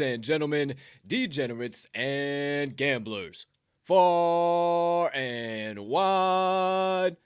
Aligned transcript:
Ladies 0.00 0.14
and 0.14 0.22
gentlemen, 0.22 0.74
degenerates 1.06 1.86
and 1.94 2.76
gamblers, 2.76 3.46
far 3.84 5.10
and 5.14 5.78
wide. 5.78 7.16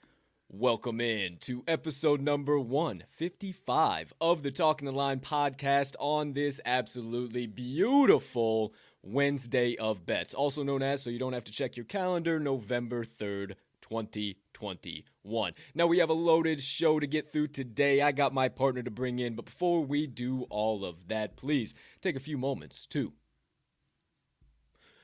Welcome 0.49 1.01
in 1.01 1.37
to 1.41 1.63
episode 1.67 2.21
number 2.21 2.57
155 2.59 4.13
of 4.21 4.43
the 4.43 4.51
Talking 4.51 4.85
the 4.85 4.93
Line 4.93 5.19
podcast 5.19 5.95
on 5.99 6.31
this 6.33 6.61
absolutely 6.65 7.45
beautiful 7.45 8.73
Wednesday 9.03 9.75
of 9.75 10.05
bets, 10.05 10.33
also 10.33 10.63
known 10.63 10.81
as, 10.81 11.01
so 11.01 11.09
you 11.09 11.19
don't 11.19 11.33
have 11.33 11.45
to 11.45 11.51
check 11.51 11.75
your 11.75 11.85
calendar, 11.85 12.39
November 12.39 13.03
3rd, 13.03 13.55
2021. 14.61 15.53
Now 15.73 15.87
we 15.87 15.97
have 15.97 16.09
a 16.09 16.13
loaded 16.13 16.61
show 16.61 16.99
to 16.99 17.07
get 17.07 17.31
through 17.31 17.47
today. 17.47 18.01
I 18.01 18.11
got 18.11 18.33
my 18.33 18.47
partner 18.49 18.83
to 18.83 18.91
bring 18.91 19.19
in, 19.19 19.35
but 19.35 19.45
before 19.45 19.83
we 19.83 20.07
do 20.07 20.43
all 20.49 20.85
of 20.85 21.07
that, 21.07 21.35
please 21.35 21.73
take 22.01 22.15
a 22.15 22.19
few 22.19 22.37
moments 22.37 22.85
to 22.87 23.13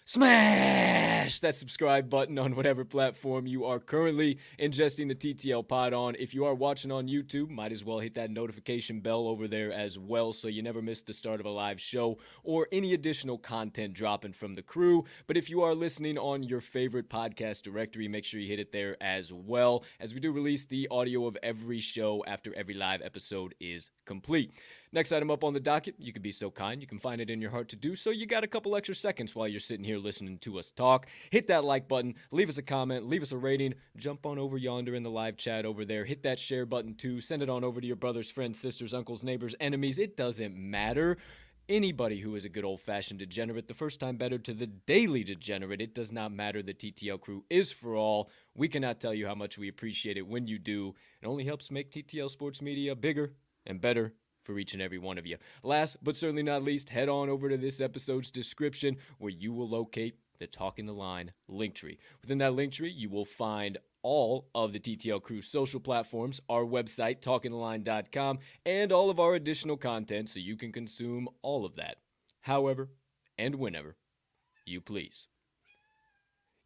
smash 0.08 1.42
that 1.42 1.54
subscribe 1.54 2.10
button 2.10 2.40
on 2.40 2.56
whatever 2.56 2.86
platform 2.86 3.46
you 3.46 3.66
are 3.66 3.78
currently 3.78 4.38
ingesting 4.58 5.10
the 5.10 5.14
TTL 5.14 5.68
pod 5.68 5.94
on. 5.94 6.16
If 6.18 6.34
you 6.34 6.46
are 6.46 6.56
watching 6.56 6.94
on 6.94 7.10
YouTube, 7.10 7.50
might 7.50 7.74
as 7.74 7.84
well 7.84 8.00
hit 8.00 8.16
that 8.16 8.32
notification 8.32 9.02
bell 9.02 9.28
over 9.28 9.50
there 9.50 9.74
as 9.74 10.00
well 10.00 10.32
so 10.32 10.48
you 10.48 10.62
never 10.62 10.82
miss 10.82 11.02
the 11.02 11.12
start 11.12 11.42
of 11.42 11.46
a 11.46 11.50
live 11.50 11.82
show 11.82 12.20
or 12.44 12.70
any 12.72 12.94
additional 12.94 13.38
content 13.38 13.94
dropping 13.94 14.32
from 14.32 14.56
the 14.56 14.62
crew. 14.62 15.04
But 15.28 15.36
if 15.36 15.50
you 15.50 15.62
are 15.62 15.76
listening 15.76 16.18
on 16.18 16.42
your 16.42 16.62
favorite 16.62 17.10
podcast 17.10 17.64
directory, 17.64 18.08
make 18.08 18.24
sure 18.24 18.40
you 18.40 18.48
hit 18.48 18.62
it 18.62 18.72
there 18.72 18.96
as 19.04 19.34
well, 19.34 19.84
as 20.00 20.14
we 20.14 20.22
do 20.22 20.32
release 20.32 20.66
the 20.66 20.88
audio 20.90 21.28
of 21.28 21.38
every 21.44 21.82
show 21.82 22.24
after 22.28 22.56
every 22.56 22.76
live 22.76 23.02
episode 23.02 23.56
is 23.60 23.92
complete. 24.06 24.54
Next 24.94 25.12
item 25.12 25.30
up 25.30 25.44
on 25.44 25.54
the 25.54 25.60
docket, 25.60 25.96
you 26.00 26.14
can 26.14 26.22
be 26.22 26.32
so 26.32 26.50
kind, 26.50 26.82
you 26.82 26.88
can 26.88 27.00
find 27.00 27.20
it 27.20 27.30
in 27.30 27.42
your 27.42 27.52
heart 27.52 27.70
to 27.70 27.76
do 27.76 27.96
so. 27.96 28.10
You 28.10 28.26
got 28.26 28.44
a 28.44 28.48
couple 28.48 28.76
extra 28.76 28.96
seconds 28.96 29.36
while 29.36 29.48
you're 29.48 29.60
sitting 29.60 29.84
here 29.84 29.98
listening 29.98 30.38
to 30.40 30.60
us 30.60 30.72
talk. 30.72 31.08
Hit 31.30 31.48
that 31.48 31.66
like 31.66 31.88
button, 31.88 32.16
leave 32.32 32.50
us 32.50 32.58
a 32.58 32.64
comment, 32.64 33.08
leave 33.08 33.22
us 33.22 33.32
a 33.32 33.38
rating, 33.38 33.74
jump 33.98 34.26
on 34.26 34.40
over 34.40 34.58
yonder 34.58 34.96
in 34.96 35.04
the 35.04 35.12
live 35.12 35.36
chat 35.36 35.66
over 35.66 35.84
there. 35.84 36.06
Hit 36.06 36.24
that 36.24 36.40
share 36.40 36.66
button 36.66 36.96
too. 36.96 37.20
Send 37.20 37.42
it 37.42 37.50
on 37.50 37.64
over 37.64 37.82
to 37.82 37.88
your 37.88 37.96
brothers, 37.96 38.32
friends, 38.32 38.60
sisters, 38.60 38.94
uncles, 38.94 39.24
neighbors, 39.24 39.56
enemies. 39.60 40.00
It 40.00 40.16
doesn't 40.16 40.56
matter 40.56 41.18
anybody 41.70 42.20
who 42.20 42.36
is 42.36 42.46
a 42.46 42.50
good 42.50 42.64
old 42.64 42.80
fashioned 42.80 43.20
degenerate, 43.20 43.68
the 43.68 43.74
first 43.74 44.00
time 44.00 44.18
better 44.18 44.38
to 44.38 44.54
the 44.54 44.68
daily 44.68 45.24
degenerate. 45.24 45.82
It 45.82 45.94
does 45.94 46.12
not 46.12 46.32
matter. 46.32 46.62
The 46.62 46.74
TTL 46.74 47.20
crew 47.20 47.44
is 47.50 47.72
for 47.72 47.96
all. 47.96 48.30
We 48.56 48.68
cannot 48.68 49.00
tell 49.00 49.14
you 49.14 49.28
how 49.28 49.36
much 49.36 49.58
we 49.58 49.68
appreciate 49.68 50.18
it 50.18 50.28
when 50.28 50.48
you 50.48 50.60
do. 50.60 50.96
It 51.22 51.28
only 51.28 51.44
helps 51.44 51.72
make 51.72 51.92
TTL 51.92 52.30
Sports 52.30 52.62
Media 52.62 52.96
bigger 52.96 53.34
and 53.66 53.82
better 53.82 54.14
for 54.48 54.58
each 54.58 54.74
and 54.74 54.82
every 54.82 54.98
one 54.98 55.18
of 55.18 55.28
you. 55.28 55.38
Last 55.62 55.98
but 56.04 56.16
certainly 56.16 56.42
not 56.42 56.64
least, 56.64 56.90
head 56.90 57.10
on 57.10 57.30
over 57.30 57.50
to 57.50 57.58
this 57.58 57.82
episode's 57.82 58.32
description 58.32 58.98
where 59.20 59.32
you 59.32 59.54
will 59.54 59.70
locate 59.70 60.16
the 60.40 60.48
Talking 60.48 60.86
the 60.86 60.94
Line 60.94 61.32
link 61.48 61.76
tree. 61.76 62.00
Within 62.22 62.38
that 62.40 62.54
link 62.54 62.72
tree, 62.72 62.92
you 62.92 63.10
will 63.10 63.26
find 63.26 63.78
all 64.04 64.48
of 64.56 64.72
the 64.72 64.80
TTL 64.80 65.22
Crew 65.22 65.42
social 65.42 65.80
platforms, 65.80 66.40
our 66.48 66.64
website, 66.64 67.20
talkingtheline.com, 67.20 68.40
and 68.66 68.92
all 68.92 69.10
of 69.10 69.20
our 69.20 69.36
additional 69.36 69.76
content 69.76 70.30
so 70.30 70.40
you 70.40 70.56
can 70.56 70.72
consume 70.72 71.28
all 71.42 71.66
of 71.66 71.76
that, 71.76 71.98
however 72.42 72.90
and 73.38 73.56
whenever 73.56 73.98
you 74.66 74.80
please. 74.80 75.28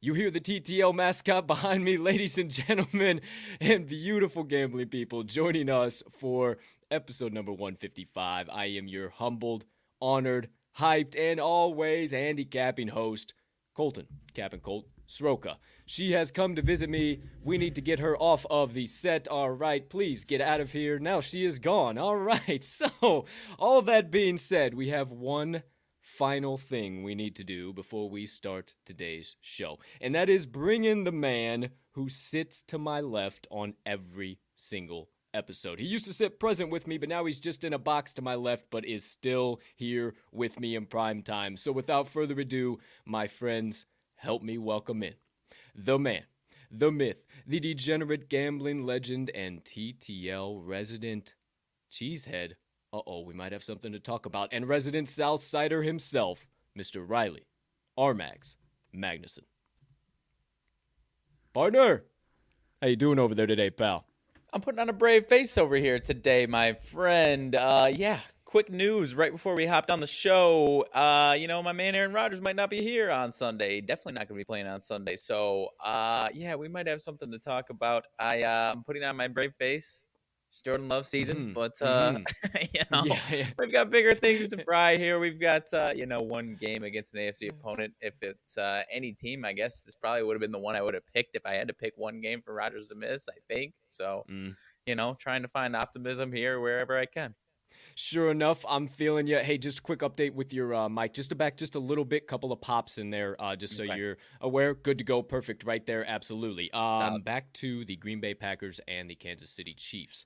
You 0.04 0.16
hear 0.16 0.32
the 0.32 0.40
TTL 0.40 0.96
mascot 0.96 1.46
behind 1.46 1.84
me, 1.84 1.98
ladies 1.98 2.38
and 2.38 2.50
gentlemen, 2.50 3.22
and 3.60 3.88
beautiful 3.88 4.44
gambling 4.44 4.88
people 4.88 5.24
joining 5.24 5.70
us 5.70 6.02
for 6.20 6.58
episode 6.92 7.34
number 7.34 7.52
155. 7.52 8.50
I 8.52 8.66
am 8.66 8.88
your 8.88 9.10
humbled, 9.10 9.66
honored, 10.02 10.50
hyped, 10.78 11.18
and 11.18 11.40
always 11.40 12.12
handicapping 12.12 12.90
host, 12.90 13.34
Colton, 13.74 14.08
Cap 14.34 14.54
and 14.54 14.62
Colt 14.62 14.86
Sroka. 15.08 15.56
She 15.86 16.12
has 16.12 16.32
come 16.32 16.56
to 16.56 16.62
visit 16.62 16.90
me. 16.90 17.22
We 17.44 17.58
need 17.58 17.76
to 17.76 17.82
get 17.82 18.00
her 18.00 18.18
off 18.18 18.46
of 18.50 18.74
the 18.74 18.86
set. 18.86 19.28
All 19.28 19.52
right, 19.52 19.90
please 19.90 20.26
get 20.26 20.42
out 20.42 20.60
of 20.60 20.72
here. 20.72 21.00
Now 21.00 21.22
she 21.22 21.46
is 21.46 21.60
gone. 21.60 21.98
All 21.98 22.18
right, 22.18 22.64
so 22.64 23.26
all 23.58 23.82
that 23.84 24.12
being 24.12 24.38
said, 24.38 24.74
we 24.74 24.90
have 24.90 25.12
one 25.12 25.64
final 26.02 26.58
thing 26.58 27.04
we 27.04 27.16
need 27.16 27.36
to 27.38 27.44
do 27.44 27.72
before 27.72 28.10
we 28.10 28.26
start 28.26 28.76
today's 28.86 29.36
show, 29.40 29.80
and 30.02 30.14
that 30.16 30.30
is 30.30 30.46
bring 30.46 30.84
in 30.84 31.04
the 31.06 31.12
man 31.12 31.70
who 31.92 32.10
sits 32.10 32.64
to 32.64 32.78
my 32.78 33.00
left 33.00 33.48
on 33.52 33.74
every 33.86 34.40
single 34.56 35.10
episode. 35.34 35.80
He 35.80 35.86
used 35.86 36.06
to 36.06 36.14
sit 36.14 36.40
present 36.40 36.70
with 36.70 36.88
me, 36.88 36.98
but 36.98 37.10
now 37.10 37.26
he's 37.26 37.40
just 37.40 37.64
in 37.64 37.74
a 37.74 37.80
box 37.80 38.14
to 38.14 38.22
my 38.22 38.36
left, 38.36 38.66
but 38.70 38.86
is 38.86 39.04
still 39.04 39.60
here 39.76 40.14
with 40.32 40.60
me 40.60 40.76
in 40.76 40.86
prime 40.86 41.22
time. 41.22 41.58
So 41.58 41.72
without 41.72 42.08
further 42.08 42.40
ado, 42.40 42.80
my 43.06 43.28
friends, 43.28 43.86
help 44.16 44.44
me 44.44 44.58
welcome 44.58 45.04
in 45.04 45.14
the 45.76 45.98
man, 45.98 46.24
the 46.70 46.92
myth, 46.92 47.26
the 47.48 47.60
degenerate 47.60 48.30
gambling 48.30 48.86
legend, 48.86 49.30
and 49.34 49.64
TTL 49.64 50.62
resident 50.64 51.34
cheesehead. 51.92 52.54
Uh 52.94 53.00
oh, 53.08 53.22
we 53.22 53.34
might 53.34 53.52
have 53.52 53.64
something 53.64 53.92
to 53.92 54.00
talk 54.00 54.26
about. 54.26 54.50
And 54.52 54.68
resident 54.68 55.08
Southsider 55.08 55.86
himself, 55.86 56.48
Mr. 56.78 57.04
Riley 57.08 57.46
Armags 57.98 58.56
Magnuson. 58.96 59.46
Partner, 61.54 62.04
how 62.82 62.88
you 62.88 62.96
doing 62.96 63.20
over 63.20 63.36
there 63.36 63.48
today, 63.48 63.70
pal? 63.70 64.06
I'm 64.54 64.60
putting 64.60 64.80
on 64.80 64.90
a 64.90 64.94
brave 64.94 65.28
face 65.28 65.58
over 65.58 65.78
here 65.78 65.98
today, 65.98 66.46
my 66.46 66.74
friend. 66.74 67.56
Uh, 67.56 67.90
yeah, 67.90 68.20
quick 68.44 68.70
news 68.70 69.16
right 69.16 69.32
before 69.32 69.56
we 69.56 69.66
hopped 69.66 69.90
on 69.90 70.02
the 70.02 70.08
show. 70.08 70.86
Uh, 70.94 71.38
you 71.40 71.48
know, 71.48 71.64
my 71.64 71.72
man 71.72 71.96
Aaron 71.96 72.12
Rodgers 72.12 72.42
might 72.42 72.58
not 72.58 72.70
be 72.70 72.82
here 72.82 73.10
on 73.10 73.32
Sunday. 73.32 73.80
Definitely 73.80 74.14
not 74.14 74.28
going 74.28 74.38
to 74.38 74.42
be 74.42 74.44
playing 74.44 74.68
on 74.68 74.82
Sunday. 74.82 75.16
So, 75.16 75.70
uh, 75.82 76.28
yeah, 76.34 76.56
we 76.56 76.68
might 76.68 76.86
have 76.88 77.02
something 77.02 77.32
to 77.32 77.40
talk 77.40 77.70
about. 77.70 78.08
I, 78.20 78.44
uh, 78.44 78.74
I'm 78.76 78.84
putting 78.84 79.06
on 79.06 79.16
my 79.16 79.30
brave 79.30 79.54
face. 79.58 80.04
Jordan 80.64 80.90
Love 80.90 81.06
season, 81.08 81.50
Mhm, 81.50 81.54
but 81.54 81.82
uh, 81.82 82.14
mhm. 82.14 82.26
you 82.74 82.82
know, 82.92 83.04
Yeah, 83.06 83.20
yeah. 83.32 83.48
we've 83.58 83.72
got 83.72 83.90
bigger 83.90 84.14
things 84.14 84.50
to 84.50 84.64
fry 84.64 84.98
here. 84.98 85.20
We've 85.20 85.40
got 85.40 85.64
uh, 85.74 85.94
you 85.96 86.06
know 86.06 86.20
one 86.22 86.58
game 86.60 86.84
against 86.84 87.14
an 87.14 87.22
AFC 87.22 87.50
opponent. 87.50 87.94
If 88.02 88.16
it's 88.22 88.58
uh, 88.58 88.84
any 88.92 89.14
team, 89.14 89.46
I 89.46 89.54
guess 89.54 89.82
this 89.84 89.96
probably 89.96 90.24
would 90.24 90.34
have 90.36 90.42
been 90.42 90.52
the 90.52 90.60
one 90.60 90.76
I 90.76 90.82
would 90.82 90.94
have 90.94 91.08
picked 91.14 91.36
if 91.36 91.46
I 91.46 91.54
had 91.54 91.68
to 91.70 91.74
pick 91.74 91.94
one 91.96 92.22
game 92.22 92.42
for 92.42 92.54
Rodgers 92.54 92.88
to 92.90 92.96
miss. 92.96 93.28
I 93.30 93.40
think 93.54 93.74
so. 93.88 94.26
Mm. 94.30 94.56
You 94.86 94.96
know, 94.96 95.16
trying 95.20 95.44
to 95.44 95.48
find 95.48 95.76
optimism 95.76 96.32
here 96.32 96.60
wherever 96.60 96.98
I 96.98 97.06
can. 97.06 97.36
Sure 97.96 98.32
enough, 98.32 98.66
I'm 98.68 98.88
feeling 98.88 99.28
you. 99.28 99.38
Hey, 99.38 99.58
just 99.58 99.80
a 99.80 99.82
quick 99.82 100.00
update 100.00 100.34
with 100.34 100.54
your 100.54 100.74
uh, 100.74 100.90
mic, 100.90 101.14
just 101.14 101.30
to 101.30 101.36
back 101.36 101.58
just 101.58 101.76
a 101.76 101.80
little 101.80 102.06
bit, 102.06 102.28
couple 102.28 102.52
of 102.52 102.62
pops 102.62 102.98
in 102.98 103.10
there, 103.10 103.36
uh, 103.40 103.56
just 103.56 103.76
so 103.76 103.84
Okay. 103.84 103.98
you're 103.98 104.18
aware. 104.40 104.74
Good 104.74 104.98
to 105.00 105.04
go, 105.04 105.22
perfect, 105.22 105.64
right 105.64 105.86
there, 105.86 106.06
absolutely. 106.08 106.72
Um, 106.72 107.22
back 107.22 107.52
to 107.54 107.86
the 107.86 107.96
Green 107.96 108.20
Bay 108.20 108.34
Packers 108.34 108.80
and 108.88 109.10
the 109.10 109.16
Kansas 109.16 109.50
City 109.50 109.74
Chiefs. 109.74 110.26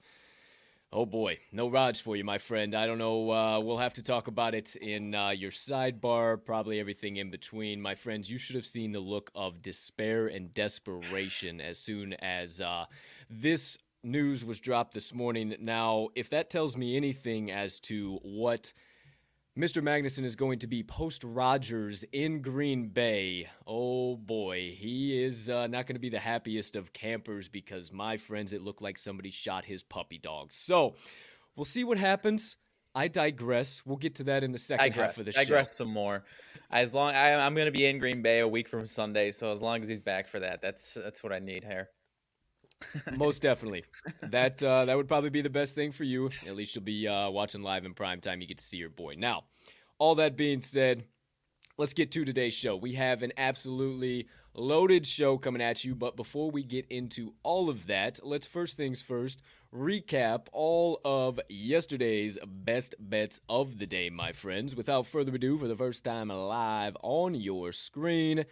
Oh 0.94 1.06
boy, 1.06 1.40
no 1.52 1.68
Raj 1.68 2.02
for 2.02 2.16
you, 2.16 2.24
my 2.24 2.38
friend. 2.38 2.74
I 2.74 2.86
don't 2.86 3.00
know. 3.00 3.30
Uh, 3.30 3.60
we'll 3.60 3.80
have 3.80 3.96
to 3.96 4.04
talk 4.04 4.28
about 4.28 4.56
it 4.56 4.76
in 4.78 5.14
uh, 5.14 5.30
your 5.30 5.52
sidebar, 5.52 6.38
probably 6.42 6.80
everything 6.80 7.18
in 7.18 7.30
between. 7.32 7.82
My 7.82 7.96
friends, 7.96 8.32
you 8.32 8.38
should 8.38 8.56
have 8.56 8.66
seen 8.66 8.94
the 8.94 9.00
look 9.02 9.30
of 9.36 9.62
despair 9.62 10.28
and 10.28 10.54
desperation 10.54 11.60
as 11.60 11.80
soon 11.80 12.14
as 12.14 12.62
uh, 12.62 12.86
this 13.30 13.78
news 14.06 14.46
was 14.46 14.60
dropped 14.60 14.94
this 14.94 15.14
morning. 15.14 15.56
Now, 15.60 16.10
if 16.16 16.30
that 16.30 16.50
tells 16.50 16.78
me 16.78 16.96
anything 16.96 17.52
as 17.52 17.80
to 17.82 18.20
what 18.22 18.72
Mr. 19.58 19.82
Magnuson 19.82 20.26
is 20.26 20.36
going 20.36 20.60
to 20.60 20.68
be 20.68 20.84
post 20.84 21.24
Rodgers 21.24 22.04
in 22.12 22.42
Green 22.42 22.90
Bay. 22.90 23.48
Oh 23.66 24.18
boy, 24.18 24.76
he 24.78 25.24
is 25.24 25.50
uh, 25.50 25.68
not 25.68 25.88
going 25.88 25.96
to 25.96 26.02
be 26.02 26.10
the 26.10 26.20
happiest 26.20 26.76
of 26.76 26.92
campers 26.92 27.48
because, 27.48 27.90
my 27.90 28.18
friends, 28.18 28.52
it 28.52 28.62
looked 28.62 28.82
like 28.82 28.98
somebody 28.98 29.32
shot 29.32 29.64
his 29.64 29.82
puppy 29.82 30.18
dog. 30.18 30.52
So 30.52 30.96
we'll 31.56 31.64
see 31.64 31.86
what 31.86 31.98
happens. 31.98 32.58
I 32.94 33.08
digress. 33.08 33.82
We'll 33.86 33.96
get 33.96 34.16
to 34.16 34.26
that 34.26 34.44
in 34.44 34.52
the 34.52 34.58
second 34.58 34.90
digress, 34.90 35.08
half 35.08 35.20
of 35.20 35.26
the 35.26 35.32
digress 35.32 35.48
show. 35.48 35.54
Digress 35.54 35.78
some 35.78 35.90
more. 35.90 36.26
As 36.70 36.94
long 36.94 37.16
I, 37.16 37.30
am 37.30 37.56
going 37.56 37.66
to 37.66 37.72
be 37.72 37.86
in 37.86 38.00
Green 38.00 38.22
Bay 38.22 38.40
a 38.40 38.48
week 38.48 38.68
from 38.68 38.86
Sunday, 38.88 39.32
so 39.32 39.54
as 39.54 39.62
long 39.62 39.82
as 39.82 39.88
he's 39.88 40.02
back 40.02 40.28
for 40.28 40.40
that, 40.40 40.62
that's 40.62 40.96
that's 40.96 41.24
what 41.24 41.32
I 41.32 41.40
need 41.40 41.64
here. 41.64 41.90
Most 43.14 43.42
definitely. 43.42 43.84
That 44.22 44.62
uh, 44.64 44.86
that 44.86 44.98
would 44.98 45.08
probably 45.08 45.30
be 45.30 45.42
the 45.42 45.50
best 45.50 45.76
thing 45.76 45.92
for 45.92 46.04
you. 46.04 46.30
At 46.46 46.56
least 46.56 46.76
you'll 46.76 46.84
be 46.84 47.08
uh, 47.08 47.30
watching 47.30 47.62
live 47.62 47.86
in 47.86 47.94
prime 47.94 48.22
time. 48.22 48.42
You 48.42 48.48
get 48.48 48.58
to 48.58 48.64
see 48.64 48.78
your 48.78 48.90
boy. 48.90 49.16
Now, 49.18 49.44
all 49.98 50.16
that 50.16 50.36
being 50.36 50.62
said, 50.62 51.06
let's 51.78 51.94
get 51.94 52.12
to 52.12 52.26
today's 52.26 52.54
show. 52.54 52.76
We 52.76 52.94
have 52.94 53.24
an 53.24 53.32
absolutely 53.38 54.28
loaded 54.54 55.06
show 55.06 55.38
coming 55.38 55.62
at 55.62 55.84
you. 55.84 55.96
But 55.96 56.16
before 56.16 56.52
we 56.52 56.64
get 56.64 56.86
into 56.90 57.34
all 57.44 57.70
of 57.70 57.88
that, 57.88 58.20
let's 58.24 58.48
first 58.48 58.78
things 58.78 59.02
first 59.02 59.42
recap 59.74 60.48
all 60.54 61.02
of 61.04 61.40
yesterday's 61.50 62.38
best 62.46 62.96
bets 63.00 63.42
of 63.50 63.78
the 63.78 63.86
day, 63.86 64.10
my 64.10 64.32
friends. 64.32 64.76
Without 64.76 65.08
further 65.08 65.36
ado, 65.36 65.58
for 65.58 65.68
the 65.68 65.76
first 65.76 66.04
time 66.04 66.30
live 66.30 66.96
on 67.04 67.36
your 67.36 67.72
screen, 67.72 68.46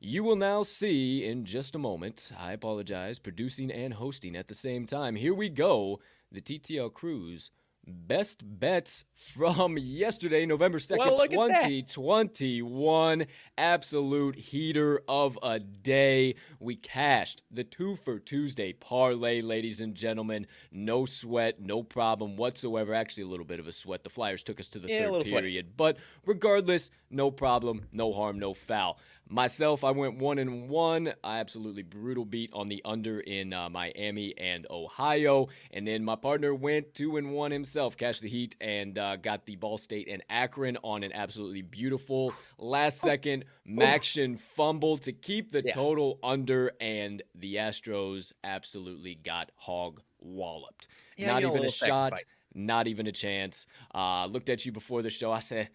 you 0.00 0.24
will 0.24 0.36
now 0.36 0.62
see 0.62 1.24
in 1.24 1.44
just 1.44 1.76
a 1.76 1.78
moment. 1.78 2.30
I 2.38 2.52
apologize, 2.52 3.18
producing 3.18 3.70
and 3.70 3.94
hosting 3.94 4.34
at 4.34 4.48
the 4.48 4.54
same 4.54 4.86
time. 4.86 5.14
Here 5.14 5.34
we 5.34 5.50
go. 5.50 6.00
The 6.32 6.40
TTL 6.40 6.92
Crew's 6.92 7.50
best 7.86 8.42
bets 8.42 9.04
from 9.14 9.78
yesterday, 9.78 10.46
November 10.46 10.78
2nd, 10.78 10.98
well, 10.98 11.18
2021. 11.18 13.26
Absolute 13.58 14.36
heater 14.36 15.02
of 15.08 15.38
a 15.42 15.58
day. 15.58 16.36
We 16.58 16.76
cashed 16.76 17.42
the 17.50 17.64
two 17.64 17.96
for 17.96 18.18
Tuesday 18.18 18.72
parlay, 18.72 19.42
ladies 19.42 19.80
and 19.80 19.94
gentlemen. 19.94 20.46
No 20.70 21.04
sweat, 21.04 21.60
no 21.60 21.82
problem 21.82 22.36
whatsoever. 22.36 22.94
Actually, 22.94 23.24
a 23.24 23.28
little 23.28 23.46
bit 23.46 23.60
of 23.60 23.68
a 23.68 23.72
sweat. 23.72 24.04
The 24.04 24.10
Flyers 24.10 24.42
took 24.42 24.60
us 24.60 24.68
to 24.70 24.78
the 24.78 24.88
yeah, 24.88 25.00
third 25.00 25.24
period. 25.24 25.26
Sweaty. 25.26 25.62
But 25.76 25.98
regardless, 26.24 26.90
no 27.10 27.30
problem, 27.30 27.86
no 27.92 28.12
harm, 28.12 28.38
no 28.38 28.54
foul. 28.54 28.98
Myself, 29.32 29.84
I 29.84 29.92
went 29.92 30.18
one 30.18 30.40
and 30.40 30.68
one. 30.68 31.12
I 31.22 31.38
absolutely 31.38 31.84
brutal 31.84 32.24
beat 32.24 32.50
on 32.52 32.68
the 32.68 32.82
under 32.84 33.20
in 33.20 33.52
uh, 33.52 33.70
Miami 33.70 34.34
and 34.36 34.66
Ohio, 34.68 35.46
and 35.70 35.86
then 35.86 36.02
my 36.02 36.16
partner 36.16 36.52
went 36.52 36.94
two 36.94 37.16
and 37.16 37.30
one 37.30 37.52
himself, 37.52 37.96
cashed 37.96 38.22
the 38.22 38.28
Heat, 38.28 38.56
and 38.60 38.98
uh, 38.98 39.14
got 39.14 39.46
the 39.46 39.54
Ball 39.54 39.78
State 39.78 40.08
and 40.08 40.20
Akron 40.28 40.78
on 40.82 41.04
an 41.04 41.12
absolutely 41.12 41.62
beautiful 41.62 42.34
last 42.58 43.00
second 43.00 43.44
MACtion 43.68 44.36
fumble 44.36 44.98
to 44.98 45.12
keep 45.12 45.52
the 45.52 45.62
yeah. 45.64 45.74
total 45.74 46.18
under, 46.24 46.72
and 46.80 47.22
the 47.36 47.54
Astros 47.54 48.32
absolutely 48.42 49.14
got 49.14 49.52
hog 49.54 50.00
walloped. 50.18 50.88
Yeah, 51.16 51.28
not 51.28 51.44
even 51.44 51.64
a 51.64 51.70
shot, 51.70 52.20
not 52.52 52.88
even 52.88 53.06
a 53.06 53.12
chance. 53.12 53.68
Uh, 53.94 54.26
looked 54.26 54.48
at 54.48 54.66
you 54.66 54.72
before 54.72 55.02
the 55.02 55.10
show. 55.10 55.30
I 55.30 55.38
said 55.38 55.68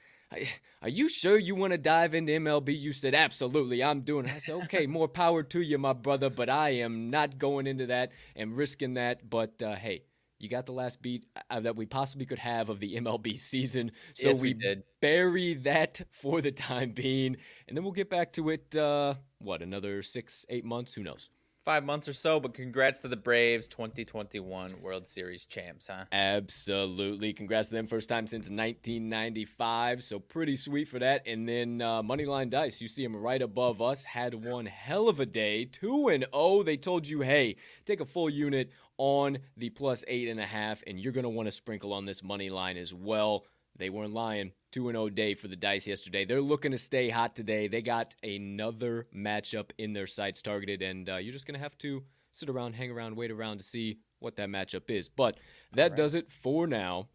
are 0.81 0.89
you 0.89 1.10
sure 1.10 1.38
you 1.38 1.56
want 1.56 1.72
to 1.72 1.77
dive 1.77 2.13
into 2.13 2.33
MLB? 2.33 2.80
You 2.80 2.94
said, 2.94 3.16
absolutely, 3.16 3.83
I'm 3.83 4.01
doing 4.01 4.25
it. 4.25 4.33
I 4.36 4.38
said, 4.39 4.56
okay, 4.63 4.88
more 4.88 5.07
power 5.07 5.44
to 5.44 5.62
you, 5.62 5.77
my 5.77 5.94
brother, 5.94 6.30
but 6.30 6.50
I 6.50 6.69
am 6.69 7.10
not 7.10 7.38
going 7.38 7.68
into 7.68 7.88
that 7.88 8.12
and 8.36 8.56
risking 8.56 8.95
that. 8.95 9.30
But 9.30 9.62
uh, 9.62 9.75
hey, 9.75 10.04
you 10.39 10.50
got 10.50 10.66
the 10.66 10.74
last 10.74 11.01
beat 11.01 11.25
uh, 11.50 11.60
that 11.62 11.75
we 11.75 11.86
possibly 11.86 12.25
could 12.25 12.39
have 12.39 12.69
of 12.69 12.80
the 12.80 12.95
MLB 12.95 13.38
season. 13.38 13.92
So 14.13 14.30
yes, 14.30 14.42
we, 14.42 14.54
we 14.54 14.77
bury 15.01 15.54
that 15.56 16.01
for 16.12 16.42
the 16.42 16.51
time 16.51 16.92
being. 16.92 17.38
And 17.68 17.75
then 17.75 17.83
we'll 17.83 17.94
get 17.94 18.10
back 18.10 18.33
to 18.33 18.50
it, 18.50 18.75
uh, 18.75 19.16
what, 19.39 19.62
another 19.62 20.04
six, 20.04 20.45
eight 20.50 20.66
months? 20.66 20.94
Who 20.94 21.04
knows? 21.04 21.30
Five 21.65 21.83
months 21.83 22.07
or 22.07 22.13
so, 22.13 22.39
but 22.39 22.53
congrats 22.53 23.01
to 23.01 23.07
the 23.07 23.17
Braves, 23.17 23.67
2021 23.67 24.81
World 24.81 25.07
Series 25.07 25.45
champs, 25.45 25.88
huh? 25.88 26.06
Absolutely. 26.12 27.33
Congrats 27.33 27.69
to 27.69 27.73
them. 27.73 27.88
First 27.88 28.07
time 28.07 28.27
since 28.27 28.51
1995. 28.51 30.03
So 30.03 30.19
pretty 30.19 30.56
sweet 30.56 30.88
for 30.88 31.00
that. 31.00 31.23
And 31.25 31.50
then 31.50 31.81
uh, 31.81 32.03
Moneyline 32.03 32.51
Dice, 32.51 32.79
you 32.79 32.88
see 32.88 33.03
them 33.03 33.15
right 33.15 33.41
above 33.41 33.81
us, 33.81 34.03
had 34.03 34.35
one 34.35 34.67
hell 34.67 35.09
of 35.09 35.19
a 35.19 35.25
day. 35.25 35.65
2 35.65 36.09
and 36.09 36.27
0. 36.31 36.63
They 36.63 36.77
told 36.77 37.07
you, 37.07 37.21
hey, 37.21 37.56
take 37.83 38.00
a 38.00 38.06
full 38.06 38.29
unit 38.29 38.69
on 38.97 39.39
the 39.57 39.69
plus 39.71 40.06
eight 40.07 40.29
and 40.29 40.39
a 40.39 40.45
half, 40.45 40.81
and 40.88 41.00
you're 41.00 41.11
going 41.11 41.23
to 41.23 41.29
want 41.29 41.47
to 41.47 41.51
sprinkle 41.51 41.94
on 41.94 42.06
this 42.06 42.23
money 42.23 42.50
line 42.50 42.77
as 42.77 42.94
well. 42.94 43.45
They 43.77 43.89
weren't 43.89 44.13
lying. 44.13 44.51
2 44.72 44.92
0 44.92 45.10
day 45.10 45.36
for 45.36 45.48
the 45.48 45.56
Dice 45.56 45.88
yesterday. 45.88 46.25
They're 46.25 46.42
looking 46.42 46.72
to 46.72 46.77
stay 46.77 47.10
hot 47.10 47.36
today. 47.36 47.68
They 47.68 47.81
got 47.81 48.13
another 48.24 49.07
matchup 49.16 49.72
in 49.77 49.94
their 49.94 50.07
sights 50.07 50.42
targeted, 50.42 50.81
and 50.81 51.10
uh, 51.10 51.18
you're 51.18 51.33
just 51.33 51.48
going 51.48 51.56
to 51.56 51.63
have 51.63 51.77
to 51.80 52.04
sit 52.31 52.50
around, 52.50 52.74
hang 52.74 52.92
around, 52.92 53.16
wait 53.16 53.31
around 53.31 53.60
to 53.60 53.63
see 53.63 54.00
what 54.19 54.36
that 54.36 54.50
matchup 54.50 54.89
is. 54.89 55.07
But 55.07 55.38
that 55.74 55.92
right. 55.92 55.95
does 55.95 56.16
it 56.16 56.31
for 56.31 56.68
now 56.68 57.07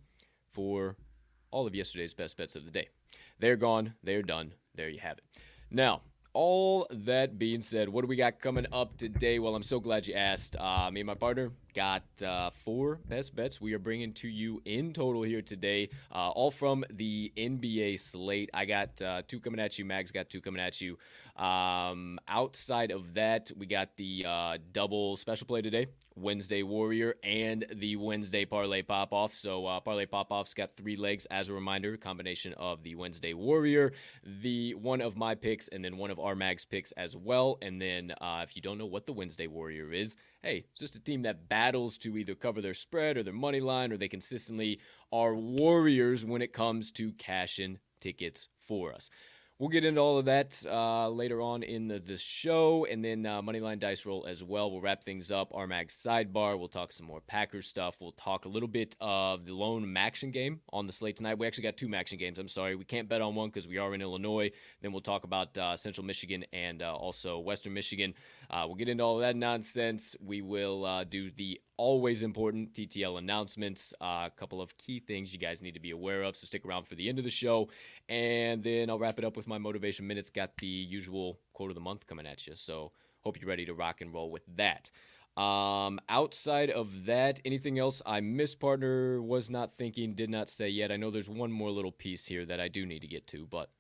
for 0.53 0.97
all 1.51 1.67
of 1.67 1.75
yesterday's 1.75 2.15
best 2.15 2.37
bets 2.37 2.57
of 2.57 2.65
the 2.65 2.71
day. 2.71 2.89
They're 3.39 3.57
gone. 3.57 3.95
They're 4.03 4.23
done. 4.23 4.53
There 4.75 4.89
you 4.89 5.01
have 5.01 5.19
it. 5.19 5.25
Now, 5.71 6.03
all 6.33 6.87
that 6.91 7.39
being 7.39 7.61
said, 7.61 7.89
what 7.89 8.03
do 8.03 8.07
we 8.07 8.17
got 8.17 8.41
coming 8.41 8.67
up 8.73 8.97
today? 8.97 9.39
Well, 9.39 9.55
I'm 9.55 9.63
so 9.63 9.81
glad 9.81 10.07
you 10.07 10.15
asked. 10.15 10.57
Uh, 10.57 10.91
me 10.93 11.01
and 11.01 11.07
my 11.07 11.15
partner 11.15 11.51
got 11.75 12.03
uh, 12.25 12.51
four 12.65 12.99
best 13.09 13.35
bets 13.35 13.61
we 13.61 13.73
are 13.75 13.79
bringing 13.79 14.13
to 14.15 14.29
you 14.29 14.61
in 14.65 14.93
total 14.93 15.23
here 15.23 15.43
today, 15.43 15.91
uh, 16.13 16.31
all 16.31 16.51
from 16.51 16.85
the 16.91 17.33
NBA 17.37 17.99
slate. 18.01 18.51
I 18.55 18.65
got 18.65 19.01
uh, 19.03 19.23
two 19.27 19.41
coming 19.41 19.61
at 19.61 19.79
you. 19.79 19.85
Mag's 19.85 20.11
got 20.11 20.31
two 20.31 20.41
coming 20.41 20.61
at 20.61 20.81
you. 20.81 20.99
Um, 21.37 22.19
outside 22.29 22.91
of 22.91 23.15
that, 23.15 23.51
we 23.57 23.67
got 23.67 23.97
the 23.97 24.25
uh, 24.27 24.59
double 24.73 25.17
special 25.17 25.47
play 25.47 25.63
today 25.63 25.87
Wednesday 26.17 26.63
Warrior 26.63 27.15
and 27.25 27.65
the 27.77 27.97
Wednesday 27.97 28.45
Parlay 28.45 28.83
Pop 28.83 29.13
Off. 29.13 29.33
So, 29.33 29.67
uh, 29.67 29.81
Parlay 29.81 30.07
Pop 30.07 30.31
Off's 30.31 30.55
got 30.55 30.75
three 30.75 30.97
legs 30.97 31.27
as 31.27 31.49
a 31.49 31.55
reminder 31.55 31.97
combination 31.97 32.53
of 32.55 32.83
the 32.83 32.95
Wednesday 32.95 33.33
Warrior, 33.33 33.93
the 34.43 34.75
one 34.75 35.01
of 35.01 35.17
my 35.17 35.35
picks, 35.35 35.69
and 35.69 35.85
then 35.85 35.97
one 35.97 36.11
of 36.11 36.19
our 36.21 36.35
Mag's 36.35 36.65
picks 36.65 36.93
as 36.93 37.17
well. 37.17 37.59
And 37.63 37.81
then, 37.81 38.13
uh, 38.21 38.45
if 38.47 38.55
you 38.55 38.63
don't 38.63 38.77
know 38.77 38.87
what 38.87 39.07
the 39.07 39.13
Wednesday 39.13 39.47
Warrior 39.47 39.93
is, 39.93 40.17
hey, 40.43 40.65
it's 40.71 40.81
just 40.81 40.97
a 40.97 41.01
team 41.01 41.23
that 41.23 41.49
battles 41.49 41.99
to 41.99 42.17
either 42.17 42.35
cover 42.35 42.61
their 42.61 42.75
spread 42.75 43.17
or 43.17 43.23
their 43.23 43.33
money 43.33 43.61
line, 43.61 43.93
or 43.93 43.97
they 43.97 44.09
consistently 44.09 44.81
are 45.13 45.35
warriors 45.35 46.25
when 46.25 46.43
it 46.43 46.53
comes 46.53 46.91
to 46.93 47.13
cashing 47.13 47.79
tickets 48.01 48.49
for 48.67 48.93
us. 48.93 49.11
We'll 49.61 49.69
get 49.69 49.85
into 49.85 50.01
all 50.01 50.17
of 50.17 50.25
that 50.25 50.65
uh, 50.67 51.11
later 51.11 51.43
on 51.43 51.63
in 51.63 51.87
the, 51.87 51.99
the 51.99 52.17
show, 52.17 52.87
and 52.91 53.05
then 53.05 53.27
uh, 53.27 53.43
Moneyline 53.43 53.79
Dice 53.79 54.07
Roll 54.07 54.25
as 54.27 54.43
well. 54.43 54.71
We'll 54.71 54.81
wrap 54.81 55.05
things 55.05 55.31
up. 55.31 55.51
Our 55.53 55.67
Mag 55.67 55.89
sidebar. 55.89 56.59
We'll 56.59 56.69
talk 56.69 56.93
some 56.93 57.05
more 57.05 57.21
Packers 57.21 57.67
stuff. 57.67 57.97
We'll 58.01 58.13
talk 58.13 58.47
a 58.47 58.49
little 58.49 58.71
bit 58.71 58.97
of 59.03 59.45
the 59.45 59.53
lone 59.53 59.85
MACtion 59.85 60.33
game 60.33 60.61
on 60.73 60.87
the 60.87 60.95
slate 60.95 61.19
tonight. 61.19 61.37
We 61.37 61.47
actually 61.47 61.65
got 61.65 61.77
two 61.77 61.89
MACtion 61.89 62.19
games. 62.19 62.39
I'm 62.39 62.49
sorry, 62.49 62.75
we 62.75 62.87
can't 62.87 63.07
bet 63.07 63.21
on 63.21 63.35
one 63.35 63.51
because 63.51 63.69
we 63.69 63.77
are 63.77 63.93
in 63.95 64.01
Illinois. 64.01 64.51
Then 64.81 64.93
we'll 64.93 65.03
talk 65.03 65.25
about 65.25 65.59
uh, 65.59 65.77
Central 65.77 66.07
Michigan 66.07 66.43
and 66.55 66.81
uh, 66.81 66.95
also 66.95 67.39
Western 67.39 67.75
Michigan. 67.75 68.15
Uh, 68.51 68.65
we'll 68.67 68.75
get 68.75 68.89
into 68.89 69.05
all 69.05 69.19
that 69.19 69.37
nonsense. 69.37 70.17
We 70.21 70.43
will 70.43 70.85
uh, 70.85 71.05
do 71.05 71.31
the 71.31 71.61
always 71.77 72.23
important 72.23 72.75
TTL 72.75 73.19
announcements, 73.19 73.95
uh, 74.01 74.27
a 74.27 74.33
couple 74.37 74.61
of 74.61 74.77
key 74.77 74.99
things 74.99 75.33
you 75.33 75.39
guys 75.39 75.63
need 75.63 75.75
to 75.75 75.81
be 75.81 75.93
aware 75.93 76.23
of. 76.25 76.35
So 76.35 76.47
stick 76.47 76.65
around 76.65 76.89
for 76.89 76.97
the 76.97 77.09
end 77.09 77.19
of 77.19 77.25
the 77.25 77.31
show. 77.31 77.69
And 78.09 78.63
then 78.63 78.91
I'll 78.91 78.99
wrap 78.99 79.19
it 79.19 79.25
up 79.25 79.37
with 79.37 79.47
my 79.47 79.59
motivation 79.59 80.07
minutes. 80.07 80.31
Got 80.31 80.57
the 80.57 80.67
usual 80.67 81.39
quote 81.53 81.71
of 81.71 81.77
the 81.77 81.81
month 81.81 82.09
coming 82.09 82.27
at 82.27 82.47
you. 82.47 82.57
So 82.57 82.91
hope 83.21 83.41
you're 83.41 83.49
ready 83.49 83.67
to 83.67 83.75
rock 83.75 84.01
and 84.01 84.13
roll 84.13 84.31
with 84.31 84.43
that. 84.57 84.91
Um, 85.41 86.01
outside 86.09 86.71
of 86.71 87.07
that, 87.07 87.41
anything 87.45 87.79
else 87.79 88.03
I 88.05 88.21
missed, 88.21 88.59
partner, 88.59 89.23
was 89.23 89.49
not 89.49 89.73
thinking, 89.73 90.15
did 90.15 90.29
not 90.29 90.51
say 90.51 90.69
yet. 90.69 90.91
I 90.91 90.97
know 90.97 91.11
there's 91.11 91.31
one 91.31 91.53
more 91.53 91.71
little 91.71 91.93
piece 91.93 92.27
here 92.27 92.45
that 92.47 92.59
I 92.59 92.67
do 92.67 92.85
need 92.85 93.01
to 93.01 93.09
get 93.09 93.29
to, 93.29 93.47
but 93.47 93.71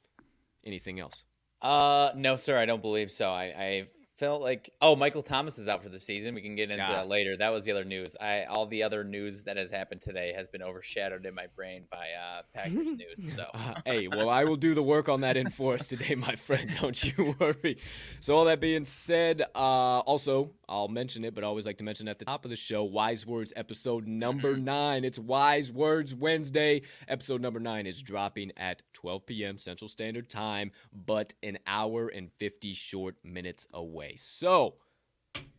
anything 0.64 1.00
else? 1.00 1.24
Uh, 1.60 2.12
no, 2.14 2.36
sir, 2.36 2.56
I 2.56 2.66
don't 2.66 2.80
believe 2.80 3.10
so. 3.10 3.30
I, 3.30 3.52
I've 3.58 3.92
felt 4.20 4.42
like 4.42 4.70
oh 4.82 4.94
Michael 4.94 5.22
Thomas 5.22 5.58
is 5.58 5.66
out 5.66 5.82
for 5.82 5.88
the 5.88 5.98
season. 5.98 6.34
We 6.34 6.42
can 6.42 6.54
get 6.54 6.70
into 6.70 6.84
that 6.84 7.08
later. 7.08 7.38
That 7.38 7.48
was 7.48 7.64
the 7.64 7.72
other 7.72 7.86
news. 7.86 8.14
I 8.20 8.44
all 8.44 8.66
the 8.66 8.82
other 8.82 9.02
news 9.02 9.44
that 9.44 9.56
has 9.56 9.70
happened 9.70 10.02
today 10.02 10.34
has 10.36 10.46
been 10.46 10.62
overshadowed 10.62 11.24
in 11.24 11.34
my 11.34 11.46
brain 11.56 11.84
by 11.90 12.08
uh, 12.12 12.42
Packers 12.52 12.92
news. 12.92 13.34
So 13.34 13.46
uh, 13.54 13.74
hey, 13.86 14.08
well 14.08 14.28
I 14.28 14.44
will 14.44 14.56
do 14.56 14.74
the 14.74 14.82
work 14.82 15.08
on 15.08 15.22
that 15.22 15.38
in 15.38 15.48
force 15.48 15.86
today, 15.86 16.14
my 16.14 16.36
friend. 16.36 16.70
Don't 16.80 17.02
you 17.02 17.34
worry. 17.40 17.78
So 18.20 18.36
all 18.36 18.44
that 18.44 18.60
being 18.60 18.84
said, 18.84 19.42
uh, 19.54 20.00
also 20.00 20.50
I'll 20.68 20.88
mention 20.88 21.24
it, 21.24 21.34
but 21.34 21.42
I 21.42 21.46
always 21.46 21.66
like 21.66 21.78
to 21.78 21.84
mention 21.84 22.06
at 22.06 22.18
the 22.18 22.26
top 22.26 22.44
of 22.44 22.50
the 22.50 22.56
show, 22.56 22.84
Wise 22.84 23.26
Words 23.26 23.52
episode 23.56 24.06
number 24.06 24.54
mm-hmm. 24.54 24.64
nine. 24.64 25.04
It's 25.04 25.18
Wise 25.18 25.72
Words 25.72 26.14
Wednesday. 26.14 26.82
Episode 27.08 27.40
number 27.40 27.58
nine 27.58 27.86
is 27.86 28.00
dropping 28.02 28.52
at 28.56 28.82
12 28.92 29.26
p.m. 29.26 29.58
Central 29.58 29.88
Standard 29.88 30.28
Time, 30.28 30.70
but 30.92 31.32
an 31.42 31.58
hour 31.66 32.08
and 32.08 32.30
50 32.38 32.74
short 32.74 33.16
minutes 33.24 33.66
away. 33.72 34.09
So 34.16 34.74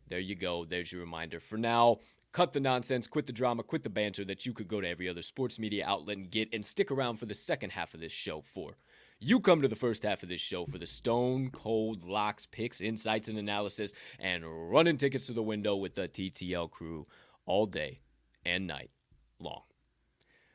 there 0.08 0.20
you 0.20 0.36
go. 0.36 0.66
There's 0.66 0.92
your 0.92 1.02
reminder. 1.02 1.40
For 1.40 1.58
now, 1.58 2.00
Cut 2.34 2.54
the 2.54 2.62
nonsense, 2.62 3.08
quit 3.08 3.26
the 3.26 3.34
drama, 3.34 3.62
quit 3.62 3.84
the 3.84 3.90
banter 3.90 4.24
that 4.24 4.46
you 4.46 4.54
could 4.54 4.70
go 4.70 4.80
to 4.80 4.88
every 4.88 5.10
other 5.10 5.22
sports 5.22 5.60
media 5.60 5.86
outlet 5.86 6.16
and 6.16 6.32
get, 6.32 6.48
and 6.54 6.64
stick 6.64 6.90
around 6.90 7.18
for 7.18 7.26
the 7.26 7.34
second 7.34 7.72
half 7.72 7.94
of 7.94 8.00
this 8.00 8.14
show 8.14 8.42
for. 8.42 8.78
You 9.20 9.42
come 9.42 9.62
to 9.62 9.68
the 9.68 9.76
first 9.76 10.04
half 10.04 10.24
of 10.24 10.30
this 10.30 10.40
show 10.40 10.66
for 10.66 10.78
the 10.78 10.86
stone 10.86 11.50
cold 11.52 12.06
locks, 12.06 12.46
picks, 12.46 12.80
insights, 12.80 13.28
and 13.28 13.38
analysis, 13.38 13.92
and 14.18 14.46
running 14.72 14.96
tickets 14.96 15.28
to 15.28 15.34
the 15.34 15.44
window 15.44 15.76
with 15.76 15.96
the 15.96 16.08
TTL 16.08 16.72
crew 16.72 17.06
all 17.46 17.66
day 17.66 18.00
and 18.46 18.66
night 18.66 18.92
long. 19.40 19.64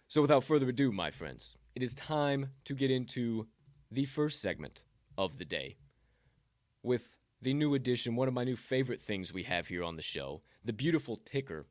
So, 0.09 0.23
without 0.23 0.45
further 0.45 0.69
ado, 0.71 0.93
my 0.93 1.11
friends, 1.11 1.59
it 1.75 1.83
is 1.83 1.95
time 1.95 2.53
to 2.65 2.75
get 2.75 2.91
into 2.91 3.49
the 3.91 4.07
first 4.07 4.41
segment 4.41 4.83
of 5.19 5.37
the 5.37 5.45
day 5.45 5.77
with 6.83 7.16
the 7.43 7.55
new 7.55 7.75
addition, 7.75 8.17
one 8.17 8.29
of 8.29 8.35
my 8.35 8.45
new 8.45 8.57
favorite 8.57 9.01
things 9.01 9.33
we 9.33 9.45
have 9.45 9.69
here 9.69 9.85
on 9.85 9.97
the 9.97 10.03
show, 10.03 10.43
the 10.65 10.73
beautiful 10.73 11.17
ticker. 11.17 11.67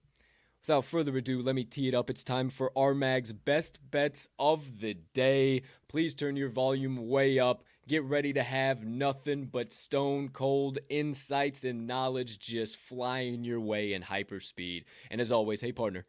Without 0.62 0.86
further 0.86 1.16
ado, 1.16 1.44
let 1.44 1.54
me 1.54 1.64
tee 1.64 1.88
it 1.88 1.94
up. 1.94 2.10
It's 2.10 2.24
time 2.24 2.50
for 2.50 2.72
RMAG's 2.76 3.34
best 3.34 3.80
bets 3.92 4.28
of 4.40 4.80
the 4.80 4.96
day. 5.14 5.62
Please 5.88 6.16
turn 6.16 6.36
your 6.36 6.50
volume 6.50 7.08
way 7.08 7.38
up. 7.38 7.64
Get 7.88 8.04
ready 8.04 8.34
to 8.34 8.42
have 8.42 8.84
nothing 8.84 9.46
but 9.46 9.72
stone 9.72 10.30
cold 10.30 10.80
insights 10.90 11.64
and 11.64 11.86
knowledge 11.86 12.40
just 12.40 12.78
flying 12.78 13.44
your 13.44 13.60
way 13.60 13.94
in 13.94 14.02
hyperspeed. 14.02 14.86
And 15.12 15.22
as 15.22 15.32
always, 15.32 15.62
hey, 15.62 15.72
partner, 15.72 16.08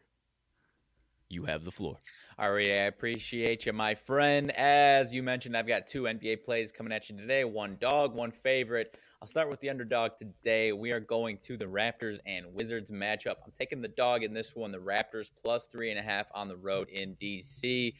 you 1.28 1.44
have 1.44 1.64
the 1.64 1.72
floor. 1.72 1.96
All 2.38 2.50
right, 2.50 2.70
I 2.70 2.84
appreciate 2.84 3.66
you, 3.66 3.75
my 3.75 3.94
friend. 3.94 4.50
As 4.52 5.12
you 5.12 5.22
mentioned, 5.22 5.56
I've 5.56 5.66
got 5.66 5.86
two 5.86 6.04
NBA 6.04 6.44
plays 6.44 6.72
coming 6.72 6.92
at 6.92 7.10
you 7.10 7.16
today 7.16 7.44
one 7.44 7.76
dog, 7.78 8.14
one 8.14 8.30
favorite. 8.30 8.96
I'll 9.23 9.28
start 9.28 9.49
with 9.49 9.61
the 9.61 9.70
underdog 9.70 10.12
today. 10.18 10.73
We 10.73 10.92
are 10.92 11.00
going 11.00 11.38
to 11.44 11.56
the 11.56 11.64
Raptors 11.64 12.18
and 12.26 12.52
Wizards 12.52 12.90
matchup. 12.90 13.37
I'm 13.44 13.52
taking 13.58 13.80
the 13.80 13.88
dog 13.88 14.23
in 14.23 14.35
this 14.35 14.54
one, 14.54 14.73
the 14.73 14.78
Raptors 14.78 15.30
plus 15.42 15.66
three 15.66 15.90
and 15.90 15.99
a 15.99 16.02
half 16.02 16.26
on 16.35 16.49
the 16.49 16.56
road 16.56 16.90
in 16.90 17.16
DC. 17.16 17.94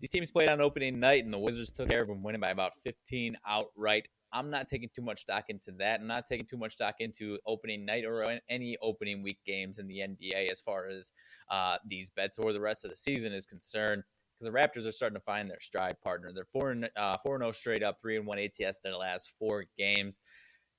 These 0.00 0.10
teams 0.10 0.32
played 0.32 0.48
on 0.48 0.60
opening 0.60 0.98
night, 0.98 1.24
and 1.24 1.32
the 1.32 1.38
Wizards 1.38 1.70
took 1.70 1.88
care 1.88 2.02
of 2.02 2.08
them, 2.08 2.20
winning 2.20 2.40
by 2.40 2.50
about 2.50 2.72
15 2.82 3.36
outright. 3.46 4.08
I'm 4.32 4.50
not 4.50 4.66
taking 4.66 4.88
too 4.92 5.02
much 5.02 5.20
stock 5.22 5.44
into 5.50 5.70
that. 5.78 6.00
I'm 6.00 6.08
not 6.08 6.26
taking 6.26 6.46
too 6.46 6.56
much 6.56 6.72
stock 6.72 6.96
into 6.98 7.38
opening 7.46 7.86
night 7.86 8.04
or 8.04 8.26
any 8.48 8.76
opening 8.82 9.22
week 9.22 9.38
games 9.46 9.78
in 9.78 9.86
the 9.86 9.98
NBA 10.00 10.50
as 10.50 10.60
far 10.60 10.88
as 10.88 11.12
uh, 11.48 11.76
these 11.86 12.10
bets 12.10 12.40
or 12.40 12.52
the 12.52 12.60
rest 12.60 12.84
of 12.84 12.90
the 12.90 12.96
season 12.96 13.32
is 13.32 13.46
concerned. 13.46 14.02
Because 14.34 14.52
the 14.52 14.58
Raptors 14.58 14.86
are 14.86 14.92
starting 14.92 15.16
to 15.16 15.24
find 15.24 15.48
their 15.48 15.60
stride 15.60 16.00
partner. 16.02 16.32
They're 16.34 16.44
four 16.44 16.72
and 16.72 16.90
uh, 16.96 17.16
four 17.18 17.38
zero 17.38 17.48
oh 17.48 17.52
straight 17.52 17.84
up, 17.84 18.00
three 18.00 18.16
and 18.16 18.26
one 18.26 18.38
ATS 18.38 18.80
their 18.82 18.96
last 18.96 19.30
four 19.38 19.64
games 19.78 20.18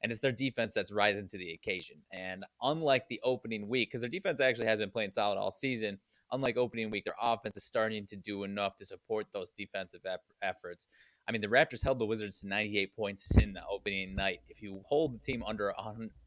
and 0.01 0.11
it's 0.11 0.21
their 0.21 0.31
defense 0.31 0.73
that's 0.73 0.91
rising 0.91 1.27
to 1.27 1.37
the 1.37 1.51
occasion. 1.51 1.97
And 2.11 2.45
unlike 2.61 3.07
the 3.09 3.19
opening 3.23 3.67
week, 3.67 3.89
because 3.89 4.01
their 4.01 4.09
defense 4.09 4.39
actually 4.39 4.67
has 4.67 4.79
been 4.79 4.91
playing 4.91 5.11
solid 5.11 5.37
all 5.37 5.51
season, 5.51 5.99
unlike 6.31 6.57
opening 6.57 6.91
week, 6.91 7.05
their 7.05 7.15
offense 7.21 7.57
is 7.57 7.63
starting 7.63 8.05
to 8.07 8.15
do 8.15 8.43
enough 8.43 8.77
to 8.77 8.85
support 8.85 9.27
those 9.33 9.51
defensive 9.51 10.01
efforts. 10.41 10.87
I 11.27 11.31
mean, 11.31 11.41
the 11.41 11.47
Raptors 11.47 11.83
held 11.83 11.99
the 11.99 12.05
Wizards 12.05 12.39
to 12.39 12.47
98 12.47 12.95
points 12.95 13.29
in 13.35 13.53
the 13.53 13.61
opening 13.69 14.15
night. 14.15 14.39
If 14.47 14.61
you 14.61 14.81
hold 14.85 15.13
the 15.13 15.19
team 15.19 15.43
under, 15.45 15.73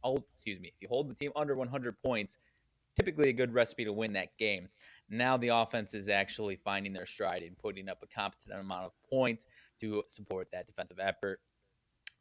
oh, 0.02 0.24
excuse 0.34 0.60
me, 0.60 0.68
if 0.68 0.82
you 0.82 0.88
hold 0.88 1.08
the 1.08 1.14
team 1.14 1.32
under 1.36 1.54
100 1.54 2.02
points, 2.02 2.38
typically 2.96 3.28
a 3.28 3.32
good 3.32 3.54
recipe 3.54 3.84
to 3.84 3.92
win 3.92 4.12
that 4.14 4.36
game. 4.36 4.68
Now 5.08 5.36
the 5.36 5.48
offense 5.48 5.94
is 5.94 6.08
actually 6.08 6.56
finding 6.56 6.92
their 6.92 7.06
stride 7.06 7.42
and 7.42 7.56
putting 7.56 7.88
up 7.88 8.02
a 8.02 8.06
competent 8.06 8.60
amount 8.60 8.84
of 8.86 8.92
points 9.08 9.46
to 9.80 10.02
support 10.08 10.48
that 10.52 10.66
defensive 10.66 10.98
effort. 11.00 11.40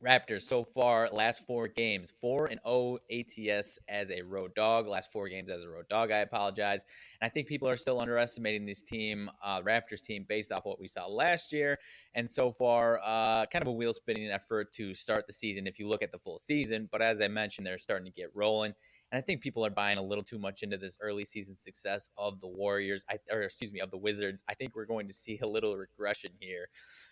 Raptors 0.06 0.44
so 0.44 0.63
far, 0.63 1.10
last 1.10 1.46
four 1.46 1.68
games, 1.68 2.10
4 2.10 2.46
and 2.46 2.60
0 2.65 3.00
ATS 3.12 3.77
as 3.89 4.10
a 4.12 4.22
road 4.22 4.56
dog. 4.56 4.88
Last 4.88 5.12
four 5.12 5.27
games 5.27 5.50
as 5.50 5.62
a 5.62 5.68
road 5.68 5.89
dog. 5.89 6.10
I 6.10 6.20
apologize. 6.20 6.86
And 7.20 7.27
I 7.27 7.29
think 7.29 7.48
people 7.48 7.68
are 7.68 7.75
still 7.75 8.00
underestimating 8.00 8.65
this 8.65 8.82
team, 8.82 9.29
uh, 9.44 9.62
Raptors 9.62 10.00
team, 10.01 10.25
based 10.29 10.53
off 10.53 10.63
what 10.63 10.79
we 10.79 10.88
saw 10.88 11.06
last 11.06 11.51
year. 11.51 11.77
And 12.15 12.32
so 12.32 12.50
far, 12.50 13.01
uh, 13.03 13.46
kind 13.48 13.62
of 13.62 13.68
a 13.68 13.74
wheel 13.74 13.94
spinning 13.94 14.29
effort 14.29 14.72
to 14.74 14.94
start 14.94 15.27
the 15.27 15.34
season 15.34 15.68
if 15.68 15.79
you 15.79 15.89
look 15.89 16.01
at 16.01 16.13
the 16.13 16.20
full 16.20 16.39
season. 16.39 16.88
But 16.89 17.01
as 17.01 17.20
I 17.20 17.27
mentioned, 17.27 17.68
they're 17.68 17.77
starting 17.77 18.06
to 18.06 18.12
get 18.12 18.34
rolling. 18.34 18.74
And 19.11 19.17
I 19.17 19.21
think 19.21 19.41
people 19.41 19.65
are 19.65 19.71
buying 19.71 19.97
a 19.97 20.03
little 20.03 20.23
too 20.23 20.37
much 20.37 20.61
into 20.61 20.77
this 20.77 20.97
early 21.01 21.25
season 21.25 21.57
success 21.57 22.09
of 22.17 22.39
the 22.39 22.47
Warriors, 22.47 23.03
I, 23.09 23.17
or 23.31 23.41
excuse 23.41 23.71
me, 23.71 23.79
of 23.79 23.89
the 23.91 23.97
Wizards. 23.97 24.43
I 24.47 24.53
think 24.53 24.75
we're 24.75 24.85
going 24.85 25.07
to 25.07 25.13
see 25.13 25.39
a 25.41 25.47
little 25.47 25.75
regression 25.75 26.31
here 26.39 26.69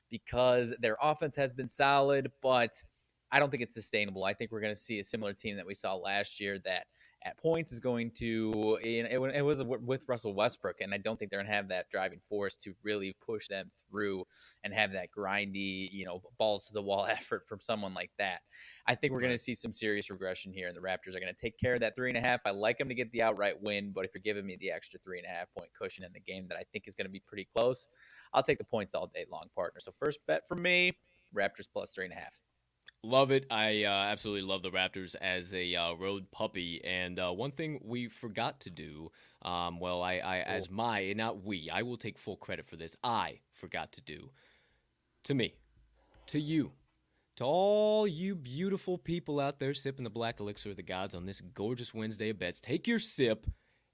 because 0.09 0.73
their 0.79 0.97
offense 1.01 1.35
has 1.35 1.53
been 1.53 1.67
solid, 1.67 2.31
but 2.41 2.73
I 3.31 3.39
don't 3.39 3.49
think 3.49 3.63
it's 3.63 3.73
sustainable. 3.73 4.23
I 4.23 4.33
think 4.33 4.51
we're 4.51 4.61
going 4.61 4.75
to 4.75 4.79
see 4.79 4.99
a 4.99 5.03
similar 5.03 5.33
team 5.33 5.57
that 5.57 5.65
we 5.65 5.73
saw 5.73 5.95
last 5.95 6.39
year 6.39 6.59
that 6.65 6.85
at 7.23 7.37
points 7.37 7.71
is 7.71 7.79
going 7.79 8.11
to 8.11 8.77
it, 8.81 9.11
it 9.11 9.41
was 9.41 9.63
with 9.63 10.07
Russell 10.07 10.33
Westbrook, 10.33 10.81
and 10.81 10.93
I 10.93 10.97
don't 10.97 11.17
think 11.17 11.31
they're 11.31 11.39
going 11.39 11.49
to 11.49 11.55
have 11.55 11.69
that 11.69 11.89
driving 11.89 12.19
force 12.19 12.55
to 12.57 12.73
really 12.83 13.15
push 13.25 13.47
them 13.47 13.71
through 13.89 14.25
and 14.63 14.73
have 14.73 14.91
that 14.93 15.09
grindy, 15.11 15.89
you 15.91 16.05
know, 16.05 16.21
balls 16.37 16.67
to 16.67 16.73
the 16.73 16.81
wall 16.81 17.05
effort 17.09 17.47
from 17.47 17.59
someone 17.59 17.93
like 17.93 18.11
that. 18.17 18.41
I 18.85 18.95
think 18.95 19.13
we're 19.13 19.21
going 19.21 19.33
to 19.33 19.37
see 19.37 19.55
some 19.55 19.73
serious 19.73 20.09
regression 20.09 20.53
here, 20.53 20.67
and 20.67 20.75
the 20.75 20.81
Raptors 20.81 21.15
are 21.15 21.19
going 21.19 21.33
to 21.33 21.41
take 21.41 21.59
care 21.59 21.73
of 21.73 21.81
that 21.81 21.95
three 21.95 22.09
and 22.09 22.17
a 22.17 22.21
half. 22.21 22.41
I 22.45 22.51
like 22.51 22.77
them 22.77 22.87
to 22.89 22.95
get 22.95 23.11
the 23.11 23.23
outright 23.23 23.61
win, 23.61 23.91
but 23.93 24.05
if 24.05 24.11
you're 24.13 24.21
giving 24.21 24.45
me 24.45 24.55
the 24.59 24.71
extra 24.71 24.99
three 24.99 25.17
and 25.17 25.25
a 25.25 25.29
half 25.29 25.47
point 25.57 25.69
cushion 25.73 26.03
in 26.03 26.13
the 26.13 26.19
game 26.19 26.47
that 26.49 26.57
I 26.57 26.63
think 26.71 26.87
is 26.87 26.95
going 26.95 27.07
to 27.07 27.11
be 27.11 27.21
pretty 27.27 27.47
close, 27.51 27.87
I'll 28.33 28.43
take 28.43 28.57
the 28.57 28.63
points 28.63 28.93
all 28.93 29.07
day 29.07 29.25
long, 29.31 29.49
partner. 29.55 29.79
So 29.79 29.91
first 29.91 30.19
bet 30.27 30.47
for 30.47 30.55
me, 30.55 30.93
Raptors 31.35 31.67
plus 31.71 31.91
three 31.91 32.05
and 32.05 32.13
a 32.13 32.17
half. 32.17 32.46
Love 33.03 33.31
it. 33.31 33.45
I 33.49 33.83
uh, 33.83 33.89
absolutely 33.89 34.47
love 34.47 34.63
the 34.63 34.71
Raptors 34.71 35.15
as 35.21 35.53
a 35.53 35.75
uh, 35.75 35.93
road 35.93 36.29
puppy. 36.31 36.81
And 36.83 37.19
uh, 37.19 37.31
one 37.31 37.51
thing 37.51 37.79
we 37.83 38.07
forgot 38.07 38.59
to 38.61 38.69
do, 38.69 39.11
um, 39.43 39.79
well, 39.79 40.01
I, 40.01 40.13
I 40.13 40.43
cool. 40.45 40.55
as 40.55 40.69
my, 40.69 41.13
not 41.13 41.43
we, 41.43 41.69
I 41.71 41.83
will 41.83 41.97
take 41.97 42.17
full 42.17 42.37
credit 42.37 42.67
for 42.67 42.75
this. 42.75 42.95
I 43.03 43.39
forgot 43.53 43.91
to 43.93 44.01
do 44.01 44.31
to 45.25 45.33
me, 45.33 45.53
to 46.27 46.39
you, 46.39 46.71
to 47.35 47.43
all 47.43 48.07
you 48.07 48.33
beautiful 48.35 48.97
people 48.97 49.39
out 49.39 49.59
there 49.59 49.73
sipping 49.73 50.03
the 50.03 50.09
black 50.09 50.39
elixir 50.39 50.71
of 50.71 50.75
the 50.75 50.83
gods 50.83 51.13
on 51.13 51.25
this 51.25 51.41
gorgeous 51.53 51.93
Wednesday 51.93 52.29
of 52.29 52.39
bets. 52.39 52.59
Take 52.61 52.87
your 52.87 52.99
sip, 52.99 53.45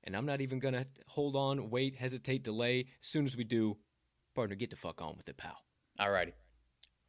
and 0.03 0.15
I'm 0.15 0.25
not 0.25 0.41
even 0.41 0.59
going 0.59 0.75
to 0.75 0.85
hold 1.07 1.35
on, 1.35 1.69
wait, 1.69 1.95
hesitate, 1.95 2.43
delay. 2.43 2.85
As 3.01 3.07
soon 3.07 3.25
as 3.25 3.35
we 3.35 3.43
do, 3.43 3.77
partner, 4.33 4.55
get 4.55 4.69
the 4.69 4.75
fuck 4.75 5.01
on 5.01 5.17
with 5.17 5.27
it, 5.27 5.37
pal. 5.37 5.57
All 5.99 6.11
righty. 6.11 6.33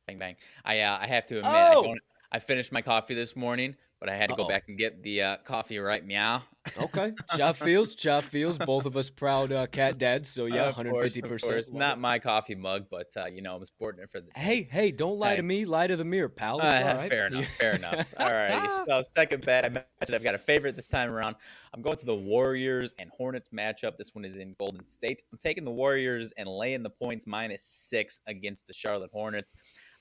Bang 0.06 0.18
bang. 0.18 0.37
I 0.64 0.80
uh, 0.80 0.99
I 1.00 1.06
have 1.06 1.26
to 1.26 1.38
admit, 1.38 1.52
oh. 1.52 1.80
I, 1.80 1.84
don't, 1.84 2.00
I 2.30 2.38
finished 2.38 2.73
my 2.73 2.82
coffee 2.82 3.14
this 3.14 3.34
morning, 3.34 3.75
but 4.00 4.11
I 4.11 4.16
had 4.16 4.28
to 4.28 4.34
Uh-oh. 4.34 4.42
go 4.42 4.49
back 4.49 4.64
and 4.68 4.76
get 4.76 5.02
the 5.02 5.23
uh, 5.23 5.37
coffee 5.44 5.78
right. 5.78 6.04
Meow. 6.04 6.42
okay. 6.78 7.12
Chop 7.37 7.56
feels, 7.56 7.94
chop 7.94 8.25
feels. 8.25 8.58
Both 8.58 8.87
of 8.87 8.96
us 8.96 9.08
proud 9.08 9.52
uh, 9.52 9.66
cat 9.66 9.99
dads. 9.99 10.28
So 10.28 10.46
yeah, 10.46 10.64
one 10.64 10.75
hundred 10.75 11.02
fifty 11.02 11.23
percent. 11.23 11.54
It's 11.54 11.73
Not 11.73 11.99
my 12.00 12.18
coffee 12.18 12.54
mug, 12.54 12.87
but 12.90 13.08
uh, 13.16 13.26
you 13.26 13.40
know 13.40 13.56
I'm 13.56 13.64
sporting 13.64 14.02
it 14.02 14.11
for 14.11 14.20
the. 14.20 14.28
Hey, 14.34 14.68
hey! 14.70 14.90
Don't 14.90 15.18
lie 15.18 15.30
hey. 15.30 15.37
to 15.37 15.42
me. 15.42 15.64
Lie 15.64 15.87
to 15.87 15.96
the 15.96 16.04
mirror, 16.04 16.28
pal. 16.28 16.61
Uh, 16.61 16.64
right. 16.64 17.11
Fair 17.11 17.26
enough. 17.28 17.46
Fair 17.58 17.76
enough. 17.76 18.06
All 18.18 18.26
right. 18.26 18.70
So 18.87 19.02
second 19.14 19.46
bet. 19.46 19.64
I 19.64 19.68
mentioned 19.68 20.14
I've 20.14 20.25
got 20.25 20.34
a 20.34 20.38
favorite 20.38 20.76
this 20.76 20.88
time 20.88 21.11
around. 21.11 21.37
I'm 21.73 21.82
going 21.82 21.96
to 21.96 22.06
the 22.06 22.14
Warriors 22.14 22.94
and 22.99 23.11
Hornets 23.16 23.50
matchup. 23.54 23.96
This 23.96 24.14
one 24.14 24.25
is 24.25 24.37
in 24.37 24.54
Golden 24.58 24.84
State. 24.84 25.23
I'm 25.32 25.38
taking 25.38 25.64
the 25.64 25.70
Warriors 25.70 26.32
and 26.37 26.49
laying 26.49 26.82
the 26.82 26.90
points 26.90 27.26
minus 27.26 27.62
six 27.62 28.20
against 28.26 28.66
the 28.66 28.73
Charlotte 28.73 29.11
Hornets. 29.12 29.54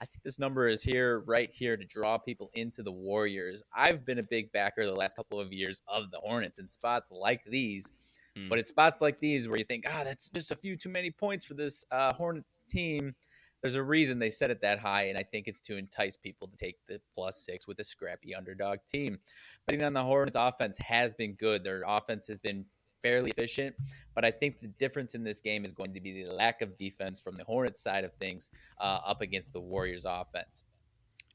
I 0.03 0.05
think 0.05 0.21
this 0.21 0.37
number 0.37 0.67
is 0.67 0.83
here, 0.83 1.21
right 1.21 1.49
here, 1.49 1.77
to 1.77 1.85
draw 1.85 2.17
people 2.17 2.51
into 2.55 2.83
the 2.83 2.91
Warriors. 2.91 3.63
I've 3.73 4.05
been 4.05 4.19
a 4.19 4.23
big 4.23 4.51
backer 4.51 4.85
the 4.85 4.91
last 4.91 5.15
couple 5.15 5.39
of 5.39 5.53
years 5.53 5.81
of 5.87 6.11
the 6.11 6.17
Hornets 6.17 6.59
in 6.59 6.67
spots 6.67 7.09
like 7.09 7.41
these. 7.45 7.89
Mm. 8.37 8.49
But 8.49 8.59
it's 8.59 8.67
spots 8.67 8.99
like 8.99 9.21
these 9.21 9.47
where 9.47 9.57
you 9.57 9.63
think, 9.63 9.85
ah, 9.87 10.03
that's 10.03 10.27
just 10.27 10.51
a 10.51 10.57
few 10.57 10.75
too 10.75 10.89
many 10.89 11.09
points 11.09 11.45
for 11.45 11.53
this 11.53 11.85
uh, 11.89 12.11
Hornets 12.11 12.59
team. 12.69 13.15
There's 13.61 13.75
a 13.75 13.83
reason 13.83 14.19
they 14.19 14.29
set 14.29 14.51
it 14.51 14.59
that 14.59 14.79
high, 14.79 15.03
and 15.03 15.17
I 15.17 15.23
think 15.23 15.47
it's 15.47 15.61
to 15.61 15.77
entice 15.77 16.17
people 16.17 16.49
to 16.49 16.57
take 16.57 16.75
the 16.89 16.99
plus 17.15 17.37
six 17.37 17.65
with 17.65 17.79
a 17.79 17.85
scrappy 17.85 18.35
underdog 18.35 18.79
team. 18.91 19.19
Betting 19.65 19.83
on 19.83 19.93
the 19.93 20.03
Hornets 20.03 20.35
offense 20.37 20.77
has 20.79 21.13
been 21.13 21.35
good. 21.35 21.63
Their 21.63 21.83
offense 21.87 22.27
has 22.27 22.37
been 22.37 22.65
fairly 23.03 23.31
efficient. 23.31 23.75
But 24.15 24.25
I 24.25 24.31
think 24.31 24.61
the 24.61 24.67
difference 24.67 25.13
in 25.13 25.23
this 25.23 25.41
game 25.41 25.65
is 25.65 25.71
going 25.71 25.93
to 25.93 25.99
be 25.99 26.23
the 26.23 26.31
lack 26.31 26.61
of 26.61 26.75
defense 26.77 27.19
from 27.19 27.35
the 27.35 27.43
Hornets 27.43 27.81
side 27.81 28.03
of 28.03 28.13
things 28.13 28.49
uh, 28.79 28.99
up 29.05 29.21
against 29.21 29.53
the 29.53 29.59
Warriors 29.59 30.05
offense. 30.07 30.63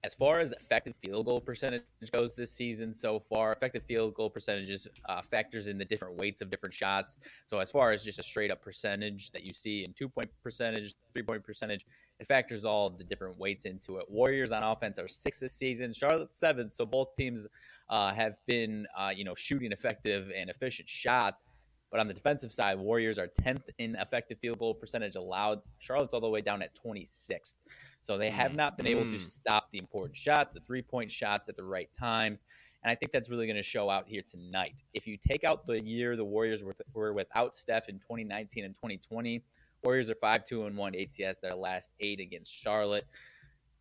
As 0.04 0.14
far 0.14 0.38
as 0.38 0.52
effective 0.52 0.94
field 0.94 1.26
goal 1.26 1.40
percentage 1.40 1.82
goes 2.12 2.36
this 2.36 2.52
season 2.52 2.94
so 2.94 3.18
far, 3.18 3.52
effective 3.52 3.82
field 3.82 4.14
goal 4.14 4.30
percentages 4.30 4.86
uh, 5.08 5.22
factors 5.22 5.66
in 5.66 5.76
the 5.76 5.84
different 5.84 6.14
weights 6.14 6.40
of 6.40 6.50
different 6.50 6.72
shots. 6.72 7.16
So 7.46 7.58
as 7.58 7.72
far 7.72 7.90
as 7.90 8.04
just 8.04 8.20
a 8.20 8.22
straight 8.22 8.52
up 8.52 8.62
percentage 8.62 9.32
that 9.32 9.42
you 9.42 9.52
see 9.52 9.84
in 9.84 9.92
two 9.94 10.08
point 10.08 10.30
percentage, 10.40 10.94
three 11.12 11.24
point 11.24 11.42
percentage, 11.42 11.84
it 12.20 12.28
factors 12.28 12.64
all 12.64 12.90
the 12.90 13.02
different 13.02 13.38
weights 13.38 13.64
into 13.64 13.96
it. 13.96 14.08
Warriors 14.08 14.52
on 14.52 14.62
offense 14.62 15.00
are 15.00 15.08
six 15.08 15.40
this 15.40 15.54
season, 15.54 15.92
Charlotte 15.92 16.32
seven. 16.32 16.70
So 16.70 16.86
both 16.86 17.16
teams 17.16 17.48
uh, 17.88 18.14
have 18.14 18.38
been, 18.46 18.86
uh, 18.96 19.10
you 19.12 19.24
know, 19.24 19.34
shooting 19.34 19.72
effective 19.72 20.30
and 20.32 20.48
efficient 20.48 20.88
shots. 20.88 21.42
But 21.90 22.00
on 22.00 22.08
the 22.08 22.14
defensive 22.14 22.52
side, 22.52 22.78
Warriors 22.78 23.18
are 23.18 23.28
10th 23.40 23.70
in 23.78 23.96
effective 23.96 24.38
field 24.38 24.58
goal 24.58 24.74
percentage 24.74 25.16
allowed. 25.16 25.60
Charlotte's 25.78 26.12
all 26.12 26.20
the 26.20 26.28
way 26.28 26.42
down 26.42 26.62
at 26.62 26.76
26th. 26.76 27.54
So 28.02 28.18
they 28.18 28.30
have 28.30 28.52
mm, 28.52 28.56
not 28.56 28.76
been 28.76 28.86
able 28.86 29.08
to 29.08 29.16
mm. 29.16 29.20
stop 29.20 29.68
the 29.72 29.78
important 29.78 30.16
shots, 30.16 30.50
the 30.50 30.60
three 30.60 30.82
point 30.82 31.10
shots 31.10 31.48
at 31.48 31.56
the 31.56 31.64
right 31.64 31.88
times. 31.98 32.44
And 32.82 32.90
I 32.90 32.94
think 32.94 33.12
that's 33.12 33.28
really 33.28 33.46
going 33.46 33.56
to 33.56 33.62
show 33.62 33.90
out 33.90 34.06
here 34.06 34.22
tonight. 34.22 34.82
If 34.94 35.06
you 35.06 35.16
take 35.16 35.44
out 35.44 35.66
the 35.66 35.82
year 35.82 36.14
the 36.14 36.24
Warriors 36.24 36.62
were, 36.62 36.76
were 36.94 37.12
without 37.12 37.56
Steph 37.56 37.88
in 37.88 37.96
2019 37.96 38.64
and 38.64 38.74
2020, 38.74 39.42
Warriors 39.82 40.10
are 40.10 40.14
5 40.14 40.44
2 40.44 40.66
and 40.66 40.76
1 40.76 40.94
ATS 40.94 41.40
their 41.40 41.54
last 41.54 41.90
eight 42.00 42.20
against 42.20 42.54
Charlotte. 42.54 43.06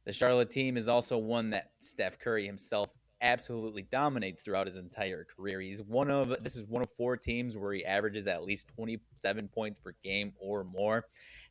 The 0.06 0.14
Charlotte 0.14 0.52
team 0.52 0.78
is 0.78 0.88
also 0.88 1.18
one 1.18 1.50
that 1.50 1.72
Steph 1.80 2.18
Curry 2.18 2.46
himself 2.46 2.96
absolutely 3.22 3.84
dominates 3.84 4.44
throughout 4.44 4.68
his 4.68 4.78
entire 4.78 5.26
career. 5.26 5.60
He's 5.62 5.82
one 5.82 6.10
of 6.10 6.36
this 6.44 6.56
is 6.56 6.66
one 6.66 6.82
of 6.82 6.90
four 6.96 7.18
teams 7.18 7.58
where 7.58 7.74
he 7.74 7.86
averages 7.86 8.28
at 8.28 8.44
least 8.44 8.70
27 8.76 9.48
points 9.50 9.80
per 9.80 9.94
game 10.04 10.34
or 10.40 10.64
more. 10.64 11.06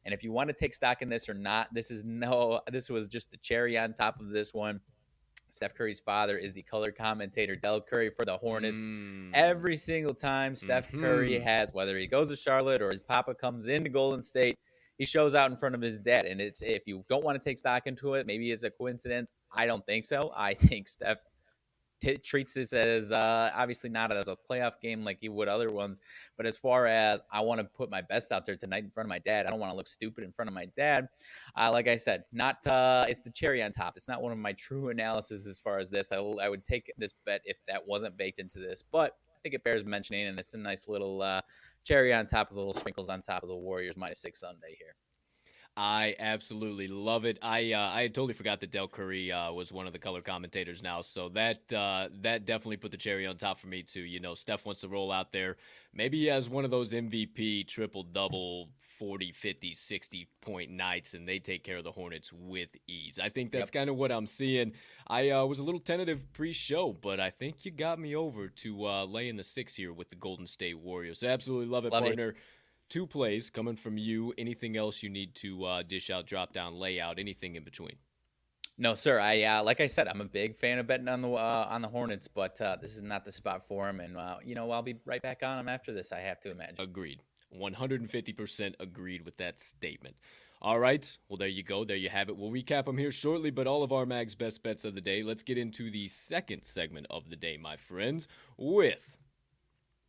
And 0.05 0.15
if 0.15 0.23
you 0.23 0.31
want 0.31 0.49
to 0.49 0.55
take 0.55 0.75
stock 0.75 1.03
in 1.03 1.09
this 1.09 1.29
or 1.29 1.35
not, 1.35 1.73
this 1.75 1.91
is 1.91 2.05
no 2.05 2.61
this 2.71 2.89
was 2.89 3.09
just 3.09 3.31
the 3.31 3.37
cherry 3.39 3.77
on 3.79 3.95
top 3.95 4.21
of 4.21 4.31
this 4.31 4.55
one. 4.55 4.81
Steph 5.51 5.75
Curry's 5.75 6.01
father 6.01 6.37
is 6.37 6.53
the 6.53 6.63
color 6.63 6.93
commentator 6.93 7.57
Del 7.57 7.81
Curry 7.81 8.11
for 8.11 8.27
the 8.27 8.37
Hornets. 8.37 8.83
Mm. 8.83 9.31
Every 9.33 9.77
single 9.77 10.13
time 10.13 10.55
Steph 10.55 10.89
mm-hmm. 10.89 11.01
Curry 11.01 11.39
has, 11.39 11.71
whether 11.73 11.97
he 11.97 12.07
goes 12.07 12.29
to 12.29 12.37
Charlotte 12.37 12.83
or 12.83 12.91
his 12.91 13.03
papa 13.03 13.35
comes 13.35 13.67
into 13.67 13.89
Golden 13.89 14.23
State, 14.23 14.59
he 14.99 15.07
shows 15.07 15.35
out 15.35 15.51
in 15.51 15.57
front 15.57 15.75
of 15.75 15.81
his 15.81 15.99
dad. 15.99 16.27
And 16.27 16.43
it's 16.43 16.63
if 16.63 16.87
you 16.87 17.05
don't 17.09 17.25
want 17.25 17.41
to 17.41 17.45
take 17.45 17.59
stock 17.59 17.87
into 17.87 18.15
it, 18.15 18.27
maybe 18.27 18.51
it's 18.53 18.65
a 18.65 18.71
coincidence. 18.71 19.33
I 19.51 19.67
don't 19.67 19.85
think 19.87 20.05
so. 20.05 20.31
I 20.37 20.55
think 20.55 20.89
Steph 20.89 21.23
t- 22.01 22.19
treats 22.19 22.55
this 22.55 22.73
as 22.73 23.13
uh, 23.13 23.51
obviously 23.55 23.91
not 23.91 24.15
as 24.17 24.29
a 24.29 24.37
playoff 24.37 24.81
game 24.81 25.05
like 25.05 25.19
he 25.21 25.29
would 25.29 25.49
other 25.49 25.71
ones, 25.71 26.01
but 26.37 26.47
as 26.47 26.57
far 26.57 26.87
as 26.87 27.21
I 27.31 27.41
want 27.41 27.61
to 27.61 27.65
put 27.65 27.91
my 27.91 28.03
best 28.03 28.33
out 28.33 28.47
there 28.47 28.57
tonight 28.57 28.85
in 28.85 28.91
front 28.91 29.07
of 29.07 29.09
my 29.09 29.19
dad, 29.19 29.47
I 29.47 29.51
don't 29.51 29.61
want 29.61 29.73
to 29.73 29.77
look 29.77 29.89
stupid 29.89 30.25
in 30.25 30.33
front 30.33 30.49
of 30.49 30.55
my 30.55 30.67
dad. 30.77 31.09
Uh, 31.57 31.71
like 31.71 31.89
I 31.89 31.97
said, 31.97 32.25
not 32.33 32.67
uh, 32.67 33.05
it's 33.09 33.23
the 33.23 33.31
cherry 33.31 33.63
on 33.63 33.73
top. 33.73 33.97
It's 33.97 34.09
not 34.09 34.23
one 34.23 34.33
of 34.33 34.39
my 34.39 34.53
true 34.67 34.89
analysis 34.89 35.47
as 35.47 35.59
far 35.59 35.79
as 35.79 35.91
this. 35.91 36.13
I, 36.13 36.17
I 36.17 36.49
would 36.49 36.65
take 36.65 36.93
this 36.99 37.15
bet 37.25 37.41
if 37.45 37.57
that 37.69 37.87
wasn't 37.87 38.17
baked 38.17 38.39
into 38.39 38.59
this, 38.59 38.83
but 38.83 39.17
I 39.29 39.39
think 39.43 39.55
it 39.55 39.65
bears 39.65 39.85
mentioning, 39.85 40.27
and 40.27 40.39
it's 40.39 40.55
a 40.55 40.59
nice 40.59 40.89
little 40.89 41.23
uh, 41.23 41.41
cherry 41.85 42.13
on 42.13 42.27
top 42.27 42.51
of 42.51 42.55
the 42.55 42.61
little 42.61 42.75
sprinkles 42.75 43.09
on 43.09 43.23
top 43.23 43.43
of 43.43 43.49
the 43.49 43.57
Warriors 43.57 43.97
minus 43.97 44.21
six 44.21 44.41
Sunday 44.41 44.77
here. 44.79 44.95
I 45.77 46.17
absolutely 46.19 46.89
love 46.89 47.27
it. 47.27 47.39
I 47.43 47.73
uh, 47.73 47.91
I 47.93 48.07
totally 48.09 48.33
forgot 48.33 48.61
that 48.61 48.71
Del 48.71 48.89
Curry 48.89 49.31
uh, 49.31 49.53
was 49.53 49.73
one 49.73 49.87
of 49.87 49.93
the 49.93 49.99
color 49.99 50.23
commentators 50.23 50.83
now, 50.83 51.03
so 51.03 51.29
that 51.31 51.71
uh, 51.73 52.09
that 52.23 52.47
definitely 52.47 52.79
put 52.79 52.93
the 52.93 52.97
cherry 52.97 53.27
on 53.27 53.37
top 53.37 53.61
for 53.61 53.67
me 53.67 53.83
too. 53.83 54.01
You 54.01 54.21
know, 54.21 54.35
Steph 54.35 54.65
wants 54.65 54.81
to 54.81 54.89
roll 54.89 55.13
out 55.13 55.33
there. 55.33 55.57
Maybe 55.93 56.21
he 56.21 56.27
has 56.27 56.49
one 56.49 56.65
of 56.65 56.71
those 56.71 56.93
MVP 56.93 57.69
triple 57.69 58.05
double 58.05 58.71
40, 58.99 59.33
50, 59.33 59.75
60 59.75 60.29
point 60.41 60.71
nights, 60.71 61.13
and 61.13 61.29
they 61.29 61.39
take 61.39 61.63
care 61.63 61.77
of 61.77 61.85
the 61.85 61.93
Hornets 61.93 62.33
with 62.33 62.71
ease. 62.89 63.19
I 63.23 63.29
think 63.29 63.53
that's 63.53 63.69
yep. 63.69 63.81
kind 63.81 63.91
of 63.91 63.97
what 63.97 64.11
I'm 64.11 64.27
seeing. 64.27 64.73
I 65.07 65.31
uh, 65.31 65.45
was 65.45 65.59
a 65.59 65.63
little 65.63 65.81
tentative 65.81 66.33
pre 66.33 66.53
show, 66.53 66.97
but 66.99 67.21
I 67.21 67.31
think 67.31 67.65
you 67.65 67.71
got 67.71 67.99
me 67.99 68.17
over 68.17 68.49
to 68.49 68.87
uh, 68.87 69.05
lay 69.05 69.29
in 69.29 69.37
the 69.37 69.45
six 69.45 69.75
here 69.75 69.93
with 69.93 70.09
the 70.09 70.17
Golden 70.17 70.47
State 70.47 70.79
Warriors. 70.79 71.23
Absolutely 71.23 71.67
love 71.67 71.85
it, 71.85 71.93
love 71.93 72.05
partner. 72.05 72.31
It 72.31 72.37
two 72.89 73.07
plays 73.07 73.51
coming 73.51 73.77
from 73.77 73.99
you. 73.99 74.33
Anything 74.39 74.77
else 74.77 75.03
you 75.03 75.11
need 75.11 75.35
to 75.37 75.65
uh, 75.65 75.83
dish 75.83 76.11
out, 76.11 76.27
drop 76.27 76.53
down, 76.53 76.75
layout, 76.75 77.19
anything 77.19 77.57
in 77.57 77.65
between? 77.65 77.97
No, 78.79 78.95
sir. 78.95 79.19
I 79.19 79.43
uh, 79.43 79.63
like 79.63 79.81
I 79.81 79.87
said, 79.87 80.07
I'm 80.07 80.21
a 80.21 80.27
big 80.27 80.55
fan 80.55 80.79
of 80.79 80.87
betting 80.87 81.09
on 81.09 81.23
the 81.23 81.31
uh, 81.31 81.67
on 81.71 81.81
the 81.81 81.89
Hornets, 81.89 82.29
but 82.29 82.61
uh, 82.61 82.77
this 82.81 82.95
is 82.95 83.03
not 83.03 83.25
the 83.25 83.33
spot 83.33 83.67
for 83.67 83.87
them. 83.87 84.01
And 84.01 84.17
uh, 84.17 84.37
you 84.45 84.55
know, 84.55 84.71
I'll 84.71 84.83
be 84.83 84.97
right 85.07 85.23
back 85.23 85.43
on 85.43 85.57
them 85.57 85.69
after 85.69 85.93
this. 85.93 86.13
I 86.13 86.21
have 86.21 86.41
to 86.43 86.51
imagine. 86.51 86.77
Agreed. 86.79 87.23
150% 87.55 88.75
agreed 88.81 89.25
with 89.25 89.37
that 89.39 89.61
statement. 89.61 90.17
All 90.61 90.79
right. 90.79 91.11
Well, 91.29 91.37
there 91.37 91.49
you 91.49 91.63
go. 91.63 91.85
There 91.85 91.97
you 91.97 92.09
have 92.09 92.29
it. 92.29 92.37
We'll 92.37 92.51
recap 92.51 92.87
them 92.87 92.99
here 92.99 93.13
shortly, 93.13 93.51
but 93.51 93.67
all 93.67 93.83
of 93.83 93.93
our 93.93 94.05
mag's 94.05 94.35
best 94.35 94.63
bets 94.63 94.85
of 94.85 94.95
the 94.95 95.01
day. 95.01 95.23
Let's 95.23 95.43
get 95.43 95.59
into 95.59 95.91
the 95.91 96.09
second 96.09 96.65
segment 96.65 97.07
of 97.09 97.31
the 97.31 97.37
day, 97.37 97.57
my 97.57 97.77
friends, 97.77 98.27
with 98.57 99.17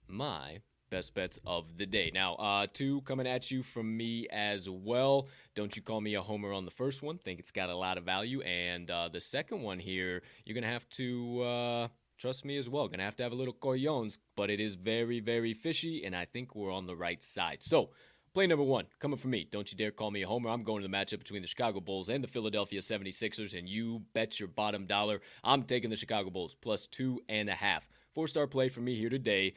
my 0.08 0.60
best 0.89 1.13
bets 1.13 1.39
of 1.45 1.78
the 1.78 1.86
day. 1.86 2.12
Now, 2.13 2.36
uh, 2.36 2.67
two 2.71 3.02
coming 3.02 3.28
at 3.28 3.52
you 3.52 3.62
from 3.63 3.95
me 3.95 4.28
as 4.32 4.69
well. 4.69 5.28
Don't 5.56 5.76
you 5.76 5.82
call 5.82 6.02
me 6.02 6.15
a 6.15 6.21
homer 6.21 6.54
on 6.54 6.65
the 6.65 6.71
first 6.71 7.04
one? 7.04 7.17
Think 7.17 7.39
it's 7.39 7.52
got 7.52 7.69
a 7.69 7.76
lot 7.76 7.97
of 7.97 8.04
value. 8.04 8.41
And 8.41 8.89
uh, 8.89 9.10
the 9.12 9.21
second 9.21 9.62
one 9.62 9.80
here, 9.80 10.21
you're 10.45 10.54
going 10.54 10.63
to 10.63 10.69
have 10.69 10.88
to 10.91 11.41
uh, 11.41 11.88
trust 12.17 12.45
me 12.45 12.58
as 12.58 12.69
well. 12.69 12.88
To 12.88 13.02
have 13.02 13.15
to 13.17 13.23
have 13.23 13.32
a 13.32 13.36
little 13.36 13.54
coyones, 13.54 14.17
but 14.36 14.50
it 14.50 14.60
is 14.60 14.76
very, 14.76 15.19
very 15.19 15.54
fishy, 15.54 16.04
and 16.06 16.15
I 16.15 16.26
think 16.26 16.56
we're 16.56 16.73
on 16.73 16.86
the 16.86 16.95
right 16.95 17.21
side. 17.21 17.60
So, 17.62 17.89
Play 18.34 18.45
number 18.45 18.63
one, 18.63 18.86
coming 19.00 19.17
from 19.17 19.32
me. 19.32 19.47
Don't 19.50 19.71
you 19.71 19.76
dare 19.76 19.89
call 19.89 20.12
me 20.12 20.21
a 20.21 20.28
homer. 20.28 20.52
I'm 20.52 20.62
going 20.62 20.84
to 20.84 20.88
the 20.88 20.95
matchup 20.95 21.17
between 21.17 21.41
the 21.41 21.47
Chicago 21.47 21.80
Bulls 21.80 22.10
and 22.10 22.23
the 22.23 22.28
Philadelphia 22.28 22.82
76ers, 22.82 23.58
and 23.58 23.67
you 23.67 24.04
bet 24.13 24.39
your 24.39 24.47
bottom 24.47 24.86
dollar 24.86 25.21
I'm 25.43 25.63
taking 25.63 25.89
the 25.89 25.95
Chicago 25.95 26.30
Bulls 26.30 26.56
plus 26.62 26.86
two 26.86 27.19
and 27.30 27.50
a 27.50 27.56
half. 27.56 27.89
Four 28.13 28.28
star 28.28 28.45
play 28.45 28.69
for 28.69 28.82
me 28.82 28.95
here 28.95 29.10
today. 29.10 29.56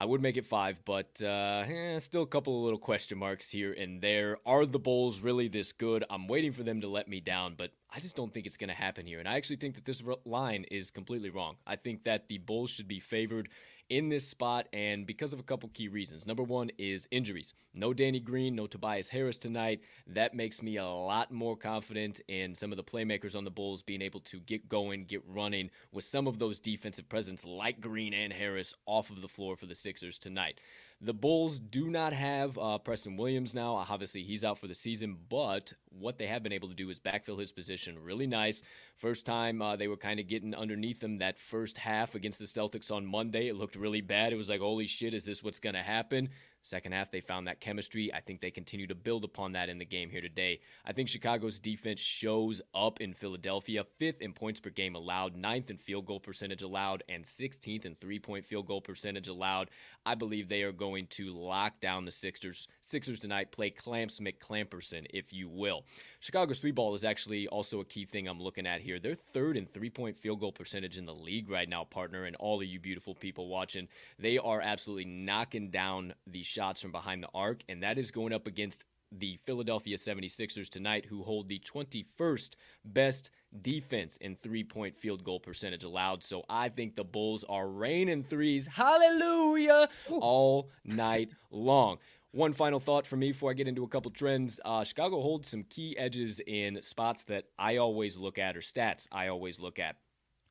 I 0.00 0.06
would 0.06 0.20
make 0.20 0.36
it 0.36 0.44
five, 0.44 0.84
but 0.84 1.20
uh, 1.22 1.64
eh, 1.66 1.98
still 2.00 2.22
a 2.22 2.26
couple 2.26 2.58
of 2.58 2.64
little 2.64 2.78
question 2.78 3.16
marks 3.16 3.50
here 3.50 3.72
and 3.72 4.02
there. 4.02 4.38
Are 4.44 4.66
the 4.66 4.78
Bulls 4.78 5.20
really 5.20 5.46
this 5.48 5.72
good? 5.72 6.04
I'm 6.10 6.26
waiting 6.26 6.52
for 6.52 6.64
them 6.64 6.80
to 6.80 6.88
let 6.88 7.08
me 7.08 7.20
down, 7.20 7.54
but 7.56 7.70
I 7.94 8.00
just 8.00 8.16
don't 8.16 8.34
think 8.34 8.44
it's 8.46 8.56
going 8.56 8.68
to 8.68 8.74
happen 8.74 9.06
here. 9.06 9.20
And 9.20 9.28
I 9.28 9.36
actually 9.36 9.56
think 9.56 9.76
that 9.76 9.84
this 9.84 10.02
line 10.24 10.64
is 10.70 10.90
completely 10.90 11.30
wrong. 11.30 11.56
I 11.66 11.76
think 11.76 12.04
that 12.04 12.28
the 12.28 12.38
Bulls 12.38 12.70
should 12.70 12.88
be 12.88 12.98
favored 12.98 13.48
in 13.88 14.08
this 14.08 14.26
spot, 14.26 14.68
and 14.72 15.06
because 15.06 15.32
of 15.32 15.40
a 15.40 15.44
couple 15.44 15.68
key 15.72 15.88
reasons. 15.88 16.26
Number 16.26 16.42
one 16.42 16.70
is 16.78 17.06
injuries. 17.10 17.54
No 17.74 17.92
Danny 17.92 18.20
Green, 18.20 18.54
no 18.54 18.66
Tobias 18.66 19.08
Harris 19.08 19.38
tonight. 19.38 19.80
That 20.06 20.34
makes 20.34 20.62
me 20.62 20.76
a 20.76 20.86
lot 20.86 21.32
more 21.32 21.56
confident 21.56 22.20
in 22.28 22.54
some 22.54 22.72
of 22.72 22.76
the 22.76 22.84
playmakers 22.84 23.36
on 23.36 23.44
the 23.44 23.50
Bulls 23.50 23.82
being 23.82 24.02
able 24.02 24.20
to 24.20 24.40
get 24.40 24.68
going, 24.68 25.04
get 25.04 25.22
running 25.26 25.70
with 25.92 26.04
some 26.04 26.26
of 26.26 26.38
those 26.38 26.60
defensive 26.60 27.08
presence 27.08 27.44
like 27.44 27.80
Green 27.80 28.14
and 28.14 28.32
Harris 28.32 28.74
off 28.86 29.10
of 29.10 29.20
the 29.20 29.28
floor 29.28 29.56
for 29.56 29.66
the 29.66 29.74
Sixers 29.74 30.18
tonight. 30.18 30.60
The 31.04 31.12
Bulls 31.12 31.58
do 31.58 31.90
not 31.90 32.14
have 32.14 32.56
uh, 32.56 32.78
Preston 32.78 33.18
Williams 33.18 33.54
now. 33.54 33.74
Obviously, 33.74 34.22
he's 34.22 34.42
out 34.42 34.58
for 34.58 34.68
the 34.68 34.74
season, 34.74 35.18
but 35.28 35.74
what 35.90 36.16
they 36.16 36.26
have 36.26 36.42
been 36.42 36.50
able 36.50 36.68
to 36.68 36.74
do 36.74 36.88
is 36.88 36.98
backfill 36.98 37.38
his 37.38 37.52
position 37.52 38.02
really 38.02 38.26
nice. 38.26 38.62
First 38.96 39.26
time 39.26 39.60
uh, 39.60 39.76
they 39.76 39.86
were 39.86 39.98
kind 39.98 40.18
of 40.18 40.26
getting 40.28 40.54
underneath 40.54 41.02
him 41.02 41.18
that 41.18 41.38
first 41.38 41.76
half 41.76 42.14
against 42.14 42.38
the 42.38 42.46
Celtics 42.46 42.90
on 42.90 43.04
Monday. 43.04 43.48
It 43.48 43.56
looked 43.56 43.76
really 43.76 44.00
bad. 44.00 44.32
It 44.32 44.36
was 44.36 44.48
like, 44.48 44.60
holy 44.60 44.86
shit, 44.86 45.12
is 45.12 45.26
this 45.26 45.42
what's 45.42 45.58
going 45.58 45.74
to 45.74 45.82
happen? 45.82 46.30
Second 46.64 46.92
half, 46.92 47.10
they 47.10 47.20
found 47.20 47.46
that 47.46 47.60
chemistry. 47.60 48.10
I 48.14 48.20
think 48.20 48.40
they 48.40 48.50
continue 48.50 48.86
to 48.86 48.94
build 48.94 49.22
upon 49.22 49.52
that 49.52 49.68
in 49.68 49.76
the 49.76 49.84
game 49.84 50.08
here 50.08 50.22
today. 50.22 50.60
I 50.86 50.94
think 50.94 51.10
Chicago's 51.10 51.58
defense 51.58 52.00
shows 52.00 52.62
up 52.74 53.02
in 53.02 53.12
Philadelphia, 53.12 53.84
fifth 53.98 54.22
in 54.22 54.32
points 54.32 54.60
per 54.60 54.70
game 54.70 54.94
allowed, 54.94 55.36
ninth 55.36 55.68
in 55.68 55.76
field 55.76 56.06
goal 56.06 56.20
percentage 56.20 56.62
allowed, 56.62 57.02
and 57.06 57.22
16th 57.22 57.84
in 57.84 57.94
three 57.96 58.18
point 58.18 58.46
field 58.46 58.66
goal 58.66 58.80
percentage 58.80 59.28
allowed. 59.28 59.68
I 60.06 60.14
believe 60.14 60.48
they 60.48 60.62
are 60.62 60.72
going 60.72 61.06
to 61.08 61.34
lock 61.34 61.80
down 61.80 62.06
the 62.06 62.10
Sixers. 62.10 62.66
Sixers 62.80 63.18
tonight 63.18 63.52
play 63.52 63.68
Clamps 63.68 64.18
McClamperson, 64.18 65.04
if 65.10 65.34
you 65.34 65.50
will. 65.50 65.84
Chicago's 66.24 66.58
three 66.58 66.70
ball 66.70 66.94
is 66.94 67.04
actually 67.04 67.46
also 67.48 67.80
a 67.80 67.84
key 67.84 68.06
thing 68.06 68.26
I'm 68.26 68.40
looking 68.40 68.66
at 68.66 68.80
here. 68.80 68.98
They're 68.98 69.14
third 69.14 69.58
in 69.58 69.66
three 69.66 69.90
point 69.90 70.16
field 70.16 70.40
goal 70.40 70.52
percentage 70.52 70.96
in 70.96 71.04
the 71.04 71.14
league 71.14 71.50
right 71.50 71.68
now, 71.68 71.84
partner, 71.84 72.24
and 72.24 72.34
all 72.36 72.62
of 72.62 72.66
you 72.66 72.80
beautiful 72.80 73.14
people 73.14 73.48
watching. 73.48 73.88
They 74.18 74.38
are 74.38 74.62
absolutely 74.62 75.04
knocking 75.04 75.68
down 75.68 76.14
the 76.26 76.42
shots 76.42 76.80
from 76.80 76.92
behind 76.92 77.22
the 77.22 77.28
arc, 77.34 77.62
and 77.68 77.82
that 77.82 77.98
is 77.98 78.10
going 78.10 78.32
up 78.32 78.46
against 78.46 78.86
the 79.12 79.38
Philadelphia 79.44 79.98
76ers 79.98 80.70
tonight, 80.70 81.04
who 81.04 81.22
hold 81.22 81.46
the 81.50 81.58
21st 81.58 82.54
best 82.86 83.30
defense 83.60 84.16
in 84.16 84.34
three 84.36 84.64
point 84.64 84.96
field 84.96 85.24
goal 85.24 85.40
percentage 85.40 85.84
allowed. 85.84 86.24
So 86.24 86.42
I 86.48 86.70
think 86.70 86.96
the 86.96 87.04
Bulls 87.04 87.44
are 87.50 87.68
raining 87.68 88.24
threes, 88.24 88.66
hallelujah, 88.66 89.90
Ooh. 90.10 90.20
all 90.20 90.70
night 90.86 91.28
long. 91.50 91.98
One 92.34 92.52
final 92.52 92.80
thought 92.80 93.06
for 93.06 93.16
me 93.16 93.28
before 93.28 93.52
I 93.52 93.54
get 93.54 93.68
into 93.68 93.84
a 93.84 93.88
couple 93.88 94.10
trends. 94.10 94.58
Uh, 94.64 94.82
Chicago 94.82 95.20
holds 95.20 95.48
some 95.48 95.62
key 95.62 95.96
edges 95.96 96.40
in 96.44 96.82
spots 96.82 97.22
that 97.26 97.44
I 97.60 97.76
always 97.76 98.16
look 98.16 98.38
at, 98.38 98.56
or 98.56 98.60
stats 98.60 99.06
I 99.12 99.28
always 99.28 99.60
look 99.60 99.78
at. 99.78 99.94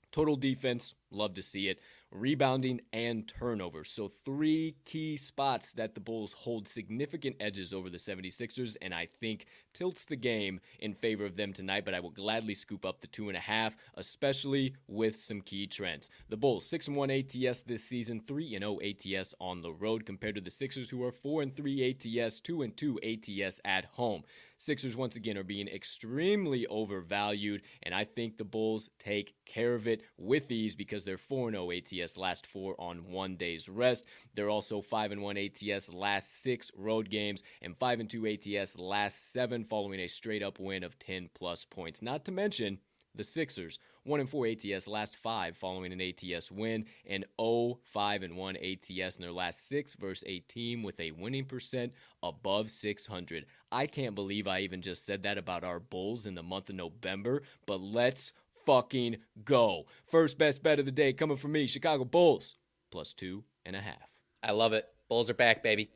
Total 0.10 0.38
defense, 0.38 0.96
love 1.12 1.34
to 1.34 1.42
see 1.42 1.68
it 1.68 1.80
rebounding, 2.14 2.82
and 2.92 3.28
turnovers. 3.28 3.90
So, 3.90 4.08
three 4.08 4.76
key 4.86 5.18
spots 5.18 5.74
that 5.74 5.96
the 5.96 6.00
Bulls 6.00 6.34
hold 6.34 6.68
significant 6.68 7.36
edges 7.40 7.74
over 7.74 7.90
the 7.90 7.98
76ers, 7.98 8.78
and 8.82 8.94
I 8.94 9.08
think 9.20 9.46
tilts 9.74 10.06
the 10.06 10.16
game 10.16 10.60
in 10.80 10.94
favor 10.94 11.26
of 11.26 11.36
them 11.36 11.54
tonight. 11.54 11.86
But 11.86 11.94
I 11.94 12.00
will 12.00 12.12
gladly 12.12 12.56
scoop 12.56 12.86
up 12.86 13.02
the 13.02 13.08
two 13.08 13.28
and 13.28 13.38
a 13.38 13.42
half, 13.42 13.76
especially 13.96 14.76
with 14.88 15.16
some 15.16 15.42
key 15.42 15.68
trends. 15.68 16.10
The 16.30 16.38
Bulls, 16.38 16.66
6 16.68 16.90
1 16.90 17.12
ATS 17.12 17.62
this 17.62 17.84
season, 17.84 18.22
3 18.26 18.58
0 18.58 18.78
ATS 18.84 19.34
on 19.40 19.62
the 19.62 19.74
road, 19.74 20.06
compared 20.06 20.36
to 20.36 20.42
the 20.42 20.50
Sixers, 20.50 20.90
who 20.90 21.04
are 21.04 21.12
4 21.12 21.46
3 21.46 21.90
ATS, 21.90 22.40
2 22.40 22.68
2 22.68 23.00
ATS 23.04 23.60
at 23.66 23.86
home. 23.86 24.24
Sixers, 24.64 24.96
once 24.96 25.18
again, 25.18 25.38
are 25.38 25.44
being 25.44 25.68
extremely 25.68 26.66
overvalued, 26.68 27.64
and 27.82 27.94
I 27.94 28.06
think 28.06 28.38
the 28.38 28.46
Bulls 28.46 28.90
take 28.98 29.36
care 29.46 29.76
of 29.76 29.90
it 29.90 30.04
with 30.18 30.50
ease 30.52 30.74
because 30.74 31.04
they're 31.04 31.18
4 31.18 31.52
0 31.52 31.70
ATS 31.72 32.16
last 32.16 32.48
four 32.48 32.80
on 32.80 33.12
one 33.12 33.36
day's 33.36 33.68
rest. 33.68 34.06
They're 34.36 34.50
also 34.50 34.82
5 34.82 35.20
1 35.20 35.38
ATS 35.38 35.92
last 35.92 36.42
six 36.44 36.72
road 36.78 37.10
games, 37.10 37.44
and 37.62 37.76
5 37.76 38.08
2 38.08 38.26
ATS 38.26 38.80
last 38.80 39.34
seven 39.34 39.66
following 39.66 40.00
a 40.00 40.08
straight 40.08 40.42
up 40.42 40.62
win 40.62 40.86
of 40.86 40.98
10 40.98 41.32
plus 41.34 41.66
points. 41.66 42.02
Not 42.02 42.24
to 42.24 42.32
mention, 42.32 42.78
the 43.16 43.24
Sixers 43.24 43.80
1 44.06 44.20
and 44.20 44.30
4 44.30 44.48
ATS 44.48 44.88
last 44.88 45.16
5 45.18 45.56
following 45.56 45.94
an 45.94 46.02
ATS 46.02 46.52
win 46.52 46.86
and 47.06 47.26
0 47.40 47.80
5 47.94 48.24
and 48.24 48.36
1 48.36 48.58
ATS 48.58 49.16
in 49.16 49.22
their 49.22 49.32
last 49.32 49.68
6 49.70 49.96
versus 49.96 50.24
a 50.28 50.40
team 50.40 50.84
with 50.84 51.00
a 51.00 51.12
winning 51.12 51.46
percent 51.46 51.94
above 52.22 52.70
600. 52.70 53.46
I 53.74 53.88
can't 53.88 54.14
believe 54.14 54.48
I 54.48 54.60
even 54.60 54.84
just 54.84 55.04
said 55.04 55.24
that 55.24 55.40
about 55.40 55.64
our 55.64 55.80
Bulls 55.80 56.28
in 56.28 56.36
the 56.36 56.44
month 56.44 56.70
of 56.70 56.76
November, 56.76 57.42
but 57.66 57.82
let's 57.82 58.32
fucking 58.68 59.18
go. 59.44 59.88
First 60.06 60.38
best 60.38 60.62
bet 60.62 60.78
of 60.78 60.86
the 60.86 60.92
day 60.92 61.12
coming 61.12 61.38
from 61.38 61.54
me, 61.54 61.66
Chicago 61.66 62.06
Bulls 62.06 62.56
plus 62.92 63.14
two 63.14 63.44
and 63.66 63.76
a 63.76 63.82
half. 63.82 64.12
I 64.44 64.52
love 64.52 64.74
it. 64.74 64.88
Bulls 65.10 65.30
are 65.32 65.34
back, 65.34 65.64
baby. 65.64 65.90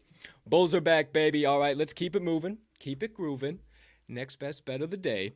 Bulls 0.48 0.74
are 0.74 0.82
back, 0.82 1.14
baby. 1.14 1.46
All 1.46 1.60
right, 1.60 1.78
let's 1.78 1.94
keep 1.94 2.16
it 2.16 2.24
moving, 2.24 2.58
keep 2.80 3.04
it 3.04 3.14
grooving. 3.14 3.60
Next 4.08 4.38
best 4.38 4.66
bet 4.66 4.82
of 4.82 4.90
the 4.90 4.98
day. 4.98 5.34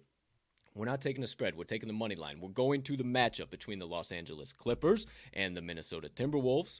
We're 0.73 0.85
not 0.85 1.01
taking 1.01 1.23
a 1.23 1.27
spread. 1.27 1.55
We're 1.55 1.65
taking 1.65 1.87
the 1.87 1.93
money 1.93 2.15
line. 2.15 2.39
We're 2.39 2.49
going 2.49 2.81
to 2.83 2.97
the 2.97 3.03
matchup 3.03 3.51
between 3.51 3.77
the 3.77 3.85
Los 3.85 4.11
Angeles 4.11 4.51
Clippers 4.51 5.05
and 5.33 5.55
the 5.55 5.61
Minnesota 5.61 6.09
Timberwolves. 6.09 6.79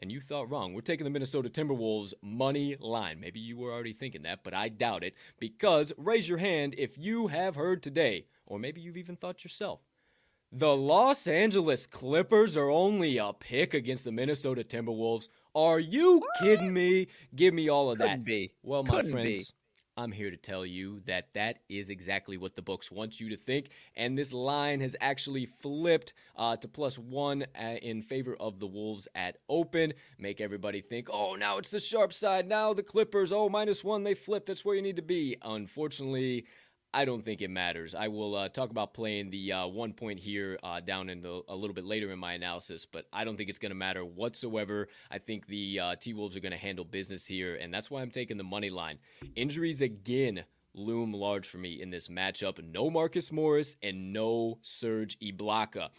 And 0.00 0.10
you 0.10 0.20
thought 0.20 0.50
wrong. 0.50 0.72
We're 0.72 0.80
taking 0.80 1.04
the 1.04 1.10
Minnesota 1.10 1.50
Timberwolves 1.50 2.14
money 2.22 2.74
line. 2.80 3.20
Maybe 3.20 3.38
you 3.38 3.58
were 3.58 3.70
already 3.70 3.92
thinking 3.92 4.22
that, 4.22 4.42
but 4.42 4.54
I 4.54 4.70
doubt 4.70 5.04
it 5.04 5.14
because 5.38 5.92
raise 5.98 6.26
your 6.26 6.38
hand 6.38 6.74
if 6.78 6.96
you 6.96 7.26
have 7.26 7.54
heard 7.54 7.82
today, 7.82 8.24
or 8.46 8.58
maybe 8.58 8.80
you've 8.80 8.96
even 8.96 9.16
thought 9.16 9.44
yourself. 9.44 9.80
The 10.50 10.74
Los 10.74 11.28
Angeles 11.28 11.86
Clippers 11.86 12.56
are 12.56 12.70
only 12.70 13.18
a 13.18 13.32
pick 13.32 13.72
against 13.74 14.04
the 14.04 14.10
Minnesota 14.10 14.64
Timberwolves. 14.64 15.28
Are 15.54 15.78
you 15.78 16.22
kidding 16.40 16.72
me? 16.72 17.06
Give 17.36 17.54
me 17.54 17.68
all 17.68 17.90
of 17.90 17.98
Couldn't 17.98 18.20
that. 18.20 18.24
be. 18.24 18.52
Well, 18.62 18.82
my 18.82 18.96
Couldn't 18.96 19.12
friends, 19.12 19.28
be. 19.28 19.44
I'm 20.00 20.12
here 20.12 20.30
to 20.30 20.36
tell 20.38 20.64
you 20.64 21.02
that 21.04 21.28
that 21.34 21.58
is 21.68 21.90
exactly 21.90 22.38
what 22.38 22.56
the 22.56 22.62
books 22.62 22.90
want 22.90 23.20
you 23.20 23.28
to 23.28 23.36
think. 23.36 23.68
And 23.96 24.16
this 24.16 24.32
line 24.32 24.80
has 24.80 24.96
actually 24.98 25.44
flipped 25.44 26.14
uh, 26.36 26.56
to 26.56 26.68
plus 26.68 26.98
one 26.98 27.44
uh, 27.54 27.74
in 27.82 28.00
favor 28.00 28.34
of 28.40 28.58
the 28.60 28.66
Wolves 28.66 29.08
at 29.14 29.36
open. 29.50 29.92
Make 30.18 30.40
everybody 30.40 30.80
think, 30.80 31.08
oh, 31.12 31.34
now 31.34 31.58
it's 31.58 31.68
the 31.68 31.78
sharp 31.78 32.14
side. 32.14 32.48
Now 32.48 32.72
the 32.72 32.82
Clippers, 32.82 33.30
oh, 33.30 33.50
minus 33.50 33.84
one, 33.84 34.02
they 34.02 34.14
flipped. 34.14 34.46
That's 34.46 34.64
where 34.64 34.74
you 34.74 34.80
need 34.80 34.96
to 34.96 35.02
be. 35.02 35.36
Unfortunately, 35.42 36.46
I 36.92 37.04
don't 37.04 37.24
think 37.24 37.40
it 37.40 37.50
matters. 37.50 37.94
I 37.94 38.08
will 38.08 38.34
uh, 38.34 38.48
talk 38.48 38.70
about 38.70 38.94
playing 38.94 39.30
the 39.30 39.52
uh, 39.52 39.66
one 39.68 39.92
point 39.92 40.18
here 40.18 40.58
uh, 40.64 40.80
down 40.80 41.08
in 41.08 41.20
the, 41.20 41.42
a 41.48 41.54
little 41.54 41.74
bit 41.74 41.84
later 41.84 42.10
in 42.10 42.18
my 42.18 42.32
analysis, 42.32 42.84
but 42.84 43.06
I 43.12 43.22
don't 43.22 43.36
think 43.36 43.48
it's 43.48 43.60
going 43.60 43.70
to 43.70 43.76
matter 43.76 44.04
whatsoever. 44.04 44.88
I 45.08 45.18
think 45.18 45.46
the 45.46 45.78
uh, 45.78 45.96
T 46.00 46.14
Wolves 46.14 46.36
are 46.36 46.40
going 46.40 46.50
to 46.50 46.58
handle 46.58 46.84
business 46.84 47.24
here, 47.24 47.54
and 47.54 47.72
that's 47.72 47.92
why 47.92 48.02
I'm 48.02 48.10
taking 48.10 48.36
the 48.36 48.44
money 48.44 48.70
line. 48.70 48.98
Injuries 49.36 49.82
again 49.82 50.44
loom 50.74 51.12
large 51.12 51.46
for 51.46 51.58
me 51.58 51.80
in 51.80 51.90
this 51.90 52.08
matchup. 52.08 52.62
No 52.72 52.90
Marcus 52.90 53.30
Morris 53.30 53.76
and 53.82 54.12
no 54.12 54.58
Serge 54.62 55.18
Ibaka. 55.20 55.90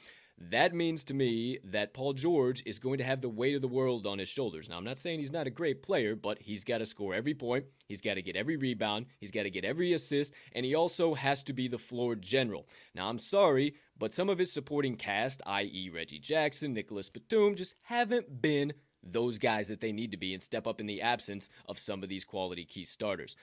That 0.49 0.73
means 0.73 1.03
to 1.03 1.13
me 1.13 1.59
that 1.65 1.93
Paul 1.93 2.13
George 2.13 2.63
is 2.65 2.79
going 2.79 2.97
to 2.97 3.03
have 3.03 3.21
the 3.21 3.29
weight 3.29 3.55
of 3.55 3.61
the 3.61 3.67
world 3.67 4.07
on 4.07 4.17
his 4.17 4.27
shoulders. 4.27 4.67
Now, 4.67 4.77
I'm 4.77 4.83
not 4.83 4.97
saying 4.97 5.19
he's 5.19 5.31
not 5.31 5.45
a 5.45 5.51
great 5.51 5.83
player, 5.83 6.15
but 6.15 6.39
he's 6.41 6.63
got 6.63 6.79
to 6.79 6.85
score 6.85 7.13
every 7.13 7.35
point. 7.35 7.65
He's 7.87 8.01
got 8.01 8.15
to 8.15 8.23
get 8.23 8.35
every 8.35 8.57
rebound. 8.57 9.05
He's 9.19 9.29
got 9.29 9.43
to 9.43 9.51
get 9.51 9.65
every 9.65 9.93
assist. 9.93 10.33
And 10.53 10.65
he 10.65 10.73
also 10.73 11.13
has 11.13 11.43
to 11.43 11.53
be 11.53 11.67
the 11.67 11.77
floor 11.77 12.15
general. 12.15 12.67
Now, 12.95 13.07
I'm 13.07 13.19
sorry, 13.19 13.75
but 13.99 14.15
some 14.15 14.29
of 14.29 14.39
his 14.39 14.51
supporting 14.51 14.95
cast, 14.95 15.43
i.e., 15.45 15.91
Reggie 15.93 16.17
Jackson, 16.17 16.73
Nicolas 16.73 17.09
Batum, 17.09 17.55
just 17.55 17.75
haven't 17.83 18.41
been 18.41 18.73
those 19.03 19.37
guys 19.37 19.67
that 19.67 19.79
they 19.79 19.91
need 19.91 20.09
to 20.11 20.17
be 20.17 20.33
and 20.33 20.41
step 20.41 20.65
up 20.65 20.79
in 20.79 20.87
the 20.87 21.01
absence 21.01 21.49
of 21.67 21.77
some 21.77 22.01
of 22.01 22.09
these 22.09 22.25
quality 22.25 22.65
key 22.65 22.83
starters. 22.83 23.35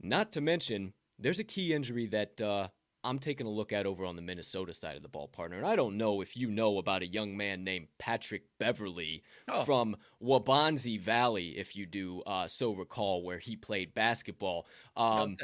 Not 0.00 0.32
to 0.32 0.40
mention, 0.40 0.92
there's 1.20 1.38
a 1.38 1.44
key 1.44 1.72
injury 1.72 2.06
that 2.06 2.40
uh, 2.40 2.68
I'm 3.04 3.18
taking 3.18 3.46
a 3.46 3.50
look 3.50 3.72
at 3.72 3.84
over 3.86 4.04
on 4.04 4.16
the 4.16 4.22
Minnesota 4.22 4.72
side 4.72 4.96
of 4.96 5.02
the 5.02 5.08
ball, 5.08 5.26
partner. 5.28 5.56
And 5.56 5.66
I 5.66 5.74
don't 5.76 5.96
know 5.96 6.20
if 6.20 6.36
you 6.36 6.50
know 6.50 6.78
about 6.78 7.02
a 7.02 7.06
young 7.06 7.36
man 7.36 7.64
named 7.64 7.88
Patrick 7.98 8.42
Beverley 8.58 9.22
Oh. 9.48 9.64
from 9.64 9.96
Wabanzi 10.22 11.00
Valley, 11.00 11.58
if 11.58 11.74
you 11.74 11.84
do 11.86 12.22
uh, 12.22 12.46
so 12.46 12.72
recall, 12.74 13.24
where 13.24 13.38
he 13.38 13.56
played 13.56 13.92
basketball. 13.94 14.66
Um, 14.96 15.36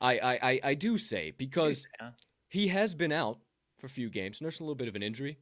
I, 0.00 0.18
I, 0.18 0.38
I, 0.50 0.60
I 0.64 0.74
do 0.74 0.96
say 0.98 1.32
because 1.36 1.86
he 2.48 2.68
has 2.68 2.94
been 2.94 3.12
out 3.12 3.38
for 3.78 3.86
a 3.86 3.90
few 3.90 4.08
games, 4.10 4.40
nursing 4.40 4.64
a 4.64 4.66
little 4.66 4.76
bit 4.76 4.88
of 4.88 4.94
an 4.96 5.02
injury, 5.02 5.38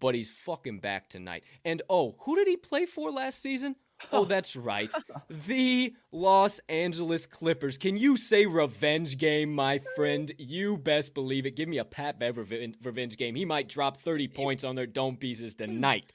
but 0.00 0.14
he's 0.14 0.30
fucking 0.30 0.80
back 0.80 1.08
tonight. 1.08 1.44
And 1.64 1.82
oh, 1.90 2.16
who 2.20 2.36
did 2.36 2.48
he 2.48 2.56
play 2.56 2.86
for 2.86 3.10
last 3.10 3.42
season? 3.42 3.76
Oh, 4.12 4.24
that's 4.24 4.54
right. 4.56 4.92
The 5.30 5.94
Los 6.12 6.60
Angeles 6.68 7.26
Clippers. 7.26 7.78
Can 7.78 7.96
you 7.96 8.16
say 8.16 8.44
revenge 8.46 9.18
game, 9.18 9.52
my 9.54 9.80
friend? 9.96 10.30
You 10.38 10.76
best 10.76 11.14
believe 11.14 11.46
it. 11.46 11.56
Give 11.56 11.68
me 11.68 11.78
a 11.78 11.84
Pat 11.84 12.18
Bev 12.18 12.36
revenge 12.36 13.16
game. 13.16 13.34
He 13.34 13.44
might 13.44 13.68
drop 13.68 13.96
30 13.98 14.28
points 14.28 14.64
on 14.64 14.74
their 14.76 14.86
dome 14.86 15.16
pieces 15.16 15.54
tonight. 15.54 16.12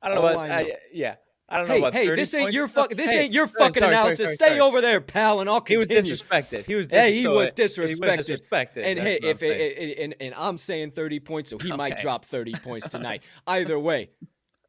I 0.00 0.08
don't 0.08 0.16
know 0.22 0.28
Oh, 0.28 0.32
about. 0.32 0.50
I 0.50 0.58
I 0.58 0.62
know. 0.62 0.68
yeah, 0.92 1.14
I 1.48 1.58
don't 1.58 1.68
know 1.68 1.74
Hey, 1.74 1.80
about. 1.80 1.92
hey, 1.94 2.06
30 2.06 2.22
this 2.22 2.34
ain't 2.34 2.52
your 2.52 2.68
fuck. 2.68 2.90
This 2.94 3.10
Hey, 3.10 3.24
ain't 3.24 3.32
your 3.32 3.46
sorry, 3.48 3.58
fucking 3.58 3.80
sorry, 3.82 3.94
sorry, 3.94 4.02
analysis. 4.04 4.24
sorry, 4.38 4.52
Stay 4.54 4.60
over 4.60 4.80
there, 4.80 5.00
pal, 5.00 5.40
and 5.40 5.48
I'll 5.50 5.62
He 5.66 5.76
was 5.76 5.86
continue. 5.88 6.12
disrespected. 6.14 6.64
He 6.64 6.74
was. 6.74 6.86
Hey, 6.90 7.12
dis- 7.12 7.22
he 7.22 7.28
was 7.28 7.48
it- 7.50 7.58
He 7.58 7.62
was 7.64 7.72
disrespected. 7.98 8.40
disrespected. 8.40 8.84
And 8.84 8.98
That's 8.98 9.08
hey, 9.08 9.18
what 9.22 9.24
if 9.30 9.38
saying. 9.40 9.74
and, 9.78 9.92
and, 10.12 10.14
and 10.20 10.34
I'm 10.34 10.58
saying 10.58 10.92
30 10.92 11.20
points, 11.20 11.50
so 11.50 11.58
he 11.58 11.72
might 11.72 11.98
drop 11.98 12.24
30 12.24 12.54
points 12.62 12.88
tonight. 12.88 13.22
Either 13.46 13.78
way, 13.78 14.10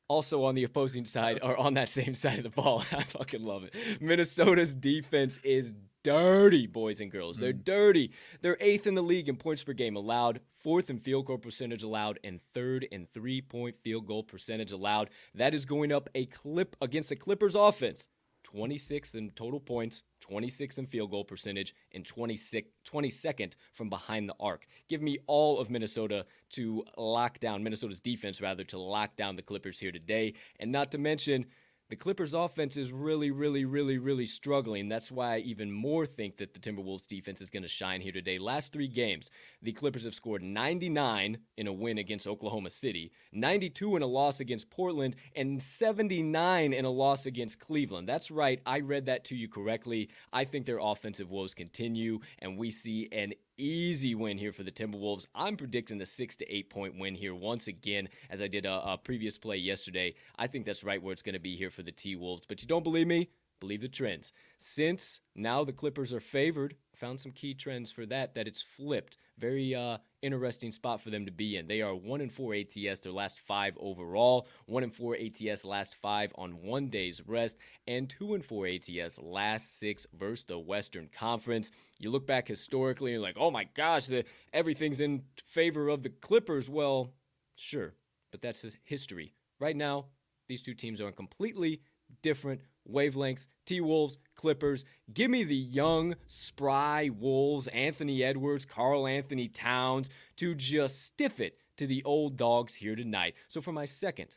also 0.07 0.43
on 0.43 0.55
the 0.55 0.63
opposing 0.63 1.05
side 1.05 1.39
or 1.41 1.57
on 1.57 1.73
that 1.75 1.89
same 1.89 2.13
side 2.13 2.37
of 2.37 2.43
the 2.43 2.49
ball, 2.49 2.83
I 2.91 3.03
fucking 3.03 3.43
love 3.43 3.63
it. 3.63 3.75
Minnesota's 4.01 4.75
defense 4.75 5.39
is 5.43 5.73
dirty, 6.03 6.67
boys 6.67 7.01
and 7.01 7.11
girls. 7.11 7.37
They're 7.37 7.53
mm. 7.53 7.63
dirty. 7.63 8.11
They're 8.41 8.57
eighth 8.61 8.87
in 8.87 8.95
the 8.95 9.01
league 9.01 9.27
in 9.27 9.35
points 9.35 9.63
per 9.63 9.73
game 9.73 9.95
allowed, 9.95 10.39
fourth 10.63 10.89
in 10.89 10.99
field 10.99 11.25
goal 11.25 11.37
percentage 11.37 11.83
allowed, 11.83 12.19
and 12.23 12.41
third 12.53 12.83
in 12.91 13.07
three 13.13 13.41
point 13.41 13.75
field 13.83 14.07
goal 14.07 14.23
percentage 14.23 14.71
allowed. 14.71 15.09
That 15.35 15.53
is 15.53 15.65
going 15.65 15.91
up 15.91 16.09
a 16.15 16.25
clip 16.27 16.75
against 16.81 17.09
the 17.09 17.15
Clippers 17.15 17.55
offense. 17.55 18.07
26th 18.53 19.15
in 19.15 19.31
total 19.31 19.59
points, 19.59 20.03
26th 20.29 20.77
in 20.77 20.85
field 20.85 21.11
goal 21.11 21.23
percentage, 21.23 21.75
and 21.93 22.05
26, 22.05 22.69
22nd 22.89 23.55
from 23.73 23.89
behind 23.89 24.29
the 24.29 24.35
arc. 24.39 24.67
Give 24.87 25.01
me 25.01 25.17
all 25.27 25.59
of 25.59 25.69
Minnesota 25.69 26.25
to 26.51 26.83
lock 26.97 27.39
down, 27.39 27.63
Minnesota's 27.63 27.99
defense 27.99 28.41
rather, 28.41 28.63
to 28.65 28.79
lock 28.79 29.15
down 29.15 29.35
the 29.35 29.41
Clippers 29.41 29.79
here 29.79 29.91
today. 29.91 30.33
And 30.59 30.71
not 30.71 30.91
to 30.91 30.97
mention, 30.97 31.45
the 31.89 31.95
Clippers' 31.95 32.33
offense 32.33 32.75
is 32.75 32.91
really, 32.91 33.31
really, 33.31 33.63
really, 33.63 33.97
really 33.97 34.25
struggling. 34.25 34.89
That's 34.89 35.11
why 35.11 35.35
I 35.35 35.37
even 35.39 35.71
more 35.71 36.05
think 36.05 36.37
that 36.37 36.53
the 36.53 36.59
Timberwolves' 36.59 37.07
defense 37.07 37.41
is 37.41 37.49
going 37.49 37.63
to 37.63 37.69
shine 37.69 38.01
here 38.01 38.11
today. 38.11 38.37
Last 38.39 38.73
three 38.73 38.89
games, 38.89 39.29
the 39.61 39.71
Clippers 39.71 40.03
have 40.03 40.13
scored 40.13 40.43
99 40.43 41.37
in 41.55 41.67
a 41.67 41.73
win 41.73 41.97
against 41.97 42.27
Oklahoma 42.27 42.71
City, 42.71 43.11
92 43.31 43.95
in 43.95 44.01
a 44.01 44.07
loss 44.07 44.39
against 44.41 44.69
Portland, 44.69 45.15
and 45.35 45.63
79 45.63 46.73
in 46.73 46.85
a 46.85 46.89
loss 46.89 47.25
against 47.25 47.59
Cleveland. 47.59 48.07
That's 48.07 48.31
right. 48.31 48.59
I 48.65 48.81
read 48.81 49.05
that 49.05 49.23
to 49.25 49.35
you 49.35 49.47
correctly. 49.47 50.09
I 50.33 50.43
think 50.43 50.65
their 50.65 50.79
offensive 50.79 51.31
woes 51.31 51.53
continue, 51.53 52.19
and 52.39 52.57
we 52.57 52.69
see 52.69 53.07
an 53.11 53.33
easy 53.57 54.15
win 54.15 54.37
here 54.37 54.53
for 54.53 54.63
the 54.63 54.71
Timberwolves. 54.71 55.27
I'm 55.35 55.57
predicting 55.57 55.97
the 55.97 56.05
six 56.05 56.35
to 56.37 56.53
eight 56.53 56.69
point 56.69 56.97
win 56.97 57.15
here 57.15 57.35
once 57.35 57.67
again, 57.67 58.09
as 58.29 58.41
I 58.41 58.47
did 58.47 58.65
a, 58.65 58.91
a 58.93 58.97
previous 58.97 59.37
play 59.37 59.57
yesterday. 59.57 60.15
I 60.37 60.47
think 60.47 60.65
that's 60.65 60.83
right 60.83 61.01
where 61.01 61.13
it's 61.13 61.21
going 61.21 61.33
to 61.33 61.39
be 61.39 61.55
here 61.55 61.69
for 61.69 61.83
the 61.83 61.91
T 61.91 62.15
Wolves. 62.15 62.45
But 62.47 62.61
you 62.61 62.67
don't 62.67 62.83
believe 62.83 63.07
me? 63.07 63.29
Believe 63.59 63.81
the 63.81 63.87
trends. 63.87 64.33
Since 64.59 65.19
now 65.35 65.63
the 65.63 65.73
Clippers 65.73 66.13
are 66.13 66.19
favored, 66.19 66.75
found 66.93 67.19
some 67.19 67.31
key 67.31 67.55
trends 67.55 67.91
for 67.91 68.05
that. 68.05 68.35
That 68.35 68.47
it's 68.47 68.61
flipped. 68.61 69.17
Very 69.39 69.73
uh, 69.73 69.97
interesting 70.21 70.71
spot 70.71 71.01
for 71.01 71.09
them 71.09 71.25
to 71.25 71.31
be 71.31 71.57
in. 71.57 71.67
They 71.67 71.81
are 71.81 71.95
one 71.95 72.21
and 72.21 72.31
four 72.31 72.53
ATS 72.53 72.99
their 72.99 73.11
last 73.11 73.39
five 73.39 73.77
overall. 73.79 74.47
One 74.65 74.83
and 74.83 74.93
four 74.93 75.15
ATS 75.15 75.65
last 75.65 75.95
five 75.95 76.31
on 76.35 76.63
one 76.63 76.89
day's 76.89 77.21
rest, 77.27 77.57
and 77.87 78.09
two 78.09 78.33
and 78.33 78.43
four 78.43 78.67
ATS 78.67 79.19
last 79.19 79.79
six 79.79 80.07
versus 80.17 80.45
the 80.45 80.59
Western 80.59 81.09
Conference. 81.13 81.71
You 81.99 82.09
look 82.09 82.27
back 82.27 82.47
historically 82.47 83.13
and 83.13 83.21
like, 83.21 83.37
oh 83.37 83.51
my 83.51 83.65
gosh, 83.75 84.07
the, 84.07 84.25
everything's 84.53 84.99
in 84.99 85.23
favor 85.43 85.89
of 85.89 86.03
the 86.03 86.09
Clippers. 86.09 86.69
Well, 86.69 87.13
sure, 87.55 87.93
but 88.31 88.41
that's 88.41 88.65
history. 88.83 89.33
Right 89.59 89.75
now, 89.75 90.05
these 90.47 90.61
two 90.61 90.73
teams 90.73 91.01
are 91.01 91.07
on 91.07 91.13
completely 91.13 91.81
different 92.21 92.61
wavelengths. 92.91 93.47
T 93.65 93.81
Wolves, 93.81 94.17
Clippers. 94.35 94.85
Give 95.13 95.29
me 95.31 95.43
the 95.43 95.55
young, 95.55 96.15
spry 96.27 97.09
Wolves, 97.17 97.67
Anthony 97.67 98.23
Edwards, 98.23 98.65
Karl-Anthony 98.65 99.47
Towns, 99.47 100.09
to 100.37 100.55
just 100.55 101.03
stiff 101.03 101.39
it 101.39 101.57
to 101.77 101.87
the 101.87 102.03
old 102.03 102.37
dogs 102.37 102.75
here 102.75 102.95
tonight. 102.95 103.35
So 103.47 103.61
for 103.61 103.71
my 103.71 103.85
second 103.85 104.35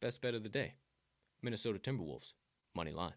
best 0.00 0.20
bet 0.20 0.34
of 0.34 0.42
the 0.42 0.48
day, 0.48 0.74
Minnesota 1.42 1.78
Timberwolves, 1.78 2.32
money 2.74 2.92
line. 2.92 3.12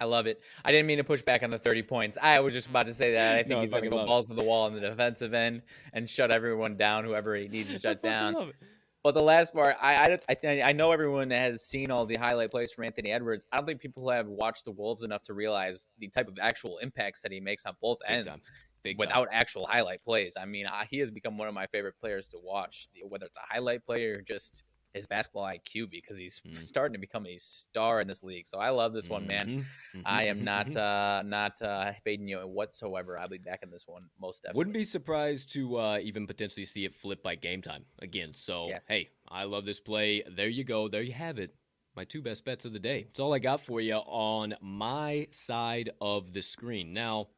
I 0.00 0.04
love 0.04 0.28
it. 0.28 0.40
I 0.64 0.70
didn't 0.70 0.86
mean 0.86 0.98
to 0.98 1.04
push 1.04 1.22
back 1.22 1.42
on 1.42 1.50
the 1.50 1.58
30 1.58 1.82
points. 1.82 2.16
I 2.22 2.38
was 2.38 2.52
just 2.52 2.68
about 2.68 2.86
to 2.86 2.94
say 2.94 3.14
that. 3.14 3.32
I 3.34 3.36
think 3.38 3.48
No, 3.48 3.60
he's 3.62 3.70
going 3.70 3.82
to 3.82 3.90
go 3.90 3.96
love 3.96 4.04
it. 4.04 4.06
balls 4.06 4.28
to 4.28 4.34
the 4.34 4.44
wall 4.44 4.66
on 4.66 4.74
the 4.74 4.80
defensive 4.80 5.34
end 5.34 5.62
and 5.92 6.08
shut 6.08 6.30
everyone 6.30 6.76
down, 6.76 7.04
whoever 7.04 7.34
he 7.34 7.48
needs 7.48 7.68
to 7.72 7.78
shut 7.80 7.98
I 8.04 8.08
down. 8.08 8.52
But 9.08 9.14
the 9.14 9.22
last 9.22 9.54
part, 9.54 9.74
I, 9.80 10.18
I, 10.28 10.36
I, 10.46 10.62
I 10.64 10.72
know 10.72 10.92
everyone 10.92 11.30
has 11.30 11.62
seen 11.62 11.90
all 11.90 12.04
the 12.04 12.16
highlight 12.16 12.50
plays 12.50 12.72
from 12.72 12.84
Anthony 12.84 13.10
Edwards. 13.10 13.46
I 13.50 13.56
don't 13.56 13.64
think 13.64 13.80
people 13.80 14.10
have 14.10 14.26
watched 14.26 14.66
the 14.66 14.70
Wolves 14.70 15.02
enough 15.02 15.22
to 15.22 15.32
realize 15.32 15.88
the 15.98 16.08
type 16.08 16.28
of 16.28 16.36
actual 16.38 16.76
impacts 16.82 17.22
that 17.22 17.32
he 17.32 17.40
makes 17.40 17.64
on 17.64 17.72
both 17.80 18.00
Big 18.06 18.16
ends. 18.16 18.28
time. 18.28 18.36
Big 18.82 18.98
without 18.98 19.30
time. 19.30 19.40
actual 19.40 19.66
highlight 19.66 20.04
plays. 20.04 20.34
I 20.38 20.44
mean, 20.44 20.66
uh, 20.66 20.84
he 20.90 20.98
has 20.98 21.10
become 21.10 21.38
one 21.38 21.48
of 21.48 21.54
my 21.54 21.66
favorite 21.68 21.94
players 21.98 22.28
to 22.28 22.38
watch, 22.42 22.86
whether 23.02 23.24
it's 23.24 23.38
a 23.38 23.54
highlight 23.54 23.82
play 23.86 24.04
or 24.04 24.20
just 24.20 24.62
his 24.98 25.06
basketball 25.06 25.44
IQ, 25.44 25.90
because 25.90 26.18
he's 26.18 26.40
Mm. 26.46 26.62
starting 26.62 26.92
to 26.92 26.98
become 26.98 27.26
a 27.26 27.36
star 27.38 28.00
in 28.00 28.06
this 28.06 28.22
league. 28.22 28.46
So 28.46 28.58
I 28.58 28.70
love 28.70 28.92
this 28.92 29.08
one, 29.08 29.26
man. 29.26 29.48
Mhm, 29.48 29.64
mhm, 29.94 30.02
I 30.04 30.24
am 30.24 30.40
mhm, 30.40 30.44
not 30.44 30.66
mhm. 30.66 30.76
uh, 30.76 31.22
not 31.22 31.62
uh, 31.62 31.92
fading 32.04 32.28
you 32.28 32.38
whatsoever. 32.40 33.18
I'll 33.18 33.28
be 33.28 33.38
back 33.38 33.60
in 33.62 33.70
this 33.70 33.88
one 33.88 34.04
most 34.20 34.42
definitely. 34.42 34.58
Wouldn't 34.58 34.74
be 34.74 34.84
surprised 34.84 35.52
to 35.54 35.78
uh, 35.78 35.98
even 36.02 36.26
potentially 36.26 36.64
see 36.64 36.84
it 36.84 36.94
flip 36.94 37.22
by 37.22 37.34
game 37.34 37.62
time 37.62 37.84
again. 38.00 38.34
So, 38.34 38.68
Yeah. 38.68 38.80
hey, 38.88 39.10
I 39.28 39.44
love 39.44 39.64
this 39.64 39.80
play. 39.80 40.22
There 40.28 40.48
you 40.48 40.64
go. 40.64 40.88
There 40.88 41.02
you 41.02 41.12
have 41.12 41.38
it. 41.38 41.54
My 41.96 42.04
two 42.04 42.22
best 42.22 42.44
bets 42.44 42.64
of 42.64 42.72
the 42.72 42.78
day. 42.78 43.06
It's 43.10 43.18
all 43.20 43.34
I 43.34 43.38
got 43.40 43.60
for 43.60 43.80
you 43.80 43.94
on 43.94 44.54
my 44.60 45.26
side 45.32 45.90
of 46.00 46.32
the 46.32 46.42
screen. 46.42 46.92
Now, 46.92 47.28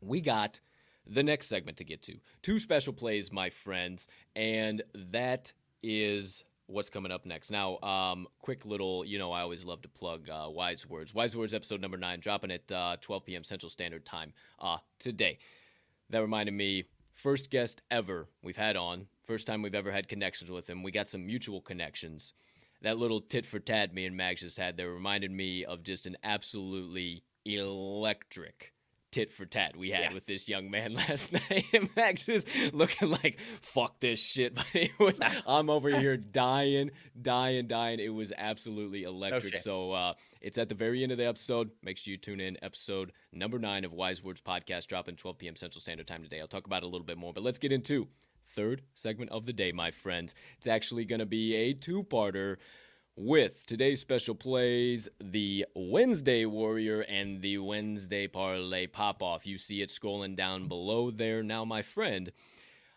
we 0.00 0.20
got 0.20 0.60
the 1.06 1.22
next 1.22 1.46
segment 1.46 1.76
to 1.78 1.84
get 1.84 2.02
to. 2.02 2.18
Two 2.42 2.58
special 2.58 2.92
plays, 2.92 3.32
my 3.32 3.50
friends, 3.50 4.06
and 4.36 4.82
that 4.94 5.52
is 5.82 6.44
what's 6.70 6.90
coming 6.90 7.12
up 7.12 7.26
next. 7.26 7.50
Now, 7.50 7.78
um, 7.80 8.26
quick 8.40 8.64
little, 8.64 9.04
you 9.04 9.18
know, 9.18 9.32
I 9.32 9.40
always 9.42 9.64
love 9.64 9.82
to 9.82 9.88
plug 9.88 10.28
uh, 10.28 10.48
Wise 10.48 10.88
Words. 10.88 11.14
Wise 11.14 11.36
Words 11.36 11.54
episode 11.54 11.80
number 11.80 11.96
nine, 11.96 12.20
dropping 12.20 12.50
at 12.50 12.70
uh, 12.72 12.96
12 13.00 13.24
p.m. 13.26 13.44
Central 13.44 13.70
Standard 13.70 14.04
Time 14.04 14.32
uh, 14.60 14.78
today. 14.98 15.38
That 16.10 16.20
reminded 16.20 16.54
me, 16.54 16.84
first 17.14 17.50
guest 17.50 17.82
ever 17.90 18.28
we've 18.42 18.56
had 18.56 18.76
on, 18.76 19.06
first 19.24 19.46
time 19.46 19.62
we've 19.62 19.74
ever 19.74 19.92
had 19.92 20.08
connections 20.08 20.50
with 20.50 20.68
him. 20.68 20.82
We 20.82 20.90
got 20.90 21.08
some 21.08 21.26
mutual 21.26 21.60
connections. 21.60 22.32
That 22.82 22.98
little 22.98 23.20
tit 23.20 23.44
for 23.44 23.58
tat 23.58 23.94
me 23.94 24.06
and 24.06 24.16
Max 24.16 24.40
just 24.40 24.56
had 24.56 24.76
there 24.76 24.90
reminded 24.90 25.30
me 25.30 25.64
of 25.64 25.82
just 25.82 26.06
an 26.06 26.16
absolutely 26.24 27.24
electric 27.44 28.72
tit 29.10 29.32
for 29.32 29.44
tat 29.46 29.76
we 29.76 29.90
had 29.90 30.00
Yeah. 30.04 30.14
with 30.14 30.26
this 30.26 30.48
young 30.48 30.70
man 30.70 30.94
last 31.08 31.32
night. 31.32 31.64
Max 31.96 32.28
is 32.28 32.44
looking 32.72 33.10
like, 33.10 33.38
fuck 33.60 34.00
this 34.00 34.20
shit. 34.20 34.54
But 34.60 34.66
it 34.74 34.90
was, 34.98 35.20
I'm 35.46 35.68
over 35.70 35.88
here 35.90 36.16
dying, 36.16 36.90
dying, 37.20 37.66
dying. 37.66 38.00
It 38.00 38.08
was 38.14 38.32
absolutely 38.36 39.02
electric. 39.04 39.52
shit. 39.54 39.62
so 39.62 39.92
uh, 39.92 40.14
it's 40.40 40.58
at 40.58 40.68
the 40.68 40.74
very 40.74 41.02
end 41.02 41.12
of 41.12 41.18
the 41.18 41.26
episode. 41.26 41.70
Make 41.82 41.98
sure 41.98 42.12
you 42.12 42.16
tune 42.18 42.40
in. 42.40 42.56
Episode 42.62 43.12
number 43.32 43.58
nine 43.58 43.84
of 43.84 43.92
Wise 43.92 44.22
Words 44.22 44.40
Podcast 44.40 44.86
dropping 44.86 45.16
12 45.16 45.38
p.m. 45.38 45.56
Central 45.56 45.80
Standard 45.80 46.06
Time 46.06 46.22
today. 46.22 46.40
I'll 46.40 46.46
talk 46.48 46.66
about 46.66 46.82
it 46.82 46.86
a 46.86 46.88
little 46.88 47.06
bit 47.06 47.18
more, 47.18 47.32
but 47.32 47.42
let's 47.42 47.58
get 47.58 47.72
into 47.72 48.08
third 48.56 48.82
segment 48.94 49.30
of 49.30 49.46
the 49.46 49.52
day, 49.52 49.70
my 49.72 49.90
friends. 49.90 50.34
It's 50.58 50.66
actually 50.66 51.04
going 51.04 51.20
to 51.20 51.26
be 51.26 51.54
a 51.54 51.72
two-parter 51.72 52.56
with 53.16 53.66
today's 53.66 54.00
special 54.00 54.34
plays, 54.34 55.08
the 55.20 55.66
Wednesday 55.74 56.44
Warrior 56.46 57.00
and 57.02 57.42
the 57.42 57.58
Wednesday 57.58 58.26
Parlay 58.26 58.86
Pop 58.86 59.22
Off. 59.22 59.46
You 59.46 59.58
see 59.58 59.82
it 59.82 59.90
scrolling 59.90 60.36
down 60.36 60.68
below 60.68 61.10
there. 61.10 61.42
Now, 61.42 61.64
my 61.64 61.82
friend, 61.82 62.32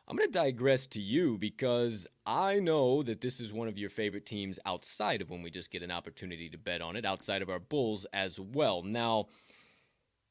I'm 0.08 0.16
going 0.16 0.30
to 0.30 0.34
digress 0.34 0.88
to 0.88 1.02
you 1.02 1.38
because 1.38 2.08
I 2.26 2.60
know 2.60 3.04
that 3.04 3.22
this 3.22 3.40
is 3.40 3.54
one 3.54 3.68
of 3.68 3.78
your 3.78 3.90
favorite 3.90 4.26
teams 4.26 4.60
outside 4.66 5.22
of 5.22 5.30
when 5.30 5.42
we 5.42 5.50
just 5.50 5.72
get 5.72 5.84
an 5.84 5.92
opportunity 5.92 6.50
to 6.50 6.58
bet 6.58 6.82
on 6.82 6.96
it, 6.96 7.06
outside 7.06 7.42
of 7.42 7.50
our 7.50 7.60
Bulls 7.60 8.06
as 8.14 8.40
well. 8.40 8.84
Now, 8.84 9.28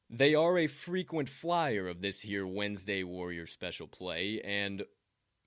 they 0.09 0.35
are 0.35 0.57
a 0.59 0.67
frequent 0.67 1.27
flyer 1.27 1.87
of 1.87 2.01
this 2.01 2.21
here 2.21 2.45
Wednesday 2.45 3.03
Warrior 3.03 3.47
special 3.47 3.87
play, 3.87 4.41
and 4.43 4.83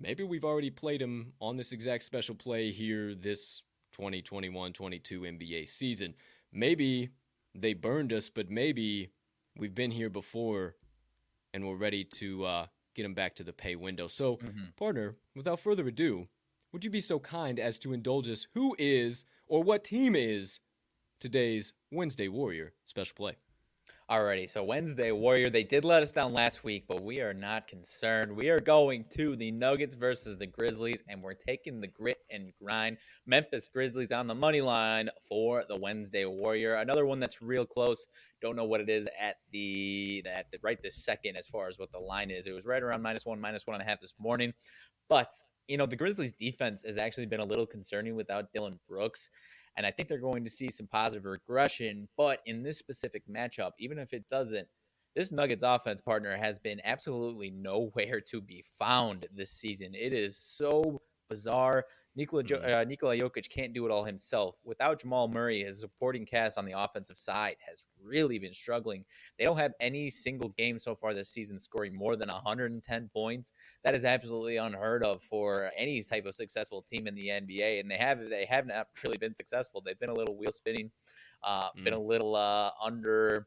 maybe 0.01 0.25
we've 0.25 0.44
already 0.44 0.70
played 0.70 1.01
them 1.01 1.33
on 1.40 1.57
this 1.57 1.72
exact 1.72 2.03
special 2.05 2.35
play 2.35 2.72
here 2.72 3.14
this 3.14 3.62
2021 4.00 4.72
22 4.74 5.20
NBA 5.22 5.66
season. 5.66 6.14
Maybe 6.52 7.09
they 7.54 7.72
burned 7.72 8.12
us, 8.12 8.28
but 8.28 8.50
maybe 8.50 9.11
we've 9.56 9.74
been 9.74 9.90
here 9.90 10.11
before 10.11 10.76
and 11.54 11.66
we're 11.66 11.76
ready 11.76 12.04
to 12.04 12.44
uh, 12.44 12.66
get 12.94 13.04
them 13.04 13.14
back 13.14 13.35
to 13.37 13.44
the 13.44 13.52
pay 13.54 13.74
window. 13.74 14.06
So, 14.09 14.37
Mhm. 14.37 14.76
partner, 14.76 15.16
without 15.35 15.61
further 15.61 15.88
ado, 15.88 16.28
would 16.72 16.85
you 16.85 16.90
be 16.90 17.00
so 17.00 17.18
kind 17.18 17.59
as 17.59 17.78
to 17.78 17.94
indulge 17.94 18.28
us 18.28 18.46
who 18.52 18.76
is 18.78 19.24
or 19.46 19.62
what 19.62 19.82
team 19.85 20.14
is 20.14 20.61
today's 21.18 21.72
Wednesday 21.90 22.28
Warrior 22.28 22.74
special 22.85 23.14
play? 23.14 23.37
Alrighty, 24.09 24.49
so 24.49 24.62
Wednesday 24.62 25.11
Warrior, 25.11 25.51
they 25.51 25.64
did 25.64 25.85
let 25.85 26.05
us 26.05 26.12
down 26.12 26.33
last 26.33 26.62
week, 26.62 26.85
but 26.87 27.03
we 27.03 27.21
are 27.21 27.35
not 27.35 27.66
concerned. 27.66 28.31
We 28.31 28.51
are 28.51 28.61
going 28.61 29.05
to 29.16 29.35
the 29.35 29.51
Nuggets 29.51 29.97
versus 29.97 30.38
the 30.38 30.47
Grizzlies, 30.47 31.03
and 31.09 31.21
we're 31.21 31.35
taking 31.35 31.81
the 31.81 31.88
grit 31.88 32.19
and 32.31 32.53
grind. 32.62 32.99
Memphis 33.27 33.66
Grizzlies 33.66 34.12
on 34.12 34.29
the 34.29 34.35
money 34.37 34.61
line 34.61 35.11
for 35.29 35.64
the 35.69 35.75
Wednesday 35.75 36.25
Warrior. 36.25 36.77
Another 36.77 37.05
one 37.05 37.19
that's 37.19 37.42
real 37.42 37.66
close. 37.66 38.07
Don't 38.40 38.55
know 38.55 38.64
what 38.64 38.81
it 38.81 38.88
is 38.88 39.09
at 39.21 39.38
the 39.51 40.23
at 40.25 40.53
the 40.53 40.59
right 40.62 40.81
this 40.81 41.05
second 41.05 41.35
as 41.35 41.49
far 41.49 41.66
as 41.66 41.77
what 41.77 41.90
the 41.90 41.99
line 41.99 42.31
is. 42.31 42.47
It 42.47 42.53
was 42.53 42.64
right 42.64 42.85
around 42.85 43.03
minus 43.03 43.27
one, 43.27 43.40
minus 43.40 43.66
one 43.66 43.75
and 43.75 43.83
a 43.83 43.90
half 43.90 44.01
this 44.01 44.14
morning. 44.21 44.55
But 45.09 45.33
you 45.66 45.79
know, 45.79 45.87
the 45.87 45.97
Grizzlies 45.97 46.33
defense 46.33 46.85
has 46.87 46.97
actually 46.97 47.27
been 47.27 47.40
a 47.40 47.45
little 47.45 47.66
concerning 47.66 48.14
without 48.14 48.53
Dillon 48.53 48.79
Brooks. 48.88 49.31
And 49.77 49.87
I 49.87 49.91
think 49.91 50.09
they're 50.09 50.19
going 50.19 50.45
to 50.45 50.51
see 50.51 50.71
some 50.71 50.87
positive 50.87 51.25
regression. 51.25 52.09
But 52.17 52.41
in 52.47 52.62
this 52.62 52.79
specific 52.79 53.23
matchup, 53.29 53.73
even 53.79 53.99
if 53.99 54.12
it 54.12 54.25
doesn't, 54.31 54.67
this 55.15 55.33
Nuggets 55.33 55.62
offense 55.62 56.01
partner 56.01 56.37
has 56.37 56.59
been 56.59 56.81
absolutely 56.85 57.51
nowhere 57.51 58.21
to 58.21 58.41
be 58.41 58.65
found 58.79 59.27
this 59.35 59.51
season. 59.51 59.95
It 59.95 60.12
is 60.12 60.37
so 60.37 61.01
bizarre. 61.29 61.85
Nikola, 62.16 62.42
jo- 62.42 62.59
Mhm. 62.59 62.72
uh, 62.81 62.85
Nikola 62.85 63.14
Jokic 63.16 63.48
can't 63.50 63.74
do 63.74 63.85
it 63.85 63.90
all 63.92 64.05
himself. 64.05 64.59
Without 64.64 65.00
Jamal 65.00 65.29
Murray, 65.29 65.62
his 65.62 65.79
supporting 65.81 66.24
cast 66.24 66.57
on 66.57 66.64
the 66.64 66.72
offensive 66.72 67.18
side 67.18 67.57
has 67.61 67.85
really 68.02 68.38
been 68.38 68.55
struggling. 68.55 69.05
They 69.38 69.44
don't 69.44 69.59
have 69.59 69.74
any 69.81 70.09
single 70.09 70.48
game 70.48 70.79
so 70.79 70.94
far 70.96 71.12
this 71.12 71.29
season 71.29 71.59
scoring 71.61 71.94
more 71.94 72.16
than 72.16 72.31
110 72.31 73.11
points. 73.11 73.52
That 73.85 73.94
is 73.94 74.05
absolutely 74.07 74.57
unheard 74.57 75.05
of 75.05 75.22
for 75.22 75.70
any 75.76 76.02
type 76.02 76.24
of 76.24 76.35
successful 76.35 76.83
team 76.83 77.07
in 77.07 77.14
the 77.14 77.29
NBA, 77.31 77.81
and 77.81 77.90
they 77.90 77.98
have 77.98 78.29
they 78.31 78.46
have 78.46 78.66
not 78.66 78.88
really 79.05 79.18
been 79.18 79.35
successful. 79.35 79.83
They've 79.83 79.98
been 79.98 80.09
a 80.11 80.14
little 80.14 80.37
wheel 80.37 80.52
spinning, 80.52 80.90
uh, 81.42 81.68
been 81.85 81.92
a 81.92 82.00
little 82.00 82.35
uh, 82.35 82.70
under 82.83 83.46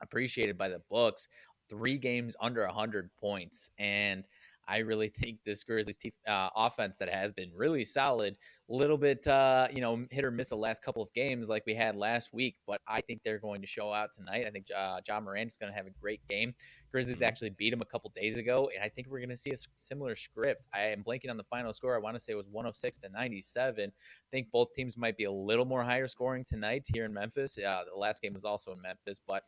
appreciated 0.00 0.58
by 0.58 0.68
the 0.68 0.80
books. 0.80 1.28
Three 1.68 1.98
games 1.98 2.34
under 2.40 2.64
100 2.66 3.14
points, 3.14 3.70
and 3.78 4.24
I 4.68 4.78
really 4.78 5.08
think 5.08 5.38
this 5.44 5.64
Grizzlies 5.64 5.96
te- 5.96 6.12
uh, 6.26 6.50
offense 6.54 6.98
that 6.98 7.08
has 7.08 7.32
been 7.32 7.50
really 7.54 7.84
solid, 7.84 8.36
a 8.70 8.74
little 8.74 8.98
bit 8.98 9.26
uh, 9.26 9.68
you 9.72 9.80
know 9.80 10.06
hit 10.10 10.24
or 10.24 10.30
miss 10.30 10.50
the 10.50 10.56
last 10.56 10.82
couple 10.82 11.02
of 11.02 11.12
games 11.12 11.48
like 11.48 11.64
we 11.66 11.74
had 11.74 11.96
last 11.96 12.32
week, 12.32 12.56
but 12.66 12.80
I 12.86 13.00
think 13.00 13.22
they're 13.24 13.38
going 13.38 13.60
to 13.60 13.66
show 13.66 13.92
out 13.92 14.12
tonight. 14.12 14.46
I 14.46 14.50
think 14.50 14.66
uh, 14.76 15.00
Ja 15.06 15.20
Morant 15.20 15.48
is 15.48 15.56
going 15.56 15.72
to 15.72 15.76
have 15.76 15.86
a 15.86 15.94
great 16.00 16.20
game. 16.28 16.54
Grizzlies 16.90 17.18
Mhm. 17.18 17.26
actually 17.26 17.50
beat 17.50 17.70
them 17.70 17.82
a 17.82 17.86
couple 17.86 18.10
days 18.10 18.36
ago, 18.36 18.70
and 18.74 18.82
I 18.82 18.88
think 18.88 19.08
we're 19.08 19.20
going 19.20 19.28
to 19.30 19.36
see 19.36 19.50
a 19.52 19.56
similar 19.76 20.16
script. 20.16 20.66
I 20.72 20.82
am 20.86 21.04
blanking 21.04 21.30
on 21.30 21.36
the 21.36 21.44
final 21.44 21.72
score. 21.72 21.94
I 21.94 21.98
want 21.98 22.16
to 22.16 22.20
say 22.20 22.32
it 22.32 22.36
was 22.36 22.48
106 22.48 22.98
to 22.98 23.08
97. 23.08 23.92
I 23.92 24.28
think 24.30 24.50
both 24.50 24.74
teams 24.74 24.96
might 24.96 25.16
be 25.16 25.24
a 25.24 25.32
little 25.32 25.64
more 25.64 25.84
higher 25.84 26.08
scoring 26.08 26.44
tonight 26.44 26.86
here 26.92 27.04
in 27.04 27.12
Memphis. 27.12 27.58
Uh, 27.58 27.84
the 27.92 27.98
last 27.98 28.22
game 28.22 28.34
was 28.34 28.44
also 28.44 28.72
in 28.72 28.80
Memphis, 28.82 29.20
but 29.24 29.44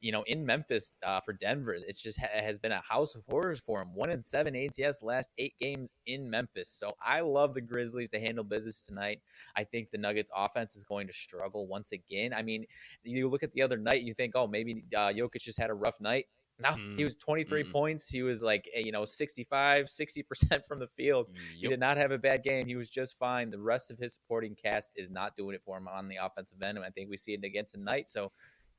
you 0.00 0.10
know, 0.10 0.24
in 0.24 0.44
Memphis 0.44 0.92
uh, 1.04 1.20
for 1.20 1.32
Denver, 1.32 1.74
it's 1.74 2.02
just 2.02 2.18
ha- 2.18 2.26
has 2.32 2.58
been 2.58 2.72
a 2.72 2.80
house 2.80 3.14
of 3.14 3.24
horrors 3.26 3.60
for 3.60 3.80
him. 3.80 3.94
One 3.94 4.10
in 4.10 4.20
seven 4.20 4.56
ATS 4.56 5.00
last 5.00 5.30
eight 5.38 5.54
games 5.60 5.92
in 6.06 6.28
Memphis. 6.28 6.68
So 6.68 6.96
I 7.00 7.20
love 7.20 7.54
the 7.54 7.60
Grizzlies 7.60 8.10
to 8.10 8.18
handle 8.18 8.42
business 8.42 8.82
tonight. 8.82 9.22
I 9.54 9.62
think 9.62 9.92
the 9.92 9.98
Nuggets 9.98 10.30
offense 10.34 10.74
is 10.74 10.84
going 10.84 11.06
to 11.06 11.12
struggle 11.12 11.68
once 11.68 11.92
again. 11.92 12.34
I 12.34 12.42
mean, 12.42 12.66
you 13.04 13.28
look 13.28 13.44
at 13.44 13.52
the 13.52 13.62
other 13.62 13.76
night, 13.78 14.02
you 14.02 14.12
think, 14.12 14.32
oh, 14.34 14.48
maybe 14.48 14.82
uh, 14.92 15.10
Jokic 15.10 15.40
just 15.42 15.58
had 15.60 15.70
a 15.70 15.74
rough 15.74 16.00
night. 16.00 16.26
No, 16.62 16.76
Mm, 16.92 16.98
he 16.98 17.04
was 17.04 17.16
23 17.16 17.64
mm. 17.64 17.72
points. 17.72 18.08
He 18.08 18.22
was 18.22 18.42
like, 18.42 18.68
eh, 18.74 18.80
you 18.80 18.92
know, 18.92 19.04
65, 19.04 19.86
60% 19.86 20.64
from 20.64 20.78
the 20.78 20.86
field. 20.86 21.28
He 21.58 21.68
did 21.68 21.80
not 21.80 21.96
have 21.96 22.10
a 22.10 22.18
bad 22.18 22.42
game. 22.42 22.66
He 22.66 22.76
was 22.76 22.88
just 22.88 23.18
fine. 23.18 23.50
The 23.50 23.60
rest 23.60 23.90
of 23.90 23.98
his 23.98 24.14
supporting 24.14 24.54
cast 24.54 24.92
is 24.96 25.10
not 25.10 25.36
doing 25.36 25.54
it 25.54 25.62
for 25.62 25.76
him 25.76 25.88
on 25.88 26.08
the 26.08 26.16
offensive 26.16 26.62
end. 26.62 26.78
And 26.78 26.86
I 26.86 26.90
think 26.90 27.10
we 27.10 27.16
see 27.16 27.34
it 27.34 27.44
again 27.44 27.64
tonight. 27.70 28.10
So 28.10 28.32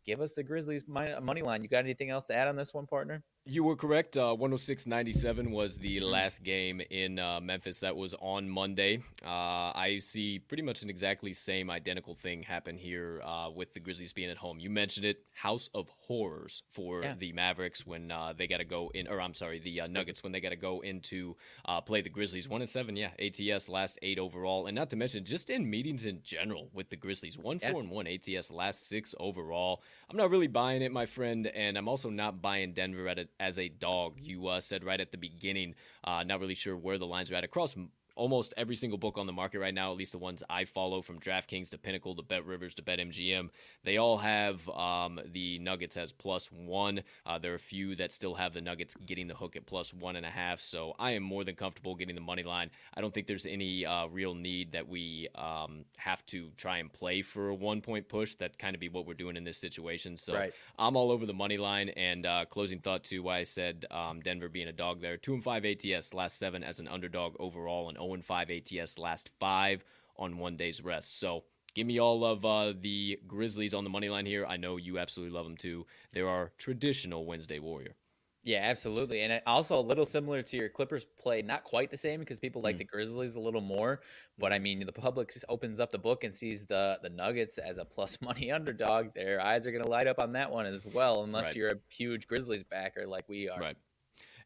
give 0.05 0.21
us 0.21 0.33
the 0.33 0.43
Grizzlies 0.43 0.85
money 0.87 1.41
line. 1.41 1.63
You 1.63 1.69
got 1.69 1.83
anything 1.83 2.09
else 2.09 2.25
to 2.27 2.35
add 2.35 2.47
on 2.47 2.55
this 2.55 2.73
one, 2.73 2.87
partner? 2.87 3.23
You 3.45 3.65
were 3.65 3.75
correct. 3.75 4.15
Uh, 4.15 4.33
106.97 4.39 5.51
was 5.51 5.77
the 5.77 5.99
last 5.99 6.43
game 6.43 6.79
in 6.89 7.19
uh, 7.19 7.41
Memphis. 7.41 7.81
That 7.81 7.93
was 7.93 8.15
on 8.21 8.47
Monday. 8.47 8.99
Uh, 9.21 9.27
I 9.75 9.99
see 10.01 10.39
pretty 10.39 10.63
much 10.63 10.81
an 10.81 10.89
exactly 10.89 11.33
same 11.33 11.69
identical 11.69 12.15
thing 12.15 12.41
happen 12.43 12.77
here 12.77 13.21
uh, 13.21 13.49
with 13.53 13.73
the 13.73 13.81
Grizzlies 13.81 14.13
being 14.13 14.29
at 14.29 14.37
home. 14.37 14.59
You 14.59 14.69
mentioned 14.69 15.05
it, 15.05 15.25
House 15.33 15.69
of 15.73 15.89
Horrors 15.89 16.63
for 16.71 17.03
Yeah. 17.03 17.15
the 17.19 17.33
Mavericks 17.33 17.85
when 17.85 18.11
uh, 18.11 18.31
they 18.31 18.47
got 18.47 18.59
to 18.59 18.63
go 18.63 18.89
in, 18.93 19.09
or 19.09 19.19
I'm 19.19 19.33
sorry, 19.33 19.59
the 19.59 19.81
uh, 19.81 19.87
Nuggets 19.87 20.23
when 20.23 20.31
they 20.31 20.39
got 20.39 20.49
to 20.51 20.55
go 20.55 20.79
into 20.79 21.35
uh, 21.65 21.81
play 21.81 21.99
the 21.99 22.09
Grizzlies. 22.09 22.47
One 22.47 22.61
and 22.61 22.69
seven, 22.69 22.95
yeah, 22.95 23.09
ATS 23.19 23.67
last 23.67 23.99
eight 24.03 24.19
overall, 24.19 24.67
and 24.67 24.75
not 24.75 24.89
to 24.91 24.95
mention 24.95 25.25
just 25.25 25.49
in 25.49 25.69
meetings 25.69 26.05
in 26.05 26.21
general 26.23 26.69
with 26.71 26.89
the 26.89 26.95
Grizzlies, 26.95 27.37
one 27.37 27.59
Yeah. 27.61 27.71
four 27.73 27.81
and 27.81 27.89
one 27.89 28.07
ATS 28.07 28.51
last 28.51 28.87
six 28.87 29.13
overall. 29.19 29.83
I'm 30.09 30.15
not 30.15 30.29
really 30.29 30.47
buying 30.47 30.81
it, 30.81 30.93
my 30.93 31.05
friend, 31.05 31.45
and 31.47 31.77
I'm 31.77 31.89
also 31.89 32.09
not 32.09 32.41
buying 32.41 32.71
Denver 32.71 33.09
at 33.09 33.19
a, 33.19 33.27
as 33.39 33.59
a 33.59 33.69
dog. 33.69 34.15
You 34.19 34.47
uh, 34.47 34.61
said 34.61 34.83
right 34.83 34.99
at 34.99 35.11
the 35.11 35.17
beginning, 35.17 35.75
uh, 36.03 36.23
not 36.23 36.39
really 36.39 36.55
sure 36.55 36.77
where 36.77 36.97
the 36.97 37.05
lines 37.05 37.31
are 37.31 37.35
at 37.35 37.43
across 37.43 37.75
almost 38.15 38.53
every 38.57 38.75
single 38.75 38.97
book 38.97 39.17
on 39.17 39.25
the 39.25 39.33
market 39.33 39.59
right 39.59 39.73
now, 39.73 39.91
at 39.91 39.97
least 39.97 40.11
the 40.11 40.17
ones 40.17 40.43
I 40.49 40.65
follow 40.65 41.01
from 41.01 41.19
DraftKings 41.19 41.69
to 41.71 41.77
Pinnacle 41.77 42.15
to 42.15 42.21
Bet 42.21 42.45
Rivers 42.45 42.73
to 42.75 42.81
Bet 42.81 42.99
MGM, 42.99 43.49
they 43.83 43.97
all 43.97 44.17
have 44.17 44.67
um, 44.69 45.19
the 45.31 45.59
Nuggets 45.59 45.97
as 45.97 46.11
plus 46.11 46.51
one. 46.51 47.01
Uh, 47.25 47.39
there 47.39 47.51
are 47.53 47.55
a 47.55 47.59
few 47.59 47.95
that 47.95 48.11
still 48.11 48.35
have 48.35 48.53
the 48.53 48.61
Nuggets 48.61 48.95
getting 49.05 49.27
the 49.27 49.33
hook 49.33 49.55
at 49.55 49.65
plus 49.65 49.93
one 49.93 50.15
and 50.15 50.25
a 50.25 50.29
half. 50.29 50.59
So 50.59 50.93
I 50.99 51.11
am 51.11 51.23
more 51.23 51.43
than 51.43 51.55
comfortable 51.55 51.95
getting 51.95 52.15
the 52.15 52.21
money 52.21 52.43
line. 52.43 52.69
I 52.93 53.01
don't 53.01 53.13
think 53.13 53.27
there's 53.27 53.45
any 53.45 53.85
uh, 53.85 54.07
real 54.07 54.35
need 54.35 54.71
that 54.73 54.87
we 54.87 55.27
um, 55.35 55.85
have 55.97 56.25
to 56.27 56.49
try 56.57 56.77
and 56.77 56.91
play 56.91 57.21
for 57.21 57.49
a 57.49 57.55
one 57.55 57.81
point 57.81 58.07
push. 58.07 58.35
That 58.35 58.57
kind 58.59 58.75
of 58.75 58.79
be 58.79 58.89
what 58.89 59.05
we're 59.07 59.13
doing 59.13 59.37
in 59.37 59.43
this 59.43 59.57
situation. 59.57 60.17
So 60.17 60.33
Right. 60.33 60.53
I'm 60.77 60.95
all 60.95 61.11
over 61.11 61.25
the 61.25 61.33
money 61.33 61.57
line. 61.57 61.89
And 61.89 62.25
uh, 62.25 62.45
closing 62.45 62.79
thought 62.79 63.03
too, 63.03 63.23
why 63.23 63.37
I 63.39 63.43
said 63.43 63.85
um, 63.91 64.19
Denver 64.21 64.49
being 64.49 64.67
a 64.67 64.73
dog 64.73 65.01
there. 65.01 65.17
Two 65.17 65.33
and 65.33 65.43
five 65.43 65.65
ATS 65.65 66.13
last 66.13 66.37
seven 66.37 66.63
as 66.63 66.79
an 66.79 66.87
underdog 66.87 67.35
overall, 67.39 67.89
and 67.89 67.97
0 68.03 68.13
and 68.13 68.25
five 68.25 68.49
ATS 68.49 68.97
last 68.97 69.29
five 69.39 69.83
on 70.17 70.37
one 70.37 70.57
day's 70.57 70.83
rest. 70.83 71.19
So. 71.19 71.43
Give 71.75 71.87
me 71.87 71.99
all 71.99 72.23
of 72.23 72.45
uh, 72.45 72.73
the 72.79 73.19
Grizzlies 73.25 73.73
on 73.73 73.83
the 73.83 73.89
money 73.89 74.07
line 74.07 74.27
here. 74.27 74.45
I 74.45 74.57
know 74.57 74.77
you 74.77 74.99
absolutely 74.99 75.33
love 75.35 75.45
them 75.45 75.57
too. 75.57 75.87
They're 76.11 76.29
our 76.29 76.51
traditional 76.59 77.25
Wednesday 77.25 77.57
Warrior. 77.57 77.95
Yeah, 78.43 78.59
absolutely. 78.59 79.21
And 79.21 79.41
also 79.47 79.79
a 79.79 79.81
little 79.81 80.05
similar 80.05 80.43
to 80.43 80.55
your 80.55 80.69
Clippers 80.69 81.03
play, 81.17 81.41
not 81.41 81.63
quite 81.63 81.89
the 81.89 81.97
same 81.97 82.19
because 82.19 82.39
people 82.39 82.61
like 82.61 82.75
Mm. 82.75 82.77
the 82.77 82.83
Grizzlies 82.83 83.33
a 83.33 83.39
little 83.39 83.59
more. 83.59 84.01
But 84.37 84.53
I 84.53 84.59
mean, 84.59 84.85
the 84.85 84.91
public 84.91 85.33
just 85.33 85.45
opens 85.49 85.79
up 85.79 85.89
the 85.91 85.97
book 85.97 86.23
and 86.23 86.31
sees 86.31 86.63
the 86.63 86.99
the 87.01 87.09
Nuggets 87.09 87.57
as 87.57 87.79
a 87.79 87.85
plus 87.85 88.19
money 88.21 88.51
underdog. 88.51 89.15
Their 89.15 89.41
eyes 89.41 89.65
are 89.65 89.71
going 89.71 89.83
to 89.83 89.89
light 89.89 90.05
up 90.05 90.19
on 90.19 90.33
that 90.33 90.51
one 90.51 90.67
as 90.67 90.85
well, 90.85 91.23
unless 91.23 91.45
Right. 91.45 91.55
you're 91.55 91.69
a 91.69 91.79
huge 91.89 92.27
Grizzlies 92.27 92.63
backer 92.63 93.07
like 93.07 93.27
we 93.27 93.49
are. 93.49 93.59
Right. 93.59 93.77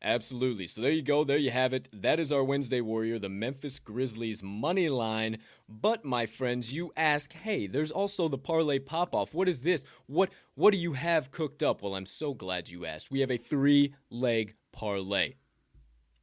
Absolutely. 0.01 0.67
So 0.67 0.81
there 0.81 0.91
you 0.91 1.01
go. 1.01 1.23
There 1.23 1.37
you 1.37 1.51
have 1.51 1.73
it. 1.73 1.87
That 1.91 2.19
is 2.19 2.31
our 2.31 2.43
Wednesday 2.43 2.81
Warrior, 2.81 3.19
the 3.19 3.29
Memphis 3.29 3.79
Grizzlies 3.79 4.43
money 4.43 4.89
line. 4.89 5.39
But 5.67 6.05
my 6.05 6.25
friends, 6.25 6.73
you 6.73 6.91
ask, 6.95 7.33
hey, 7.33 7.67
there's 7.67 7.91
also 7.91 8.27
the 8.27 8.37
parlay 8.37 8.79
pop 8.79 9.15
off. 9.15 9.33
What 9.33 9.49
is 9.49 9.61
this? 9.61 9.85
What 10.05 10.29
what 10.55 10.71
do 10.71 10.77
you 10.77 10.93
have 10.93 11.31
cooked 11.31 11.63
up? 11.63 11.81
Well, 11.81 11.95
I'm 11.95 12.05
so 12.05 12.33
glad 12.33 12.69
you 12.69 12.85
asked. 12.85 13.11
We 13.11 13.21
have 13.21 13.31
a 13.31 13.37
three 13.37 13.93
leg 14.09 14.55
parlay. 14.71 15.33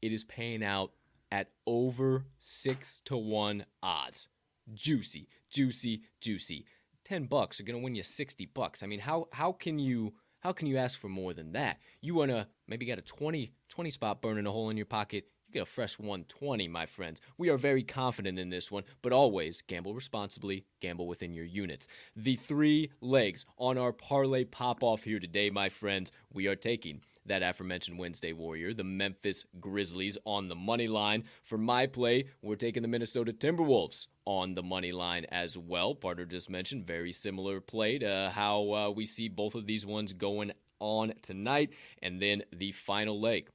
It 0.00 0.12
is 0.12 0.24
paying 0.24 0.62
out 0.62 0.92
at 1.32 1.50
over 1.66 2.26
six 2.38 3.00
to 3.06 3.16
one 3.16 3.66
odds. 3.82 4.28
Juicy, 4.72 5.28
juicy, 5.50 6.02
juicy. 6.20 6.64
Ten 7.04 7.24
bucks 7.24 7.60
are 7.60 7.64
gonna 7.64 7.80
win 7.80 7.94
you 7.94 8.02
sixty 8.02 8.46
bucks. 8.46 8.82
I 8.82 8.86
mean, 8.86 9.00
how 9.00 9.28
how 9.32 9.52
can 9.52 9.78
you 9.78 10.14
how 10.44 10.52
can 10.52 10.66
you 10.66 10.76
ask 10.76 10.98
for 10.98 11.08
more 11.08 11.32
than 11.32 11.52
that? 11.52 11.78
You 12.02 12.14
wanna 12.14 12.46
maybe 12.68 12.84
got 12.84 12.98
a 12.98 13.02
20, 13.02 13.50
20 13.70 13.90
spot 13.90 14.20
burning 14.20 14.46
a 14.46 14.52
hole 14.52 14.68
in 14.68 14.76
your 14.76 14.84
pocket. 14.84 15.24
You 15.48 15.54
get 15.54 15.62
a 15.62 15.66
fresh 15.66 15.98
120, 15.98 16.68
my 16.68 16.84
friends. 16.84 17.22
We 17.38 17.48
are 17.48 17.56
very 17.56 17.82
confident 17.82 18.38
in 18.38 18.50
this 18.50 18.70
one, 18.70 18.84
but 19.00 19.12
always 19.12 19.62
gamble 19.62 19.94
responsibly, 19.94 20.66
gamble 20.80 21.08
within 21.08 21.32
your 21.32 21.46
units. 21.46 21.88
The 22.14 22.36
three 22.36 22.90
legs 23.00 23.46
on 23.56 23.78
our 23.78 23.92
parlay 23.92 24.44
pop 24.44 24.82
off 24.82 25.04
here 25.04 25.18
today, 25.18 25.48
my 25.48 25.70
friends, 25.70 26.12
we 26.30 26.46
are 26.46 26.56
taking 26.56 27.00
that 27.26 27.42
aforementioned 27.42 27.98
Wednesday 27.98 28.32
Warrior, 28.32 28.74
the 28.74 28.84
Memphis 28.84 29.44
Grizzlies 29.60 30.18
on 30.24 30.48
the 30.48 30.54
money 30.54 30.88
line. 30.88 31.24
For 31.42 31.58
my 31.58 31.86
play, 31.86 32.26
we're 32.42 32.56
taking 32.56 32.82
the 32.82 32.88
Minnesota 32.88 33.32
Timberwolves 33.32 34.08
on 34.24 34.54
the 34.54 34.62
money 34.62 34.92
line 34.92 35.26
as 35.30 35.56
well. 35.56 35.94
Partner 35.94 36.24
just 36.24 36.50
mentioned 36.50 36.86
very 36.86 37.12
similar 37.12 37.60
play 37.60 37.98
to 37.98 38.30
how 38.34 38.72
uh, 38.72 38.90
we 38.90 39.06
see 39.06 39.28
both 39.28 39.54
of 39.54 39.66
these 39.66 39.86
ones 39.86 40.12
going 40.12 40.52
on 40.80 41.14
tonight. 41.22 41.70
And 42.02 42.20
then 42.20 42.42
the 42.52 42.72
final 42.72 43.20
leg, 43.20 43.48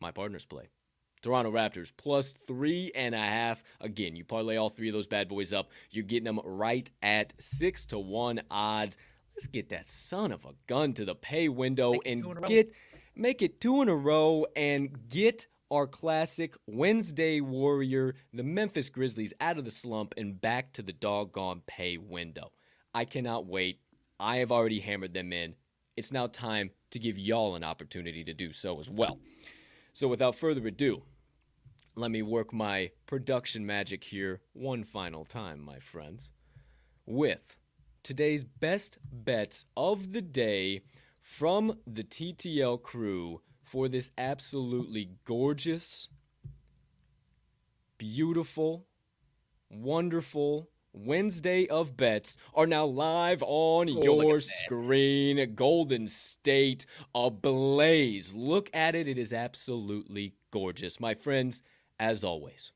my 0.00 0.10
partner's 0.10 0.46
play. 0.46 0.68
Toronto 1.22 1.50
Raptors 1.50 1.90
plus 1.96 2.34
three 2.34 2.92
and 2.94 3.14
a 3.14 3.18
half. 3.18 3.62
Again, 3.80 4.14
you 4.14 4.24
parlay 4.24 4.56
all 4.56 4.68
three 4.68 4.88
of 4.88 4.92
those 4.92 5.06
bad 5.06 5.26
boys 5.26 5.54
up. 5.54 5.70
You're 5.90 6.04
getting 6.04 6.24
them 6.24 6.40
right 6.44 6.90
at 7.02 7.32
six 7.38 7.86
to 7.86 7.98
one 7.98 8.42
odds. 8.50 8.98
Let's 9.34 9.46
get 9.46 9.70
that 9.70 9.88
son 9.88 10.32
of 10.32 10.44
a 10.44 10.50
gun 10.66 10.92
to 10.92 11.06
the 11.06 11.14
pay 11.14 11.48
window 11.48 11.94
and 12.04 12.22
two 12.22 12.30
in 12.30 12.36
a 12.36 12.40
row. 12.40 12.48
get 12.48 12.72
make 13.16 13.42
it 13.42 13.60
two 13.60 13.82
in 13.82 13.88
a 13.88 13.94
row 13.94 14.46
and 14.56 15.08
get 15.08 15.46
our 15.70 15.86
classic 15.86 16.54
Wednesday 16.66 17.40
Warrior, 17.40 18.14
the 18.32 18.42
Memphis 18.42 18.90
Grizzlies, 18.90 19.32
out 19.40 19.58
of 19.58 19.64
the 19.64 19.70
slump 19.70 20.14
and 20.16 20.40
back 20.40 20.72
to 20.74 20.82
the 20.82 20.92
doggone 20.92 21.62
pay 21.66 21.96
window. 21.96 22.52
I 22.94 23.04
cannot 23.04 23.46
wait. 23.46 23.80
I 24.20 24.36
have 24.36 24.52
already 24.52 24.80
hammered 24.80 25.14
them 25.14 25.32
in. 25.32 25.54
It's 25.96 26.12
now 26.12 26.26
time 26.26 26.70
to 26.90 26.98
give 26.98 27.18
y'all 27.18 27.56
an 27.56 27.64
opportunity 27.64 28.24
to 28.24 28.34
do 28.34 28.52
so 28.52 28.78
as 28.78 28.90
well. 28.90 29.18
So 29.92 30.08
without 30.08 30.36
further 30.36 30.66
ado, 30.66 31.02
let 31.96 32.10
me 32.10 32.22
work 32.22 32.52
my 32.52 32.90
production 33.06 33.64
magic 33.64 34.02
here 34.02 34.40
one 34.52 34.82
final 34.82 35.24
time, 35.24 35.60
my 35.60 35.78
friends, 35.78 36.30
with 37.06 37.56
today's 38.02 38.44
best 38.44 38.98
bets 39.12 39.66
of 39.76 40.12
the 40.12 40.22
day 40.22 40.82
from 41.24 41.78
the 41.86 42.04
TTL 42.04 42.80
crew 42.82 43.40
for 43.62 43.88
this 43.88 44.10
absolutely 44.18 45.08
gorgeous, 45.24 46.10
beautiful, 47.96 48.84
wonderful 49.70 50.68
Wednesday 50.92 51.66
of 51.66 51.96
bets 51.96 52.36
are 52.54 52.66
now 52.66 52.84
live 52.84 53.42
on 53.42 53.88
Oh, 53.88 54.02
your 54.02 54.34
that. 54.34 54.42
screen. 54.42 55.54
Golden 55.54 56.06
State 56.08 56.84
ablaze. 57.14 58.34
Look 58.34 58.68
at 58.74 58.94
it. 58.94 59.08
It 59.08 59.16
is 59.16 59.32
absolutely 59.32 60.34
gorgeous. 60.50 61.00
My 61.00 61.14
friends, 61.14 61.62
as 61.98 62.22
always, 62.22 62.70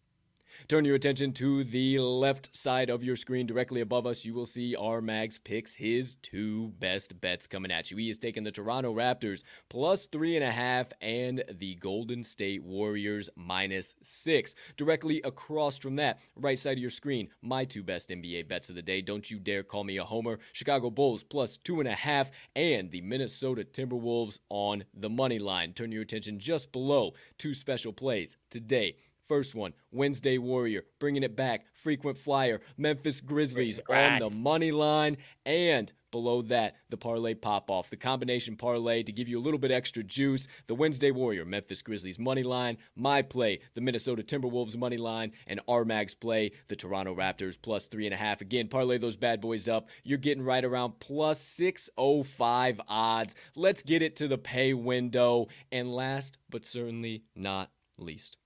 Turn 0.68 0.84
your 0.84 0.96
attention 0.96 1.32
to 1.32 1.64
the 1.64 1.98
left 1.98 2.54
side 2.54 2.90
of 2.90 3.02
your 3.02 3.16
screen. 3.16 3.46
Directly 3.46 3.80
above 3.80 4.06
us, 4.06 4.22
you 4.26 4.34
will 4.34 4.44
see 4.44 4.76
our 4.76 5.00
Mags 5.00 5.38
picks 5.38 5.72
his 5.72 6.16
two 6.16 6.74
best 6.78 7.18
bets 7.22 7.46
coming 7.46 7.72
at 7.72 7.90
you. 7.90 7.96
He 7.96 8.08
has 8.08 8.18
taken 8.18 8.44
the 8.44 8.50
Toronto 8.50 8.94
Raptors 8.94 9.44
plus 9.70 10.04
three 10.08 10.36
and 10.36 10.44
a 10.44 10.50
half 10.50 10.88
and 11.00 11.42
the 11.58 11.76
Golden 11.76 12.22
State 12.22 12.62
Warriors 12.62 13.30
minus 13.34 13.94
six. 14.02 14.54
Directly 14.76 15.22
across 15.22 15.78
from 15.78 15.96
that, 15.96 16.18
right 16.36 16.58
side 16.58 16.76
of 16.76 16.82
your 16.82 16.90
screen, 16.90 17.30
my 17.40 17.64
two 17.64 17.82
best 17.82 18.10
NBA 18.10 18.46
bets 18.46 18.68
of 18.68 18.74
the 18.74 18.82
day. 18.82 19.00
Don't 19.00 19.30
you 19.30 19.38
dare 19.38 19.62
call 19.62 19.84
me 19.84 19.96
a 19.96 20.04
homer. 20.04 20.38
Chicago 20.52 20.90
Bulls 20.90 21.22
plus 21.22 21.56
two 21.56 21.80
and 21.80 21.88
a 21.88 21.94
half 21.94 22.30
and 22.56 22.90
the 22.90 23.00
Minnesota 23.00 23.64
Timberwolves 23.64 24.38
on 24.50 24.84
the 24.92 25.08
money 25.08 25.38
line. 25.38 25.72
Turn 25.72 25.92
your 25.92 26.02
attention 26.02 26.38
just 26.38 26.72
below 26.72 27.14
two 27.38 27.54
special 27.54 27.94
plays 27.94 28.36
today. 28.50 28.96
First 29.28 29.54
one, 29.54 29.74
Wednesday 29.92 30.38
Warrior, 30.38 30.84
bringing 30.98 31.22
it 31.22 31.36
back. 31.36 31.66
Frequent 31.74 32.16
flyer, 32.16 32.62
Memphis 32.78 33.20
Grizzlies 33.20 33.78
on 33.90 34.20
the 34.20 34.30
money 34.30 34.72
line. 34.72 35.18
And 35.44 35.92
below 36.10 36.40
that, 36.42 36.76
the 36.88 36.96
parlay 36.96 37.34
pop 37.34 37.70
off. 37.70 37.90
The 37.90 37.98
combination 37.98 38.56
parlay 38.56 39.02
to 39.02 39.12
give 39.12 39.28
you 39.28 39.38
a 39.38 39.42
little 39.42 39.58
bit 39.58 39.70
extra 39.70 40.02
juice. 40.02 40.48
The 40.66 40.74
Wednesday 40.74 41.10
Warrior, 41.10 41.44
Memphis 41.44 41.82
Grizzlies 41.82 42.18
money 42.18 42.42
line. 42.42 42.78
My 42.96 43.20
play, 43.20 43.60
the 43.74 43.82
Minnesota 43.82 44.22
Timberwolves 44.22 44.78
money 44.78 44.96
line. 44.96 45.32
And 45.46 45.60
Armag's 45.68 46.14
play, 46.14 46.52
the 46.68 46.76
Toronto 46.76 47.14
Raptors 47.14 47.58
plus 47.60 47.86
three 47.86 48.06
and 48.06 48.14
a 48.14 48.18
half. 48.18 48.40
Again, 48.40 48.68
parlay 48.68 48.96
those 48.96 49.16
bad 49.16 49.42
boys 49.42 49.68
up. 49.68 49.90
You're 50.04 50.16
getting 50.16 50.42
right 50.42 50.64
around 50.64 51.00
plus 51.00 51.38
605 51.38 52.80
odds. 52.88 53.34
Let's 53.54 53.82
get 53.82 54.00
it 54.00 54.16
to 54.16 54.26
the 54.26 54.38
pay 54.38 54.72
window. 54.72 55.48
And 55.70 55.94
last 55.94 56.38
but 56.48 56.64
certainly 56.64 57.24
not 57.36 57.70
least, 57.98 58.38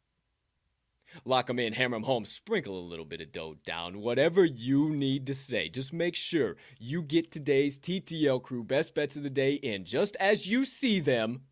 Lock 1.24 1.46
them 1.46 1.58
in, 1.58 1.72
hammer 1.72 1.96
them 1.96 2.04
home, 2.04 2.24
sprinkle 2.24 2.78
a 2.78 2.80
little 2.80 3.04
bit 3.04 3.20
of 3.20 3.32
dough 3.32 3.56
down, 3.64 4.00
whatever 4.00 4.44
you 4.44 4.90
need 4.90 5.26
to 5.26 5.34
say. 5.34 5.68
Just 5.68 5.92
make 5.92 6.14
sure 6.14 6.56
you 6.78 7.02
get 7.02 7.30
today's 7.30 7.78
TTL 7.78 8.42
crew 8.42 8.64
best 8.64 8.94
bets 8.94 9.16
of 9.16 9.22
the 9.22 9.30
day 9.30 9.54
in 9.54 9.84
just 9.84 10.16
as 10.16 10.50
you 10.50 10.64
see 10.64 11.00
them 11.00 11.42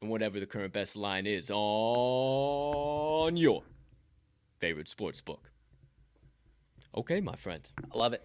and 0.00 0.10
whatever 0.10 0.38
the 0.38 0.46
current 0.46 0.72
best 0.72 0.96
line 0.96 1.26
is 1.26 1.50
on 1.52 3.36
your 3.36 3.62
favorite 4.58 4.88
sports 4.88 5.20
book. 5.20 5.50
Okay, 6.96 7.20
my 7.20 7.36
friends. 7.36 7.72
I 7.92 7.98
love 7.98 8.12
it. 8.12 8.24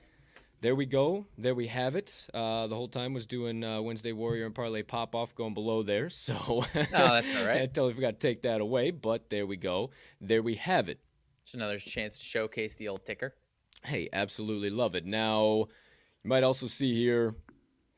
There 0.64 0.76
we 0.76 0.86
go. 0.86 1.26
There 1.38 1.56
we 1.56 1.68
have 1.68 1.98
it. 1.98 2.26
Uh, 2.34 2.68
the 2.68 2.76
whole 2.76 2.88
time 2.88 3.14
was 3.14 3.26
doing 3.26 3.66
uh, 3.66 3.82
Wednesday 3.82 4.14
Warrior 4.14 4.46
and 4.46 4.56
Parlay 4.56 4.82
Pop 4.82 5.14
Off 5.14 5.36
going 5.36 5.54
below 5.54 5.84
there. 5.84 6.10
So 6.10 6.64
No, 6.74 6.86
that's 6.94 7.36
all 7.36 7.46
right. 7.46 7.62
I 7.64 7.66
totally 7.66 7.96
forgot 7.96 8.18
to 8.22 8.28
take 8.28 8.44
that 8.44 8.62
away, 8.62 8.92
but 8.92 9.30
there 9.30 9.46
we 9.46 9.58
go. 9.58 9.90
There 10.22 10.42
we 10.42 10.56
have 10.56 10.88
it. 10.88 11.02
Just 11.44 11.56
another 11.56 11.78
chance 11.80 12.18
to 12.18 12.24
showcase 12.24 12.76
the 12.76 12.88
old 12.88 13.06
ticker. 13.06 13.36
Hey, 13.84 14.08
absolutely 14.14 14.70
love 14.70 14.96
it. 14.96 15.06
Now, 15.06 15.66
you 16.24 16.30
might 16.30 16.44
also 16.44 16.68
see 16.68 16.96
here 16.96 17.36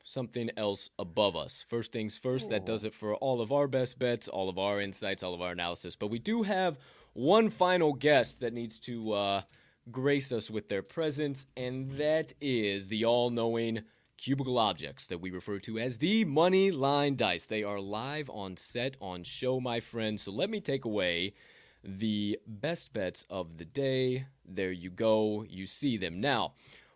something 0.02 0.50
else 0.56 0.90
above 0.98 1.36
us. 1.36 1.64
First 1.68 1.92
things 1.92 2.18
first, 2.18 2.50
that 2.50 2.66
does 2.66 2.84
it 2.84 2.94
for 2.94 3.14
all 3.14 3.40
of 3.40 3.52
our 3.52 3.68
best 3.68 3.96
bets, 4.00 4.26
all 4.26 4.48
of 4.48 4.58
our 4.58 4.80
insights, 4.80 5.22
all 5.22 5.34
of 5.34 5.40
our 5.40 5.52
analysis. 5.52 5.94
But 5.94 6.08
we 6.08 6.18
do 6.18 6.42
have 6.42 6.80
one 7.12 7.48
final 7.48 7.92
guest 7.92 8.40
that 8.40 8.52
needs 8.52 8.80
to 8.80 9.12
uh, 9.12 9.42
grace 9.90 10.32
us 10.32 10.50
with 10.50 10.68
their 10.68 10.82
presence, 10.82 11.46
and 11.56 11.98
that 11.98 12.32
is 12.40 12.88
the 12.88 13.04
all 13.04 13.30
knowing 13.30 13.82
cubicle 14.18 14.58
objects 14.58 15.06
that 15.06 15.20
we 15.20 15.30
refer 15.30 15.58
to 15.58 15.78
as 15.78 15.98
the 15.98 16.24
money 16.24 16.70
line 16.70 17.16
dice. 17.16 17.46
They 17.46 17.62
are 17.62 17.80
live 17.80 18.30
on 18.30 18.56
set 18.56 18.96
on 19.00 19.24
show, 19.24 19.60
my 19.60 19.80
friends. 19.80 20.22
So 20.22 20.32
let 20.32 20.50
me 20.50 20.60
take 20.60 20.84
away 20.84 21.34
the 21.84 22.38
best 22.46 22.92
bets 22.92 23.26
of 23.30 23.58
the 23.58 23.64
day. 23.64 24.26
There 24.44 24.72
you 24.72 24.90
go. 24.90 25.44
You 25.48 25.66
see 25.66 25.96
them. 25.96 26.20
Now, 26.20 26.54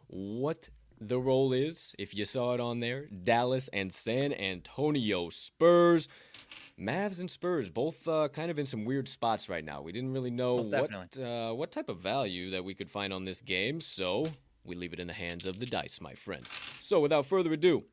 what 0.09 0.71
the 1.01 1.19
roll 1.19 1.53
is, 1.53 1.95
if 1.99 2.15
you 2.15 2.25
saw 2.25 2.55
it 2.55 2.61
on 2.61 2.81
there, 2.81 3.07
Dallas 3.07 3.69
and 3.69 3.93
San 3.93 4.33
Antonio 4.33 5.29
Spurs. 5.31 6.09
Mavs 6.81 7.21
and 7.21 7.31
Spurs 7.31 7.69
both 7.69 8.09
uh, 8.09 8.29
kind 8.29 8.51
of 8.51 8.59
in 8.59 8.65
some 8.65 8.85
weird 8.85 9.09
spots 9.09 9.49
right 9.49 9.65
now. 9.65 9.83
We 9.83 9.93
didn't 9.93 10.13
really 10.13 10.31
know 10.31 10.57
what 10.57 11.19
uh, 11.19 11.53
what 11.53 11.73
type 11.73 11.89
of 11.89 11.99
value 11.99 12.51
that 12.51 12.65
we 12.65 12.75
could 12.75 12.91
find 12.91 13.13
on 13.13 13.25
this 13.25 13.43
game, 13.43 13.81
so 13.81 14.25
we 14.65 14.75
leave 14.75 14.93
it 14.93 15.01
in 15.01 15.07
the 15.07 15.13
hands 15.13 15.47
of 15.47 15.59
the 15.59 15.67
dice, 15.67 16.01
my 16.01 16.15
friends. 16.15 16.59
So 16.81 17.01
without 17.01 17.27
further 17.27 17.53
ado, 17.53 17.85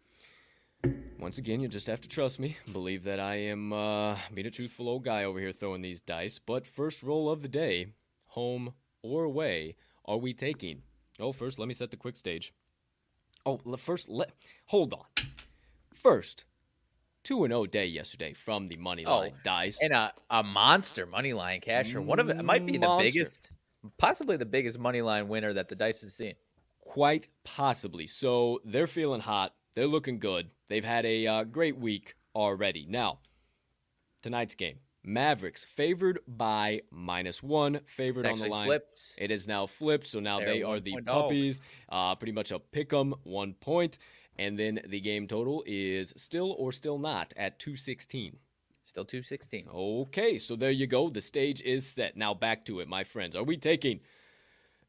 once 1.20 1.38
again, 1.38 1.60
you'll 1.60 1.70
just 1.72 1.88
have 1.88 2.02
to 2.02 2.08
trust 2.08 2.40
me. 2.40 2.58
Believe 2.72 3.04
that 3.04 3.20
I 3.20 3.36
am 3.36 3.74
uh, 3.74 4.18
being 4.34 4.48
a 4.48 4.52
truthful 4.52 4.88
old 4.88 5.04
guy 5.04 5.26
over 5.26 5.40
here 5.40 5.52
throwing 5.52 5.82
these 5.82 6.00
dice. 6.00 6.40
But 6.40 6.66
first 6.66 7.04
roll 7.04 7.30
of 7.30 7.42
the 7.42 7.48
day, 7.48 7.88
home 8.28 8.74
or 9.02 9.26
away, 9.26 9.76
are 10.06 10.18
we 10.18 10.34
taking? 10.34 10.84
Oh, 11.20 11.32
first, 11.34 11.60
let 11.60 11.68
me 11.68 11.74
set 11.74 11.92
the 11.92 11.98
quick 11.98 12.16
stage. 12.16 12.54
Oh, 13.46 13.60
first, 13.78 14.08
let 14.10 14.32
hold 14.68 14.94
on. 14.94 15.06
First, 15.94 16.46
two 17.28 17.44
and 17.44 17.52
zero 17.52 17.66
day 17.66 17.86
yesterday 17.86 18.34
from 18.34 18.68
the 18.68 18.78
money 18.78 19.06
Oh, 19.06 19.20
line 19.20 19.34
dice. 19.44 19.80
And 19.82 19.92
a, 19.92 20.14
a 20.30 20.42
monster 20.42 21.06
money 21.06 21.34
line 21.34 21.60
casher. 21.60 22.04
One 22.04 22.20
of 22.20 22.30
it, 22.30 22.38
it 22.38 22.44
might 22.44 22.66
be 22.66 22.78
the 22.78 22.98
biggest, 23.02 23.52
possibly 23.98 24.38
the 24.38 24.46
biggest 24.46 24.80
money 24.80 25.02
line 25.02 25.28
winner 25.28 25.52
that 25.52 25.68
the 25.68 25.76
dice 25.76 26.02
has 26.02 26.16
seen. 26.16 26.36
Quite 26.80 27.28
possibly. 27.44 28.08
So 28.08 28.62
they're 28.64 28.88
feeling 28.88 29.20
hot. 29.20 29.54
They're 29.76 29.88
looking 29.88 30.20
good. 30.20 30.50
They've 30.70 30.86
had 30.86 31.06
a 31.06 31.28
uh, 31.28 31.44
great 31.44 31.78
week 31.78 32.16
already. 32.34 32.86
Now, 32.90 33.20
tonight's 34.24 34.56
game 34.56 34.78
Mavericks 35.04 35.66
favored 35.66 36.20
by 36.28 36.82
minus 36.92 37.44
one, 37.44 37.82
favored 37.88 38.26
on 38.28 38.38
the 38.38 38.48
line. 38.48 38.66
flipped. 38.66 39.16
It 39.18 39.32
is 39.32 39.48
now 39.48 39.66
flipped, 39.66 40.08
so 40.08 40.20
now 40.20 40.40
They're 40.40 40.54
they 40.54 40.64
are 40.64 40.80
the 40.80 40.94
one-point 40.94 41.06
puppies. 41.06 41.62
Uh, 41.90 42.16
pretty 42.16 42.32
much 42.32 42.52
a 42.52 42.60
pick 42.60 42.94
'em, 42.94 43.14
one 43.24 43.54
point. 43.54 43.98
And 44.40 44.58
then 44.58 44.80
the 44.88 45.00
game 45.00 45.28
total 45.28 45.64
is 45.66 46.14
still 46.18 46.52
or 46.58 46.72
still 46.72 47.00
not 47.00 47.34
at 47.38 47.60
216. 47.60 48.38
Still 48.84 49.06
216. 49.06 49.68
Okay, 49.74 50.38
so 50.38 50.56
there 50.56 50.72
you 50.72 50.88
go. 50.88 51.10
The 51.10 51.22
stage 51.22 51.62
is 51.62 51.86
set. 51.86 52.16
Now 52.16 52.34
back 52.34 52.64
to 52.66 52.80
it, 52.80 52.88
my 52.88 53.04
friends. 53.04 53.36
Are 53.36 53.44
we 53.44 53.58
taking 53.58 54.00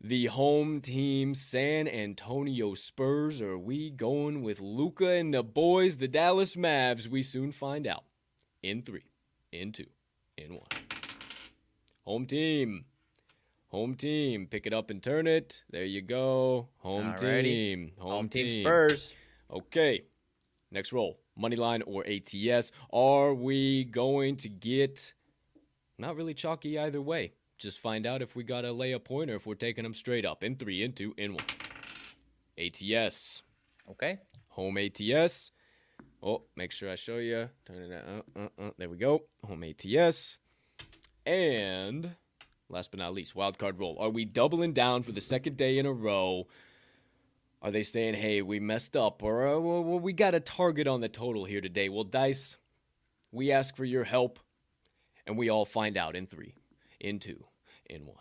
the 0.01 0.27
home 0.27 0.81
team 0.81 1.35
San 1.35 1.89
Antonio 1.89 2.75
Spurs 2.75 3.41
or 3.41 3.53
are 3.53 3.59
we 3.59 3.91
going 3.91 4.43
with 4.43 4.61
Luka 4.61 5.09
and 5.09 5.35
the 5.35 5.43
boys, 5.43 5.97
the 5.97 6.07
Dallas 6.07 6.55
Mavs? 6.55 7.09
We 7.09 7.23
soon 7.23 7.51
find 7.51 7.87
out. 7.87 8.05
In 8.63 8.83
three, 8.83 9.05
in 9.53 9.73
two, 9.73 9.87
in 10.37 10.55
one. 10.55 10.69
Home 12.05 12.27
team. 12.27 12.85
Home 13.69 13.95
team. 13.95 14.47
Pick 14.47 14.67
it 14.67 14.73
up 14.73 14.91
and 14.91 15.03
turn 15.03 15.27
it. 15.27 15.63
There 15.71 15.85
you 15.85 16.03
go. 16.03 16.69
Home 16.79 17.13
Alrighty. 17.13 17.43
team. 17.43 17.93
Home, 17.99 18.29
team 18.29 18.51
Spurs. 18.51 19.15
Okay. 19.51 20.03
Next 20.71 20.93
roll. 20.93 21.19
Moneyline 21.41 21.83
or 21.87 22.05
ATS. 22.07 22.73
Are 22.93 23.33
we 23.35 23.85
going 23.85 24.37
to 24.39 24.49
get 24.49 25.13
not 25.99 26.17
really 26.17 26.35
chalky 26.35 26.79
either 26.79 27.01
way? 27.01 27.33
Just 27.59 27.81
find 27.81 28.07
out 28.07 28.23
if 28.23 28.37
we 28.37 28.45
got 28.45 28.63
to 28.63 28.73
lay 28.73 28.93
a 28.93 29.01
point 29.01 29.31
or 29.31 29.35
if 29.35 29.47
we're 29.47 29.55
taking 29.55 29.85
them 29.85 29.95
straight 29.95 30.25
up. 30.25 30.45
In 30.45 30.57
three, 30.57 30.83
in 30.83 30.93
two, 30.93 31.15
in 31.17 31.35
one. 31.35 31.45
ATS. 32.59 33.43
Okay. 33.91 34.19
Home 34.51 34.79
ATS. 34.79 35.53
Oh, 36.23 36.43
make 36.57 36.73
sure 36.73 36.91
I 36.91 36.97
show 36.97 37.19
you. 37.19 37.49
Turn 37.65 37.77
it 37.77 37.93
out. 37.93 38.25
Uh, 38.37 38.41
uh, 38.41 38.67
uh. 38.67 38.71
There 38.77 38.89
we 38.89 38.97
go. 38.97 39.23
Home 39.47 39.65
ATS. 39.65 40.39
And 41.25 42.11
last 42.69 42.91
but 42.91 42.99
not 42.99 43.15
least, 43.15 43.35
wild 43.35 43.59
card 43.59 43.79
roll. 43.79 43.97
Are 43.99 44.11
we 44.11 44.25
doubling 44.25 44.73
down 44.73 45.03
for 45.03 45.13
the 45.13 45.21
second 45.21 45.57
day 45.57 45.79
in 45.79 45.87
a 45.87 45.93
row? 45.93 46.47
Are 47.61 47.71
they 47.71 47.83
saying, 47.83 48.15
hey, 48.15 48.41
we 48.43 48.61
messed 48.61 48.97
up? 48.97 49.23
Or 49.23 49.47
uh, 49.47 49.59
well, 49.59 49.83
well, 49.83 49.99
we 49.99 50.13
got 50.13 50.35
a 50.35 50.41
target 50.41 50.87
on 50.87 51.01
the 51.01 51.09
total 51.09 51.45
here 51.45 51.61
today? 51.61 51.89
Well, 51.89 52.05
Dice, 52.05 52.57
we 53.33 53.51
ask 53.51 53.77
for 53.77 53.85
your 53.85 54.05
help, 54.05 54.39
and 55.27 55.37
we 55.37 55.49
all 55.49 55.65
find 55.65 55.97
out 55.97 56.15
in 56.15 56.27
three, 56.27 56.55
in 57.01 57.19
two, 57.19 57.43
in 57.91 58.07
one. 58.07 58.17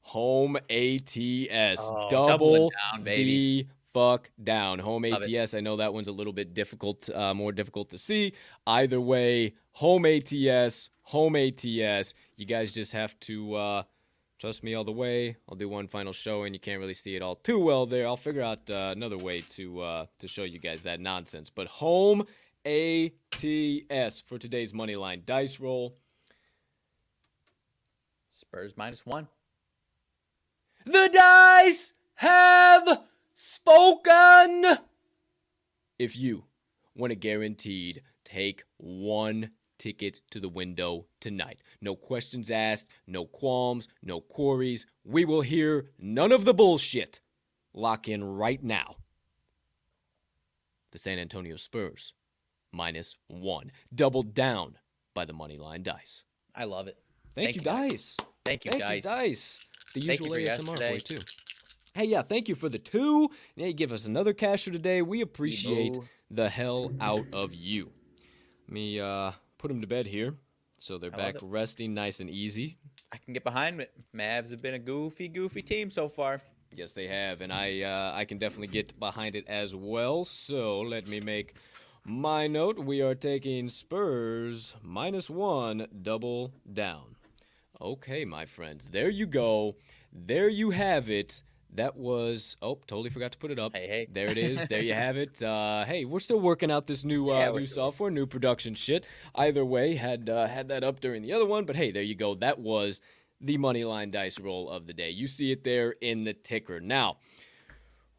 Home 0.00 0.56
ATS. 0.56 1.88
Oh, 1.88 2.08
double 2.10 2.28
doubling 2.28 2.70
down, 2.92 3.04
baby. 3.04 3.62
the 3.62 3.68
fuck 3.92 4.30
down. 4.42 4.78
Home 4.78 5.02
Love 5.02 5.22
it. 5.22 5.34
ATS. 5.34 5.54
I 5.54 5.60
know 5.60 5.76
that 5.76 5.92
one's 5.92 6.08
a 6.08 6.12
little 6.12 6.32
bit 6.32 6.54
difficult, 6.54 7.08
uh, 7.10 7.34
more 7.34 7.52
difficult 7.52 7.90
to 7.90 7.98
see. 7.98 8.32
Either 8.66 9.00
way, 9.00 9.54
home 9.72 10.06
ATS, 10.06 10.90
home 11.02 11.36
ATS. 11.36 12.14
You 12.36 12.46
guys 12.46 12.72
just 12.72 12.92
have 12.92 13.18
to 13.20 13.54
uh, 13.54 13.82
trust 14.40 14.64
me 14.64 14.74
all 14.74 14.84
the 14.84 14.90
way. 14.90 15.36
I'll 15.48 15.56
do 15.56 15.68
one 15.68 15.86
final 15.86 16.12
show, 16.12 16.42
and 16.44 16.54
you 16.54 16.60
can't 16.60 16.80
really 16.80 16.94
see 16.94 17.14
it 17.14 17.22
all 17.22 17.36
too 17.36 17.60
well 17.60 17.86
there. 17.86 18.06
I'll 18.06 18.16
figure 18.16 18.42
out 18.42 18.68
uh, 18.70 18.92
another 18.96 19.18
way 19.18 19.42
to 19.50 19.80
uh, 19.82 20.06
to 20.18 20.26
show 20.26 20.44
you 20.44 20.58
guys 20.58 20.82
that 20.82 20.98
nonsense. 20.98 21.50
But 21.50 21.68
home 21.68 22.26
ATS 22.64 24.20
for 24.20 24.38
today's 24.38 24.72
money 24.72 24.96
line 24.96 25.22
dice 25.24 25.60
roll. 25.60 25.96
Spurs 28.30 28.76
minus 28.76 29.04
one. 29.04 29.28
The 30.86 31.10
dice 31.12 31.92
have 32.14 33.02
spoken. 33.34 34.78
If 35.98 36.16
you 36.16 36.44
want 36.96 37.12
a 37.12 37.16
guaranteed 37.16 38.02
take 38.24 38.64
one 38.78 39.50
ticket 39.80 40.20
to 40.30 40.38
the 40.38 40.48
window 40.48 41.06
tonight, 41.18 41.62
no 41.80 41.96
questions 41.96 42.50
asked, 42.50 42.86
no 43.06 43.24
qualms, 43.24 43.88
no 44.02 44.20
queries, 44.20 44.86
we 45.04 45.24
will 45.24 45.40
hear 45.40 45.90
none 45.98 46.30
of 46.30 46.44
the 46.44 46.54
bullshit. 46.54 47.20
Lock 47.72 48.06
in 48.06 48.22
right 48.22 48.62
now. 48.62 48.96
The 50.92 50.98
San 50.98 51.18
Antonio 51.18 51.56
Spurs 51.56 52.12
minus 52.72 53.16
one, 53.28 53.72
doubled 53.94 54.34
down 54.34 54.76
by 55.14 55.24
the 55.24 55.32
money 55.32 55.56
line 55.56 55.82
dice. 55.82 56.22
I 56.54 56.64
love 56.64 56.86
it. 56.86 56.98
Thank, 57.34 57.46
Thank 57.46 57.56
you, 57.56 57.62
guys. 57.62 57.90
dice. 57.90 58.16
Thank 58.44 58.64
you, 58.64 58.70
Thank 58.72 58.82
guys. 58.82 59.04
you, 59.04 59.10
Dice. 59.10 59.66
The 59.94 60.00
Thank 60.00 60.20
usual 60.20 60.36
ASMR 60.36 60.86
for 60.86 60.94
you, 60.94 61.00
too. 61.00 61.22
Hey, 61.94 62.04
yeah, 62.04 62.22
thank 62.22 62.48
you 62.48 62.54
for 62.54 62.68
the 62.68 62.78
two. 62.78 63.30
You 63.56 63.72
give 63.72 63.92
us 63.92 64.06
another 64.06 64.32
casher 64.32 64.72
today. 64.72 65.02
We 65.02 65.20
appreciate 65.20 65.96
the 66.30 66.48
hell 66.48 66.92
out 67.00 67.26
of 67.32 67.54
you. 67.54 67.90
Let 68.68 68.72
me 68.72 69.00
uh, 69.00 69.32
put 69.60 69.68
them 69.68 69.80
to 69.82 69.86
bed 69.86 70.06
here 70.06 70.34
so 70.78 70.96
they're 70.96 71.14
I 71.14 71.16
back 71.16 71.36
resting 71.42 71.92
nice 71.92 72.20
and 72.20 72.30
easy. 72.30 72.78
I 73.12 73.18
can 73.18 73.34
get 73.34 73.44
behind 73.44 73.80
it. 73.80 73.92
Mavs 74.16 74.50
have 74.50 74.62
been 74.62 74.74
a 74.74 74.78
goofy, 74.78 75.28
goofy 75.28 75.60
team 75.62 75.90
so 75.90 76.08
far. 76.08 76.40
Yes, 76.74 76.92
they 76.92 77.06
have, 77.06 77.42
and 77.42 77.52
I 77.52 77.82
uh, 77.82 78.12
I 78.14 78.24
can 78.24 78.38
definitely 78.38 78.68
get 78.68 78.98
behind 78.98 79.36
it 79.36 79.46
as 79.48 79.74
well. 79.74 80.24
So 80.24 80.80
let 80.80 81.06
me 81.06 81.20
make 81.20 81.54
my 82.04 82.46
note. 82.46 82.78
We 82.78 83.02
are 83.02 83.14
taking 83.14 83.68
Spurs 83.68 84.74
minus 84.82 85.28
one, 85.28 85.86
double 86.02 86.52
down. 86.72 87.16
Okay, 87.80 88.24
my 88.24 88.46
friends, 88.46 88.88
there 88.88 89.10
you 89.10 89.26
go. 89.26 89.76
There 90.12 90.48
you 90.48 90.70
have 90.70 91.10
it. 91.10 91.42
That 91.74 91.96
was 91.96 92.56
oh, 92.62 92.80
totally 92.86 93.10
forgot 93.10 93.32
to 93.32 93.38
put 93.38 93.50
it 93.50 93.58
up. 93.58 93.74
Hey, 93.74 93.86
hey. 93.86 94.08
There 94.12 94.28
it 94.28 94.38
is. 94.38 94.66
there 94.70 94.82
you 94.82 94.94
have 94.94 95.16
it. 95.16 95.42
Uh, 95.42 95.84
hey, 95.84 96.04
we're 96.04 96.20
still 96.20 96.40
working 96.40 96.70
out 96.70 96.86
this 96.86 97.04
new 97.04 97.30
uh, 97.30 97.38
Yeah, 97.38 97.50
new 97.50 97.66
software, 97.66 98.10
new 98.10 98.26
production 98.26 98.74
shit. 98.74 99.04
Either 99.34 99.64
way, 99.64 99.94
had 99.94 100.28
uh, 100.28 100.46
had 100.46 100.68
that 100.68 100.84
up 100.84 101.00
during 101.00 101.22
the 101.22 101.32
other 101.32 101.46
one, 101.46 101.64
but 101.64 101.76
hey, 101.76 101.90
there 101.90 102.02
you 102.02 102.14
go. 102.14 102.34
That 102.34 102.58
was 102.58 103.00
the 103.40 103.56
money 103.56 103.84
line 103.84 104.10
dice 104.10 104.38
roll 104.38 104.68
of 104.68 104.86
the 104.86 104.92
day. 104.92 105.10
You 105.10 105.26
see 105.26 105.50
it 105.50 105.64
there 105.64 105.92
in 106.00 106.24
the 106.24 106.34
ticker. 106.34 106.80
Now, 106.80 107.18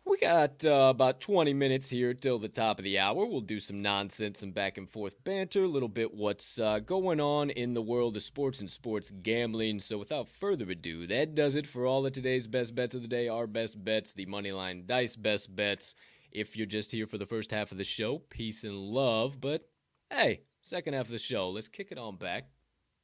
we 0.06 0.18
got 0.18 0.66
uh, 0.66 0.90
about 0.90 1.22
20 1.22 1.54
minutes 1.54 1.90
here 1.90 2.14
till 2.14 2.40
the 2.40 2.50
top 2.50 2.80
of 2.80 2.84
the 2.84 2.98
hour. 2.98 3.26
We'll 3.26 3.42
do 3.42 3.60
some 3.60 3.82
nonsense 3.82 4.42
and 4.42 4.54
back 4.54 4.78
and 4.78 4.90
forth 4.90 5.24
banter, 5.24 5.64
a 5.64 5.68
little 5.68 5.90
bit 5.90 6.14
what's 6.14 6.60
uh, 6.60 6.80
going 6.80 7.20
on 7.20 7.50
in 7.52 7.74
the 7.74 7.82
world 7.82 8.18
of 8.18 8.24
sports 8.24 8.60
and 8.60 8.70
sports 8.70 9.12
gambling. 9.22 9.80
So, 9.80 9.98
without 9.98 10.28
further 10.28 10.70
ado, 10.70 11.06
that 11.08 11.36
does 11.36 11.56
it 11.56 11.68
for 11.68 11.86
all 11.86 12.06
of 12.06 12.14
today's 12.14 12.48
best 12.48 12.74
bets 12.74 12.96
of 12.96 13.04
the 13.04 13.08
day. 13.08 13.28
Our 13.28 13.48
best 13.48 13.84
bets, 13.84 14.14
the 14.14 14.26
Moneyline 14.26 14.88
Dice 14.88 15.16
best 15.16 15.56
bets. 15.56 15.94
If 16.32 16.58
you're 16.58 16.66
just 16.66 16.92
here 16.92 17.08
for 17.08 17.18
the 17.18 17.26
first 17.26 17.52
half 17.52 17.72
of 17.72 17.78
the 17.78 17.84
show, 17.84 18.20
peace 18.30 18.64
and 18.64 18.76
love. 18.76 19.40
But 19.40 19.70
hey, 20.10 20.42
second 20.62 20.94
half 20.94 21.06
of 21.06 21.12
the 21.12 21.20
show, 21.20 21.50
let's 21.50 21.68
kick 21.68 21.90
it 21.92 21.98
on 21.98 22.18
back. 22.18 22.50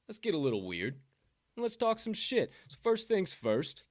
Let's 0.07 0.19
get 0.19 0.33
a 0.33 0.39
little 0.39 0.65
weird. 0.65 0.95
And 1.55 1.63
let's 1.63 1.75
talk 1.75 1.99
some 1.99 2.13
shit. 2.13 2.51
So, 2.67 2.77
first 2.81 3.07
things 3.07 3.33
first. 3.33 3.83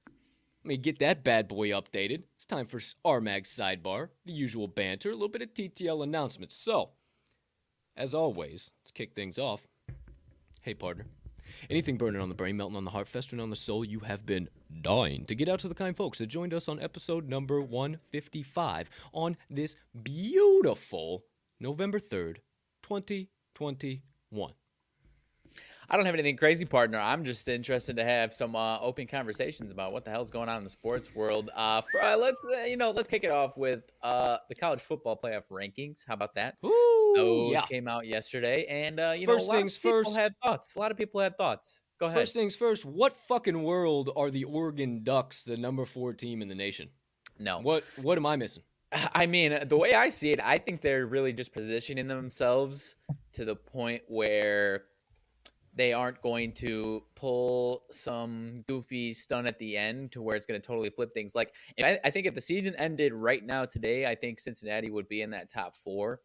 Let 0.67 0.71
me 0.71 0.77
get 0.79 0.99
that 0.99 1.23
bad 1.23 1.47
boy 1.47 1.69
updated. 1.69 2.23
It's 2.35 2.45
time 2.45 2.65
for 2.65 2.77
RMAG's 2.77 3.47
sidebar, 3.49 4.09
the 4.25 4.33
usual 4.33 4.67
banter, 4.67 5.11
a 5.11 5.13
little 5.13 5.29
bit 5.29 5.41
of 5.41 5.53
TTL 5.53 6.03
announcements. 6.03 6.57
So, 6.57 6.89
as 7.95 8.13
always, 8.13 8.69
let's 8.83 8.91
kick 8.91 9.13
things 9.15 9.39
off. 9.39 9.61
Hey, 10.59 10.73
partner. 10.73 11.05
Anything 11.69 11.95
burning 11.95 12.19
on 12.19 12.27
the 12.27 12.35
brain, 12.35 12.57
melting 12.57 12.75
on 12.75 12.83
the 12.83 12.91
heart, 12.91 13.07
festering 13.07 13.41
on 13.41 13.49
the 13.49 13.55
soul, 13.55 13.85
you 13.85 14.01
have 14.01 14.25
been 14.25 14.49
dying 14.81 15.23
to 15.27 15.35
get 15.35 15.47
out 15.47 15.59
to 15.59 15.69
the 15.69 15.73
kind 15.73 15.95
folks 15.95 16.17
that 16.17 16.27
joined 16.27 16.53
us 16.53 16.67
on 16.67 16.81
episode 16.81 17.29
number 17.29 17.61
155 17.61 18.89
on 19.13 19.37
this 19.49 19.77
beautiful 20.03 21.23
November 21.61 21.97
3rd, 21.97 22.39
2021. 22.83 24.51
I 25.89 25.95
don't 25.95 26.05
have 26.05 26.15
anything 26.15 26.35
crazy, 26.35 26.65
partner. 26.65 26.99
I'm 26.99 27.23
just 27.23 27.47
interested 27.47 27.95
to 27.95 28.03
have 28.03 28.33
some 28.33 28.57
uh, 28.57 28.77
open 28.79 29.07
conversations 29.07 29.71
about 29.71 29.93
what 29.93 30.03
the 30.03 30.11
hell's 30.11 30.29
going 30.29 30.49
on 30.49 30.57
in 30.57 30.63
the 30.65 30.69
sports 30.69 31.15
world. 31.15 31.49
Uh, 31.55 31.81
for, 31.81 32.01
uh, 32.03 32.17
let's 32.17 32.41
uh, 32.43 32.63
you 32.63 32.75
know, 32.75 32.91
let's 32.91 33.07
kick 33.07 33.23
it 33.23 33.31
off 33.31 33.55
with 33.55 33.83
uh, 34.03 34.37
the 34.49 34.55
college 34.55 34.81
football 34.81 35.17
playoff 35.21 35.43
rankings. 35.49 35.99
How 36.05 36.13
about 36.15 36.35
that? 36.35 36.57
Ooh, 36.65 37.13
Those 37.15 37.51
yeah. 37.53 37.61
came 37.61 37.87
out 37.87 38.05
yesterday, 38.05 38.65
and 38.65 38.99
uh, 38.99 39.13
you 39.17 39.25
First 39.25 39.45
know, 39.47 39.53
a 39.53 39.53
lot 39.53 39.59
things 39.59 39.75
of 39.77 39.81
people 39.81 40.03
first. 40.03 40.17
had 40.17 40.33
thoughts. 40.45 40.75
A 40.75 40.79
lot 40.79 40.91
of 40.91 40.97
people 40.97 41.21
had 41.21 41.37
thoughts. 41.37 41.81
Go 41.99 42.07
ahead. 42.07 42.17
First 42.19 42.33
things 42.33 42.55
first, 42.55 42.83
what 42.85 43.15
fucking 43.15 43.63
world 43.63 44.09
are 44.15 44.29
the 44.29 44.43
Oregon 44.43 45.03
Ducks 45.03 45.43
the 45.43 45.55
number 45.55 45.85
four 45.85 46.13
team 46.13 46.41
in 46.41 46.47
the 46.49 46.55
nation? 46.55 46.89
no, 47.39 47.59
What 47.59 47.85
what 48.01 48.17
am 48.17 48.25
I 48.25 48.35
missing? 48.35 48.63
I 48.91 49.25
mean, 49.25 49.57
the 49.67 49.77
way 49.77 49.93
I 49.93 50.09
see 50.09 50.31
it, 50.31 50.39
I 50.43 50.57
think 50.57 50.81
they're 50.81 51.05
really 51.05 51.33
just 51.33 51.53
positioning 51.53 52.07
themselves 52.07 52.95
to 53.33 53.45
the 53.45 53.55
point 53.55 54.01
where 54.07 54.83
they 55.77 55.93
aren't 55.93 56.21
going 56.21 56.51
to 56.53 57.03
pull 57.15 57.83
some 57.91 58.63
goofy 58.67 59.13
stun 59.13 59.45
at 59.45 59.59
the 59.59 59.77
end 59.77 60.11
to 60.11 60.21
where 60.21 60.35
it's 60.35 60.45
going 60.45 60.59
to 60.59 60.65
totally 60.65 60.89
flip 60.89 61.13
things. 61.13 61.35
Like, 61.35 61.53
I, 61.79 61.99
I 62.03 62.09
think 62.09 62.25
if 62.25 62.33
the 62.33 62.41
season 62.41 62.75
ended 62.77 63.13
right 63.13 63.45
now 63.45 63.65
today, 63.65 64.05
I 64.05 64.15
think 64.15 64.39
Cincinnati 64.39 64.89
would 64.89 65.07
be 65.07 65.21
in 65.21 65.29
that 65.29 65.49
top 65.49 65.75
four. 65.75 66.21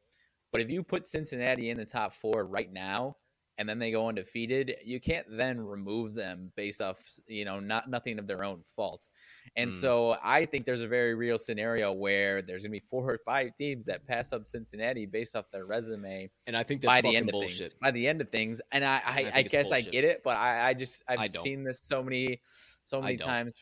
But 0.52 0.62
if 0.62 0.70
you 0.70 0.82
put 0.82 1.06
Cincinnati 1.06 1.70
in 1.70 1.76
the 1.76 1.84
top 1.84 2.14
four 2.14 2.46
right 2.46 2.72
now, 2.72 3.16
and 3.58 3.68
then 3.68 3.78
they 3.78 3.90
go 3.92 4.08
undefeated, 4.08 4.76
you 4.84 5.00
can't 5.00 5.26
then 5.30 5.60
remove 5.60 6.14
them 6.14 6.52
based 6.56 6.80
off, 6.80 7.02
you 7.26 7.44
know, 7.44 7.60
not 7.60 7.88
nothing 7.88 8.18
of 8.18 8.26
their 8.26 8.44
own 8.44 8.62
fault. 8.62 9.08
And 9.56 9.70
Mm. 9.70 9.74
so 9.74 10.16
I 10.22 10.46
think 10.46 10.66
there's 10.66 10.80
a 10.80 10.88
very 10.88 11.14
real 11.14 11.38
scenario 11.38 11.92
where 11.92 12.42
there's 12.42 12.62
going 12.62 12.70
to 12.72 12.80
be 12.80 12.86
four 12.88 13.10
or 13.10 13.18
five 13.24 13.56
teams 13.58 13.86
that 13.86 14.06
pass 14.06 14.32
up 14.32 14.48
Cincinnati 14.48 15.06
based 15.06 15.36
off 15.36 15.50
their 15.50 15.66
resume 15.66 16.30
And 16.46 16.56
I 16.56 16.62
think 16.62 16.80
that's 16.80 16.94
by 16.94 17.00
the 17.02 17.16
end 17.16 17.28
of 17.28 17.34
things. 17.34 17.74
By 17.80 17.90
the 17.90 18.06
end 18.06 18.20
of 18.20 18.30
things, 18.30 18.60
and 18.70 18.84
I, 18.84 19.02
I, 19.04 19.30
I, 19.34 19.38
it's 19.40 19.52
guess 19.52 19.70
I 19.72 19.80
get 19.80 20.04
it, 20.04 20.22
but 20.22 20.36
I, 20.36 20.68
I 20.68 20.74
just 20.74 21.02
I've 21.08 21.20
I 21.20 21.26
seen 21.26 21.64
this 21.64 21.80
so 21.80 22.02
many, 22.02 22.40
so 22.84 23.02
many 23.02 23.16
times. 23.16 23.54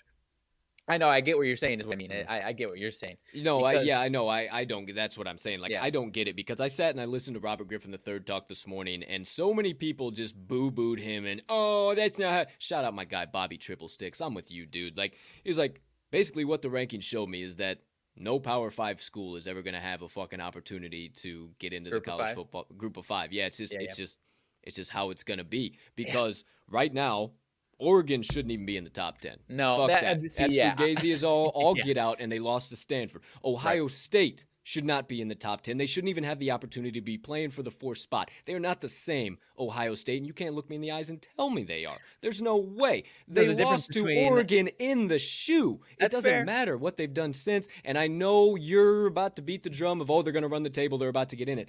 I 0.90 0.98
know 0.98 1.08
I 1.08 1.20
get 1.20 1.36
what 1.36 1.46
you're 1.46 1.56
saying. 1.56 1.80
Is 1.80 1.86
what 1.86 1.94
I 1.94 1.96
mean. 1.96 2.10
Mhm. 2.10 2.26
I, 2.28 2.48
I 2.48 2.52
get 2.52 2.68
what 2.68 2.78
you're 2.78 2.90
saying. 2.90 3.16
No, 3.34 3.64
I, 3.64 3.82
yeah, 3.82 4.00
I 4.00 4.08
know. 4.08 4.28
I, 4.28 4.48
I 4.50 4.64
don't 4.64 4.86
get. 4.86 4.96
That's 4.96 5.16
what 5.16 5.28
I'm 5.28 5.38
saying. 5.38 5.60
Like, 5.60 5.70
Yeah. 5.70 5.82
I 5.82 5.90
don't 5.90 6.10
get 6.10 6.26
it 6.28 6.34
because 6.34 6.60
I 6.60 6.68
sat 6.68 6.90
and 6.90 7.00
I 7.00 7.04
listened 7.04 7.34
to 7.34 7.40
Robert 7.40 7.68
Griffin 7.68 7.90
the 7.90 7.98
third 7.98 8.26
talk 8.26 8.48
this 8.48 8.66
morning, 8.66 9.02
and 9.04 9.26
so 9.26 9.54
many 9.54 9.72
people 9.72 10.10
just 10.10 10.36
boo 10.36 10.70
booed 10.70 10.98
him 10.98 11.26
and 11.26 11.42
oh, 11.48 11.94
that's 11.94 12.18
not. 12.18 12.32
How... 12.32 12.46
Shout 12.58 12.84
out 12.84 12.94
my 12.94 13.04
guy 13.04 13.26
Bobby 13.26 13.56
Triple 13.56 13.88
Sticks. 13.88 14.20
I'm 14.20 14.34
with 14.34 14.50
you, 14.50 14.66
dude. 14.66 14.98
Like, 14.98 15.14
he's 15.44 15.58
like, 15.58 15.80
basically 16.10 16.44
what 16.44 16.62
the 16.62 16.68
rankings 16.68 17.04
showed 17.04 17.28
me 17.28 17.42
is 17.42 17.56
that 17.56 17.78
no 18.16 18.38
Power 18.40 18.70
Five 18.70 19.00
school 19.00 19.36
is 19.36 19.46
ever 19.46 19.62
going 19.62 19.74
to 19.74 19.80
have 19.80 20.02
a 20.02 20.08
fucking 20.08 20.40
opportunity 20.40 21.08
to 21.08 21.50
get 21.58 21.72
into 21.72 21.90
Group 21.90 22.04
the 22.04 22.10
college 22.10 22.34
football 22.34 22.66
group 22.76 22.96
of 22.96 23.06
five. 23.06 23.32
Yeah, 23.32 23.46
it's 23.46 23.58
just, 23.58 23.72
Yeah, 23.72 23.80
it's 23.80 23.98
yeah. 23.98 24.04
just, 24.04 24.18
it's 24.62 24.76
just 24.76 24.90
how 24.90 25.10
it's 25.10 25.22
going 25.22 25.38
to 25.38 25.44
be 25.44 25.78
because 25.94 26.44
right 26.68 26.92
now. 26.92 27.32
Oregon 27.80 28.22
shouldn't 28.22 28.52
even 28.52 28.66
be 28.66 28.76
in 28.76 28.84
the 28.84 28.90
top 28.90 29.18
ten. 29.20 29.38
No, 29.48 29.78
Fuck 29.78 29.88
that- 29.88 30.02
that. 30.02 30.18
uh, 30.18 30.28
see, 30.28 30.42
That's 30.42 30.54
yeah, 30.54 30.76
Fugazi 30.76 31.12
is 31.12 31.24
all 31.24 31.48
all 31.54 31.76
Yeah. 31.76 31.84
get 31.84 31.96
out, 31.96 32.18
and 32.20 32.30
they 32.30 32.38
lost 32.38 32.70
to 32.70 32.76
Stanford. 32.76 33.22
Ohio 33.44 33.88
State 33.88 34.44
should 34.62 34.84
not 34.84 35.08
be 35.08 35.20
in 35.22 35.28
the 35.28 35.34
top 35.34 35.62
ten. 35.62 35.78
They 35.78 35.86
shouldn't 35.86 36.10
even 36.10 36.22
have 36.22 36.38
the 36.38 36.50
opportunity 36.50 36.92
to 36.92 37.00
be 37.00 37.16
playing 37.16 37.50
for 37.50 37.62
the 37.62 37.70
fourth 37.70 37.96
spot. 37.98 38.30
They 38.44 38.52
are 38.54 38.60
not 38.60 38.82
the 38.82 38.88
same 38.88 39.38
Ohio 39.58 39.94
State, 39.94 40.18
and 40.18 40.26
you 40.26 40.34
can't 40.34 40.54
look 40.54 40.68
me 40.68 40.76
in 40.76 40.82
the 40.82 40.90
eyes 40.92 41.08
and 41.10 41.20
tell 41.36 41.48
me 41.50 41.64
they 41.64 41.86
are. 41.86 41.96
There's 42.20 42.42
no 42.42 42.56
way. 42.58 43.04
They 43.26 43.46
There's 43.46 43.48
a 43.48 43.54
difference 43.54 43.80
lost 43.88 43.92
to 43.94 44.04
between- 44.04 44.28
Oregon 44.30 44.68
in 44.78 45.08
the 45.08 45.18
shoe. 45.18 45.80
That's 45.98 46.12
It 46.14 46.16
doesn't 46.18 46.30
fair. 46.30 46.44
matter 46.44 46.76
what 46.76 46.98
they've 46.98 47.12
done 47.12 47.32
since. 47.32 47.66
And 47.84 47.96
I 47.98 48.06
know 48.06 48.54
you're 48.54 49.06
about 49.06 49.36
to 49.36 49.42
beat 49.42 49.62
the 49.62 49.70
drum 49.70 50.00
of 50.02 50.10
oh 50.10 50.20
they're 50.22 50.32
going 50.32 50.42
to 50.42 50.48
run 50.48 50.62
the 50.62 50.70
table, 50.70 50.98
they're 50.98 51.08
about 51.08 51.30
to 51.30 51.36
get 51.36 51.48
in 51.48 51.58
it. 51.58 51.68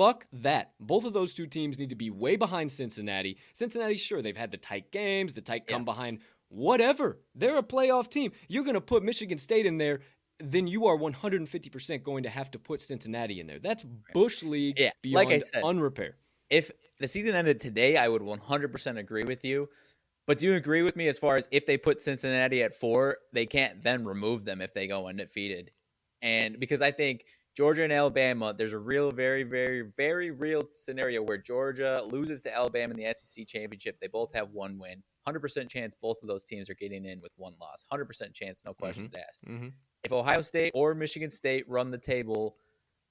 Fuck 0.00 0.24
that. 0.32 0.72
Both 0.80 1.04
of 1.04 1.12
those 1.12 1.34
two 1.34 1.44
teams 1.44 1.78
need 1.78 1.90
to 1.90 1.94
be 1.94 2.08
way 2.08 2.36
behind 2.36 2.72
Cincinnati. 2.72 3.36
Cincinnati, 3.52 3.98
sure, 3.98 4.22
they've 4.22 4.34
had 4.34 4.50
the 4.50 4.56
tight 4.56 4.90
games, 4.92 5.34
the 5.34 5.42
tight 5.42 5.66
come 5.66 5.82
Yeah. 5.82 5.84
behind. 5.84 6.20
Whatever. 6.48 7.20
They're 7.34 7.58
a 7.58 7.62
playoff 7.62 8.08
team. 8.08 8.32
You're 8.48 8.64
going 8.64 8.76
to 8.76 8.80
put 8.80 9.02
Michigan 9.02 9.36
State 9.36 9.66
in 9.66 9.76
there, 9.76 10.00
then 10.38 10.66
you 10.66 10.86
are 10.86 10.96
150% 10.96 12.02
going 12.02 12.22
to 12.22 12.30
have 12.30 12.50
to 12.52 12.58
put 12.58 12.80
Cincinnati 12.80 13.40
in 13.40 13.46
there. 13.46 13.58
That's 13.58 13.84
Bush 14.14 14.42
League 14.42 14.80
Yeah, 14.80 14.92
beyond 15.02 15.28
like 15.28 15.36
I 15.36 15.40
said, 15.40 15.64
unrepair. 15.64 16.16
if 16.48 16.70
the 16.98 17.06
season 17.06 17.34
ended 17.34 17.60
today, 17.60 17.98
I 17.98 18.08
would 18.08 18.22
100% 18.22 18.96
agree 18.96 19.24
with 19.24 19.44
you. 19.44 19.68
But 20.26 20.38
do 20.38 20.46
you 20.46 20.54
agree 20.54 20.80
with 20.80 20.96
me 20.96 21.08
as 21.08 21.18
far 21.18 21.36
as 21.36 21.46
if 21.50 21.66
they 21.66 21.76
put 21.76 22.00
Cincinnati 22.00 22.62
at 22.62 22.74
four, 22.74 23.18
they 23.34 23.44
can't 23.44 23.82
then 23.82 24.06
remove 24.06 24.46
them 24.46 24.62
if 24.62 24.72
they 24.72 24.86
go 24.86 25.08
undefeated? 25.08 25.72
And 26.22 26.58
because 26.58 26.80
I 26.80 26.90
think 26.90 27.26
Georgia 27.56 27.82
and 27.82 27.92
Alabama, 27.92 28.54
there's 28.56 28.72
a 28.72 28.78
real, 28.78 29.10
very, 29.10 29.42
very, 29.42 29.82
very 29.96 30.30
real 30.30 30.68
scenario 30.74 31.22
where 31.22 31.36
Georgia 31.36 32.02
loses 32.10 32.42
to 32.42 32.54
Alabama 32.54 32.94
in 32.94 33.00
the 33.00 33.12
SEC 33.12 33.46
championship. 33.46 33.98
They 34.00 34.06
both 34.06 34.32
have 34.34 34.50
one 34.50 34.78
win. 34.78 35.02
100% 35.28 35.68
chance 35.68 35.94
both 36.00 36.16
of 36.22 36.28
those 36.28 36.44
teams 36.44 36.70
are 36.70 36.74
getting 36.74 37.04
in 37.04 37.20
with 37.20 37.32
one 37.36 37.54
loss. 37.60 37.84
100% 37.92 38.32
chance, 38.32 38.62
no 38.64 38.72
questions 38.72 39.14
asked 39.14 39.44
Mm-hmm. 39.46 39.68
if 40.04 40.12
Ohio 40.12 40.40
State 40.40 40.70
or 40.74 40.94
Michigan 40.94 41.30
State 41.30 41.68
run 41.68 41.90
the 41.90 41.98
table, 41.98 42.56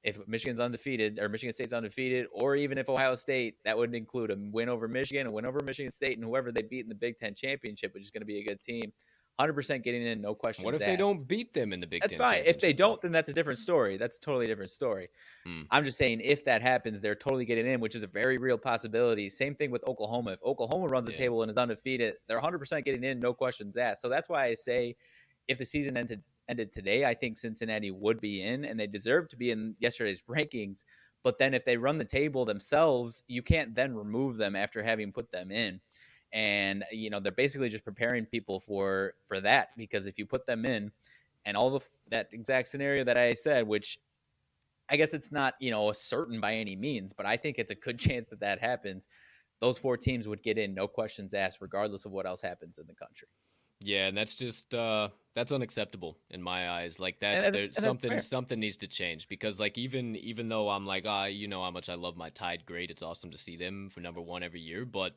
if 0.03 0.25
Michigan's 0.27 0.59
undefeated 0.59 1.19
or 1.19 1.29
Michigan 1.29 1.53
State's 1.53 1.73
undefeated, 1.73 2.25
or 2.31 2.55
even 2.55 2.77
if 2.77 2.89
Ohio 2.89 3.15
State, 3.15 3.55
that 3.65 3.77
would 3.77 3.93
include 3.93 4.31
a 4.31 4.37
win 4.39 4.69
over 4.69 4.87
Michigan, 4.87 5.27
a 5.27 5.31
win 5.31 5.45
over 5.45 5.59
Michigan 5.63 5.91
State, 5.91 6.17
and 6.17 6.25
whoever 6.25 6.51
they 6.51 6.61
beat 6.61 6.83
in 6.83 6.89
the 6.89 6.95
Big 6.95 7.19
Ten 7.19 7.35
championship, 7.35 7.93
which 7.93 8.03
is 8.03 8.09
going 8.09 8.21
to 8.21 8.25
be 8.25 8.39
a 8.39 8.43
good 8.43 8.61
team. 8.61 8.91
100% 9.39 9.83
getting 9.83 10.03
in, 10.03 10.21
no 10.21 10.35
question. 10.35 10.65
What 10.65 10.75
if 10.75 10.81
they 10.81 10.97
don't 10.97 11.25
beat 11.27 11.53
them 11.53 11.71
in 11.71 11.79
the 11.79 11.87
Big 11.87 12.01
That's 12.01 12.15
Ten 12.15 12.25
fine. 12.25 12.43
If 12.45 12.59
they 12.59 12.73
don't, 12.73 13.01
then 13.01 13.11
that's 13.11 13.29
a 13.29 13.33
different 13.33 13.59
story. 13.59 13.97
That's 13.97 14.17
a 14.17 14.19
totally 14.19 14.47
different 14.47 14.71
story. 14.71 15.09
Hmm. 15.45 15.61
I'm 15.71 15.85
just 15.85 15.97
saying, 15.97 16.21
if 16.21 16.43
that 16.45 16.61
happens, 16.61 16.99
they're 17.01 17.15
totally 17.15 17.45
getting 17.45 17.65
in, 17.65 17.79
which 17.79 17.95
is 17.95 18.03
a 18.03 18.07
very 18.07 18.37
real 18.37 18.57
possibility. 18.57 19.29
Same 19.29 19.55
thing 19.55 19.71
with 19.71 19.83
Oklahoma. 19.87 20.33
If 20.33 20.43
Oklahoma 20.43 20.87
runs 20.87 21.07
the 21.07 21.13
Yeah. 21.13 21.19
table 21.19 21.41
and 21.41 21.49
is 21.49 21.57
undefeated, 21.57 22.15
they're 22.27 22.37
100% 22.37 22.83
getting 22.83 23.03
in, 23.03 23.19
no 23.19 23.33
questions 23.33 23.77
asked. 23.77 24.01
So 24.01 24.09
that's 24.09 24.27
why 24.27 24.45
I 24.45 24.55
say, 24.55 24.97
if 25.47 25.57
the 25.57 25.65
season 25.65 25.95
ended 25.97 26.23
ended 26.47 26.73
today, 26.73 27.05
I 27.05 27.13
think 27.13 27.37
Cincinnati 27.37 27.91
would 27.91 28.19
be 28.19 28.41
in, 28.41 28.65
and 28.65 28.79
they 28.79 28.87
deserve 28.87 29.27
to 29.29 29.37
be 29.37 29.51
in 29.51 29.75
yesterday's 29.79 30.23
rankings. 30.29 30.83
But 31.23 31.37
then 31.37 31.53
if 31.53 31.63
they 31.65 31.77
run 31.77 31.97
the 31.97 32.05
table 32.05 32.45
themselves, 32.45 33.23
you 33.27 33.43
can't 33.43 33.75
then 33.75 33.93
remove 33.93 34.37
them 34.37 34.55
after 34.55 34.81
having 34.81 35.11
put 35.11 35.31
them 35.31 35.51
in 35.51 35.79
and 36.32 36.84
you 36.91 37.09
know 37.09 37.19
they're 37.19 37.32
basically 37.32 37.69
just 37.69 37.84
preparing 37.84 38.25
people 38.25 38.59
for 38.59 39.13
for 39.25 39.39
that 39.39 39.69
because 39.77 40.05
if 40.05 40.17
you 40.17 40.25
put 40.25 40.45
them 40.45 40.65
in 40.65 40.91
and 41.45 41.57
all 41.57 41.69
the 41.71 41.80
that 42.09 42.30
exact 42.34 42.67
scenario 42.67 43.03
that 43.03 43.17
I 43.17 43.34
said 43.34 43.67
which 43.67 43.97
I 44.89 44.97
guess 44.97 45.13
it's 45.13 45.32
not 45.32 45.55
you 45.59 45.71
know 45.71 45.91
certain 45.91 46.39
by 46.39 46.55
any 46.55 46.75
means 46.75 47.13
but 47.13 47.25
I 47.25 47.38
think 47.38 47.57
it's 47.57 47.71
a 47.71 47.75
good 47.75 47.99
chance 48.07 48.30
that 48.30 48.41
that 48.41 48.59
happens 48.59 49.07
those 49.61 49.77
four 49.77 49.97
teams 49.97 50.27
would 50.27 50.43
get 50.43 50.57
in 50.57 50.73
no 50.73 50.88
questions 50.88 51.34
asked 51.34 51.59
regardless 51.61 52.05
of 52.05 52.11
what 52.11 52.25
else 52.25 52.41
happens 52.41 52.77
in 52.77 52.88
the 52.88 52.95
country 52.95 53.27
Yeah, 53.82 54.07
and 54.07 54.17
that's 54.17 54.36
just 54.36 54.73
uh 54.73 55.09
that's 55.36 55.51
unacceptable 55.53 56.17
in 56.30 56.41
my 56.41 56.69
eyes. 56.69 56.99
Like 56.99 57.19
that 57.21 57.53
there's 57.53 57.80
something 57.80 58.19
something 58.19 58.59
needs 58.59 58.77
to 58.77 58.88
change 58.88 59.30
because 59.30 59.59
like 59.59 59.77
even 59.77 60.15
even 60.17 60.49
though 60.49 60.69
I'm 60.69 60.86
like, 60.86 61.05
ah, 61.07 61.25
you 61.25 61.47
know 61.47 61.63
how 61.63 61.71
much 61.71 61.88
I 61.89 61.95
love 61.95 62.17
my 62.17 62.30
Tide 62.30 62.65
great. 62.65 62.91
It's 62.91 63.01
awesome 63.01 63.32
to 63.32 63.38
see 63.38 63.55
them 63.55 63.89
for 63.89 64.01
number 64.01 64.21
1 64.21 64.43
every 64.43 64.59
year, 64.59 64.86
but 64.86 65.15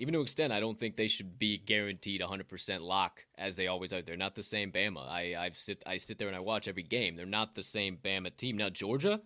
even 0.00 0.14
to 0.14 0.20
an 0.20 0.22
extent, 0.24 0.50
I 0.50 0.60
don't 0.60 0.78
think 0.78 0.96
they 0.96 1.08
should 1.08 1.38
be 1.38 1.58
guaranteed 1.58 2.22
100% 2.22 2.80
lock 2.80 3.24
as 3.36 3.54
they 3.54 3.66
always 3.66 3.92
are. 3.92 4.00
They're 4.00 4.16
not 4.16 4.34
the 4.34 4.42
same 4.42 4.72
Bama. 4.72 5.06
I 5.06 5.36
I 5.36 5.50
sit 5.52 5.82
I 5.86 5.98
sit 5.98 6.18
there 6.18 6.28
and 6.28 6.36
I 6.36 6.40
watch 6.40 6.68
every 6.68 6.82
game. 6.82 7.16
They're 7.16 7.26
not 7.26 7.54
the 7.54 7.62
same 7.62 7.98
Bama 8.02 8.34
team. 8.34 8.56
Now 8.56 8.70
Georgia, 8.70 9.20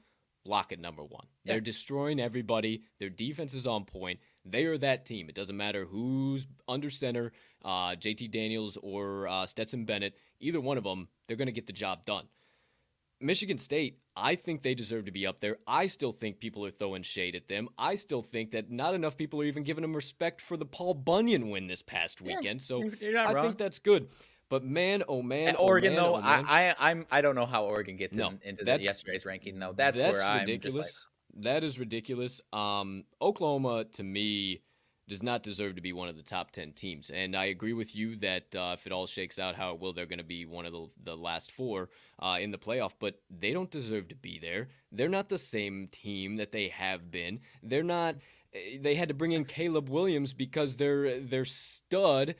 lock 0.45 0.73
at 0.73 0.81
number 0.81 1.05
1. 1.05 1.27
Yeah. 1.45 1.53
They're 1.53 1.61
destroying 1.61 2.19
everybody. 2.19 2.83
Their 2.99 3.09
defense 3.09 3.55
is 3.55 3.69
on 3.69 3.85
point. 3.85 4.19
They 4.45 4.65
are 4.65 4.77
that 4.79 5.07
team. 5.07 5.29
It 5.29 5.37
doesn't 5.37 5.57
matter 5.57 5.85
who's 5.85 6.47
under 6.67 6.91
center, 6.91 7.33
uh, 7.65 7.91
JT 7.91 8.33
Daniels 8.33 8.77
or 8.83 9.29
uh, 9.29 9.47
Stetson 9.47 9.85
Bennett. 9.85 10.17
Either 10.41 10.61
one 10.61 10.77
of 10.77 10.85
them, 10.85 11.07
they're 11.27 11.37
going 11.37 11.47
to 11.47 11.53
get 11.53 11.69
the 11.69 11.73
job 11.73 12.05
done. 12.05 12.27
Michigan 13.21 13.59
State, 13.59 13.99
I 14.17 14.35
think 14.35 14.63
they 14.63 14.75
deserve 14.75 15.07
to 15.07 15.11
be 15.13 15.27
up 15.27 15.41
there. 15.41 15.59
I 15.67 15.87
still 15.87 16.13
think 16.13 16.39
people 16.41 16.65
are 16.65 16.71
throwing 16.71 17.03
shade 17.03 17.35
at 17.35 17.49
them. 17.49 17.69
I 17.79 17.95
still 17.95 18.23
think 18.23 18.53
that 18.53 18.71
not 18.71 18.95
enough 18.95 19.17
people 19.17 19.41
are 19.41 19.45
even 19.45 19.63
giving 19.65 19.83
them 19.83 19.95
respect 19.95 20.41
for 20.41 20.57
the 20.57 20.67
Paul 20.67 20.95
Bunyan 20.95 21.51
win 21.51 21.67
this 21.67 21.83
past 21.83 22.21
Yeah, 22.21 22.37
weekend. 22.37 22.63
So 22.63 22.81
You're- 22.83 22.97
you're 23.01 23.13
not 23.13 23.29
I 23.29 23.33
wrong. 23.35 23.47
think 23.47 23.59
that's 23.59 23.79
good. 23.79 24.09
But 24.51 24.63
man, 24.63 25.03
oh 25.09 25.23
man, 25.23 25.49
And 25.49 25.57
oh, 25.57 25.65
Oregon 25.67 25.95
man, 25.95 26.03
though 26.03 26.15
oh, 26.17 26.21
man. 26.21 26.45
I, 26.47 26.69
I 26.71 26.91
I'm 26.91 27.07
I 27.11 27.23
don't 27.23 27.35
know 27.35 27.47
how 27.47 27.65
Oregon 27.65 27.97
gets 27.97 28.15
No, 28.15 28.29
in, 28.29 28.41
into 28.45 28.65
the 28.65 28.79
yesterday's 28.81 29.25
ranking 29.25 29.59
though 29.59 29.73
that's, 29.75 29.99
where 29.99 30.23
I'm 30.23 30.41
ridiculous. 30.41 30.87
just 30.87 31.09
that 31.39 31.65
is 31.65 31.79
ridiculous. 31.79 32.41
Um, 32.53 33.05
Oklahoma 33.23 33.85
to 33.95 34.03
me 34.03 34.61
does 35.09 35.23
not 35.23 35.43
deserve 35.43 35.75
to 35.77 35.83
be 35.83 35.93
one 35.93 36.09
of 36.09 36.17
the 36.17 36.23
top 36.23 36.51
ten 36.51 36.73
teams, 36.73 37.11
and 37.11 37.37
I 37.37 37.47
agree 37.47 37.73
with 37.75 37.95
you 37.95 38.17
that 38.17 38.55
uh, 38.57 38.75
if 38.79 38.87
it 38.87 38.93
all 38.93 39.07
shakes 39.07 39.39
out 39.39 39.55
how 39.55 39.75
it 39.75 39.81
will, 39.81 39.93
they're 39.93 40.07
going 40.07 40.19
to 40.19 40.25
be 40.25 40.47
one 40.47 40.67
of 40.67 40.73
the 40.73 40.89
the 41.05 41.17
last 41.17 41.53
four 41.53 41.91
uh, 42.21 42.39
in 42.41 42.51
the 42.51 42.59
playoff. 42.59 42.93
But 42.99 43.21
they 43.31 43.53
don't 43.53 43.71
deserve 43.71 44.09
to 44.09 44.15
be 44.15 44.39
there. 44.39 44.69
They're 44.93 45.09
not 45.09 45.29
the 45.29 45.39
same 45.39 45.89
team 45.93 46.37
that 46.37 46.53
they 46.53 46.69
have 46.69 47.11
been. 47.11 47.41
They're 47.63 47.83
not. 47.83 48.17
eh, 48.55 48.79
They 48.81 48.95
had 48.95 49.09
to 49.09 49.15
bring 49.15 49.33
in 49.33 49.45
Caleb 49.45 49.89
Williams 49.89 50.33
because 50.33 50.77
their 50.77 51.21
their 51.21 51.45
stud. 51.45 52.35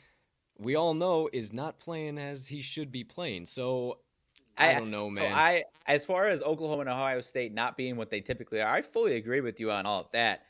We 0.57 0.77
all 0.77 0.95
know 0.95 1.29
is 1.33 1.53
not 1.53 1.81
playing 1.81 2.17
as 2.17 2.47
he 2.47 2.63
should 2.63 2.93
be 2.93 3.03
playing. 3.05 3.47
So 3.47 3.99
I, 4.57 4.75
don't 4.75 4.91
know, 4.93 5.11
man. 5.11 5.33
So 5.33 5.37
I, 5.37 5.65
as 5.87 6.05
far 6.05 6.29
as 6.29 6.41
Oklahoma 6.43 6.83
and 6.83 6.91
Ohio 6.91 7.21
State 7.21 7.53
not 7.53 7.77
being 7.77 7.97
what 7.97 8.09
they 8.09 8.21
typically 8.21 8.61
are, 8.61 8.73
I 8.73 8.83
fully 8.83 9.17
agree 9.17 9.41
with 9.41 9.59
you 9.59 9.73
on 9.73 9.85
all 9.85 10.01
of 10.03 10.13
that. 10.13 10.43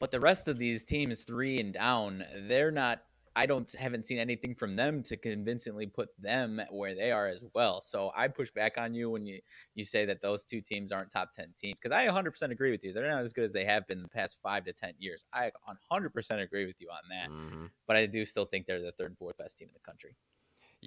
But 0.00 0.10
the 0.10 0.20
rest 0.20 0.48
of 0.48 0.58
these 0.58 0.84
teams, 0.84 1.24
three 1.24 1.58
and 1.58 1.72
down, 1.72 2.24
they're 2.46 2.70
not. 2.70 3.02
I 3.36 3.46
don't 3.46 3.72
haven't 3.78 4.04
seen 4.04 4.18
anything 4.18 4.56
from 4.56 4.74
them 4.74 5.00
to 5.04 5.16
convincingly 5.16 5.86
put 5.86 6.08
them 6.18 6.60
where 6.70 6.96
they 6.96 7.12
are 7.12 7.28
as 7.28 7.44
well. 7.54 7.80
So 7.80 8.10
I 8.16 8.26
push 8.26 8.50
back 8.50 8.76
on 8.78 8.94
you 8.94 9.10
when 9.10 9.26
you 9.26 9.38
you 9.76 9.84
say 9.84 10.04
that 10.06 10.20
those 10.20 10.42
two 10.42 10.60
teams 10.60 10.90
aren't 10.90 11.12
top 11.12 11.30
ten 11.30 11.52
teams 11.56 11.78
because 11.80 11.94
I 11.94 12.08
100% 12.08 12.50
agree 12.50 12.72
with 12.72 12.82
you. 12.82 12.92
They're 12.92 13.08
not 13.08 13.22
as 13.22 13.32
good 13.32 13.44
as 13.44 13.52
they 13.52 13.64
have 13.64 13.86
been 13.86 14.02
the 14.02 14.08
past 14.08 14.38
five 14.42 14.64
to 14.64 14.72
ten 14.72 14.94
years. 14.98 15.24
I 15.32 15.52
100% 15.92 16.42
agree 16.42 16.66
with 16.66 16.80
you 16.80 16.88
on 16.90 17.02
that. 17.10 17.30
Mm-hmm. 17.30 17.66
But 17.86 17.96
I 17.96 18.06
do 18.06 18.24
still 18.24 18.44
think 18.44 18.66
they're 18.66 18.82
the 18.82 18.92
third 18.92 19.10
and 19.10 19.18
fourth 19.18 19.36
best 19.36 19.56
team 19.56 19.68
in 19.68 19.74
the 19.74 19.88
country. 19.88 20.16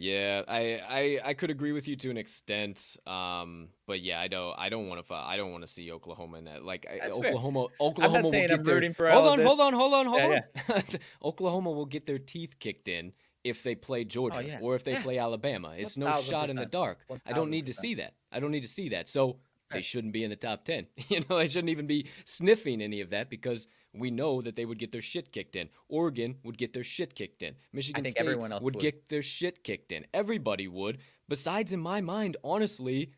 Yeah, 0.02 0.42
I, 0.48 0.82
I 0.90 1.20
I 1.30 1.34
could 1.36 1.52
agree 1.52 1.74
with 1.74 1.88
you 1.88 1.96
to 1.96 2.10
an 2.10 2.18
extent, 2.18 2.98
um, 3.06 3.68
but 3.86 4.02
yeah, 4.02 4.20
I 4.20 4.30
don't 4.30 4.58
I 4.58 4.70
don't 4.70 4.88
want 4.88 5.06
to 5.06 5.14
I 5.14 5.38
don't 5.38 5.52
want 5.52 5.64
to 5.64 5.68
see 5.68 5.92
Oklahoma 5.92 6.40
in 6.40 6.46
that. 6.46 6.64
Like 6.64 6.88
Oklahoma, 7.04 7.68
fair. 7.68 7.88
Oklahoma 7.88 8.18
I'm 8.18 8.24
not 8.24 8.32
saying 8.32 8.50
will 8.50 8.56
I'm 8.56 8.64
rooting 8.64 8.94
their, 8.98 9.10
for 9.10 9.12
hold 9.12 9.28
on, 9.28 9.40
hold 9.46 9.62
on, 9.62 9.74
hold 9.74 9.94
on, 9.94 10.06
hold 10.08 10.22
yeah, 10.22 10.42
on, 10.70 10.84
yeah. 10.90 10.98
Oklahoma 11.24 11.70
will 11.70 11.86
get 11.86 12.08
their 12.08 12.18
teeth 12.18 12.58
kicked 12.58 12.88
in 12.88 13.14
if 13.44 13.62
they 13.62 13.76
play 13.76 14.04
Georgia 14.04 14.40
oh, 14.40 14.42
yeah. 14.42 14.58
or 14.60 14.74
if 14.74 14.84
they 14.84 14.96
play 14.96 15.20
Alabama. 15.20 15.76
It's 15.78 15.98
no 15.98 16.20
shot 16.22 16.50
in 16.50 16.56
the 16.56 16.66
dark. 16.66 16.98
I 17.24 17.34
don't 17.34 17.52
need 17.52 17.68
to 17.68 17.74
see 17.74 17.94
that. 17.96 18.16
I 18.32 18.40
don't 18.40 18.52
need 18.52 18.62
to 18.62 18.68
see 18.68 18.90
that. 18.90 19.08
So 19.08 19.38
they 19.72 19.82
shouldn't 19.82 20.14
be 20.14 20.24
in 20.24 20.32
the 20.32 20.36
top 20.36 20.66
ten. 20.66 20.88
you 21.10 21.22
know, 21.30 21.38
they 21.38 21.48
shouldn't 21.48 21.70
even 21.70 21.86
be 21.86 22.08
sniffing 22.26 22.82
any 22.82 23.02
of 23.02 23.12
that 23.12 23.30
because 23.30 23.68
we 23.94 24.12
know 24.12 24.42
that 24.42 24.56
they 24.56 24.66
would 24.66 24.80
get 24.80 24.92
their 24.92 25.02
shit 25.02 25.32
kicked 25.32 25.56
in. 25.56 25.70
Oregon 25.90 26.38
would 26.44 26.58
get 26.58 26.74
their 26.74 26.84
shit 26.84 27.16
kicked 27.16 27.44
in. 27.44 27.56
Michigan 27.74 28.06
State 28.06 28.38
would, 28.38 28.64
would 28.64 28.80
get 28.80 29.10
their 29.10 29.22
shit 29.22 29.64
kicked 29.64 29.92
in. 29.92 30.06
Everybody 30.14 30.68
would. 30.68 31.00
Besides, 31.28 31.74
in 31.74 31.80
my 31.80 32.02
mind, 32.02 32.38
honestly, 32.44 33.12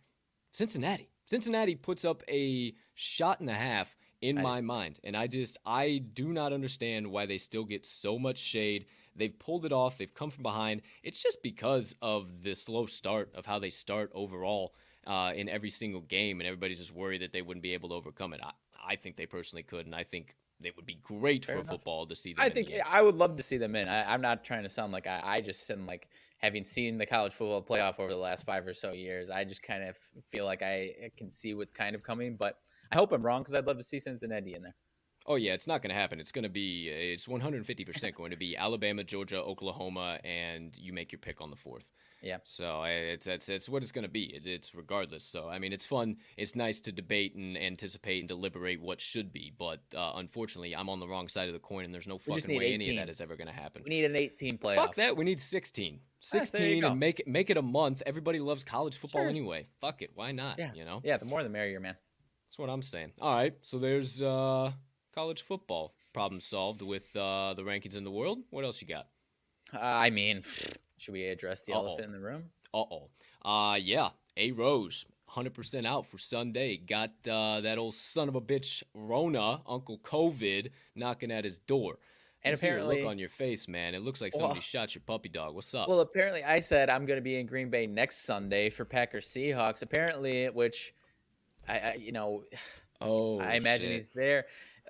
Cincinnati. 0.52 1.10
Cincinnati 1.26 1.76
puts 1.76 2.06
up 2.06 2.24
a 2.30 2.74
shot 2.94 3.40
and 3.40 3.50
a 3.50 3.56
half 3.56 3.96
in 4.22 4.42
my 4.42 4.62
mind. 4.62 5.00
And 5.04 5.18
I 5.18 5.28
just, 5.28 5.58
I 5.66 6.02
do 6.14 6.32
not 6.34 6.54
understand 6.54 7.08
why 7.08 7.26
they 7.26 7.38
still 7.38 7.66
get 7.66 7.86
so 7.86 8.18
much 8.18 8.38
shade. 8.38 8.86
They've 9.16 9.38
pulled 9.38 9.66
it 9.66 9.72
off. 9.72 9.98
They've 9.98 10.14
come 10.14 10.32
from 10.32 10.44
behind. 10.44 10.82
It's 11.04 11.22
just 11.22 11.44
because 11.44 11.96
of 12.02 12.42
the 12.42 12.56
slow 12.56 12.86
start 12.88 13.32
of 13.36 13.46
how 13.46 13.60
they 13.60 13.70
start 13.70 14.12
overall 14.16 14.74
uh, 15.06 15.34
in 15.36 15.50
every 15.50 15.70
single 15.70 16.02
game. 16.02 16.40
And 16.40 16.48
everybody's 16.48 16.80
just 16.80 16.94
worried 16.94 17.22
that 17.22 17.32
they 17.32 17.42
wouldn't 17.42 17.64
be 17.64 17.74
able 17.74 17.90
to 17.90 17.96
overcome 17.96 18.34
it. 18.34 18.42
I, 18.44 18.52
I 18.86 18.96
think 18.96 19.18
they 19.18 19.26
personally 19.26 19.64
could. 19.64 19.86
And 19.86 19.96
I 19.96 20.04
think 20.04 20.36
it 20.62 20.76
would 20.76 20.86
be 20.86 21.00
great 21.04 21.46
Fair 21.46 21.56
for 21.56 21.62
enough. 21.62 21.72
football 21.72 22.06
to 22.08 22.16
see 22.16 22.34
them. 22.34 22.44
I 22.44 22.50
think 22.50 22.72
I 22.86 23.02
would 23.02 23.16
love 23.16 23.36
to 23.38 23.44
see 23.44 23.58
them 23.58 23.76
in. 23.76 23.88
I, 23.88 24.14
am 24.14 24.22
not 24.22 24.44
trying 24.44 24.64
to 24.64 24.70
sound 24.70 24.94
like 24.94 25.08
I, 25.08 25.22
I 25.24 25.42
just 25.42 25.70
am 25.70 25.86
like 25.86 26.08
having 26.40 26.66
seen 26.66 26.98
the 26.98 27.06
college 27.06 27.34
football 27.34 27.62
playoff 27.62 28.00
over 28.00 28.10
the 28.10 28.18
last 28.18 28.46
five 28.46 28.68
or 28.68 28.74
so 28.74 28.92
years. 28.92 29.30
I 29.30 29.44
just 29.44 29.64
kind 29.64 29.84
of 29.84 29.96
feel 30.30 30.46
like 30.46 30.62
I 30.62 30.92
can 31.18 31.32
see 31.32 31.54
what's 31.54 31.72
kind 31.72 31.96
of 31.96 32.04
coming, 32.04 32.36
but 32.36 32.58
I 32.92 32.96
hope 32.96 33.12
I'm 33.12 33.24
wrong 33.24 33.42
because 33.42 33.56
I'd 33.56 33.66
love 33.66 33.78
to 33.78 33.84
see 33.84 34.00
Cincinnati 34.00 34.54
in 34.54 34.62
there. 34.62 34.76
Oh 35.26 35.36
yeah, 35.36 35.54
it's 35.54 35.68
not 35.68 35.82
going 35.82 35.90
to 35.90 35.96
happen. 35.96 36.20
It's 36.20 36.32
going 36.32 36.44
to 36.44 36.50
be 36.50 36.90
it's 36.90 37.28
150% 37.28 38.16
going 38.16 38.32
to 38.32 38.38
be 38.38 38.58
Alabama, 38.58 39.04
Georgia, 39.04 39.42
Oklahoma, 39.42 40.20
and 40.24 40.76
you 40.78 40.94
make 40.94 41.12
your 41.12 41.20
pick 41.20 41.42
on 41.42 41.50
the 41.50 41.56
fourth. 41.56 41.92
Yeah. 42.22 42.38
So 42.46 42.84
it's 42.84 43.28
it's 43.28 43.50
it's 43.50 43.70
what 43.70 43.84
it's 43.84 43.92
going 43.92 44.04
to 44.04 44.10
be. 44.10 44.24
It's, 44.24 44.48
it's 44.48 44.76
regardless. 44.76 45.24
So 45.24 45.48
I 45.50 45.60
mean, 45.60 45.74
it's 45.74 45.86
fun. 45.86 46.18
It's 46.38 46.56
nice 46.56 46.80
to 46.82 46.92
debate 46.92 47.36
and 47.36 47.58
anticipate 47.58 48.20
and 48.20 48.28
deliberate 48.28 48.82
what 48.82 49.02
should 49.02 49.32
be. 49.32 49.54
But 49.58 49.82
uh, 49.96 50.14
unfortunately, 50.16 50.76
I'm 50.76 50.90
on 50.90 51.00
the 51.00 51.08
wrong 51.08 51.28
side 51.28 51.48
of 51.48 51.54
the 51.54 51.60
coin, 51.60 51.86
and 51.86 51.94
there's 51.94 52.08
no 52.08 52.18
fucking 52.18 52.58
way 52.58 52.66
18. 52.66 52.82
any 52.82 52.98
of 52.98 53.06
that 53.06 53.10
is 53.10 53.22
ever 53.22 53.36
going 53.36 53.48
to 53.48 53.54
happen. 53.54 53.84
We 53.84 53.90
need 53.90 54.06
an 54.06 54.16
18 54.16 54.58
playoff. 54.58 54.76
Fuck 54.76 54.96
that. 54.96 55.18
We 55.18 55.26
need 55.26 55.40
16. 55.40 56.00
16 56.22 56.84
and 56.86 57.00
make 57.00 57.20
it 57.20 57.28
make 57.28 57.50
it 57.50 57.58
a 57.58 57.62
month. 57.62 58.02
Everybody 58.06 58.40
loves 58.40 58.64
college 58.64 58.98
football 58.98 59.24
sure. 59.24 59.30
anyway. 59.30 59.68
Fuck 59.82 60.02
it. 60.02 60.12
Why 60.16 60.32
not? 60.32 60.58
Yeah. 60.58 60.72
You 60.74 60.86
know. 60.86 61.02
Yeah. 61.04 61.18
The 61.18 61.26
more 61.26 61.44
the 61.44 61.50
merrier, 61.50 61.82
man. 61.82 61.98
That's 62.48 62.60
what 62.60 62.70
I'm 62.70 62.82
saying. 62.82 63.12
All 63.20 63.34
right. 63.34 63.54
So 63.62 63.80
there's 63.80 64.22
uh, 64.22 64.72
college 65.14 65.42
football 65.42 65.94
problem 66.14 66.40
solved 66.42 66.82
with 66.82 67.16
uh, 67.16 67.54
the 67.56 67.64
rankings 67.64 67.96
in 67.96 68.04
the 68.04 68.12
world. 68.12 68.40
What 68.50 68.64
else 68.64 68.82
you 68.82 68.88
got? 68.88 69.08
Uh, 69.74 69.80
I 69.82 70.10
mean, 70.10 70.44
should 70.98 71.14
we 71.14 71.26
address 71.26 71.64
the 71.64 71.74
Uh-oh. 71.74 71.88
elephant 71.88 72.08
in 72.08 72.12
the 72.12 72.20
room? 72.20 72.46
Uh 72.74 72.84
oh. 72.92 73.10
Uh 73.44 73.76
yeah. 73.76 74.10
A 74.36 74.52
Rose, 74.52 75.06
100% 75.32 75.86
out 75.86 76.08
for 76.08 76.18
Sunday. 76.18 76.78
Got 76.78 77.12
uh, 77.30 77.62
that 77.62 77.78
old 77.78 77.94
son 77.94 78.28
of 78.30 78.36
a 78.36 78.42
bitch 78.42 78.82
Rona, 78.96 79.62
Uncle 79.68 80.00
COVID, 80.00 80.70
knocking 80.96 81.32
at 81.32 81.44
his 81.44 81.60
door. 81.60 81.98
And 82.46 82.56
apparently, 82.56 83.02
look 83.02 83.10
on 83.10 83.20
your 83.20 83.30
face, 83.30 83.68
man. 83.68 83.96
It 83.96 84.02
looks 84.02 84.22
like 84.22 84.34
somebody 84.34 84.56
well, 84.56 84.62
shot 84.62 84.96
your 84.96 85.02
puppy 85.06 85.30
dog. 85.30 85.56
What's 85.56 85.74
up? 85.74 85.88
Well, 85.88 86.02
apparently, 86.02 86.44
I 86.44 86.60
said 86.60 86.90
I'm 86.90 87.06
going 87.06 87.18
to 87.18 87.22
be 87.22 87.40
in 87.40 87.46
Green 87.46 87.70
Bay 87.70 87.88
next 87.88 88.26
Sunday 88.26 88.70
for 88.70 88.84
Packers 88.84 89.30
Seahawks. 89.30 89.82
Apparently, 89.82 90.48
which 90.48 90.94
I, 91.70 91.80
I 91.80 91.94
you 91.94 92.12
know, 92.12 92.44
oh, 93.02 93.40
I 93.40 93.54
imagine 93.54 93.90
shit. 93.90 93.98
he's 93.98 94.10
there 94.10 94.46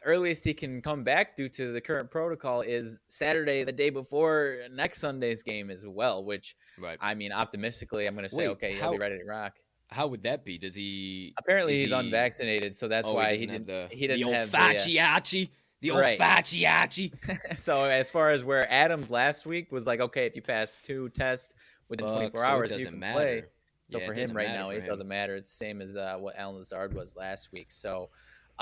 earliest 0.06 0.44
he 0.44 0.54
can 0.54 0.82
come 0.82 1.04
back 1.04 1.36
due 1.36 1.50
to 1.50 1.72
the 1.72 1.82
current 1.82 2.12
protocol 2.12 2.62
is 2.62 3.00
Saturday, 3.08 3.64
the 3.64 3.72
day 3.72 3.90
before 3.90 4.60
next 4.72 5.00
Sunday's 5.00 5.44
game 5.44 5.70
as 5.70 5.86
well. 5.86 6.24
Which, 6.24 6.56
right. 6.80 6.98
I 7.02 7.16
mean, 7.16 7.32
optimistically, 7.32 8.08
I'm 8.08 8.16
going 8.16 8.28
to 8.28 8.34
say, 8.34 8.48
Wait, 8.48 8.54
okay, 8.54 8.76
he'll 8.76 8.92
be 8.92 8.98
ready 8.98 9.18
to 9.18 9.26
rock. 9.26 9.54
How 9.88 10.08
would 10.08 10.24
that 10.24 10.44
be? 10.44 10.58
Does 10.58 10.76
he? 10.76 11.34
Apparently, 11.38 11.76
he's 11.76 11.90
he... 11.90 11.96
unvaccinated, 11.96 12.76
so 12.76 12.88
that's 12.88 13.10
oh, 13.10 13.14
why 13.14 13.36
he 13.36 13.46
didn't. 13.46 13.68
The, 13.68 13.88
he 13.92 14.08
didn't 14.08 14.18
the 14.18 14.24
old 14.24 14.36
have 14.36 14.50
faciaci. 14.50 15.50
The, 15.82 15.92
uh, 15.92 15.94
old 15.94 16.02
right. 16.02 16.20
faciaci. 16.20 17.58
so 17.60 17.84
as 17.84 18.10
far 18.10 18.32
as 18.32 18.44
where 18.44 18.72
Adams 18.72 19.10
last 19.10 19.46
week 19.46 19.72
was 19.72 19.86
like, 19.86 20.00
okay, 20.00 20.26
if 20.26 20.36
you 20.36 20.42
pass 20.42 20.78
two 20.82 21.10
tests 21.10 21.54
within 21.90 22.08
24 22.08 22.40
so 22.40 22.46
hours, 22.46 22.72
you 22.72 22.86
can 22.86 23.00
matter. 23.00 23.14
play. 23.14 23.44
So 23.90 24.00
yeah, 24.00 24.06
for 24.08 24.14
him 24.14 24.32
right 24.32 24.50
now, 24.50 24.70
it 24.70 24.82
him. 24.82 24.88
doesn't 24.88 25.08
matter. 25.08 25.36
It's 25.36 25.52
the 25.52 25.58
same 25.58 25.82
as 25.82 25.96
uh, 25.96 26.18
what 26.18 26.36
Allen 26.38 26.58
Lazard 26.58 26.94
was 26.94 27.16
last 27.16 27.52
week. 27.52 27.72
So 27.72 28.10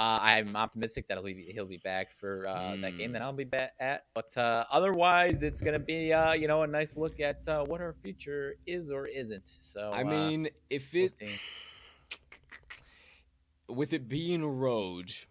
uh, 0.02 0.20
I'm 0.20 0.56
optimistic 0.56 1.08
that 1.08 1.20
he'll 1.20 1.24
be, 1.24 1.52
he'll 1.54 1.66
be 1.68 1.78
back 1.78 2.12
for 2.12 2.48
uh, 2.48 2.56
mm. 2.56 2.82
that 2.82 2.98
game 2.98 3.12
that 3.12 3.22
mm. 3.22 3.26
I'll 3.26 3.34
be 3.34 3.44
back 3.44 3.74
at. 3.80 4.06
But 4.16 4.36
uh, 4.36 4.66
otherwise, 4.72 5.44
it's 5.44 5.62
going 5.62 5.74
to 5.74 5.80
be 5.80 6.12
uh, 6.12 6.34
you 6.34 6.48
know 6.48 6.64
a 6.64 6.68
nice 6.68 6.98
look 6.98 7.20
at 7.20 7.48
uh, 7.48 7.64
what 7.66 7.82
our 7.82 7.94
future 8.02 8.56
is 8.66 8.90
or 8.90 9.06
isn't. 9.06 9.48
So 9.60 9.92
I 9.94 10.02
uh, 10.02 10.06
mean, 10.06 10.50
if 10.72 10.96
it 10.96 11.14
we'll 13.68 13.78
with 13.78 13.94
it 13.94 14.10
being 14.10 14.42
Roge, 14.42 15.28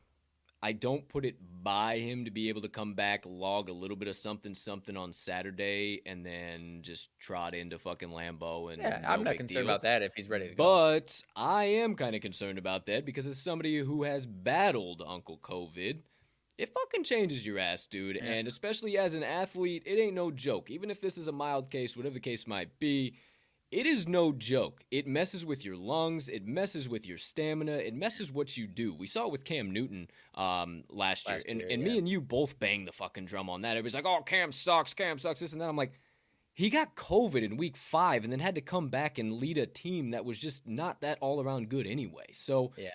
I 0.62 0.72
don't 0.72 1.08
put 1.08 1.24
it 1.24 1.36
by 1.62 1.98
him 1.98 2.26
to 2.26 2.30
be 2.30 2.50
able 2.50 2.60
to 2.62 2.68
come 2.68 2.94
back, 2.94 3.24
log 3.24 3.70
a 3.70 3.72
little 3.72 3.96
bit 3.96 4.08
of 4.08 4.16
something, 4.16 4.54
something 4.54 4.96
on 4.96 5.12
Saturday, 5.12 6.02
and 6.04 6.24
then 6.24 6.80
just 6.82 7.08
trot 7.18 7.54
into 7.54 7.78
fucking 7.78 8.10
Lambeau. 8.10 8.72
And 8.72 8.82
yeah, 8.82 9.00
no 9.02 9.08
I'm 9.08 9.24
not 9.24 9.36
concerned 9.36 9.48
deal. 9.48 9.64
about 9.64 9.82
that 9.82 10.02
if 10.02 10.12
he's 10.14 10.28
ready 10.28 10.48
to 10.48 10.54
go. 10.54 10.62
But 10.62 11.22
I 11.34 11.64
am 11.64 11.94
kind 11.94 12.14
of 12.14 12.20
concerned 12.20 12.58
about 12.58 12.86
that 12.86 13.06
because 13.06 13.26
as 13.26 13.38
somebody 13.38 13.78
who 13.78 14.02
has 14.02 14.26
battled 14.26 15.02
Uncle 15.06 15.38
COVID, 15.42 16.00
it 16.58 16.74
fucking 16.74 17.04
changes 17.04 17.46
your 17.46 17.58
ass, 17.58 17.86
dude. 17.86 18.16
Yeah. 18.16 18.24
And 18.24 18.46
especially 18.46 18.98
as 18.98 19.14
an 19.14 19.22
athlete, 19.22 19.82
it 19.86 19.98
ain't 19.98 20.14
no 20.14 20.30
joke. 20.30 20.70
Even 20.70 20.90
if 20.90 21.00
this 21.00 21.16
is 21.16 21.26
a 21.26 21.32
mild 21.32 21.70
case, 21.70 21.96
whatever 21.96 22.14
the 22.14 22.20
case 22.20 22.46
might 22.46 22.78
be, 22.78 23.14
it 23.70 23.86
is 23.86 24.08
no 24.08 24.32
joke. 24.32 24.82
It 24.90 25.06
messes 25.06 25.44
with 25.44 25.64
your 25.64 25.76
lungs. 25.76 26.28
It 26.28 26.46
messes 26.46 26.88
with 26.88 27.06
your 27.06 27.18
stamina. 27.18 27.72
It 27.72 27.94
messes 27.94 28.32
what 28.32 28.56
you 28.56 28.66
do. 28.66 28.92
We 28.92 29.06
saw 29.06 29.26
it 29.26 29.32
with 29.32 29.44
Cam 29.44 29.70
Newton 29.70 30.08
um, 30.34 30.84
last, 30.88 31.28
last, 31.28 31.28
year, 31.28 31.42
and, 31.48 31.60
year, 31.60 31.68
and 31.70 31.82
yeah. 31.82 31.88
me 31.88 31.98
and 31.98 32.08
you 32.08 32.20
both 32.20 32.58
banged 32.58 32.88
the 32.88 32.92
fucking 32.92 33.26
drum 33.26 33.48
on 33.48 33.62
that. 33.62 33.76
It 33.76 33.84
was 33.84 33.94
like, 33.94 34.06
"Oh, 34.06 34.22
Cam 34.22 34.50
sucks. 34.50 34.92
Cam 34.92 35.18
sucks." 35.18 35.40
This 35.40 35.52
and 35.52 35.60
that. 35.60 35.68
I'm 35.68 35.76
like, 35.76 36.00
he 36.52 36.68
got 36.68 36.96
COVID 36.96 37.42
in 37.42 37.56
week 37.56 37.76
five, 37.76 38.24
and 38.24 38.32
then 38.32 38.40
had 38.40 38.56
to 38.56 38.60
come 38.60 38.88
back 38.88 39.18
and 39.18 39.34
lead 39.34 39.56
a 39.56 39.66
team 39.66 40.10
that 40.10 40.24
was 40.24 40.38
just 40.38 40.66
not 40.66 41.00
that 41.02 41.18
all 41.20 41.40
around 41.40 41.68
good 41.68 41.86
anyway. 41.86 42.26
So 42.32 42.72
yeah. 42.76 42.90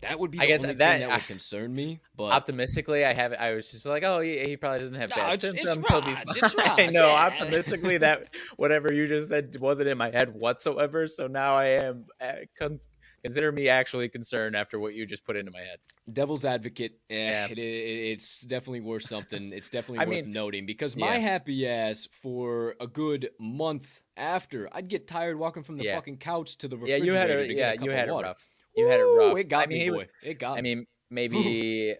That 0.00 0.18
would 0.20 0.30
be 0.30 0.38
I 0.38 0.46
guess 0.46 0.62
that, 0.62 0.78
that 0.78 1.08
would 1.08 1.26
concern 1.26 1.74
me. 1.74 2.00
But 2.16 2.32
optimistically, 2.32 3.04
I 3.04 3.12
have 3.12 3.32
I 3.32 3.54
was 3.54 3.70
just 3.70 3.86
like, 3.86 4.02
oh, 4.02 4.20
he, 4.20 4.38
he 4.38 4.56
probably 4.56 4.80
doesn't 4.80 4.94
have 4.94 5.10
bad 5.10 5.26
no, 5.26 5.32
it's, 5.32 5.42
symptoms. 5.42 5.78
It's 5.78 5.90
Raj, 5.90 6.36
it's 6.36 6.54
Raj, 6.54 6.78
I 6.78 6.86
know. 6.86 7.06
Yeah. 7.06 7.26
Optimistically, 7.26 7.98
that 7.98 8.34
whatever 8.56 8.92
you 8.92 9.08
just 9.08 9.28
said 9.28 9.56
wasn't 9.58 9.88
in 9.88 9.96
my 9.96 10.10
head 10.10 10.34
whatsoever. 10.34 11.06
So 11.06 11.26
now 11.26 11.56
I 11.56 11.66
am. 11.66 12.06
Uh, 12.20 12.32
con- 12.58 12.80
consider 13.24 13.50
me 13.50 13.68
actually 13.68 14.08
concerned 14.08 14.54
after 14.54 14.78
what 14.78 14.94
you 14.94 15.06
just 15.06 15.24
put 15.24 15.34
into 15.36 15.50
my 15.50 15.60
head. 15.60 15.78
Devil's 16.12 16.44
advocate, 16.44 17.00
eh, 17.08 17.14
yeah, 17.16 17.46
it, 17.46 17.58
it, 17.58 18.12
it's 18.12 18.42
definitely 18.42 18.82
worth 18.82 19.04
something. 19.04 19.52
It's 19.52 19.70
definitely 19.70 20.06
worth 20.06 20.24
mean, 20.26 20.32
noting 20.32 20.66
because 20.66 20.94
my 20.94 21.14
yeah. 21.14 21.20
happy 21.20 21.66
ass 21.66 22.06
for 22.22 22.74
a 22.80 22.86
good 22.86 23.30
month 23.40 24.02
after, 24.16 24.68
I'd 24.72 24.88
get 24.88 25.08
tired 25.08 25.38
walking 25.38 25.62
from 25.62 25.78
the 25.78 25.84
yeah. 25.84 25.94
fucking 25.94 26.18
couch 26.18 26.58
to 26.58 26.68
the 26.68 26.76
refrigerator. 26.76 27.04
Yeah, 27.06 27.12
you 27.12 27.18
had 27.18 27.30
a 27.30 27.52
yeah, 27.52 27.72
you 27.82 27.90
had 27.90 28.08
it 28.08 28.12
rough. 28.12 28.46
You 28.76 28.86
had 28.86 29.00
it 29.00 29.04
rough. 29.04 29.36
It 29.38 29.48
got 29.48 29.64
I 29.64 29.66
mean, 29.66 29.78
me, 29.78 29.90
boy. 29.90 29.96
Was, 29.96 30.06
it 30.22 30.38
got. 30.38 30.58
I 30.58 30.60
mean, 30.60 30.86
maybe 31.10 31.94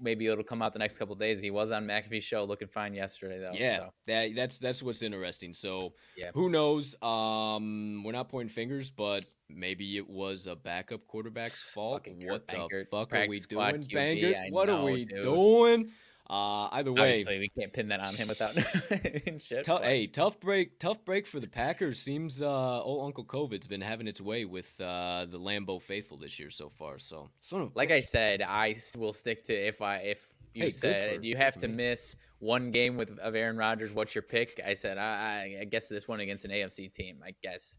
maybe 0.00 0.26
it'll 0.26 0.44
come 0.44 0.62
out 0.62 0.72
the 0.72 0.78
next 0.78 0.98
couple 0.98 1.14
days. 1.14 1.40
He 1.40 1.50
was 1.50 1.70
on 1.70 1.86
McAfee's 1.86 2.24
show 2.24 2.44
looking 2.44 2.68
fine 2.68 2.94
yesterday, 2.94 3.42
though. 3.42 3.52
Yeah, 3.52 3.78
so. 3.78 3.90
that, 4.06 4.34
that's 4.34 4.58
that's 4.58 4.82
what's 4.82 5.02
interesting. 5.02 5.54
So 5.54 5.94
yeah. 6.16 6.30
who 6.34 6.48
knows? 6.50 6.94
Um, 7.02 8.02
we're 8.04 8.12
not 8.12 8.28
pointing 8.28 8.54
fingers, 8.54 8.90
but 8.90 9.24
maybe 9.48 9.96
it 9.96 10.08
was 10.08 10.46
a 10.46 10.56
backup 10.56 11.06
quarterback's 11.06 11.62
fault. 11.62 12.06
what 12.22 12.46
the 12.48 12.86
fuck 12.90 13.14
are 13.14 13.26
we 13.28 13.38
doing, 13.40 13.86
Banger? 13.92 14.34
What 14.50 14.68
know, 14.68 14.86
are 14.86 14.92
we 14.92 15.04
dude. 15.04 15.22
doing? 15.22 15.90
Uh, 16.30 16.68
either 16.72 16.92
way, 16.92 17.10
obviously 17.12 17.38
we 17.38 17.48
can't 17.48 17.72
pin 17.72 17.88
that 17.88 18.00
on 18.00 18.14
him 18.14 18.28
without 18.28 18.54
shit. 19.42 19.64
Tough, 19.64 19.82
hey, 19.82 20.06
tough 20.06 20.38
break, 20.40 20.78
tough 20.78 21.02
break 21.04 21.26
for 21.26 21.40
the 21.40 21.48
Packers. 21.48 21.98
Seems 22.00 22.42
uh, 22.42 22.82
old 22.82 23.06
Uncle 23.06 23.24
COVID's 23.24 23.66
been 23.66 23.80
having 23.80 24.06
its 24.06 24.20
way 24.20 24.44
with 24.44 24.78
uh, 24.80 25.26
the 25.30 25.38
Lambeau 25.38 25.80
faithful 25.80 26.18
this 26.18 26.38
year 26.38 26.50
so 26.50 26.68
far. 26.68 26.98
So, 26.98 27.30
like 27.74 27.90
I 27.90 28.00
said, 28.00 28.42
I 28.42 28.74
will 28.96 29.14
stick 29.14 29.44
to 29.44 29.54
if 29.54 29.80
I 29.80 29.96
if 29.98 30.34
you 30.54 30.64
Hey, 30.64 30.70
said 30.70 31.16
for- 31.20 31.24
you 31.24 31.36
have 31.36 31.58
to 31.60 31.68
me. 31.68 31.74
miss 31.74 32.14
one 32.40 32.72
game 32.72 32.96
with 32.96 33.18
of 33.20 33.34
Aaron 33.34 33.56
Rodgers. 33.56 33.94
What's 33.94 34.14
your 34.14 34.22
pick? 34.22 34.60
I 34.66 34.74
said 34.74 34.98
I, 34.98 35.58
I 35.62 35.64
guess 35.64 35.88
this 35.88 36.06
one 36.08 36.20
against 36.20 36.44
an 36.44 36.50
AFC 36.50 36.92
team. 36.92 37.20
I 37.24 37.32
guess. 37.42 37.78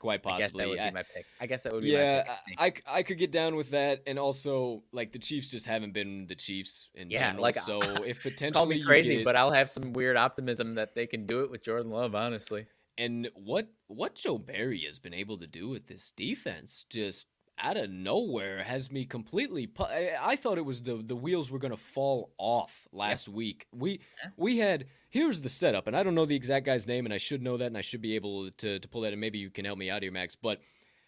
Quite 0.00 0.22
possibly. 0.22 0.44
I 0.44 0.46
guess 0.46 0.52
that 0.54 0.68
would 0.68 0.90
be 0.90 0.94
my 0.94 1.02
pick. 1.02 1.26
I 1.40 1.46
guess 1.46 1.62
that 1.64 1.72
would 1.72 1.82
be 1.82 1.90
yeah, 1.90 2.22
my 2.56 2.66
pick. 2.68 2.82
I, 2.86 2.92
I 2.94 2.98
I 2.98 3.02
could 3.02 3.18
get 3.18 3.32
down 3.32 3.56
with 3.56 3.70
that, 3.70 4.02
and 4.06 4.18
also 4.18 4.82
like 4.92 5.12
the 5.12 5.18
Chiefs 5.18 5.50
just 5.50 5.66
haven't 5.66 5.92
been 5.92 6.26
the 6.28 6.34
Chiefs 6.36 6.88
in 6.94 7.10
Yeah, 7.10 7.18
general. 7.30 7.42
like, 7.42 7.56
so 7.60 7.80
if 8.04 8.22
potentially 8.22 8.52
Call 8.52 8.66
me 8.66 8.76
you 8.76 8.84
crazy, 8.86 9.16
get- 9.16 9.24
but 9.24 9.34
I'll 9.36 9.50
have 9.50 9.70
some 9.70 9.92
weird 9.92 10.16
optimism 10.16 10.76
that 10.76 10.94
they 10.94 11.06
can 11.06 11.26
do 11.26 11.40
it 11.42 11.50
with 11.50 11.62
Jordan 11.64 11.90
Love. 11.90 12.14
Honestly, 12.14 12.66
and 12.96 13.28
what 13.34 13.68
what 13.88 14.14
Joe 14.14 14.38
Barry 14.38 14.80
has 14.86 14.98
been 14.98 15.14
able 15.14 15.36
to 15.38 15.46
do 15.46 15.68
with 15.68 15.86
this 15.88 16.12
defense, 16.16 16.84
just 16.90 17.26
out 17.60 17.76
of 17.76 17.90
nowhere, 17.90 18.62
has 18.64 18.90
me 18.90 19.04
completely. 19.04 19.66
pu- 19.66 19.84
I, 19.84 20.16
I 20.20 20.36
thought 20.36 20.58
it 20.58 20.64
was 20.64 20.82
the 20.82 20.96
the 20.96 21.16
wheels 21.16 21.50
were 21.50 21.58
going 21.58 21.70
to 21.72 21.76
fall 21.76 22.32
off 22.38 22.86
last 22.92 23.28
week. 23.28 23.66
We 23.72 23.92
Yeah. 24.22 24.30
we 24.36 24.58
had 24.58 24.86
here's 25.10 25.40
the 25.40 25.48
setup, 25.48 25.86
and 25.86 25.96
I 25.96 26.02
don't 26.02 26.14
know 26.14 26.26
the 26.26 26.36
exact 26.36 26.66
guy's 26.66 26.86
name, 26.86 27.04
and 27.06 27.14
I 27.14 27.18
should 27.18 27.42
know 27.42 27.56
that, 27.56 27.66
and 27.66 27.76
I 27.78 27.80
should 27.82 28.02
be 28.02 28.14
able 28.14 28.50
to 28.50 28.78
to 28.78 28.88
pull 28.88 29.02
that, 29.02 29.12
and 29.12 29.20
maybe 29.20 29.38
you 29.38 29.50
can 29.50 29.64
help 29.64 29.78
me 29.78 29.90
out 29.90 30.02
here, 30.02 30.12
Max. 30.12 30.36
But 30.36 30.60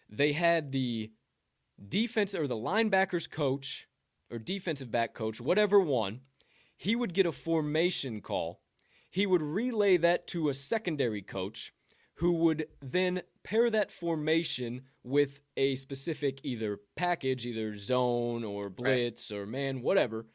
they 0.09 0.33
had 0.33 0.71
the 0.71 1.11
defense 1.87 2.35
or 2.35 2.47
the 2.47 2.55
linebackers 2.55 3.29
coach 3.29 3.87
or 4.31 4.37
defensive 4.39 4.91
back 4.91 5.13
coach, 5.13 5.41
whatever 5.41 5.79
one, 5.79 6.21
he 6.77 6.95
would 6.95 7.13
get 7.13 7.25
a 7.25 7.31
formation 7.31 8.21
call. 8.21 8.61
He 9.09 9.25
would 9.25 9.41
relay 9.41 9.97
that 9.97 10.25
to 10.27 10.47
a 10.49 10.53
secondary 10.53 11.21
coach 11.21 11.73
who 12.21 12.33
would 12.33 12.67
then 12.83 13.23
pair 13.41 13.67
that 13.71 13.91
formation 13.91 14.83
with 15.03 15.41
a 15.57 15.73
specific 15.73 16.39
either 16.43 16.79
package, 16.95 17.47
either 17.47 17.75
zone 17.75 18.43
or 18.43 18.69
blitz 18.69 19.31
or 19.31 19.47
man, 19.47 19.81
whatever. 19.81 20.27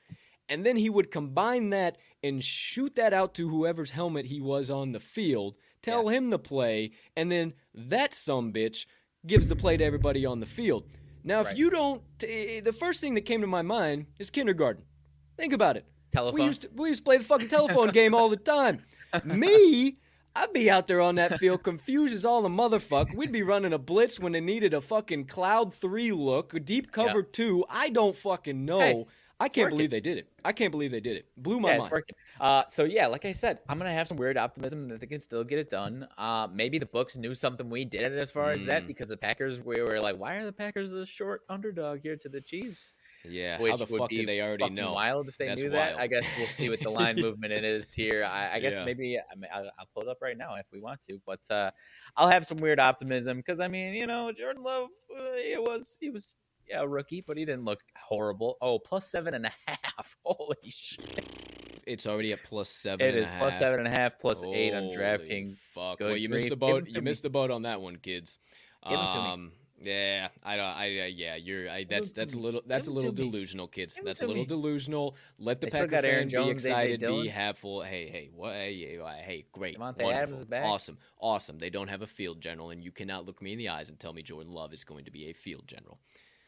And 0.49 0.67
then 0.67 0.77
he 0.77 0.91
would 0.91 1.13
combine 1.13 1.71
that 1.71 1.99
and 2.25 2.43
shoot 2.43 2.97
that 2.97 3.13
out 3.13 3.35
to 3.35 3.49
whoever's 3.49 3.93
helmet 3.93 4.27
he 4.27 4.41
was 4.41 4.69
on 4.69 4.91
the 4.91 4.99
field, 4.99 5.55
tell 5.81 6.09
him 6.09 6.31
the 6.31 6.41
play, 6.41 6.91
and 7.17 7.31
then 7.31 7.53
that 7.73 8.13
some 8.13 8.53
bitch 8.53 8.87
gives 9.25 9.47
the 9.47 9.55
play 9.55 9.77
to 9.77 9.85
everybody 9.85 10.27
on 10.27 10.41
the 10.41 10.47
field. 10.47 10.89
Now, 11.23 11.43
if 11.43 11.57
you 11.57 11.71
don't, 11.71 12.03
t- 12.19 12.59
the 12.59 12.73
first 12.73 13.01
thing 13.01 13.15
that 13.15 13.23
came 13.23 13.43
to 13.43 13.47
my 13.47 13.63
mind 13.63 14.07
is 14.19 14.29
kindergarten. 14.31 14.83
Think 15.37 15.53
about 15.53 15.77
it. 15.77 15.85
telephone. 16.11 16.41
We 16.41 16.47
used 16.47 16.63
to 16.63 16.71
we 16.75 16.89
used 16.89 17.01
to 17.01 17.05
play 17.05 17.19
the 17.19 17.25
fucking 17.25 17.49
telephone 17.49 17.91
game 18.01 18.13
all 18.13 18.29
the 18.29 18.37
time. 18.37 18.83
Me, 19.25 19.99
I'd 20.37 20.53
be 20.53 20.71
out 20.71 20.87
there 20.87 21.01
on 21.01 21.15
that 21.15 21.39
field 21.39 21.63
confused 21.63 22.15
as 22.15 22.25
all 22.27 22.43
the 22.43 22.49
motherfucker. 22.51 23.15
We'd 23.15 23.33
be 23.33 23.43
running 23.43 23.73
a 23.73 23.79
blitz 23.79 24.21
when 24.21 24.33
they 24.33 24.41
needed 24.41 24.75
a 24.75 24.81
fucking 24.83 25.25
cloud 25.27 25.73
three 25.73 26.13
look, 26.13 26.53
a 26.53 26.61
deep 26.61 26.93
cover 26.93 27.23
two. 27.23 27.65
I 27.71 27.89
don't 27.89 28.15
fucking 28.15 28.65
know. 28.67 28.81
Hey, 28.81 29.07
I 29.39 29.49
can't 29.49 29.67
working. 29.67 29.77
believe 29.77 29.91
they 29.91 30.01
did 30.01 30.19
it. 30.19 30.29
I 30.45 30.53
can't 30.53 30.71
believe 30.71 30.91
they 30.91 31.01
did 31.01 31.17
it. 31.17 31.27
Blew 31.37 31.61
my 31.61 31.73
yeah, 31.73 31.79
mind. 31.79 32.05
Uh, 32.41 32.63
so 32.69 32.85
yeah, 32.85 33.07
like 33.07 33.25
I 33.25 33.33
said, 33.33 33.61
I'm 33.69 33.79
gonna 33.79 33.93
have 33.93 34.09
some 34.09 34.17
weird 34.17 34.37
optimism 34.37 34.89
that 34.89 35.01
they 35.01 35.07
can 35.07 35.21
still 35.21 35.45
get 35.45 35.59
it 35.59 35.71
done. 35.71 36.07
Uh, 36.19 36.49
maybe 36.53 36.79
the 36.79 36.87
books 36.87 37.17
knew 37.17 37.35
something 37.35 37.69
we 37.69 37.85
didn't 37.85 38.19
as 38.19 38.31
far 38.31 38.51
as 38.51 38.65
that 38.67 38.85
Mm. 38.85 38.87
because 38.87 39.09
the 39.11 39.17
Packers 39.17 39.63
we 39.63 39.81
were 39.83 40.01
like, 40.01 40.17
why 40.19 40.37
are 40.37 40.45
the 40.45 40.53
Packers 40.53 40.93
a 40.93 41.05
short 41.07 41.43
underdog 41.49 42.01
here 42.01 42.17
to 42.17 42.29
the 42.29 42.41
Chiefs? 42.41 42.93
Yeah, 43.29 43.61
Which 43.61 43.71
how 43.73 43.77
the 43.77 43.93
would 43.93 43.99
fuck 44.01 44.09
be 44.11 44.17
did 44.17 44.29
they 44.29 44.41
already 44.41 44.71
know? 44.71 44.93
Wild 44.93 45.29
if 45.29 45.37
they 45.39 45.47
That's 45.47 45.61
knew 45.63 45.71
that. 45.71 45.99
I 45.99 46.07
guess 46.07 46.25
we'll 46.39 46.47
see 46.47 46.69
what 46.69 46.81
the 46.81 46.91
line 46.91 47.17
movement 47.21 47.53
it 47.53 47.65
is 47.65 47.93
here. 47.93 48.25
I, 48.25 48.55
I 48.55 48.61
guess 48.61 48.75
Yeah. 48.79 48.85
maybe 48.85 49.19
I 49.19 49.35
mean, 49.37 49.51
I'll, 49.53 49.71
I'll 49.79 49.89
pull 49.95 50.03
it 50.05 50.09
up 50.09 50.19
right 50.23 50.37
now 50.37 50.55
if 50.57 50.67
we 50.73 50.81
want 50.81 51.03
to, 51.05 51.19
but 51.27 51.41
uh, 51.51 51.71
I'll 52.17 52.29
have 52.29 52.47
some 52.47 52.59
weird 52.59 52.81
optimism 52.81 53.37
because 53.39 53.61
I 53.61 53.69
mean, 53.69 53.95
you 53.95 54.07
know, 54.07 54.33
Jordan 54.33 54.63
Love, 54.63 54.89
uh, 55.11 55.23
it 55.35 55.63
was 55.63 55.97
he 56.01 56.11
was 56.11 56.37
yeah 56.69 56.81
a 56.81 56.87
rookie, 56.89 57.21
but 57.21 57.37
he 57.37 57.45
didn't 57.45 57.65
look 57.65 57.81
horrible. 57.97 58.57
Oh, 58.61 58.79
plus 58.79 59.09
seven 59.11 59.35
and 59.35 59.47
a 59.47 59.53
half. 59.67 60.17
Holy 60.25 60.57
shit! 60.69 61.45
It's 61.87 62.07
already 62.07 62.33
at 62.33 62.43
plus 62.45 62.69
seven. 62.69 63.07
It 63.07 63.15
is 63.15 63.31
plus 63.39 63.59
seven 63.59 63.79
and 63.79 63.89
a 63.89 63.91
half, 63.97 64.19
plus 64.19 64.43
eight 64.53 64.75
on 64.75 64.85
Holy 64.85 64.97
DraftKings. 64.97 65.59
Fuck. 65.75 65.99
Good 65.99 66.05
well, 66.09 66.17
you 66.17 66.29
missed 66.29 66.49
the 66.49 66.57
boat. 66.57 66.89
You 66.89 67.01
missed 67.03 67.23
the 67.23 67.31
boat 67.31 67.51
on 67.51 67.63
that 67.63 67.81
one, 67.81 67.97
kids. 67.97 68.39
Give 68.89 68.99
'em 68.99 69.09
to 69.09 69.15
me. 69.15 69.21
um, 69.31 69.53
yeah, 69.83 70.29
I 70.43 70.57
don't. 70.57 70.65
I 70.67 71.01
uh, 71.01 71.05
yeah, 71.07 71.37
you're. 71.37 71.69
I, 71.69 71.81
Give 71.81 71.89
that's 71.91 72.09
'em 72.09 72.15
to 72.15 72.21
that's 72.21 72.35
a 72.35 72.39
little. 72.39 72.63
That's 72.67 72.87
a 72.89 72.91
little 72.91 73.13
delusional, 73.13 73.69
kids. 73.69 74.01
That's 74.03 74.23
a 74.23 74.27
little 74.27 74.45
delusional. 74.45 75.17
Let 75.39 75.61
the 75.61 75.67
They 75.67 75.71
still 75.71 75.89
Packer 75.89 76.03
fan 76.03 76.29
Jones, 76.29 76.47
be 76.47 76.51
excited. 76.51 77.01
Be 77.01 77.07
Dillon. 77.07 77.29
happy. 77.29 77.81
Hey, 77.85 78.09
hey, 78.09 78.31
what? 78.35 78.53
Hey, 78.55 78.99
hey, 79.25 79.45
great. 79.53 79.77
Davante 79.79 79.81
wonderful, 80.03 80.13
Adams 80.13 80.39
is 80.39 80.45
back. 80.45 80.65
Awesome, 80.65 80.99
awesome. 81.21 81.59
They 81.59 81.71
don't 81.71 81.89
have 81.89 82.03
a 82.03 82.07
field 82.07 82.41
general, 82.41 82.71
and 82.71 82.83
you 82.83 82.91
cannot 82.91 83.27
look 83.27 83.43
me 83.43 83.53
in 83.53 83.59
the 83.59 83.69
eyes 83.69 83.91
and 83.91 83.99
tell 83.99 84.13
me 84.13 84.23
Jordan 84.23 84.53
Love 84.53 84.73
is 84.73 84.85
going 84.85 85.05
to 85.05 85.11
be 85.11 85.27
a 85.27 85.33
field 85.33 85.65
general. 85.67 85.99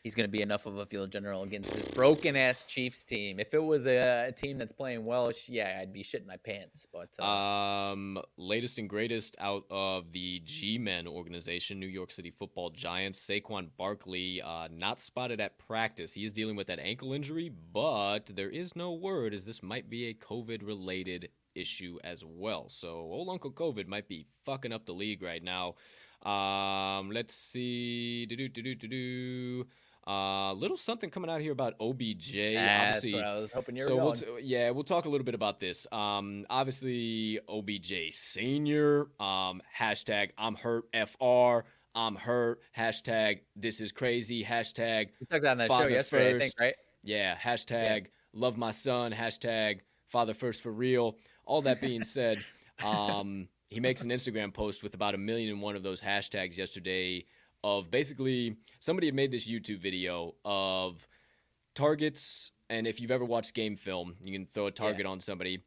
He's 0.09 0.15
going 0.15 0.25
to 0.25 0.33
be 0.33 0.41
enough 0.41 0.65
of 0.65 0.79
a 0.79 0.87
field 0.87 1.13
general 1.13 1.43
against 1.43 1.71
this 1.71 1.85
broken 1.85 2.35
ass 2.35 2.65
Chiefs 2.65 3.05
team. 3.05 3.39
If 3.39 3.53
it 3.53 3.63
was 3.63 3.87
a, 3.87 4.29
a 4.29 4.33
team 4.33 4.57
that's 4.57 4.73
playing 4.73 5.05
well, 5.05 5.31
yeah, 5.49 5.77
I'd 5.79 5.93
be 5.93 6.03
shitting 6.03 6.27
my 6.27 6.39
pants. 6.39 6.87
But 6.91 7.11
uh, 7.21 7.27
Um, 7.27 8.19
latest 8.39 8.79
and 8.79 8.89
greatest 8.89 9.37
out 9.39 9.65
of 9.71 10.11
the 10.13 10.41
G-Men 10.47 11.07
organization, 11.07 11.79
New 11.79 11.89
York 11.89 12.11
City 12.11 12.31
Football 12.31 12.71
Giants. 12.71 13.21
Saquon 13.21 13.69
Barkley 13.77 14.41
uh, 14.41 14.69
not 14.73 14.99
spotted 14.99 15.43
at 15.43 15.59
practice. 15.59 16.15
He 16.15 16.25
is 16.25 16.33
dealing 16.33 16.57
with 16.57 16.69
that 16.69 16.79
ankle 16.79 17.13
injury, 17.13 17.53
but 17.75 18.35
there 18.35 18.49
is 18.49 18.75
no 18.75 18.95
word 18.95 19.35
as 19.35 19.45
this 19.45 19.63
might 19.63 19.91
be 19.91 20.07
a 20.07 20.15
COVID-related 20.15 21.29
issue 21.55 21.99
as 22.03 22.25
well. 22.25 22.71
So 22.71 22.89
old 22.89 23.29
Uncle 23.29 23.53
COVID 23.53 23.87
might 23.87 24.09
be 24.09 24.25
fucking 24.47 24.73
up 24.73 24.87
the 24.87 24.95
league 24.95 25.23
right 25.23 25.45
now. 25.45 25.75
Um, 26.23 27.11
let's 27.11 27.35
see. 27.35 28.25
Do 28.25 28.37
do 28.37 28.49
do 28.49 28.63
do 28.63 28.75
do 28.75 28.89
do. 28.89 29.67
Uh, 30.09 30.55
little 30.55 30.79
something 30.79 31.11
coming 31.11 31.29
out 31.29 31.43
here 31.43 31.53
about 31.53 31.75
OBJ. 31.81 32.33
that's 32.55 32.97
Obviously, 32.97 33.15
what 33.15 33.25
I 33.25 33.39
was 33.39 33.53
hoping 33.53 33.77
you 33.77 33.83
were 33.83 33.89
so 33.89 33.97
going. 33.97 34.05
we'll 34.07 34.15
t- 34.39 34.45
yeah, 34.45 34.71
we'll 34.71 34.85
talk 34.85 35.05
a 35.05 35.09
little 35.11 35.25
bit 35.25 35.35
about 35.35 35.61
this. 35.61 35.87
Um, 35.93 36.47
obviously 36.49 37.39
OBJ 37.47 38.13
senior. 38.13 39.09
Um, 39.21 39.61
hashtag 39.79 40.31
I'm 40.39 40.55
hurt. 40.55 40.85
Fr. 40.95 41.69
I'm 41.95 42.15
hurt. 42.15 42.61
Hashtag 42.75 43.41
this 43.55 43.83
is 43.83 43.93
crazy. 43.93 44.43
Hashtag 44.43 45.09
we 45.21 45.27
talked 45.27 45.45
on 45.45 45.59
that 45.59 45.69
show 45.69 45.87
yesterday, 45.89 46.35
I 46.35 46.39
think, 46.39 46.53
first. 46.53 46.61
right? 46.61 46.75
yeah. 47.03 47.37
Hashtag 47.37 48.07
love 48.33 48.57
my 48.57 48.71
son. 48.71 49.13
Hashtag 49.13 49.81
father 50.09 50.33
first 50.33 50.63
for 50.63 50.73
real. 50.73 51.17
All 51.45 51.61
that 51.63 51.83
being 51.83 52.03
said, 52.17 52.43
um, 52.83 53.49
he 53.69 53.81
makes 53.81 54.03
an 54.05 54.09
Instagram 54.11 54.55
post 54.55 54.83
with 54.83 54.95
about 54.95 55.15
a 55.15 55.19
million 55.19 55.51
and 55.51 55.61
one 55.61 55.77
of 55.77 55.83
those 55.83 56.01
hashtags 56.01 56.57
yesterday 56.57 57.27
of 57.65 57.91
basically 57.91 58.57
somebody 58.79 59.07
had 59.09 59.15
made 59.15 59.31
this 59.31 59.49
YouTube 59.49 59.81
video 59.81 60.35
of 60.45 61.07
targets. 61.75 62.53
And 62.71 62.87
if 62.87 63.01
you've 63.01 63.11
ever 63.11 63.25
watched 63.25 63.55
game 63.55 63.77
film, 63.77 64.17
you 64.23 64.33
can 64.33 64.47
throw 64.47 64.67
a 64.67 64.71
target 64.71 65.07
on 65.07 65.21
somebody, 65.21 65.65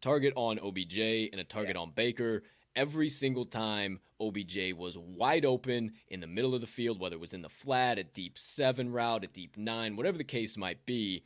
target 0.00 0.32
on 0.36 0.58
OBJ 0.58 0.98
and 0.98 1.40
a 1.40 1.44
target 1.44 1.76
on 1.76 1.92
Baker. 1.94 2.42
Every 2.76 3.08
single 3.08 3.44
time 3.44 4.00
OBJ 4.20 4.74
was 4.76 4.96
wide 4.96 5.44
open 5.44 5.92
in 6.08 6.20
the 6.20 6.26
middle 6.26 6.54
of 6.54 6.60
the 6.60 6.66
field, 6.66 7.00
whether 7.00 7.16
it 7.16 7.20
was 7.20 7.34
in 7.34 7.42
the 7.42 7.48
flat, 7.48 7.98
a 7.98 8.04
deep 8.04 8.38
seven 8.38 8.92
route, 8.92 9.24
a 9.24 9.26
deep 9.26 9.56
nine, 9.56 9.96
whatever 9.96 10.18
the 10.18 10.24
case 10.24 10.56
might 10.56 10.84
be. 10.86 11.24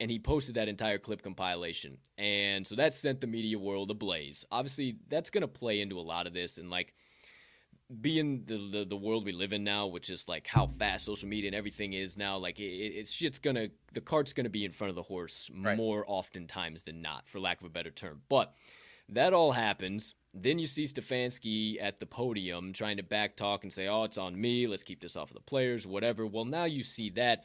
And 0.00 0.10
he 0.10 0.18
posted 0.18 0.56
that 0.56 0.68
entire 0.68 0.98
clip 0.98 1.22
compilation. 1.22 1.98
And 2.18 2.66
so 2.66 2.74
that 2.74 2.92
sent 2.92 3.20
the 3.20 3.28
media 3.28 3.58
world 3.58 3.90
ablaze. 3.90 4.44
Obviously, 4.50 4.96
that's 5.08 5.30
going 5.30 5.42
to 5.42 5.48
play 5.48 5.80
into 5.80 5.98
a 5.98 6.02
lot 6.02 6.26
of 6.26 6.34
this. 6.34 6.58
And 6.58 6.68
like, 6.68 6.92
being 8.00 8.44
the, 8.46 8.56
the 8.56 8.84
the 8.84 8.96
world 8.96 9.24
we 9.24 9.32
live 9.32 9.52
in 9.52 9.62
now, 9.64 9.86
which 9.86 10.08
is 10.10 10.26
like 10.28 10.46
how 10.46 10.66
fast 10.66 11.04
social 11.04 11.28
media 11.28 11.48
and 11.48 11.54
everything 11.54 11.92
is 11.92 12.16
now, 12.16 12.38
like 12.38 12.58
it, 12.58 12.64
it- 12.64 12.94
it's 12.96 13.10
shit's 13.10 13.38
gonna 13.38 13.68
the 13.92 14.00
cart's 14.00 14.32
gonna 14.32 14.48
be 14.48 14.64
in 14.64 14.70
front 14.72 14.88
of 14.90 14.94
the 14.96 15.02
horse 15.02 15.50
Right. 15.54 15.76
more 15.76 16.04
oftentimes 16.06 16.82
than 16.84 17.02
not, 17.02 17.28
for 17.28 17.40
lack 17.40 17.60
of 17.60 17.66
a 17.66 17.70
better 17.70 17.90
term. 17.90 18.22
But 18.28 18.54
that 19.10 19.34
all 19.34 19.52
happens. 19.52 20.14
Then 20.32 20.58
you 20.58 20.66
see 20.66 20.84
Stefanski 20.84 21.76
at 21.80 22.00
the 22.00 22.06
podium 22.06 22.72
trying 22.72 22.96
to 22.96 23.02
back 23.02 23.36
talk 23.36 23.62
and 23.64 23.72
say, 23.72 23.86
"Oh, 23.86 24.04
it's 24.04 24.16
on 24.18 24.40
me. 24.40 24.66
Let's 24.66 24.82
keep 24.82 25.00
this 25.00 25.14
off 25.14 25.30
of 25.30 25.34
the 25.34 25.42
players, 25.42 25.86
whatever." 25.86 26.26
Well, 26.26 26.46
now 26.46 26.64
you 26.64 26.82
see 26.82 27.10
that. 27.10 27.44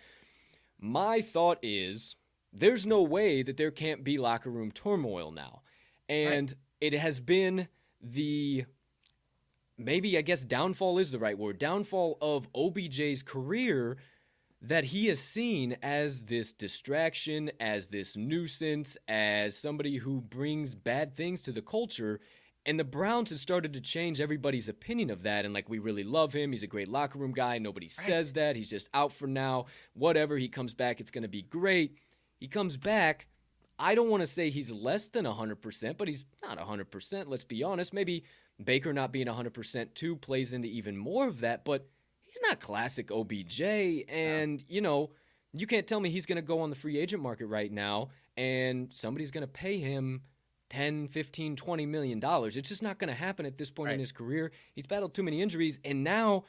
My 0.79 1.19
thought 1.21 1.59
is, 1.61 2.15
there's 2.53 2.87
no 2.87 3.03
way 3.03 3.43
that 3.43 3.57
there 3.57 3.71
can't 3.71 4.03
be 4.05 4.17
locker 4.17 4.49
room 4.49 4.71
turmoil 4.71 5.31
now, 5.31 5.63
and 6.07 6.55
it 6.79 6.93
has 6.93 7.19
been 7.19 7.67
the 8.01 8.63
maybe 9.79 10.17
I 10.17 10.21
guess 10.21 10.43
downfall 10.43 10.99
is 10.99 11.11
the 11.11 11.19
right 11.19 11.37
word. 11.37 11.57
Downfall 11.57 12.17
of 12.21 12.51
OBJ's 12.53 13.23
career 13.23 13.97
that 14.61 14.83
he 14.83 15.09
is 15.09 15.21
seen 15.21 15.77
as 15.81 16.23
this 16.23 16.51
distraction, 16.51 17.49
as 17.59 17.87
this 17.87 18.17
nuisance, 18.17 18.97
as 19.07 19.57
somebody 19.57 19.97
who 19.97 20.19
brings 20.19 20.75
bad 20.75 21.15
things 21.15 21.41
to 21.43 21.51
the 21.51 21.61
culture. 21.61 22.19
And 22.65 22.77
the 22.77 22.83
Browns 22.83 23.29
have 23.29 23.39
started 23.39 23.71
to 23.73 23.81
change 23.81 24.19
everybody's 24.19 24.67
opinion 24.67 25.09
of 25.11 25.23
that. 25.23 25.45
And 25.45 25.53
like, 25.53 25.69
we 25.69 25.79
really 25.79 26.03
love 26.03 26.33
him. 26.33 26.51
He's 26.51 26.63
a 26.63 26.67
great 26.67 26.89
locker 26.89 27.17
room 27.17 27.31
guy. 27.31 27.57
Nobody 27.57 27.87
says 27.87 28.33
that. 28.33 28.57
He's 28.57 28.69
just 28.69 28.89
out 28.93 29.13
for 29.13 29.27
now. 29.27 29.67
Whatever. 29.93 30.37
He 30.37 30.49
comes 30.49 30.73
back. 30.73 30.99
It's 30.99 31.09
going 31.09 31.23
to 31.23 31.29
be 31.29 31.41
great. 31.41 31.95
He 32.37 32.47
comes 32.47 32.75
back. 32.75 33.27
I 33.79 33.95
don't 33.95 34.09
want 34.09 34.21
to 34.21 34.27
say 34.27 34.49
he's 34.49 34.69
less 34.69 35.07
than 35.07 35.23
100%, 35.23 35.97
but 35.97 36.09
he's 36.09 36.25
not 36.43 36.59
100%. 36.59 37.23
Let's 37.27 37.45
be 37.45 37.63
honest. 37.63 37.93
Maybe 37.93 38.25
Baker 38.63 38.93
not 38.93 39.11
being 39.11 39.27
100% 39.27 39.93
too 39.93 40.15
plays 40.17 40.53
into 40.53 40.67
even 40.67 40.97
more 40.97 41.27
of 41.27 41.41
that, 41.41 41.63
but 41.65 41.87
he's 42.25 42.39
not 42.43 42.59
classic 42.59 43.09
OBJ. 43.11 43.61
And, 44.09 44.63
you 44.67 44.81
know, 44.81 45.11
You 45.51 45.65
can't 45.65 45.87
tell 45.87 45.99
me 45.99 46.11
he's 46.11 46.27
going 46.27 46.35
to 46.35 46.41
go 46.43 46.59
on 46.59 46.69
the 46.69 46.75
free 46.75 46.99
agent 46.99 47.23
market 47.23 47.47
right 47.47 47.71
now 47.71 48.09
and 48.37 48.93
somebody's 48.93 49.31
going 49.31 49.41
to 49.41 49.47
pay 49.47 49.79
him 49.79 50.21
10, 50.69 51.07
15, 51.07 51.55
20 51.55 51.85
million 51.87 52.19
dollars. 52.19 52.55
It's 52.55 52.69
just 52.69 52.83
not 52.83 52.99
going 52.99 53.07
to 53.07 53.15
happen 53.15 53.47
at 53.47 53.57
this 53.57 53.71
point 53.71 53.87
Right. 53.87 53.93
in 53.95 53.99
his 53.99 54.11
career. 54.11 54.51
He's 54.75 54.85
battled 54.85 55.15
too 55.15 55.23
many 55.23 55.41
injuries 55.41 55.79
and 55.83 56.03
now 56.03 56.43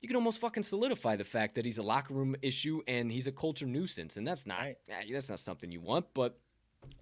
you 0.00 0.08
can 0.08 0.16
almost 0.16 0.38
fucking 0.38 0.62
solidify 0.62 1.16
the 1.16 1.24
fact 1.24 1.54
that 1.56 1.66
he's 1.66 1.76
a 1.76 1.82
locker 1.82 2.14
room 2.14 2.34
issue 2.40 2.80
and 2.88 3.12
he's 3.12 3.26
a 3.26 3.32
culture 3.32 3.66
nuisance 3.66 4.16
and 4.16 4.26
that's 4.26 4.46
not 4.46 4.60
Right. 4.60 4.76
eh, 4.88 5.02
that's 5.12 5.28
not 5.28 5.38
something 5.40 5.70
you 5.70 5.80
want, 5.82 6.06
but 6.14 6.38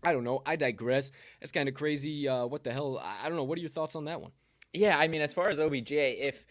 I 0.03 0.13
don't 0.13 0.25
know. 0.25 0.43
I 0.45 0.57
digress. 0.57 1.13
That's 1.39 1.53
kind 1.53 1.69
of 1.69 1.75
crazy. 1.77 2.27
Uh, 2.27 2.47
what 2.47 2.65
the 2.65 2.73
hell? 2.73 2.99
I 2.99 3.29
don't 3.29 3.37
know. 3.37 3.45
What 3.45 3.59
are 3.59 3.61
your 3.61 3.71
thoughts 3.71 3.95
on 3.95 4.07
that 4.07 4.21
one? 4.21 4.33
Yeah, 4.75 4.99
I 4.99 5.07
mean, 5.07 5.23
as 5.23 5.33
far 5.33 5.49
as 5.49 5.61
OBJ, 5.61 5.93
if 5.93 6.45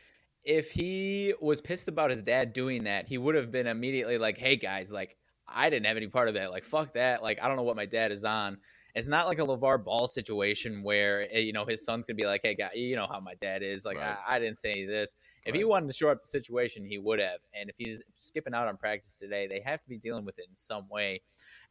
if 0.43 0.71
he 0.71 1.33
was 1.41 1.61
pissed 1.61 1.87
about 1.87 2.09
his 2.09 2.23
dad 2.23 2.53
doing 2.53 2.85
that, 2.85 3.07
he 3.07 3.17
would 3.17 3.35
have 3.35 3.51
been 3.51 3.67
immediately 3.67 4.17
like, 4.17 4.37
"Hey 4.37 4.55
guys, 4.55 4.91
like 4.91 5.17
I 5.47 5.69
didn't 5.69 5.85
have 5.85 5.97
any 5.97 6.07
part 6.07 6.29
of 6.29 6.33
that. 6.35 6.49
Like 6.49 6.63
fuck 6.63 6.93
that. 6.93 7.21
Like 7.21 7.39
I 7.41 7.47
don't 7.47 7.57
know 7.57 7.63
what 7.63 7.75
my 7.75 7.85
dad 7.85 8.11
is 8.11 8.23
on." 8.23 8.57
It's 8.95 9.07
not 9.07 9.25
like 9.27 9.39
a 9.39 9.41
LeVar 9.41 9.83
Ball 9.83 10.07
situation 10.07 10.83
where 10.83 11.27
eh, 11.31 11.39
you 11.39 11.51
know 11.51 11.65
his 11.65 11.83
son's 11.83 12.05
gonna 12.05 12.15
be 12.15 12.25
like, 12.25 12.41
"Hey 12.43 12.55
guy, 12.55 12.71
you 12.75 12.95
know 12.95 13.07
how 13.07 13.19
my 13.19 13.33
dad 13.41 13.61
is. 13.61 13.83
Like 13.83 13.97
Right. 13.97 14.15
I, 14.27 14.35
I 14.35 14.39
didn't 14.39 14.57
say 14.57 14.71
any 14.71 14.83
of 14.83 14.89
this." 14.89 15.15
If 15.45 15.55
he 15.55 15.65
wanted 15.65 15.87
to 15.87 15.93
shore 15.93 16.11
up 16.11 16.21
the 16.21 16.27
situation, 16.27 16.85
he 16.85 16.99
would 16.99 17.19
have. 17.19 17.41
And 17.53 17.69
if 17.69 17.75
he's 17.77 18.01
skipping 18.17 18.53
out 18.53 18.69
on 18.69 18.77
practice 18.77 19.15
today, 19.15 19.45
they 19.45 19.59
have 19.65 19.83
to 19.83 19.89
be 19.89 19.97
dealing 19.97 20.23
with 20.23 20.39
it 20.39 20.45
in 20.49 20.55
some 20.55 20.87
way. 20.87 21.21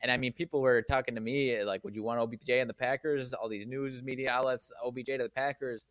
And 0.03 0.13
I 0.13 0.19
mean, 0.19 0.35
people 0.35 0.61
were 0.61 0.83
talking 0.83 1.15
to 1.15 1.23
me 1.23 1.63
like, 1.65 1.83
"Would 1.85 1.95
you 1.95 2.03
want 2.03 2.21
OBJ 2.21 2.51
and 2.51 2.69
the 2.69 2.75
Packers?" 2.75 3.33
All 3.33 3.49
these 3.49 3.67
news 3.67 4.03
media 4.03 4.31
outlets, 4.31 4.71
OBJ 4.85 5.07
to 5.07 5.19
the 5.19 5.31
Packers. 5.31 5.87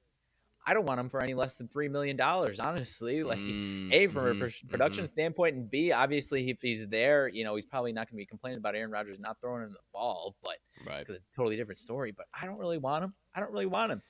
I 0.65 0.73
don't 0.73 0.85
want 0.85 0.99
him 0.99 1.09
for 1.09 1.21
any 1.21 1.33
less 1.33 1.55
than 1.55 1.67
three 1.67 1.87
million 1.89 2.15
dollars, 2.17 2.59
honestly. 2.59 3.23
Like, 3.23 3.39
Mm, 3.39 3.93
a 3.93 4.07
from 4.07 4.27
a 4.27 4.33
mhm, 4.33 4.39
pr- 4.39 4.67
production 4.67 5.05
mhm. 5.05 5.09
standpoint, 5.09 5.55
and 5.55 5.69
b 5.71 5.91
obviously 5.91 6.49
if 6.49 6.61
he's 6.61 6.87
there, 6.87 7.27
you 7.27 7.43
know, 7.43 7.55
he's 7.55 7.65
probably 7.65 7.91
not 7.93 8.07
going 8.07 8.17
to 8.17 8.21
be 8.21 8.25
complaining 8.25 8.59
about 8.59 8.75
Aaron 8.75 8.91
Rodgers 8.91 9.19
not 9.19 9.39
throwing 9.41 9.63
him 9.63 9.71
the 9.71 9.77
ball, 9.93 10.35
but 10.43 10.57
right. 10.85 10.99
because 10.99 11.15
it's 11.15 11.27
a 11.31 11.35
totally 11.35 11.55
different 11.55 11.79
story. 11.79 12.11
But 12.11 12.27
I 12.39 12.45
don't 12.45 12.57
really 12.59 12.77
want 12.77 13.03
him. 13.03 13.13
I 13.33 13.39
don't 13.39 13.51
really 13.51 13.65
want 13.65 13.91
him. 13.91 14.01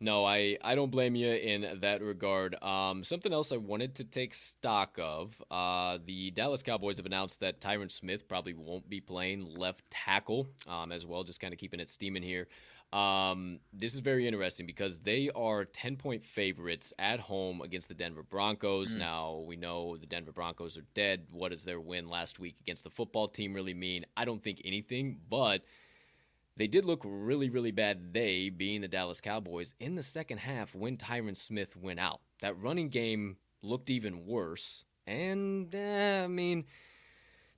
No, 0.00 0.24
I, 0.24 0.58
I 0.64 0.74
don't 0.74 0.90
blame 0.90 1.14
you 1.14 1.30
in 1.32 1.78
that 1.80 2.02
regard. 2.02 2.60
Um, 2.60 3.04
something 3.04 3.32
else 3.32 3.52
I 3.52 3.56
wanted 3.56 3.94
to 3.96 4.04
take 4.04 4.34
stock 4.34 4.98
of. 5.00 5.40
Uh, 5.48 5.98
the 6.04 6.32
Dallas 6.32 6.60
Cowboys 6.60 6.96
have 6.96 7.06
announced 7.06 7.38
that 7.38 7.60
Tyron 7.60 7.88
Smith 7.88 8.26
probably 8.26 8.52
won't 8.52 8.88
be 8.90 9.00
playing 9.00 9.44
left 9.44 9.88
tackle 9.92 10.48
um, 10.66 10.90
as 10.90 11.06
well, 11.06 11.22
just 11.22 11.40
kind 11.40 11.54
of 11.54 11.60
keeping 11.60 11.78
it 11.78 11.88
steaming 11.88 12.24
here. 12.24 12.48
Um, 12.92 13.60
this 13.72 13.94
is 13.94 14.00
very 14.00 14.26
interesting 14.26 14.66
because 14.66 14.98
they 14.98 15.30
are 15.34 15.64
10 15.64 15.96
point 15.96 16.22
favorites 16.22 16.92
at 16.98 17.20
home 17.20 17.62
against 17.62 17.88
the 17.88 17.94
Denver 17.94 18.22
Broncos. 18.22 18.94
Mm. 18.94 18.98
Now, 18.98 19.44
we 19.46 19.56
know 19.56 19.96
the 19.96 20.06
Denver 20.06 20.32
Broncos 20.32 20.76
are 20.76 20.84
dead. 20.94 21.26
What 21.30 21.52
does 21.52 21.64
their 21.64 21.80
win 21.80 22.08
last 22.08 22.38
week 22.38 22.56
against 22.60 22.84
the 22.84 22.90
football 22.90 23.28
team 23.28 23.54
really 23.54 23.72
mean? 23.72 24.04
I 24.16 24.26
don't 24.26 24.42
think 24.42 24.60
anything, 24.64 25.18
but 25.30 25.62
they 26.56 26.66
did 26.66 26.84
look 26.84 27.00
really, 27.04 27.48
really 27.48 27.70
bad. 27.70 28.12
They, 28.12 28.50
being 28.50 28.82
the 28.82 28.88
Dallas 28.88 29.22
Cowboys, 29.22 29.74
in 29.80 29.94
the 29.94 30.02
second 30.02 30.38
half 30.38 30.74
when 30.74 30.98
Tyron 30.98 31.36
Smith 31.36 31.74
went 31.76 31.98
out. 31.98 32.20
That 32.42 32.60
running 32.60 32.90
game 32.90 33.36
looked 33.62 33.88
even 33.88 34.26
worse. 34.26 34.84
And, 35.06 35.74
eh, 35.74 36.24
I 36.24 36.28
mean, 36.28 36.64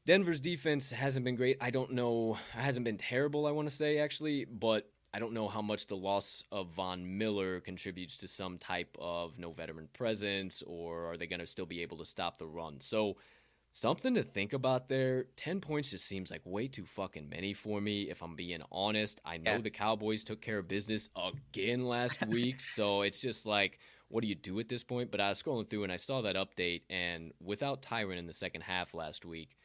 Denver's 0.06 0.38
defense 0.38 0.92
hasn't 0.92 1.24
been 1.24 1.34
great. 1.34 1.56
I 1.60 1.70
don't 1.70 1.92
know. 1.92 2.38
It 2.54 2.60
hasn't 2.60 2.84
been 2.84 2.98
terrible, 2.98 3.46
I 3.46 3.50
want 3.50 3.68
to 3.68 3.74
say, 3.74 3.98
actually, 3.98 4.44
but 4.44 4.88
I 5.14 5.20
don't 5.20 5.32
know 5.32 5.46
how 5.46 5.62
much 5.62 5.86
the 5.86 5.96
loss 5.96 6.42
of 6.50 6.70
Von 6.70 7.18
Miller 7.18 7.60
contributes 7.60 8.16
to 8.16 8.28
some 8.28 8.58
type 8.58 8.96
of 8.98 9.38
no 9.38 9.52
veteran 9.52 9.88
presence, 9.92 10.60
or 10.66 11.12
are 11.12 11.16
they 11.16 11.28
going 11.28 11.38
to 11.38 11.46
still 11.46 11.66
be 11.66 11.82
able 11.82 11.98
to 11.98 12.04
stop 12.04 12.36
the 12.36 12.46
run? 12.48 12.80
So, 12.80 13.16
something 13.70 14.14
to 14.14 14.24
think 14.24 14.52
about 14.52 14.88
there. 14.88 15.26
10 15.36 15.60
points 15.60 15.90
just 15.90 16.06
seems 16.06 16.32
like 16.32 16.40
way 16.44 16.66
too 16.66 16.84
fucking 16.84 17.28
many 17.28 17.54
for 17.54 17.80
me, 17.80 18.10
if 18.10 18.22
I'm 18.22 18.34
being 18.34 18.60
honest. 18.72 19.20
I 19.24 19.36
know 19.36 19.52
Yeah. 19.52 19.58
the 19.58 19.70
Cowboys 19.70 20.24
took 20.24 20.40
care 20.40 20.58
of 20.58 20.66
business 20.66 21.08
again 21.16 21.84
last 21.86 22.20
week, 22.26 22.60
so 22.60 23.02
it's 23.02 23.20
just 23.20 23.46
like, 23.46 23.78
what 24.08 24.22
do 24.22 24.26
you 24.26 24.34
do 24.34 24.58
at 24.58 24.68
this 24.68 24.82
point? 24.82 25.12
But 25.12 25.20
I 25.20 25.28
was 25.28 25.40
scrolling 25.40 25.70
through 25.70 25.84
and 25.84 25.92
I 25.92 25.96
saw 25.96 26.22
that 26.22 26.34
update, 26.34 26.82
and 26.90 27.32
without 27.40 27.82
Tyron 27.82 28.18
in 28.18 28.26
the 28.26 28.32
second 28.32 28.62
half 28.62 28.94
last 28.94 29.24
week, 29.24 29.56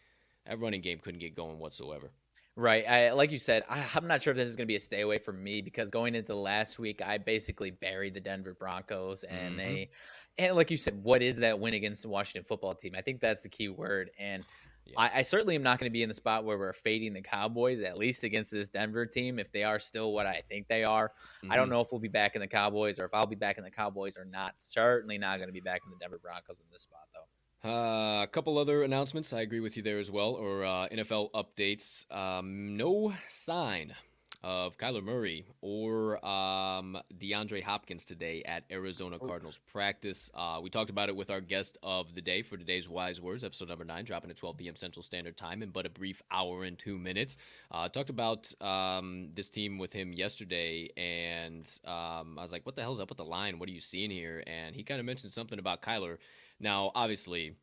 that 0.46 0.60
running 0.60 0.82
game 0.82 1.00
couldn't 1.00 1.22
get 1.22 1.36
going 1.36 1.58
whatsoever. 1.58 2.12
Right. 2.56 2.84
I, 2.88 3.12
like 3.12 3.32
you 3.32 3.38
said, 3.38 3.64
I, 3.70 3.86
I'm 3.96 4.08
not 4.08 4.22
sure 4.22 4.32
if 4.32 4.38
this 4.38 4.50
is 4.50 4.56
going 4.56 4.66
to 4.66 4.72
be 4.72 4.76
a 4.76 4.80
stay 4.80 5.02
away 5.02 5.18
from 5.18 5.42
me 5.42 5.62
because 5.62 5.90
going 5.90 6.16
into 6.16 6.28
the 6.28 6.36
last 6.36 6.78
week, 6.78 7.02
I 7.02 7.18
basically 7.18 7.72
buried 7.72 8.14
the 8.14 8.20
Denver 8.20 8.54
Broncos, 8.54 9.24
and 9.24 9.54
Mhm. 9.56 9.58
they, 9.58 9.90
and 10.38 10.56
like 10.56 10.70
you 10.70 10.76
said, 10.78 11.02
what 11.02 11.22
is 11.22 11.38
that 11.38 11.58
win 11.60 11.74
against 11.74 12.02
the 12.04 12.10
Washington 12.10 12.44
football 12.44 12.76
team? 12.76 12.96
I 12.98 13.02
think 13.02 13.22
that's 13.22 13.42
the 13.44 13.50
key 13.50 13.70
word, 13.70 14.12
and. 14.20 14.44
Yeah. 14.86 15.02
I, 15.02 15.20
I 15.20 15.22
certainly 15.22 15.54
am 15.54 15.62
not 15.62 15.78
going 15.78 15.88
to 15.88 15.94
be 15.94 16.02
in 16.02 16.10
the 16.10 16.16
spot 16.16 16.46
where 16.46 16.58
we're 16.58 16.74
fading 16.74 17.14
the 17.14 17.22
Cowboys, 17.22 17.80
at 17.84 17.96
least 18.00 18.24
against 18.24 18.50
this 18.50 18.70
Denver 18.70 19.06
team, 19.06 19.38
if 19.38 19.52
they 19.52 19.64
are 19.64 19.78
still 19.78 20.14
what 20.14 20.26
I 20.26 20.42
think 20.50 20.68
they 20.68 20.84
are. 20.84 21.12
I 21.48 21.58
don't 21.58 21.68
Mhm. 21.68 21.72
know 21.74 21.82
if 21.82 21.92
we'll 21.92 22.00
be 22.02 22.08
back 22.08 22.34
in 22.34 22.42
the 22.42 22.48
Cowboys 22.48 22.98
or 22.98 23.06
if 23.06 23.14
I'll 23.14 23.28
be 23.28 23.36
back 23.36 23.60
in 23.60 23.64
the 23.64 23.70
Cowboys 23.70 24.18
or 24.18 24.26
not. 24.26 24.60
Certainly 24.60 25.20
not 25.20 25.38
going 25.38 25.48
to 25.50 25.54
be 25.54 25.60
back 25.60 25.82
in 25.86 25.92
the 25.92 25.98
Denver 25.98 26.18
Broncos 26.18 26.60
in 26.60 26.66
this 26.72 26.82
spot, 26.82 27.02
though. 27.14 27.28
Uh, 27.64 28.22
a 28.24 28.28
couple 28.32 28.58
other 28.58 28.84
announcements. 28.84 29.34
I 29.34 29.42
agree 29.42 29.60
with 29.60 29.76
you 29.76 29.84
there 29.84 30.00
as 30.00 30.10
well, 30.10 30.32
or 30.32 30.64
uh, 30.64 30.88
NFL 30.88 31.32
updates. 31.32 32.10
Um, 32.10 32.78
no 32.78 33.14
sign 33.28 33.96
of 34.42 34.78
Kyler 34.78 35.04
Murray 35.04 35.46
or 35.60 36.26
um, 36.26 36.98
DeAndre 37.18 37.62
Hopkins 37.62 38.06
today 38.06 38.42
at 38.46 38.64
Arizona 38.72 39.20
Cardinals 39.20 39.60
practice. 39.72 40.32
Uh, 40.34 40.60
we 40.64 40.70
talked 40.70 40.90
about 40.90 41.10
it 41.10 41.16
with 41.16 41.30
our 41.30 41.42
guest 41.42 41.78
of 41.84 42.16
the 42.16 42.22
day 42.22 42.42
for 42.42 42.56
today's 42.56 42.88
Wise 42.88 43.20
Words, 43.20 43.44
episode 43.44 43.68
number 43.68 43.84
nine, 43.84 44.06
dropping 44.06 44.30
at 44.30 44.38
12 44.38 44.58
p.m. 44.58 44.76
Central 44.78 45.04
Standard 45.04 45.36
Time 45.36 45.62
in 45.62 45.70
but 45.72 45.86
a 45.86 45.90
brief 45.90 46.22
hour 46.32 46.64
and 46.64 46.80
two 46.80 46.98
minutes. 46.98 47.36
Uh, 47.72 47.90
talked 47.90 48.10
about 48.10 48.54
um, 48.62 49.30
this 49.36 49.50
team 49.50 49.78
with 49.78 49.92
him 49.92 50.14
yesterday, 50.14 50.90
and 50.96 51.70
um, 51.86 52.40
I 52.40 52.42
was 52.42 52.54
like, 52.54 52.66
what 52.66 52.78
the 52.78 52.82
hell's 52.82 53.02
up 53.02 53.10
with 53.10 53.18
the 53.18 53.26
line? 53.26 53.60
What 53.60 53.68
are 53.68 53.74
you 53.74 53.82
seeing 53.82 54.12
here? 54.12 54.44
And 54.48 54.74
he 54.74 54.84
kind 54.84 55.02
of 55.02 55.06
mentioned 55.06 55.34
something 55.34 55.60
about 55.60 55.82
Kyler. 55.82 56.18
Now, 56.60 56.92
obviously, 56.96 57.54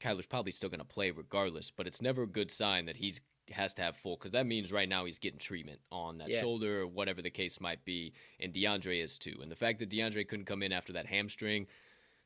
Kyler's 0.00 0.26
probably 0.26 0.52
still 0.52 0.68
going 0.70 0.80
to 0.80 0.84
play 0.84 1.10
regardless, 1.10 1.70
but 1.70 1.86
it's 1.86 2.02
never 2.02 2.22
a 2.24 2.26
good 2.26 2.50
sign 2.50 2.86
that 2.86 2.96
he's 2.96 3.20
has 3.50 3.74
to 3.74 3.82
have 3.82 3.94
full 3.94 4.16
because 4.16 4.32
that 4.32 4.46
means 4.46 4.72
right 4.72 4.88
now 4.88 5.04
he's 5.04 5.18
getting 5.18 5.38
treatment 5.38 5.78
on 5.92 6.16
that 6.16 6.30
Yeah. 6.30 6.40
shoulder 6.40 6.80
or 6.80 6.86
whatever 6.86 7.20
the 7.20 7.28
case 7.30 7.60
might 7.60 7.84
be, 7.84 8.14
and 8.40 8.54
DeAndre 8.54 9.02
is 9.02 9.18
too. 9.18 9.38
And 9.42 9.50
the 9.52 9.56
fact 9.56 9.80
that 9.80 9.90
DeAndre 9.90 10.26
couldn't 10.26 10.46
come 10.46 10.62
in 10.62 10.72
after 10.72 10.94
that 10.94 11.04
hamstring, 11.04 11.66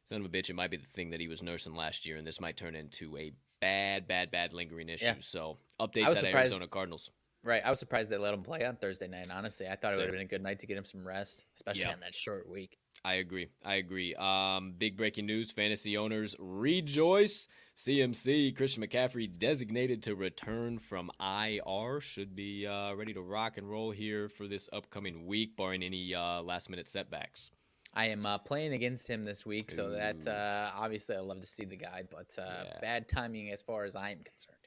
son 0.05 0.21
of 0.21 0.27
a 0.27 0.29
bitch, 0.29 0.49
it 0.49 0.55
might 0.55 0.71
be 0.71 0.77
the 0.77 0.87
thing 0.87 1.11
that 1.11 1.19
he 1.19 1.27
was 1.27 1.43
nursing 1.43 1.75
last 1.75 2.07
year, 2.07 2.19
and 2.19 2.25
this 2.27 2.41
might 2.41 2.57
turn 2.57 2.77
into 2.77 3.17
a 3.17 3.33
bad, 3.61 4.07
bad, 4.07 4.31
bad 4.31 4.53
lingering 4.53 4.89
issue. 4.89 5.07
Yeah. 5.07 5.15
So 5.19 5.59
updates 5.81 6.07
at 6.17 6.23
Arizona 6.23 6.69
Cardinals. 6.69 7.11
Right. 7.43 7.63
I 7.65 7.71
was 7.71 7.81
surprised 7.81 8.11
they 8.11 8.17
let 8.17 8.33
him 8.35 8.45
play 8.45 8.65
on 8.65 8.77
Thursday 8.77 9.09
night. 9.09 9.27
Honestly, 9.29 9.67
I 9.67 9.75
thought 9.75 9.93
it 9.95 9.97
would 9.97 10.07
have 10.07 10.13
been 10.13 10.21
a 10.21 10.25
good 10.25 10.43
night 10.43 10.61
to 10.61 10.67
get 10.69 10.77
him 10.77 10.85
some 10.85 11.05
rest, 11.05 11.47
especially 11.57 11.83
Yeah. 11.83 11.95
on 11.95 12.01
that 12.01 12.15
short 12.15 12.49
week. 12.49 12.79
I 13.05 13.15
agree. 13.15 13.49
I 13.65 13.77
agree. 13.77 14.15
Um, 14.15 14.75
big 14.77 14.97
breaking 14.97 15.27
news: 15.27 15.51
fantasy 15.51 15.97
owners 15.97 16.35
rejoice. 16.39 17.49
CMC 17.77 18.57
Christian 18.57 18.83
McCaffrey 18.83 19.31
designated 19.39 20.03
to 20.03 20.17
return 20.17 20.79
from 20.81 21.13
IR 21.21 22.01
should 22.01 22.35
be 22.35 22.67
uh, 22.67 22.93
ready 22.95 23.15
to 23.15 23.23
rock 23.23 23.57
and 23.57 23.71
roll 23.71 23.93
here 23.93 24.29
for 24.29 24.49
this 24.49 24.69
upcoming 24.73 25.27
week, 25.27 25.57
barring 25.57 25.85
any 25.85 26.13
uh, 26.13 26.43
last 26.43 26.71
minute 26.71 26.89
setbacks. 26.89 27.53
I 27.95 28.07
am 28.07 28.27
uh, 28.27 28.39
playing 28.39 28.73
against 28.73 29.09
him 29.09 29.23
this 29.23 29.47
week, 29.47 29.71
so 29.71 29.91
that 29.91 30.27
Ooh. 30.27 30.31
uh, 30.31 30.73
obviously 30.75 31.17
I 31.17 31.21
love 31.21 31.41
to 31.41 31.47
see 31.47 31.65
the 31.65 31.77
guy, 31.77 32.03
but 32.11 32.35
uh, 32.37 32.65
Yeah. 32.65 32.81
bad 32.81 33.09
timing 33.09 33.51
as 33.51 33.63
far 33.63 33.85
as 33.85 33.97
I 33.97 34.11
am 34.11 34.23
concerned. 34.25 34.58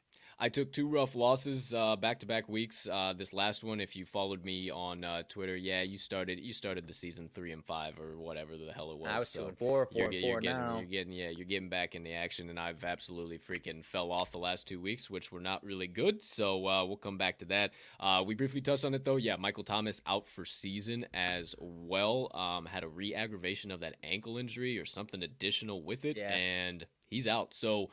I 0.43 0.49
took 0.49 0.71
two 0.73 0.87
rough 0.87 1.13
losses 1.13 1.71
back 2.01 2.19
to 2.21 2.25
back 2.25 2.49
weeks. 2.49 2.87
Uh, 2.91 3.13
this 3.15 3.31
last 3.31 3.63
one, 3.63 3.79
if 3.79 3.95
you 3.95 4.05
followed 4.05 4.43
me 4.43 4.71
on 4.71 5.03
uh, 5.03 5.21
Twitter, 5.29 5.55
yeah, 5.55 5.83
you 5.83 5.99
started 5.99 6.39
you 6.39 6.51
started 6.51 6.87
the 6.87 6.93
season 6.93 7.29
three 7.31 7.51
and 7.51 7.63
five 7.63 7.99
or 7.99 8.17
whatever 8.17 8.57
the 8.57 8.73
hell 8.73 8.91
it 8.91 8.97
was. 8.97 9.09
I 9.11 9.19
was 9.19 9.29
so- 9.29 9.41
two 9.43 9.47
and 9.49 9.57
four, 9.59 9.85
four 9.85 10.03
and 10.05 10.11
get- 10.11 10.21
four 10.23 10.41
getting, 10.41 10.57
now. 10.57 10.77
You're 10.79 10.85
getting, 10.87 11.13
yeah, 11.13 11.29
you're 11.29 11.45
getting 11.45 11.69
back 11.69 11.93
in 11.93 12.01
the 12.03 12.13
action, 12.13 12.49
and 12.49 12.59
I've 12.59 12.83
absolutely 12.83 13.37
freaking 13.37 13.85
fell 13.85 14.11
off 14.11 14.31
the 14.31 14.39
last 14.39 14.67
two 14.67 14.81
weeks, 14.81 15.11
which 15.11 15.31
were 15.31 15.39
not 15.41 15.63
really 15.63 15.85
good. 15.85 16.23
So 16.23 16.67
uh, 16.67 16.85
we'll 16.85 16.97
come 16.97 17.19
back 17.19 17.37
to 17.39 17.45
that. 17.45 17.71
Uh, 17.99 18.23
we 18.25 18.33
briefly 18.33 18.61
touched 18.61 18.83
on 18.83 18.95
it 18.95 19.05
though. 19.05 19.17
Yeah, 19.17 19.35
Michael 19.35 19.63
Thomas 19.63 20.01
out 20.07 20.27
for 20.27 20.43
season 20.43 21.05
as 21.13 21.53
well. 21.59 22.31
Um, 22.33 22.65
had 22.65 22.83
a 22.83 22.87
re-aggravation 22.87 23.69
of 23.69 23.81
that 23.81 23.95
ankle 24.03 24.39
injury 24.39 24.79
or 24.79 24.85
something 24.85 25.21
additional 25.21 25.83
with 25.83 26.03
it, 26.03 26.17
Yeah. 26.17 26.31
and 26.33 26.87
he's 27.05 27.27
out. 27.27 27.53
So. 27.53 27.91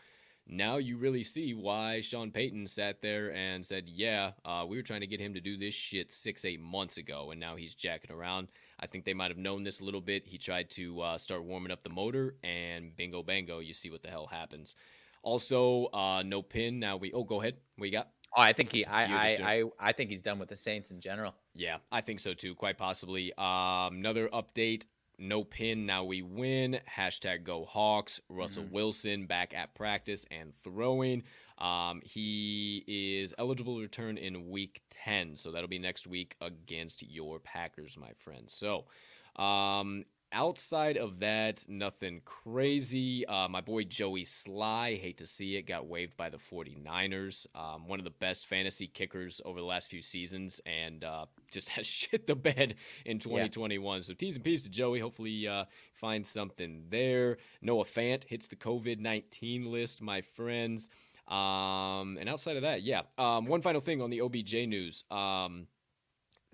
Now 0.51 0.79
you 0.79 0.97
really 0.97 1.23
see 1.23 1.53
why 1.53 2.01
Sean 2.01 2.31
Payton 2.31 2.67
sat 2.69 3.03
there 3.03 3.35
and 3.35 3.65
said, 3.65 3.87
"Yeah, 3.87 4.33
uh, 4.47 4.65
we 4.67 4.79
were 4.79 4.83
trying 4.83 5.01
to 5.01 5.07
get 5.07 5.21
him 5.21 5.35
to 5.35 5.41
do 5.41 5.59
this 5.59 5.75
shit 5.75 6.11
six, 6.11 6.47
eight 6.47 6.61
months 6.61 6.97
ago, 6.97 7.31
and 7.31 7.39
now 7.39 7.57
he's 7.57 7.75
jacking 7.75 8.11
around." 8.11 8.49
I 8.81 8.87
think 8.87 9.05
they 9.05 9.13
might 9.13 9.31
have 9.31 9.37
known 9.39 9.63
this 9.63 9.81
a 9.81 9.85
little 9.85 10.01
bit. 10.01 10.27
He 10.27 10.39
tried 10.39 10.71
to 10.71 11.01
uh, 11.03 11.19
start 11.19 11.45
warming 11.45 11.71
up 11.71 11.83
the 11.83 11.91
motor, 11.91 12.37
and 12.43 12.97
bingo, 12.97 13.23
bango, 13.23 13.59
you 13.59 13.75
see 13.75 13.91
what 13.91 14.03
the 14.03 14.09
hell 14.09 14.27
happens. 14.27 14.75
Also, 15.23 15.87
uh, 15.87 16.23
no 16.23 16.41
pin. 16.41 16.79
Now 16.79 16.97
we. 16.97 17.13
Oh, 17.13 17.25
go 17.25 17.41
ahead. 17.41 17.57
What 17.77 17.87
you 17.87 17.93
got? 17.93 18.09
Oh, 18.37 18.41
I 18.41 18.53
think 18.53 18.73
he, 18.73 18.85
I, 18.85 19.05
I, 19.05 19.27
I, 19.43 19.65
I 19.81 19.93
think 19.93 20.11
he's 20.11 20.23
done 20.23 20.39
with 20.39 20.49
the 20.49 20.57
Saints 20.57 20.91
in 20.91 21.01
general. 21.01 21.35
Yeah, 21.55 21.79
I 21.91 22.03
think 22.03 22.21
so 22.21 22.35
too. 22.35 22.55
Quite 22.55 22.79
possibly. 22.79 23.33
Um, 23.37 23.97
another 23.97 24.29
update. 24.29 24.85
No 25.19 25.43
pin. 25.43 25.85
Now 25.85 26.05
we 26.05 26.23
win. 26.23 26.81
Hashtag 26.97 27.43
Go 27.43 27.65
Hawks. 27.65 28.21
Russell 28.29 28.65
Mhm. 28.65 28.71
Wilson 28.71 29.27
back 29.27 29.53
at 29.53 29.75
practice 29.75 30.25
and 30.31 30.53
throwing. 30.63 31.25
Um, 31.59 32.01
he 32.05 32.85
is 32.87 33.35
eligible 33.37 33.77
to 33.77 33.83
return 33.83 34.17
in 34.17 34.49
week 34.49 34.83
10, 34.91 35.35
so 35.35 35.51
that'll 35.51 35.67
be 35.69 35.81
next 35.81 36.07
week 36.07 36.37
against 36.41 37.03
your 37.03 37.41
Packers, 37.41 37.97
my 37.99 38.13
friend. 38.13 38.49
So, 38.49 38.87
um, 39.35 40.05
outside 40.33 40.97
of 40.97 41.21
that, 41.21 41.65
nothing 41.69 42.21
crazy. 42.25 43.27
Uh, 43.27 43.49
my 43.49 43.61
boy 43.61 43.85
Joey 43.85 44.25
Slye, 44.25 44.99
hate 44.99 45.19
to 45.19 45.27
see 45.27 45.57
it, 45.57 45.63
got 45.63 45.87
waived 45.87 46.17
by 46.17 46.29
the 46.29 46.39
49ers. 46.39 47.47
Um, 47.55 47.87
one 47.87 47.99
of 47.99 48.05
the 48.05 48.11
best 48.11 48.47
fantasy 48.47 48.87
kickers 48.87 49.41
over 49.45 49.61
the 49.61 49.67
last 49.67 49.91
few 49.91 50.03
seasons 50.03 50.61
and 50.67 51.05
uh, 51.05 51.27
just 51.51 51.69
has 51.71 51.87
shit 51.87 52.27
the 52.27 52.35
bed 52.35 52.75
in 53.05 53.19
2021. 53.19 53.97
Yeah. 53.97 54.03
So, 54.03 54.15
T's 54.15 54.37
and 54.37 54.45
P's 54.45 54.63
to 54.63 54.71
Joey. 54.71 55.01
Hopefully, 55.01 55.47
uh, 55.47 55.65
find 55.95 56.25
something 56.25 56.85
there. 56.89 57.39
Noah 57.63 57.85
Fant 57.85 58.25
hits 58.25 58.49
the 58.49 58.57
COVID 58.57 59.01
19 59.01 59.71
list, 59.71 60.03
my 60.03 60.21
friends. 60.21 60.91
Um, 61.29 62.17
and 62.19 62.29
outside 62.29 62.57
of 62.57 62.63
that, 62.63 62.83
yeah. 62.83 63.03
Um, 63.19 63.47
one 63.47 63.61
final 63.61 63.81
thing 63.81 64.01
on 64.01 64.11
the 64.11 64.23
OBJ 64.23 64.55
news. 64.67 65.05
Um, 65.11 65.67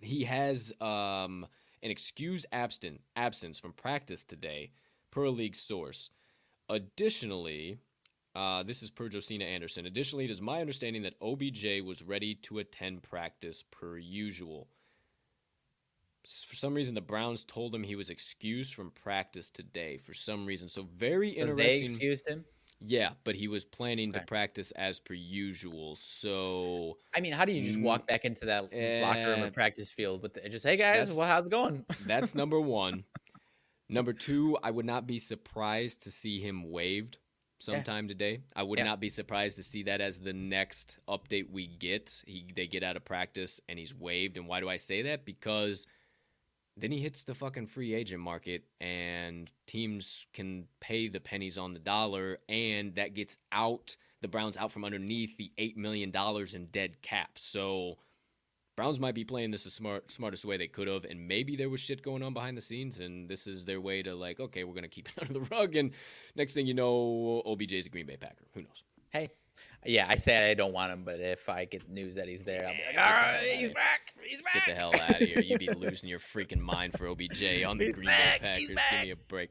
he 0.01 0.25
has 0.25 0.72
um, 1.85 1.89
an 1.89 1.91
excused 1.91 2.47
absent, 2.53 3.01
absence 3.16 3.59
from 3.59 3.72
practice 3.72 4.24
today, 4.24 4.70
per 5.11 5.24
a 5.24 5.30
league 5.30 5.57
source. 5.57 6.11
Additionally, 6.68 7.78
uh, 8.35 8.62
this 8.62 8.82
is 8.82 8.91
per 8.91 9.09
Josina 9.09 9.45
Anderson. 9.45 9.87
Additionally, 9.87 10.24
it 10.24 10.30
is 10.30 10.41
my 10.41 10.61
understanding 10.61 11.03
that 11.03 11.14
OBJ 11.20 11.82
was 11.85 12.03
ready 12.03 12.35
to 12.37 12.59
attend 12.59 13.03
practice 13.03 13.64
per 13.70 13.99
usual. 13.99 14.68
For 16.24 16.55
some 16.55 16.74
reason, 16.74 16.95
the 16.95 17.03
Browns 17.03 17.45
told 17.45 17.74
him 17.74 17.82
he 17.82 17.97
was 17.97 18.09
excused 18.09 18.74
from 18.74 18.91
practice 18.91 19.51
today. 19.51 19.99
For 19.99 20.14
some 20.14 20.47
reason, 20.47 20.68
so 20.70 20.89
very 20.97 21.35
so 21.35 21.43
interesting. 21.43 21.78
They 21.78 21.85
excused 21.85 22.28
him. 22.28 22.45
Yeah, 22.87 23.11
but 23.24 23.35
he 23.35 23.49
was 23.49 23.64
planning 23.64 24.11
okay. 24.11 24.20
to 24.20 24.26
practice 24.26 24.70
as 24.72 25.01
per 25.01 25.14
usual. 25.14 25.97
So 25.97 26.99
I 27.14 27.20
mean, 27.20 27.32
how 27.32 27.45
do 27.45 27.53
you 27.53 27.62
just 27.62 27.80
walk 27.80 28.07
back 28.07 28.24
into 28.24 28.47
that 28.47 28.64
uh, 28.64 29.07
locker 29.07 29.28
room 29.28 29.43
and 29.43 29.55
practice 29.55 29.91
field 29.91 30.22
with 30.22 30.35
the, 30.35 30.49
just 30.49 30.66
hey 30.66 30.76
guys, 30.76 31.12
well, 31.14 31.26
how's 31.26 31.47
it 31.47 31.51
going? 31.51 31.85
that's 32.07 32.35
number 32.35 32.61
one. 32.61 33.05
Number 33.89 34.12
two, 34.12 34.57
I 34.62 34.70
would 34.70 34.87
not 34.87 35.07
be 35.07 35.18
surprised 35.18 36.03
to 36.03 36.11
see 36.11 36.41
him 36.41 36.70
waived 36.70 37.18
sometime 37.59 38.05
yeah. 38.05 38.09
today. 38.09 38.41
I 38.57 38.62
would 38.62 38.78
yeah. 38.78 38.85
not 38.85 39.01
be 39.01 39.09
surprised 39.09 39.57
to 39.57 39.62
see 39.62 39.85
that 39.85 40.01
as 40.01 40.18
the 40.18 40.32
next 40.32 40.99
update 41.09 41.51
we 41.51 41.66
get. 41.66 42.22
He 42.26 42.47
they 42.55 42.66
get 42.66 42.82
out 42.82 42.97
of 42.97 43.05
practice 43.05 43.61
and 43.68 43.78
he's 43.78 43.95
waived. 43.95 44.37
And 44.37 44.47
why 44.47 44.61
do 44.61 44.68
I 44.68 44.76
say 44.76 45.03
that? 45.03 45.24
Because 45.24 45.87
then 46.77 46.91
he 46.91 46.99
hits 46.99 47.25
the 47.25 47.35
fucking 47.35 47.68
free 47.68 47.95
agent 47.95 48.20
market 48.20 48.64
and 48.81 49.51
teams 49.66 50.27
can 50.33 50.66
pay 50.81 51.09
the 51.09 51.20
pennies 51.20 51.57
on 51.57 51.72
the 51.72 51.79
dollar 51.79 52.39
and 52.49 52.97
that 52.97 53.14
gets 53.14 53.39
out 53.53 53.97
the 54.20 54.29
Browns 54.29 54.57
out 54.57 54.72
from 54.72 54.85
underneath 54.85 55.37
the 55.37 55.53
8 55.57 55.77
million 55.77 56.11
dollars 56.11 56.55
in 56.55 56.66
dead 56.66 57.01
cap. 57.01 57.31
So 57.37 57.99
Browns 58.77 58.99
might 58.99 59.14
be 59.14 59.25
playing 59.25 59.53
this 59.53 59.64
the 59.64 59.70
smart 59.70 60.11
smartest 60.11 60.45
way 60.45 60.57
they 60.57 60.66
could 60.66 60.89
have 60.89 61.05
and 61.05 61.29
maybe 61.29 61.55
there 61.55 61.70
was 61.70 61.81
shit 61.81 62.03
going 62.03 62.25
on 62.25 62.35
behind 62.35 62.57
the 62.57 62.62
scenes 62.62 62.99
and 62.99 63.29
this 63.29 63.47
is 63.47 63.64
their 63.64 63.81
way 63.81 64.03
to 64.03 64.14
like 64.14 64.41
okay, 64.41 64.64
we're 64.64 64.75
to 64.83 64.89
keep 64.89 65.09
it 65.09 65.14
under 65.20 65.35
the 65.35 65.47
rug 65.55 65.77
and 65.77 65.93
next 66.35 66.55
thing 66.55 66.66
you 66.66 66.75
know 66.75 67.43
OBJ's 67.47 67.87
a 67.87 67.89
Green 67.89 68.07
Bay 68.07 68.16
Packer. 68.16 68.47
Who 68.55 68.62
knows? 68.62 68.83
Hey, 69.11 69.31
yeah, 69.85 70.07
I 70.09 70.16
say 70.16 70.51
I 70.51 70.55
don't 70.55 70.72
want 70.72 70.93
him, 70.93 71.03
but 71.05 71.20
if 71.20 71.49
I 71.49 71.64
get 71.64 71.89
news 71.89 72.14
that 72.16 72.28
he's 72.28 72.45
there, 72.45 72.66
I'll 72.66 72.72
be 72.72 72.97
like, 72.97 73.07
all 73.07 73.12
right, 73.12 73.55
he's 73.57 73.70
back. 73.70 74.14
He's 74.22 74.43
back. 74.43 74.55
Get 74.55 74.62
the 74.66 74.74
hell 74.74 74.93
out 74.95 75.22
of 75.22 75.28
here. 75.28 75.41
You'd 75.41 75.59
be 75.59 75.68
losing 75.72 76.09
your 76.09 76.18
freaking 76.18 76.61
mind 76.61 76.97
for 76.99 77.07
OBJ 77.07 77.64
on 77.66 77.78
the 77.78 77.85
he's 77.87 77.95
Green. 77.95 78.07
Bay 78.07 78.39
Packers. 78.41 78.68
Give 78.68 79.03
me 79.03 79.11
a 79.11 79.16
break. 79.16 79.51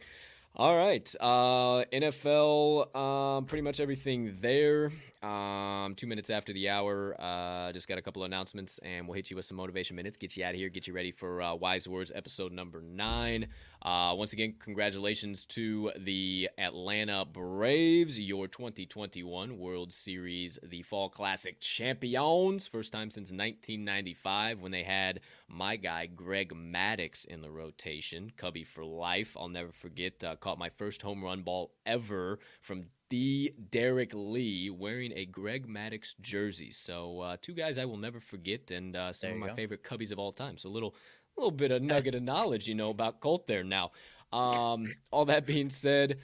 All 0.56 0.78
right. 0.78 1.16
Uh, 1.20 1.84
NFL, 1.92 2.96
um, 2.96 3.46
pretty 3.46 3.64
much 3.64 3.80
everything 3.80 4.36
there. 4.40 4.92
Um, 5.24 5.96
two 5.96 6.06
minutes 6.06 6.30
after 6.30 6.54
the 6.54 6.70
hour, 6.70 7.16
uh, 7.20 7.72
just 7.72 7.88
got 7.88 7.98
a 7.98 8.02
couple 8.02 8.22
of 8.24 8.28
announcements, 8.28 8.78
and 8.84 9.08
we'll 9.08 9.16
hit 9.16 9.32
you 9.32 9.38
with 9.38 9.46
some 9.46 9.56
motivation 9.58 9.96
minutes, 9.96 10.18
get 10.18 10.36
you 10.36 10.44
out 10.44 10.52
of 10.52 10.58
here, 10.58 10.70
get 10.70 10.86
you 10.86 10.94
ready 10.94 11.12
for 11.12 11.42
uh, 11.42 11.56
Wise 11.56 11.88
Words 11.88 12.12
episode 12.14 12.52
number 12.52 12.82
nine. 12.82 13.48
Uh, 13.82 14.14
once 14.16 14.34
again, 14.34 14.54
congratulations 14.60 15.46
to 15.46 15.92
the 15.98 16.50
Atlanta 16.58 17.26
Braves, 17.26 18.20
your 18.20 18.48
2021 18.48 19.58
World 19.58 19.92
Series, 19.94 20.60
the 20.62 20.84
Fall 20.84 21.10
Classic 21.10 21.60
champions. 21.62 22.68
First 22.68 22.92
time 22.92 23.10
since 23.10 23.32
1995 23.32 24.60
when 24.60 24.72
they 24.72 24.84
had 24.84 25.22
my 25.54 25.76
guy 25.76 26.08
Greg 26.08 26.54
Maddux 26.54 27.26
in 27.26 27.42
the 27.42 27.52
rotation, 27.52 28.32
Cubby 28.36 28.64
for 28.64 28.84
life. 28.84 29.36
I'll 29.40 29.50
never 29.50 29.72
forget. 29.72 30.24
Uh, 30.24 30.36
caught 30.36 30.58
my 30.58 30.70
first 30.70 31.02
home 31.02 31.24
run 31.24 31.42
ball 31.44 31.72
ever 31.86 32.40
from 32.62 32.86
the 33.10 33.54
Derrek 33.70 34.12
Lee 34.14 34.70
wearing 34.70 35.12
a 35.16 35.26
Greg 35.26 35.68
Maddux 35.68 36.16
jersey. 36.22 36.72
So 36.72 37.20
uh, 37.20 37.38
two 37.42 37.54
guys 37.54 37.78
I 37.78 37.86
will 37.86 37.98
never 37.98 38.20
forget, 38.20 38.72
and 38.72 38.96
uh, 38.96 39.14
some 39.14 39.32
of 39.32 39.38
my 39.38 39.48
go. 39.50 39.56
favorite 39.56 39.84
Cubbies 39.84 40.12
of 40.12 40.20
all 40.20 40.32
time. 40.32 40.58
So 40.58 40.70
a 40.70 40.72
little, 40.72 40.96
little 41.38 41.52
bit 41.52 41.72
of 41.72 41.82
nugget 41.82 42.16
of 42.16 42.24
knowledge, 42.24 42.68
you 42.68 42.76
know, 42.76 42.90
about 42.90 43.20
Colt 43.20 43.48
there. 43.48 43.64
Now, 43.64 43.92
um, 44.32 44.86
all 45.12 45.26
that 45.26 45.46
being 45.46 45.70
said, 45.70 46.18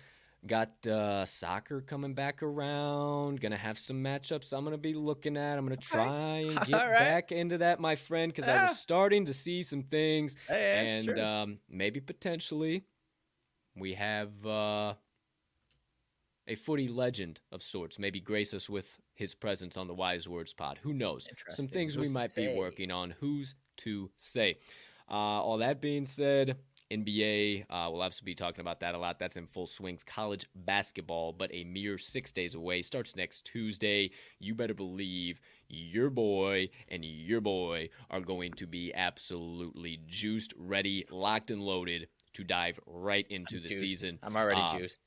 got 0.45 0.85
uh, 0.87 1.25
soccer 1.25 1.81
coming 1.81 2.13
back 2.13 2.41
around. 2.43 3.41
Gonna 3.41 3.57
have 3.57 3.77
some 3.77 4.03
matchups 4.03 4.53
I'm 4.53 4.63
gonna 4.63 4.77
be 4.77 4.93
looking 4.93 5.37
at. 5.37 5.57
I'm 5.57 5.65
gonna 5.65 5.77
try 5.77 6.39
and 6.39 6.59
get 6.65 6.73
right. 6.73 6.99
back 6.99 7.31
into 7.31 7.59
that, 7.59 7.79
my 7.79 7.95
friend, 7.95 8.31
because 8.31 8.47
yeah. 8.47 8.59
I 8.59 8.61
was 8.63 8.79
starting 8.79 9.25
to 9.25 9.33
see 9.33 9.63
some 9.63 9.83
things, 9.83 10.35
hey, 10.47 11.03
and 11.05 11.19
um, 11.19 11.59
maybe 11.69 11.99
potentially 11.99 12.83
we 13.75 13.93
have 13.93 14.29
uh, 14.45 14.93
a 16.47 16.55
footy 16.55 16.87
legend 16.87 17.41
of 17.51 17.61
sorts 17.61 17.99
maybe 17.99 18.19
grace 18.19 18.53
us 18.53 18.69
with 18.69 18.97
his 19.13 19.35
presence 19.35 19.77
on 19.77 19.87
the 19.87 19.93
Wise 19.93 20.27
Words 20.27 20.53
pod. 20.53 20.79
Who 20.81 20.93
knows? 20.93 21.27
Some 21.49 21.67
things 21.67 21.95
Who's 21.95 22.09
we 22.09 22.13
might 22.13 22.33
be 22.33 22.53
working 22.55 22.91
on. 22.91 23.11
Who's 23.19 23.55
to 23.77 24.09
say? 24.17 24.57
Uh, 25.09 25.13
all 25.13 25.57
that 25.57 25.81
being 25.81 26.05
said, 26.05 26.57
NBA, 26.91 27.65
uh, 27.69 27.87
we'll 27.91 28.01
obviously 28.01 28.25
be 28.25 28.35
talking 28.35 28.61
about 28.61 28.79
that 28.79 28.95
a 28.95 28.97
lot. 28.97 29.19
That's 29.19 29.37
in 29.37 29.45
full 29.45 29.67
swings. 29.67 30.03
College 30.03 30.45
basketball, 30.55 31.33
but 31.33 31.53
a 31.53 31.63
mere 31.63 31.97
six 31.97 32.31
days 32.31 32.55
away. 32.55 32.81
Starts 32.81 33.15
next 33.15 33.45
Tuesday. 33.45 34.11
You 34.39 34.55
better 34.55 34.73
believe 34.73 35.39
your 35.67 36.09
boy 36.09 36.69
and 36.87 37.05
your 37.05 37.41
boy 37.41 37.89
are 38.09 38.21
going 38.21 38.53
to 38.53 38.65
be 38.65 38.93
absolutely 38.95 39.99
juiced, 40.07 40.53
ready, 40.57 41.05
locked, 41.11 41.51
and 41.51 41.61
loaded 41.61 42.07
to 42.33 42.43
dive 42.43 42.79
right 42.87 43.27
into 43.29 43.57
I'm 43.57 43.63
the 43.63 43.69
juiced. 43.69 43.81
season. 43.81 44.19
I'm 44.23 44.35
already 44.35 44.61
uh, 44.61 44.77
juiced. 44.79 44.99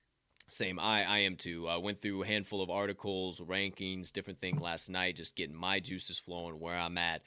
Same, 0.49 0.79
I, 0.79 1.03
I 1.05 1.19
am 1.21 1.37
too. 1.37 1.67
I 1.67 1.79
went 1.79 1.99
through 1.99 2.23
a 2.23 2.27
handful 2.27 2.63
of 2.63 2.69
articles, 2.69 3.41
rankings, 3.41 4.13
different 4.13 4.39
things 4.39 4.61
last 4.61 4.91
night, 4.91 5.17
just 5.17 5.35
getting 5.35 5.57
my 5.57 5.81
juices 5.81 6.19
flowing 6.19 6.61
where 6.61 6.77
I'm 6.77 6.99
at. 6.99 7.23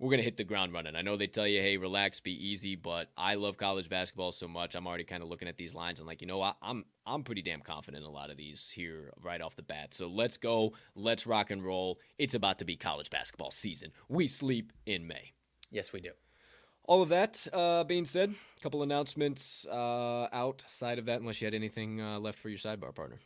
We're 0.00 0.10
gonna 0.10 0.22
hit 0.22 0.36
the 0.36 0.44
ground 0.44 0.72
running. 0.72 0.96
I 0.96 1.02
know 1.02 1.16
they 1.16 1.28
tell 1.28 1.46
you, 1.46 1.60
hey, 1.60 1.76
relax, 1.76 2.18
be 2.18 2.32
easy, 2.32 2.74
but 2.74 3.10
I 3.16 3.34
love 3.34 3.56
college 3.56 3.88
basketball 3.88 4.32
so 4.32 4.48
much. 4.48 4.74
I'm 4.74 4.86
already 4.86 5.04
kind 5.04 5.22
of 5.22 5.28
looking 5.28 5.46
at 5.46 5.56
these 5.56 5.72
lines 5.72 6.00
and 6.00 6.06
like, 6.06 6.20
you 6.20 6.26
know, 6.26 6.38
what? 6.38 6.56
I'm 6.60 6.84
I'm 7.06 7.22
pretty 7.22 7.42
damn 7.42 7.60
confident 7.60 8.02
in 8.02 8.08
a 8.08 8.12
lot 8.12 8.30
of 8.30 8.36
these 8.36 8.70
here 8.70 9.12
right 9.22 9.40
off 9.40 9.54
the 9.54 9.62
bat. 9.62 9.94
So 9.94 10.08
let's 10.08 10.36
go, 10.36 10.72
let's 10.96 11.26
rock 11.26 11.50
and 11.50 11.64
roll. 11.64 12.00
It's 12.18 12.34
about 12.34 12.58
to 12.58 12.64
be 12.64 12.76
college 12.76 13.08
basketball 13.08 13.52
season. 13.52 13.92
We 14.08 14.26
sleep 14.26 14.72
in 14.84 15.06
May. 15.06 15.32
Yes, 15.70 15.92
we 15.92 16.00
do. 16.00 16.10
All 16.86 17.00
of 17.00 17.08
that 17.08 17.46
uh, 17.52 17.84
being 17.84 18.04
said, 18.04 18.34
a 18.58 18.60
couple 18.60 18.82
announcements 18.82 19.64
uh, 19.70 20.28
outside 20.32 20.98
of 20.98 21.06
that, 21.06 21.20
unless 21.20 21.40
you 21.40 21.46
had 21.46 21.54
anything 21.54 22.00
uh, 22.00 22.18
left 22.18 22.38
for 22.38 22.48
your 22.50 22.58
sidebar 22.58 22.94
partner. 22.94 23.20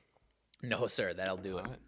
No, 0.62 0.86
sir. 0.86 1.12
That'll 1.12 1.36
do 1.36 1.54
All 1.54 1.64
it. 1.64 1.68
Right. 1.68 1.78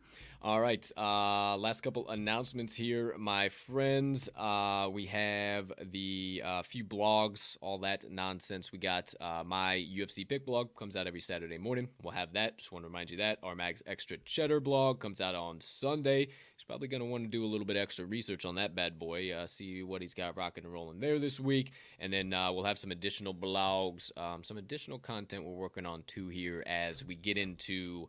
All 0.43 0.59
right. 0.59 0.91
Uh, 0.97 1.59
last 1.59 1.83
couple 1.83 2.09
announcements 2.09 2.75
here, 2.75 3.15
my 3.19 3.51
friends. 3.51 4.31
Uh, 4.35 4.89
we 4.91 5.05
have 5.05 5.71
the 5.93 6.41
uh, 6.43 6.63
few 6.63 6.83
blogs, 6.83 7.59
all 7.61 7.77
that 7.81 8.11
nonsense. 8.11 8.73
We 8.73 8.79
got 8.79 9.13
uh, 9.21 9.43
my 9.45 9.87
UFC 9.95 10.27
pick 10.27 10.47
blog 10.47 10.75
comes 10.77 10.97
out 10.97 11.07
every 11.07 11.21
Saturday 11.21 11.59
morning. 11.59 11.91
We'll 12.03 12.15
have 12.15 12.33
that. 12.33 12.57
Just 12.57 12.73
want 12.73 12.85
to 12.85 12.89
remind 12.89 13.11
you 13.11 13.19
that 13.19 13.39
our 13.43 13.55
Mags 13.55 13.83
Extra 13.87 14.17
Cheddar 14.17 14.61
blog 14.61 14.99
comes 14.99 15.21
out 15.21 15.35
on 15.35 15.61
Sunday. 15.61 16.21
He's 16.21 16.65
probably 16.67 16.89
going 16.89 17.03
to 17.03 17.07
want 17.07 17.25
to 17.25 17.29
do 17.29 17.45
a 17.45 17.47
little 17.47 17.67
bit 17.67 17.77
extra 17.77 18.07
research 18.07 18.47
on 18.47 18.55
that 18.55 18.75
bad 18.75 18.99
boy, 18.99 19.33
uh, 19.35 19.47
see 19.47 19.83
what 19.83 20.01
he's 20.01 20.15
got 20.15 20.39
rocking 20.39 20.65
and 20.65 20.73
rolling 20.73 21.01
there 21.01 21.19
this 21.19 21.39
week, 21.39 21.73
and 21.99 22.11
then 22.11 22.33
uh, 22.33 22.51
we'll 22.51 22.65
have 22.65 22.79
some 22.79 22.93
additional 22.93 23.35
blogs, 23.35 24.11
um, 24.17 24.43
some 24.43 24.57
additional 24.57 24.99
content 24.99 25.45
we're 25.45 25.53
working 25.53 25.85
on 25.85 26.03
too 26.07 26.29
here 26.29 26.63
as 26.67 27.05
we 27.05 27.15
get 27.15 27.37
into 27.37 28.09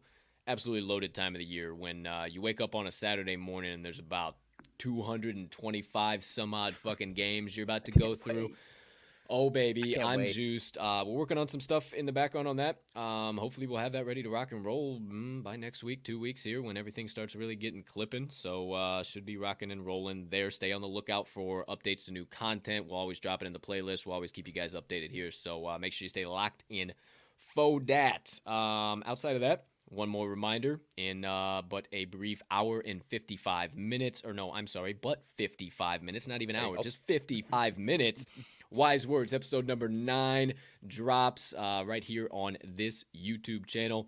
absolutely 0.52 0.86
loaded 0.86 1.14
time 1.14 1.34
of 1.34 1.40
the 1.40 1.46
year 1.46 1.74
when 1.74 2.06
uh, 2.06 2.26
you 2.30 2.42
wake 2.42 2.60
up 2.60 2.76
on 2.76 2.86
a 2.86 2.92
Saturday 2.92 3.38
morning 3.38 3.72
and 3.72 3.86
there's 3.86 4.00
about 4.00 4.36
225 4.80 6.24
some 6.26 6.54
odd 6.54 6.76
fucking 6.76 7.14
games 7.14 7.56
you're 7.56 7.64
about 7.64 7.86
to 7.86 7.92
go 7.92 8.16
through. 8.16 8.48
Wait. 8.48 8.56
Oh 9.30 9.50
baby, 9.50 9.98
I'm 9.98 10.20
wait. 10.20 10.34
juiced. 10.34 10.78
Uh, 10.78 11.06
we're 11.08 11.14
working 11.14 11.38
on 11.38 11.48
some 11.48 11.62
stuff 11.62 11.94
in 11.94 12.06
the 12.06 12.12
background 12.12 12.50
on 12.50 12.58
that. 12.58 12.82
Um, 12.98 13.38
hopefully, 13.38 13.66
we'll 13.66 13.78
have 13.78 13.94
that 13.94 14.06
ready 14.06 14.22
to 14.24 14.30
rock 14.30 14.52
and 14.52 14.66
roll 14.66 15.00
mm, 15.00 15.42
by 15.42 15.56
next 15.56 15.86
week, 15.86 16.04
two 16.04 16.20
weeks 16.20 16.44
here, 16.44 16.62
when 16.62 16.76
everything 16.76 17.08
starts 17.08 17.34
really 17.34 17.56
getting 17.56 17.82
clipping. 17.82 18.28
So 18.30 18.74
uh, 18.74 19.04
should 19.04 19.26
be 19.26 19.38
rocking 19.38 19.72
and 19.72 19.86
rolling 19.86 20.28
there. 20.30 20.52
Stay 20.52 20.74
on 20.74 20.82
the 20.82 20.88
lookout 20.88 21.30
for 21.30 21.64
updates 21.70 22.04
to 22.06 22.12
new 22.12 22.26
content. 22.26 22.88
We'll 22.88 23.00
always 23.00 23.22
drop 23.22 23.42
it 23.42 23.46
in 23.46 23.54
the 23.54 23.60
playlist. 23.60 24.06
We'll 24.06 24.16
always 24.16 24.34
keep 24.34 24.48
you 24.48 24.54
guys 24.54 24.76
updated 24.76 25.12
here. 25.12 25.32
So 25.32 25.66
uh, 25.66 25.80
make 25.80 25.94
sure 25.94 26.04
you 26.04 26.10
stay 26.10 26.26
locked 26.26 26.66
in. 26.70 26.92
Faux 27.56 27.86
dat. 27.86 28.38
Um, 28.46 29.02
outside 29.06 29.36
of 29.36 29.42
that, 29.42 29.64
one 29.92 30.10
more 30.10 30.30
reminder 30.30 30.80
in 30.98 31.26
uh, 31.26 31.62
but 31.68 31.88
a 31.92 32.06
brief 32.06 32.42
hour 32.50 32.80
and 32.80 33.04
55 33.04 33.76
minutes, 33.76 34.24
or 34.26 34.34
no, 34.34 34.52
I'm 34.54 34.68
sorry, 34.68 34.94
but 34.94 35.24
55 35.38 36.02
minutes, 36.02 36.28
not 36.28 36.42
even 36.42 36.56
hour, 36.56 36.78
just 36.82 37.06
55 37.08 37.78
minutes. 37.78 38.26
Wise 38.72 39.06
Words, 39.06 39.34
episode 39.34 39.68
number 39.68 39.90
nine, 39.90 40.54
drops 40.88 41.54
uh, 41.58 41.84
right 41.86 42.04
here 42.04 42.30
on 42.32 42.58
this 42.64 43.04
YouTube 43.16 43.66
channel 43.66 44.08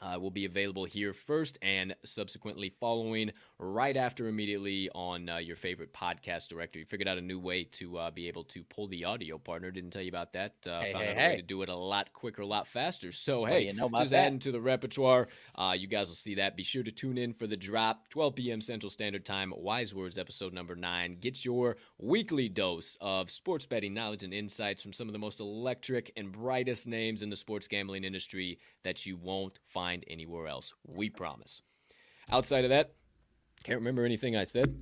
uh, 0.00 0.18
will 0.20 0.30
be 0.30 0.44
available 0.44 0.84
here 0.84 1.12
first 1.12 1.58
and 1.62 1.94
subsequently 2.04 2.70
following 2.80 3.32
right 3.60 3.96
after 3.96 4.28
immediately 4.28 4.88
on 4.94 5.28
uh, 5.28 5.36
your 5.38 5.56
favorite 5.56 5.92
podcast 5.92 6.48
directory. 6.48 6.82
You 6.82 6.86
Figured 6.86 7.08
out 7.08 7.18
a 7.18 7.22
new 7.22 7.40
way 7.40 7.64
to 7.64 7.98
uh, 7.98 8.10
be 8.10 8.28
able 8.28 8.44
to 8.44 8.62
pull 8.62 8.86
the 8.86 9.04
audio 9.04 9.36
partner. 9.38 9.70
Didn't 9.70 9.90
tell 9.90 10.02
you 10.02 10.10
about 10.10 10.32
that. 10.34 10.54
Uh, 10.66 10.80
Hey, 10.80 10.92
found 10.92 11.04
hey, 11.04 11.10
out 11.10 11.16
a 11.16 11.28
way 11.30 11.36
to 11.36 11.42
do 11.42 11.62
it 11.62 11.68
a 11.68 11.74
lot 11.74 12.12
quicker, 12.12 12.42
a 12.42 12.46
lot 12.46 12.68
faster. 12.68 13.10
So, 13.10 13.44
do 13.44 13.52
hey, 13.52 13.66
you 13.66 13.72
know 13.72 13.90
just 13.96 14.10
that? 14.10 14.26
adding 14.26 14.38
to 14.40 14.52
the 14.52 14.60
repertoire. 14.60 15.28
Uh, 15.56 15.74
you 15.76 15.88
guys 15.88 16.08
will 16.08 16.14
see 16.14 16.36
that. 16.36 16.56
Be 16.56 16.62
sure 16.62 16.82
to 16.82 16.90
tune 16.92 17.18
in 17.18 17.32
for 17.32 17.46
the 17.46 17.56
drop, 17.56 18.08
12 18.10 18.36
p.m. 18.36 18.60
Central 18.60 18.90
Standard 18.90 19.24
Time, 19.24 19.52
Wise 19.56 19.94
Words 19.94 20.18
episode 20.18 20.52
number 20.52 20.76
nine. 20.76 21.16
Get 21.20 21.44
your 21.44 21.76
weekly 21.98 22.48
dose 22.48 22.96
of 23.00 23.30
sports 23.30 23.66
betting 23.66 23.92
knowledge 23.92 24.22
and 24.22 24.32
insights 24.32 24.82
from 24.82 24.92
some 24.92 25.08
of 25.08 25.12
the 25.12 25.18
most 25.18 25.40
electric 25.40 26.12
and 26.16 26.30
brightest 26.30 26.86
names 26.86 27.22
in 27.22 27.30
the 27.30 27.36
sports 27.36 27.66
gambling 27.66 28.04
industry 28.04 28.58
that 28.84 29.04
you 29.04 29.16
won't 29.16 29.58
find 29.66 30.04
anywhere 30.08 30.46
else. 30.46 30.72
We 30.86 31.10
promise. 31.10 31.62
Outside 32.30 32.64
of 32.64 32.70
that, 32.70 32.92
can't 33.62 33.78
remember 33.78 34.04
anything 34.04 34.36
I 34.36 34.44
said. 34.44 34.76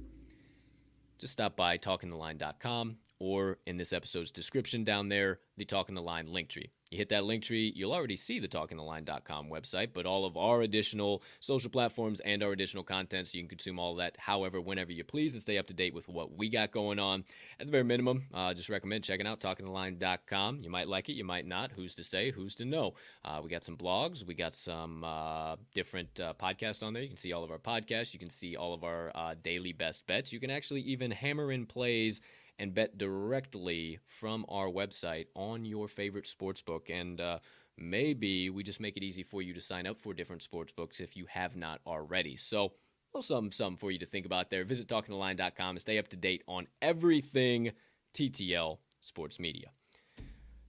Just 1.18 1.32
stop 1.32 1.56
by 1.56 1.78
talkingtheline.com 1.78 2.96
or 3.18 3.58
in 3.66 3.76
this 3.76 3.92
episode's 3.92 4.30
description 4.30 4.84
down 4.84 5.08
there, 5.08 5.40
the 5.56 5.64
Talking 5.64 5.94
the 5.94 6.02
Line 6.02 6.26
link 6.26 6.48
tree. 6.48 6.70
You 6.90 6.98
hit 6.98 7.08
that 7.08 7.24
link 7.24 7.42
tree, 7.42 7.72
you'll 7.74 7.92
already 7.92 8.14
see 8.14 8.38
the 8.38 8.46
talkingtheline.com 8.46 9.48
website, 9.48 9.88
but 9.92 10.06
all 10.06 10.24
of 10.24 10.36
our 10.36 10.62
additional 10.62 11.20
social 11.40 11.68
platforms 11.68 12.20
and 12.20 12.44
our 12.44 12.52
additional 12.52 12.84
content, 12.84 13.26
so 13.26 13.36
you 13.36 13.42
can 13.42 13.48
consume 13.48 13.80
all 13.80 13.96
that 13.96 14.16
however, 14.18 14.60
whenever 14.60 14.92
you 14.92 15.02
please, 15.02 15.32
and 15.32 15.42
stay 15.42 15.58
up 15.58 15.66
to 15.66 15.74
date 15.74 15.94
with 15.94 16.08
what 16.08 16.36
we 16.36 16.48
got 16.48 16.70
going 16.70 17.00
on. 17.00 17.24
At 17.58 17.66
the 17.66 17.72
very 17.72 17.82
minimum, 17.82 18.26
uh, 18.32 18.54
just 18.54 18.68
recommend 18.68 19.02
checking 19.02 19.26
out 19.26 19.40
talkingtheline.com. 19.40 20.60
You 20.62 20.70
might 20.70 20.86
like 20.86 21.08
it, 21.08 21.14
you 21.14 21.24
might 21.24 21.46
not. 21.46 21.72
Who's 21.72 21.96
to 21.96 22.04
say? 22.04 22.30
Who's 22.30 22.54
to 22.56 22.64
know? 22.64 22.94
Uh, 23.24 23.40
we 23.42 23.50
got 23.50 23.64
some 23.64 23.76
blogs, 23.76 24.24
we 24.24 24.34
got 24.34 24.54
some 24.54 25.02
uh, 25.02 25.56
different 25.74 26.20
uh, 26.20 26.34
podcasts 26.40 26.84
on 26.84 26.92
there. 26.92 27.02
You 27.02 27.08
can 27.08 27.16
see 27.16 27.32
all 27.32 27.42
of 27.42 27.50
our 27.50 27.58
podcasts, 27.58 28.14
you 28.14 28.20
can 28.20 28.30
see 28.30 28.54
all 28.54 28.72
of 28.72 28.84
our 28.84 29.10
uh, 29.16 29.34
daily 29.42 29.72
best 29.72 30.06
bets. 30.06 30.32
You 30.32 30.38
can 30.38 30.50
actually 30.50 30.82
even 30.82 31.10
hammer 31.10 31.50
in 31.50 31.66
plays 31.66 32.20
and 32.58 32.74
bet 32.74 32.98
directly 32.98 33.98
from 34.06 34.44
our 34.48 34.68
website 34.68 35.26
on 35.34 35.64
your 35.64 35.88
favorite 35.88 36.26
sports 36.26 36.62
book. 36.62 36.88
And 36.90 37.20
uh, 37.20 37.38
maybe 37.76 38.50
we 38.50 38.62
just 38.62 38.80
make 38.80 38.96
it 38.96 39.02
easy 39.02 39.22
for 39.22 39.42
you 39.42 39.52
to 39.54 39.60
sign 39.60 39.86
up 39.86 40.00
for 40.00 40.14
different 40.14 40.42
sports 40.42 40.72
books 40.72 41.00
if 41.00 41.16
you 41.16 41.26
have 41.28 41.56
not 41.56 41.80
already. 41.86 42.36
So, 42.36 42.72
a 43.14 43.22
some 43.22 43.50
something 43.50 43.78
for 43.78 43.90
you 43.90 43.98
to 43.98 44.06
think 44.06 44.26
about 44.26 44.50
there. 44.50 44.64
Visit 44.64 44.88
talkingtheline.com 44.88 45.70
and 45.70 45.80
stay 45.80 45.98
up 45.98 46.08
to 46.08 46.16
date 46.16 46.42
on 46.46 46.66
everything 46.82 47.72
TTL 48.12 48.78
sports 49.00 49.40
media. 49.40 49.70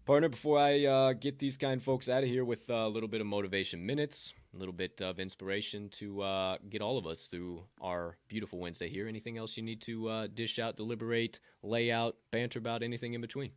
Partner, 0.05 0.29
before 0.29 0.57
I 0.57 0.85
uh, 0.85 1.13
get 1.13 1.37
these 1.39 1.57
kind 1.57 1.83
folks 1.83 2.07
out 2.07 2.23
of 2.23 2.29
here 2.29 2.45
with 2.45 2.69
a 2.69 2.87
little 2.87 3.09
bit 3.09 3.19
of 3.19 3.27
motivation 3.27 3.85
minutes, 3.85 4.33
a 4.57 4.59
little 4.59 4.73
bit 4.73 5.01
of 5.01 5.19
inspiration 5.19 5.87
to 5.89 6.21
uh, 6.21 6.57
get 6.69 6.81
all 6.81 6.97
of 6.97 7.05
us 7.05 7.27
through 7.27 7.63
our 7.79 8.17
beautiful 8.27 8.57
Wednesday 8.57 8.89
here. 8.89 9.07
Anything 9.07 9.37
else 9.37 9.55
you 9.55 9.61
need 9.61 9.81
to 9.83 10.09
uh, 10.09 10.27
dish 10.33 10.57
out, 10.57 10.75
deliberate, 10.75 11.39
lay 11.61 11.91
out, 11.91 12.15
banter 12.31 12.57
about, 12.57 12.81
anything 12.81 13.13
in 13.13 13.21
between? 13.21 13.51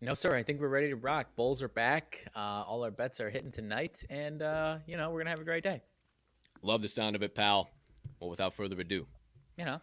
No, 0.00 0.12
sir. 0.12 0.34
I 0.34 0.42
think 0.42 0.60
we're 0.60 0.68
ready 0.68 0.88
to 0.88 0.96
rock. 0.96 1.28
Bulls 1.36 1.62
are 1.62 1.68
back. 1.68 2.26
Uh, 2.34 2.64
all 2.66 2.84
our 2.84 2.90
bets 2.90 3.20
are 3.20 3.30
hitting 3.30 3.52
tonight, 3.52 4.04
and 4.10 4.42
uh, 4.42 4.78
you 4.86 4.96
know 4.96 5.10
we're 5.10 5.20
gonna 5.20 5.30
have 5.30 5.40
a 5.40 5.44
great 5.44 5.62
day. 5.62 5.80
Love 6.62 6.82
the 6.82 6.88
sound 6.88 7.14
of 7.16 7.22
it, 7.22 7.34
pal. 7.34 7.70
Well, 8.20 8.28
without 8.28 8.54
further 8.54 8.78
ado, 8.80 9.06
You 9.56 9.64
know, 9.64 9.80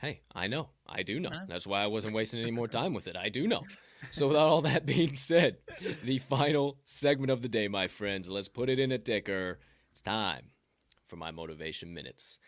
hey, 0.00 0.22
I 0.34 0.46
know. 0.46 0.70
I 0.88 1.02
do 1.02 1.20
know. 1.20 1.30
Huh? 1.32 1.44
That's 1.46 1.66
why 1.66 1.82
I 1.82 1.86
wasn't 1.86 2.14
wasting 2.14 2.40
any 2.40 2.50
more 2.50 2.68
time 2.80 2.94
with 2.94 3.06
it. 3.06 3.16
I 3.16 3.28
do 3.28 3.46
know. 3.46 3.62
So, 4.12 4.28
without 4.28 4.48
all 4.48 4.60
that 4.62 4.84
being 4.84 5.14
said, 5.14 5.56
the 6.04 6.18
final 6.18 6.76
segment 6.84 7.30
of 7.30 7.40
the 7.40 7.48
day, 7.48 7.66
my 7.66 7.88
friends, 7.88 8.28
let's 8.28 8.46
put 8.46 8.68
it 8.68 8.78
in 8.78 8.92
a 8.92 8.98
ticker. 8.98 9.58
It's 9.90 10.02
time 10.02 10.50
for 11.08 11.16
my 11.16 11.30
motivation 11.30 11.94
minutes. 11.94 12.38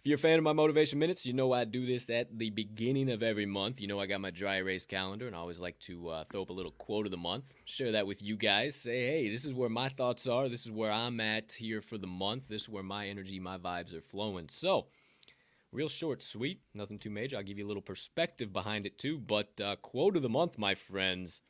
If 0.00 0.06
you're 0.06 0.16
a 0.16 0.18
fan 0.18 0.38
of 0.38 0.42
my 0.42 0.54
motivation 0.54 0.98
minutes, 0.98 1.26
you 1.26 1.34
know 1.34 1.52
I 1.52 1.64
do 1.64 1.84
this 1.84 2.08
at 2.08 2.38
the 2.38 2.48
beginning 2.48 3.10
of 3.10 3.22
every 3.22 3.44
month. 3.44 3.78
You 3.78 3.88
know 3.88 4.00
I 4.00 4.06
got 4.06 4.22
my 4.22 4.30
dry 4.30 4.56
erase 4.56 4.86
calendar, 4.86 5.26
and 5.26 5.36
I 5.36 5.38
always 5.38 5.60
like 5.60 5.78
to 5.80 6.08
uh, 6.08 6.24
throw 6.32 6.42
up 6.42 6.48
a 6.48 6.54
little 6.54 6.72
quote 6.72 7.04
of 7.04 7.12
the 7.12 7.18
month, 7.18 7.54
share 7.66 7.92
that 7.92 8.06
with 8.06 8.22
you 8.22 8.38
guys. 8.38 8.74
Say, 8.74 9.06
hey, 9.06 9.30
this 9.30 9.44
is 9.44 9.52
where 9.52 9.68
my 9.68 9.90
thoughts 9.90 10.26
are. 10.26 10.48
This 10.48 10.64
is 10.64 10.72
where 10.72 10.90
I'm 10.90 11.20
at 11.20 11.52
here 11.52 11.82
for 11.82 11.98
the 11.98 12.06
month. 12.06 12.44
This 12.48 12.62
is 12.62 12.68
where 12.70 12.82
my 12.82 13.06
energy, 13.06 13.38
my 13.38 13.58
vibes 13.58 13.94
are 13.94 14.00
flowing. 14.00 14.48
So, 14.48 14.86
real 15.72 15.88
short, 15.88 16.22
sweet, 16.22 16.60
nothing 16.74 16.98
too 16.98 17.10
major. 17.10 17.36
I'll 17.36 17.42
give 17.42 17.58
you 17.58 17.66
a 17.66 17.68
little 17.68 17.82
perspective 17.82 18.52
behind 18.52 18.86
it 18.86 18.98
too. 18.98 19.18
But 19.18 19.60
uh, 19.60 19.76
quote 19.76 20.16
of 20.16 20.22
the 20.22 20.28
month, 20.28 20.58
my 20.58 20.74
friends: 20.74 21.42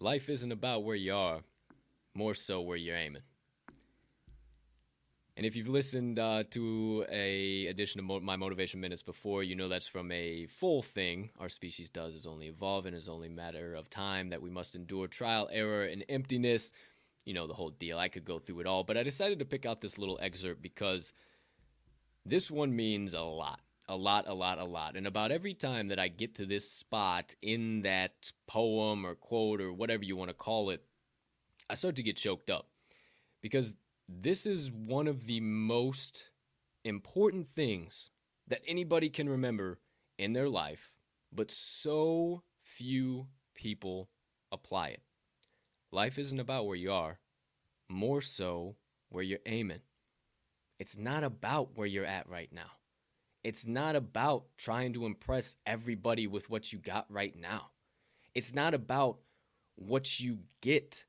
Life 0.00 0.28
isn't 0.28 0.52
about 0.52 0.84
where 0.84 0.96
you 0.96 1.14
are, 1.14 1.40
more 2.14 2.34
so 2.34 2.60
where 2.60 2.76
you're 2.76 2.96
aiming. 2.96 3.22
And 5.36 5.44
if 5.44 5.56
you've 5.56 5.68
listened 5.68 6.20
uh, 6.20 6.44
to 6.50 7.04
a 7.10 7.66
edition 7.66 7.98
of 7.98 8.06
Mo- 8.06 8.20
my 8.20 8.36
motivation 8.36 8.80
minutes 8.80 9.02
before, 9.02 9.42
you 9.42 9.56
know 9.56 9.68
that's 9.68 9.88
from 9.88 10.12
a 10.12 10.46
full 10.46 10.80
thing. 10.80 11.30
Our 11.40 11.48
species 11.48 11.90
does 11.90 12.14
is 12.14 12.24
only 12.24 12.46
evolve, 12.46 12.86
and 12.86 12.94
it's 12.94 13.08
only 13.08 13.28
matter 13.28 13.74
of 13.74 13.90
time 13.90 14.30
that 14.30 14.40
we 14.40 14.48
must 14.50 14.76
endure 14.76 15.08
trial, 15.08 15.48
error, 15.50 15.86
and 15.86 16.04
emptiness. 16.08 16.70
You 17.24 17.34
know 17.34 17.48
the 17.48 17.54
whole 17.54 17.70
deal. 17.70 17.98
I 17.98 18.08
could 18.08 18.24
go 18.24 18.38
through 18.38 18.60
it 18.60 18.66
all, 18.66 18.84
but 18.84 18.96
I 18.96 19.02
decided 19.02 19.40
to 19.40 19.44
pick 19.44 19.66
out 19.66 19.80
this 19.80 19.98
little 19.98 20.20
excerpt 20.22 20.62
because 20.62 21.12
this 22.26 22.50
one 22.50 22.74
means 22.74 23.14
a 23.14 23.20
lot. 23.20 23.60
A 23.86 23.96
lot, 23.96 24.26
a 24.26 24.32
lot, 24.32 24.58
a 24.58 24.64
lot. 24.64 24.96
And 24.96 25.06
about 25.06 25.30
every 25.30 25.52
time 25.52 25.88
that 25.88 25.98
I 25.98 26.08
get 26.08 26.36
to 26.36 26.46
this 26.46 26.70
spot 26.70 27.34
in 27.42 27.82
that 27.82 28.32
poem 28.46 29.04
or 29.04 29.14
quote 29.14 29.60
or 29.60 29.74
whatever 29.74 30.04
you 30.04 30.16
want 30.16 30.30
to 30.30 30.34
call 30.34 30.70
it, 30.70 30.82
I 31.68 31.74
start 31.74 31.96
to 31.96 32.02
get 32.02 32.16
choked 32.16 32.48
up. 32.48 32.68
Because 33.42 33.76
this 34.08 34.46
is 34.46 34.70
one 34.70 35.06
of 35.06 35.26
the 35.26 35.40
most 35.40 36.30
important 36.84 37.46
things 37.46 38.08
that 38.48 38.62
anybody 38.66 39.10
can 39.10 39.28
remember 39.28 39.80
in 40.18 40.32
their 40.32 40.48
life, 40.48 40.92
but 41.32 41.50
so 41.50 42.42
few 42.62 43.26
people 43.54 44.08
apply 44.52 44.88
it. 44.88 45.02
Life 45.92 46.18
isn't 46.18 46.40
about 46.40 46.66
where 46.66 46.76
you 46.76 46.92
are, 46.92 47.18
more 47.88 48.20
so 48.20 48.76
where 49.10 49.22
you're 49.22 49.38
aiming. 49.46 49.80
It's 50.78 50.96
not 50.96 51.24
about 51.24 51.76
where 51.76 51.86
you're 51.86 52.04
at 52.04 52.28
right 52.28 52.52
now. 52.52 52.70
It's 53.42 53.66
not 53.66 53.94
about 53.94 54.44
trying 54.56 54.94
to 54.94 55.06
impress 55.06 55.56
everybody 55.66 56.26
with 56.26 56.48
what 56.48 56.72
you 56.72 56.78
got 56.78 57.06
right 57.10 57.34
now. 57.38 57.70
It's 58.34 58.54
not 58.54 58.74
about 58.74 59.18
what 59.76 60.18
you 60.18 60.38
get 60.60 61.04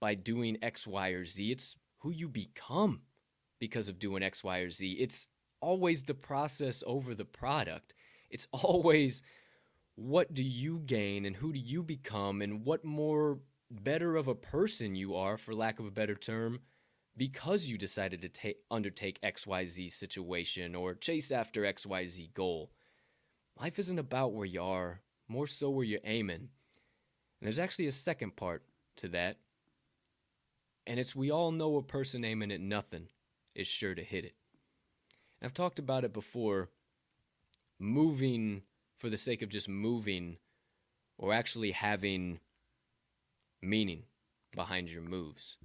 by 0.00 0.14
doing 0.14 0.58
X, 0.62 0.86
Y, 0.86 1.10
or 1.10 1.24
Z. 1.24 1.50
It's 1.50 1.76
who 1.98 2.10
you 2.10 2.28
become 2.28 3.02
because 3.58 3.88
of 3.88 3.98
doing 3.98 4.22
X, 4.22 4.42
Y, 4.42 4.58
or 4.58 4.70
Z. 4.70 4.92
It's 4.92 5.28
always 5.60 6.04
the 6.04 6.14
process 6.14 6.82
over 6.86 7.14
the 7.14 7.24
product. 7.24 7.94
It's 8.30 8.48
always 8.52 9.22
what 9.96 10.34
do 10.34 10.42
you 10.42 10.80
gain 10.80 11.24
and 11.24 11.36
who 11.36 11.52
do 11.52 11.58
you 11.58 11.82
become 11.82 12.42
and 12.42 12.64
what 12.64 12.84
more 12.84 13.38
better 13.70 14.16
of 14.16 14.28
a 14.28 14.34
person 14.34 14.94
you 14.94 15.14
are, 15.14 15.36
for 15.36 15.54
lack 15.54 15.78
of 15.78 15.86
a 15.86 15.90
better 15.90 16.14
term, 16.14 16.60
because 17.16 17.66
you 17.66 17.78
decided 17.78 18.22
to 18.22 18.28
ta- 18.28 18.58
undertake 18.70 19.20
XYZ 19.22 19.90
situation 19.90 20.74
or 20.74 20.94
chase 20.94 21.30
after 21.30 21.62
XYZ 21.62 22.34
goal. 22.34 22.70
Life 23.60 23.78
isn't 23.78 23.98
about 23.98 24.32
where 24.32 24.46
you 24.46 24.62
are, 24.62 25.00
more 25.28 25.46
so 25.46 25.70
where 25.70 25.84
you're 25.84 26.00
aiming. 26.04 26.36
And 26.36 26.48
there's 27.42 27.58
actually 27.58 27.86
a 27.86 27.92
second 27.92 28.36
part 28.36 28.64
to 28.96 29.08
that. 29.08 29.36
And 30.86 30.98
it's 30.98 31.14
we 31.14 31.30
all 31.30 31.52
know 31.52 31.76
a 31.76 31.82
person 31.82 32.24
aiming 32.24 32.52
at 32.52 32.60
nothing 32.60 33.08
is 33.54 33.66
sure 33.66 33.94
to 33.94 34.02
hit 34.02 34.24
it. 34.24 34.34
And 35.40 35.46
I've 35.46 35.54
talked 35.54 35.78
about 35.78 36.04
it 36.04 36.12
before 36.12 36.68
moving 37.78 38.62
for 38.98 39.08
the 39.08 39.16
sake 39.16 39.42
of 39.42 39.48
just 39.48 39.68
moving 39.68 40.38
or 41.16 41.32
actually 41.32 41.70
having 41.70 42.40
meaning 43.62 44.02
behind 44.54 44.90
your 44.90 45.02
moves. 45.02 45.56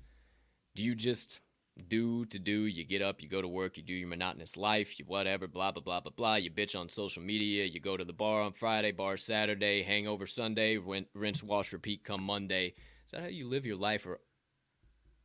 Do 0.80 0.85
you 0.85 0.95
just 0.95 1.41
do 1.89 2.23
to 2.27 2.39
do? 2.39 2.61
You 2.61 2.85
get 2.85 3.01
up, 3.01 3.22
you 3.22 3.27
go 3.27 3.41
to 3.41 3.49
work, 3.49 3.76
you 3.76 3.84
do 3.84 3.91
your 3.91 4.07
monotonous 4.07 4.56
life, 4.56 4.97
you 4.97 5.03
whatever, 5.03 5.45
blah, 5.45 5.73
blah, 5.73 5.84
blah, 5.84 5.99
blah, 5.99 6.14
blah. 6.15 6.35
You 6.35 6.49
bitch 6.51 6.73
on 6.73 6.88
social 6.88 7.22
media, 7.22 7.65
you 7.65 7.81
go 7.81 7.97
to 7.97 8.06
the 8.06 8.14
bar 8.14 8.41
on 8.41 8.53
Friday, 8.53 8.93
bar 8.93 9.18
Saturday, 9.18 9.84
hangover 9.84 10.26
Sunday, 10.26 10.77
rin- 10.77 11.07
rinse, 11.14 11.43
wash, 11.43 11.73
repeat 11.73 12.06
come 12.06 12.23
Monday. 12.23 12.76
Is 13.06 13.11
that 13.11 13.23
how 13.23 13.27
you 13.27 13.49
live 13.49 13.65
your 13.65 13.76
life, 13.76 14.06
or 14.06 14.22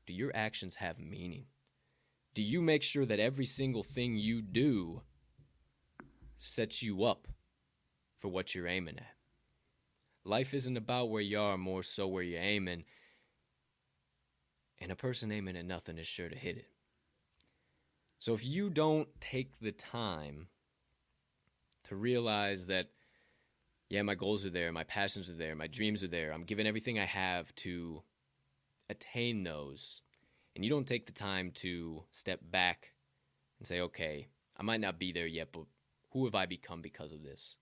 do 0.09 0.13
your 0.13 0.33
actions 0.35 0.75
have 0.75 0.99
meaning? 0.99 1.45
Do 2.35 2.43
you 2.43 2.61
make 2.61 2.83
sure 2.83 3.07
that 3.07 3.21
every 3.21 3.47
single 3.47 3.85
thing 3.85 4.17
you 4.17 4.43
do 4.43 5.03
sets 6.41 6.83
you 6.83 7.05
up 7.05 7.29
for 8.19 8.27
what 8.27 8.57
you're 8.57 8.67
aiming 8.67 8.99
at? 8.99 9.15
Life 10.25 10.53
isn't 10.53 10.77
about 10.77 11.11
where 11.11 11.23
you 11.23 11.39
are, 11.39 11.57
more 11.57 11.85
so 11.85 12.09
where 12.09 12.25
you're 12.25 12.41
aiming. 12.41 12.87
And 14.81 14.91
a 14.91 14.97
person 14.97 15.33
aiming 15.33 15.57
at 15.57 15.65
nothing 15.65 15.99
is 15.99 16.07
sure 16.07 16.29
to 16.29 16.37
hit 16.37 16.57
it. 16.57 16.69
So 18.19 18.35
if 18.35 18.45
you 18.45 18.71
don't 18.71 19.09
take 19.21 19.59
the 19.61 19.73
time 19.73 20.49
to 21.85 21.97
realize 21.97 22.67
that, 22.67 22.89
yeah, 23.91 24.03
my 24.03 24.15
goals 24.15 24.47
are 24.47 24.51
there, 24.51 24.73
my 24.73 24.85
passions 24.85 25.29
are 25.29 25.35
there, 25.35 25.55
my 25.55 25.67
dreams 25.67 26.03
are 26.03 26.09
there, 26.09 26.33
I'm 26.33 26.45
giving 26.45 26.67
everything 26.67 26.99
I 26.99 27.05
have 27.05 27.55
to 27.57 28.03
attain 28.89 29.45
those, 29.45 30.01
and 30.55 30.65
you 30.65 30.71
don't 30.71 30.87
take 30.87 31.07
the 31.07 31.13
time 31.13 31.51
to 31.57 32.05
step 32.13 32.41
back 32.51 32.93
and 33.59 33.67
say, 33.67 33.81
okay, 33.81 34.29
I 34.57 34.63
might 34.63 34.81
not 34.81 34.99
be 34.99 35.13
there 35.13 35.27
yet, 35.27 35.49
but 35.53 35.65
who 36.13 36.25
have 36.25 36.35
I 36.35 36.47
become 36.47 36.81
because 36.81 37.13
of 37.13 37.23
this? 37.23 37.57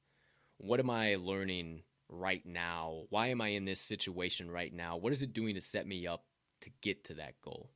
What 0.59 0.79
am 0.79 0.91
I 0.91 1.17
learning 1.17 1.83
right 2.09 2.45
now? 2.47 3.05
Why 3.11 3.29
am 3.29 3.41
I 3.41 3.49
in 3.49 3.65
this 3.65 3.81
situation 3.81 4.51
right 4.51 4.73
now? 4.73 4.97
What 4.97 5.13
is 5.13 5.23
it 5.23 5.33
doing 5.33 5.55
to 5.55 5.61
set 5.61 5.87
me 5.87 6.07
up 6.07 6.25
to 6.63 6.71
get 6.81 7.05
to 7.05 7.15
that 7.15 7.41
goal? 7.41 7.71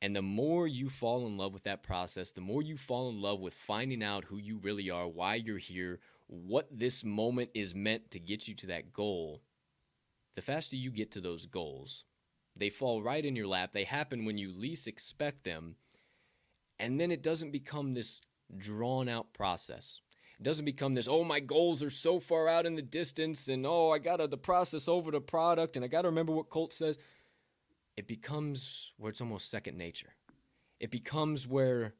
And 0.00 0.16
the 0.16 0.22
more 0.22 0.66
you 0.66 0.88
fall 0.88 1.26
in 1.26 1.36
love 1.36 1.52
with 1.52 1.62
that 1.62 1.84
process, 1.84 2.32
the 2.32 2.40
more 2.40 2.60
you 2.60 2.76
fall 2.76 3.08
in 3.08 3.22
love 3.22 3.40
with 3.40 3.54
finding 3.54 4.02
out 4.02 4.24
who 4.24 4.36
you 4.36 4.58
really 4.58 4.90
are, 4.90 5.06
why 5.06 5.36
you're 5.36 5.58
here, 5.58 6.00
what 6.26 6.66
this 6.72 7.04
moment 7.04 7.50
is 7.54 7.74
meant 7.74 8.10
to 8.10 8.18
get 8.18 8.48
you 8.48 8.54
to 8.56 8.66
that 8.66 8.92
goal, 8.92 9.42
the 10.34 10.42
faster 10.42 10.76
you 10.76 10.90
get 10.90 11.12
to 11.12 11.20
those 11.20 11.46
goals. 11.46 12.04
They 12.56 12.68
fall 12.68 13.02
right 13.02 13.24
in 13.24 13.36
your 13.36 13.46
lap. 13.46 13.70
They 13.72 13.84
happen 13.84 14.24
when 14.24 14.38
you 14.38 14.52
least 14.52 14.88
expect 14.88 15.44
them. 15.44 15.76
And 16.78 16.98
then 16.98 17.12
it 17.12 17.22
doesn't 17.22 17.52
become 17.52 17.94
this 17.94 18.22
drawn 18.58 19.08
out 19.08 19.32
process. 19.32 20.00
It 20.38 20.42
doesn't 20.42 20.64
become 20.64 20.94
this, 20.94 21.06
oh, 21.06 21.22
my 21.22 21.38
goals 21.38 21.82
are 21.82 21.90
so 21.90 22.18
far 22.18 22.48
out 22.48 22.66
in 22.66 22.74
the 22.74 22.82
distance, 22.82 23.46
and 23.46 23.64
oh, 23.64 23.90
I 23.90 23.98
got 23.98 24.16
to 24.16 24.26
the 24.26 24.36
process 24.36 24.88
over 24.88 25.12
the 25.12 25.20
product, 25.20 25.76
and 25.76 25.84
I 25.84 25.88
got 25.88 26.02
to 26.02 26.08
remember 26.08 26.32
what 26.32 26.50
Colt 26.50 26.72
says. 26.72 26.98
It 27.96 28.06
becomes 28.06 28.92
where 28.96 29.10
it's 29.10 29.20
almost 29.20 29.50
second 29.50 29.76
nature. 29.76 30.14
It 30.80 30.90
becomes 30.90 31.46
where 31.46 31.94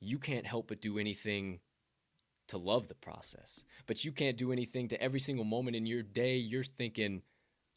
you 0.00 0.18
can't 0.18 0.46
help 0.46 0.68
but 0.68 0.80
do 0.80 0.98
anything 0.98 1.60
to 2.48 2.58
love 2.58 2.88
the 2.88 2.94
process, 2.94 3.64
but 3.86 4.04
you 4.04 4.12
can't 4.12 4.36
do 4.36 4.52
anything 4.52 4.88
to 4.88 5.02
every 5.02 5.18
single 5.18 5.44
moment 5.44 5.76
in 5.76 5.86
your 5.86 6.02
day. 6.02 6.36
You're 6.36 6.64
thinking, 6.64 7.22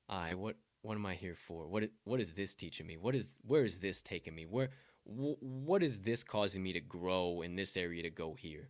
I 0.07 0.35
what 0.35 0.57
what 0.81 0.95
am 0.95 1.05
I 1.05 1.15
here 1.15 1.35
for? 1.35 1.67
What 1.67 1.89
what 2.03 2.19
is 2.19 2.33
this 2.33 2.53
teaching 2.53 2.87
me? 2.87 2.97
What 2.97 3.15
is 3.15 3.31
where 3.45 3.63
is 3.63 3.79
this 3.79 4.01
taking 4.01 4.35
me? 4.35 4.45
Where 4.45 4.69
wh- 5.05 5.41
what 5.41 5.81
is 5.81 5.99
this 5.99 6.23
causing 6.23 6.61
me 6.61 6.73
to 6.73 6.79
grow 6.79 7.41
in 7.41 7.55
this 7.55 7.75
area 7.75 8.03
to 8.03 8.09
go 8.09 8.33
here? 8.33 8.69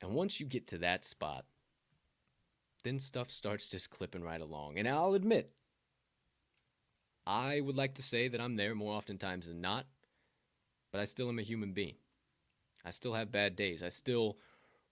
And 0.00 0.12
once 0.12 0.40
you 0.40 0.46
get 0.46 0.66
to 0.68 0.78
that 0.78 1.04
spot, 1.04 1.44
then 2.84 2.98
stuff 2.98 3.30
starts 3.30 3.68
just 3.68 3.90
clipping 3.90 4.22
right 4.22 4.40
along. 4.40 4.78
And 4.78 4.88
I'll 4.88 5.14
admit, 5.14 5.52
I 7.28 7.60
would 7.60 7.76
like 7.76 7.94
to 7.96 8.02
say 8.02 8.28
that 8.28 8.40
I'm 8.40 8.56
there 8.56 8.74
more 8.74 8.94
oftentimes 8.94 9.48
than 9.48 9.60
not, 9.60 9.84
but 10.90 11.00
I 11.02 11.04
still 11.04 11.28
am 11.28 11.38
a 11.38 11.42
human 11.42 11.74
being. 11.74 11.96
I 12.86 12.90
still 12.90 13.12
have 13.12 13.30
bad 13.30 13.54
days. 13.54 13.82
I 13.82 13.90
still 13.90 14.38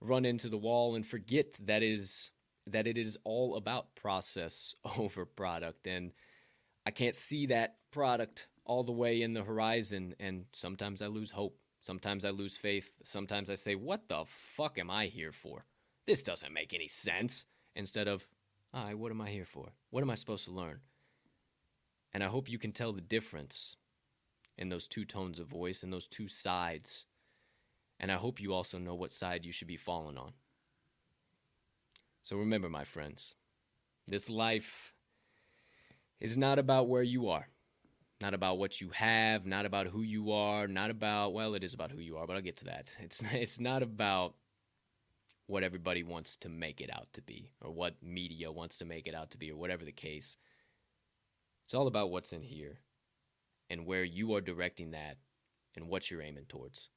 run 0.02 0.26
into 0.26 0.50
the 0.50 0.58
wall 0.58 0.96
and 0.96 1.06
forget 1.06 1.54
that 1.64 1.82
is 1.82 2.30
that 2.66 2.86
it 2.86 2.98
is 2.98 3.16
all 3.24 3.56
about 3.56 3.94
process 3.94 4.74
over 4.98 5.24
product 5.24 5.86
and 5.86 6.12
I 6.84 6.90
can't 6.90 7.16
see 7.16 7.46
that 7.46 7.76
product 7.90 8.48
all 8.66 8.84
the 8.84 8.92
way 8.92 9.22
in 9.22 9.32
the 9.32 9.42
horizon 9.42 10.14
and 10.20 10.44
sometimes 10.52 11.00
I 11.00 11.06
lose 11.06 11.30
hope. 11.30 11.58
Sometimes 11.80 12.26
I 12.26 12.30
lose 12.30 12.58
faith. 12.58 12.90
Sometimes 13.02 13.48
I 13.48 13.54
say, 13.54 13.76
"What 13.76 14.08
the 14.08 14.24
fuck 14.56 14.76
am 14.78 14.90
I 14.90 15.06
here 15.06 15.32
for? 15.32 15.64
This 16.06 16.22
doesn't 16.22 16.52
make 16.52 16.74
any 16.74 16.88
sense." 16.88 17.46
Instead 17.76 18.08
of, 18.08 18.26
"I, 18.74 18.94
what 18.94 19.12
am 19.12 19.20
I 19.20 19.30
here 19.30 19.44
for? 19.46 19.72
What 19.90 20.02
am 20.02 20.10
I 20.10 20.16
supposed 20.16 20.44
to 20.46 20.50
learn?" 20.50 20.80
And 22.16 22.24
I 22.24 22.28
hope 22.28 22.48
you 22.48 22.58
can 22.58 22.72
tell 22.72 22.94
the 22.94 23.02
difference 23.02 23.76
in 24.56 24.70
those 24.70 24.86
two 24.86 25.04
tones 25.04 25.38
of 25.38 25.48
voice 25.48 25.82
and 25.82 25.92
those 25.92 26.06
two 26.06 26.28
sides. 26.28 27.04
And 28.00 28.10
I 28.10 28.14
hope 28.14 28.40
you 28.40 28.54
also 28.54 28.78
know 28.78 28.94
what 28.94 29.12
side 29.12 29.44
you 29.44 29.52
should 29.52 29.68
be 29.68 29.76
falling 29.76 30.16
on. 30.16 30.32
So 32.22 32.38
remember, 32.38 32.70
my 32.70 32.84
friends, 32.84 33.34
this 34.08 34.30
life 34.30 34.94
is 36.18 36.38
not 36.38 36.58
about 36.58 36.88
where 36.88 37.02
you 37.02 37.28
are, 37.28 37.48
not 38.22 38.32
about 38.32 38.56
what 38.56 38.80
you 38.80 38.88
have, 38.94 39.44
not 39.44 39.66
about 39.66 39.86
who 39.86 40.00
you 40.00 40.32
are, 40.32 40.66
not 40.66 40.88
about, 40.88 41.34
well, 41.34 41.52
it 41.52 41.62
is 41.62 41.74
about 41.74 41.90
who 41.90 42.00
you 42.00 42.16
are, 42.16 42.26
but 42.26 42.36
I'll 42.36 42.40
get 42.40 42.56
to 42.56 42.64
that. 42.64 42.96
It's, 43.02 43.22
it's 43.34 43.60
not 43.60 43.82
about 43.82 44.36
what 45.48 45.62
everybody 45.62 46.02
wants 46.02 46.36
to 46.36 46.48
make 46.48 46.80
it 46.80 46.88
out 46.90 47.08
to 47.12 47.20
be, 47.20 47.50
or 47.60 47.70
what 47.72 48.02
media 48.02 48.50
wants 48.50 48.78
to 48.78 48.86
make 48.86 49.06
it 49.06 49.14
out 49.14 49.32
to 49.32 49.38
be, 49.38 49.52
or 49.52 49.56
whatever 49.58 49.84
the 49.84 49.92
case. 49.92 50.38
It's 51.66 51.74
all 51.74 51.88
about 51.88 52.12
what's 52.12 52.32
in 52.32 52.42
here 52.42 52.78
and 53.68 53.86
where 53.86 54.04
you 54.04 54.36
are 54.36 54.40
directing 54.40 54.92
that 54.92 55.16
and 55.74 55.88
what 55.88 56.08
you're 56.08 56.22
aiming 56.22 56.44
towards. 56.48 56.90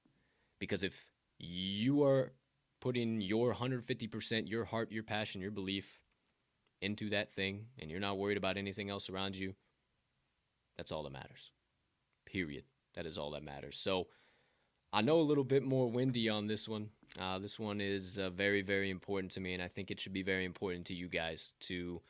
Because 0.59 0.83
if 0.83 1.05
you 1.39 2.03
are 2.03 2.33
putting 2.79 3.19
your 3.19 3.55
150%, 3.55 4.47
your 4.47 4.65
heart, 4.65 4.91
your 4.91 5.01
passion, 5.01 5.41
your 5.41 5.49
belief 5.49 5.99
into 6.83 7.09
that 7.09 7.33
thing, 7.33 7.65
and 7.79 7.89
you're 7.89 7.99
not 7.99 8.19
worried 8.19 8.37
about 8.37 8.57
anything 8.57 8.91
else 8.91 9.09
around 9.09 9.35
you, 9.35 9.55
that's 10.77 10.91
all 10.91 11.01
that 11.01 11.13
matters. 11.13 11.51
Period. 12.27 12.63
That 12.93 13.07
is 13.07 13.17
all 13.17 13.31
that 13.31 13.43
matters. 13.43 13.79
So 13.79 14.05
I 14.93 15.01
know 15.01 15.19
a 15.19 15.21
little 15.21 15.43
bit 15.43 15.63
more 15.63 15.89
windy 15.89 16.29
on 16.29 16.45
this 16.45 16.69
one. 16.69 16.89
Uh, 17.19 17.39
this 17.39 17.57
one 17.57 17.81
is 17.81 18.19
uh, 18.19 18.29
very, 18.29 18.61
very 18.61 18.91
important 18.91 19.31
to 19.31 19.39
me, 19.39 19.55
and 19.55 19.63
I 19.63 19.67
think 19.67 19.89
it 19.89 19.99
should 19.99 20.13
be 20.13 20.21
very 20.21 20.45
important 20.45 20.85
to 20.87 20.93
you 20.93 21.09
guys 21.09 21.55
to 21.61 22.01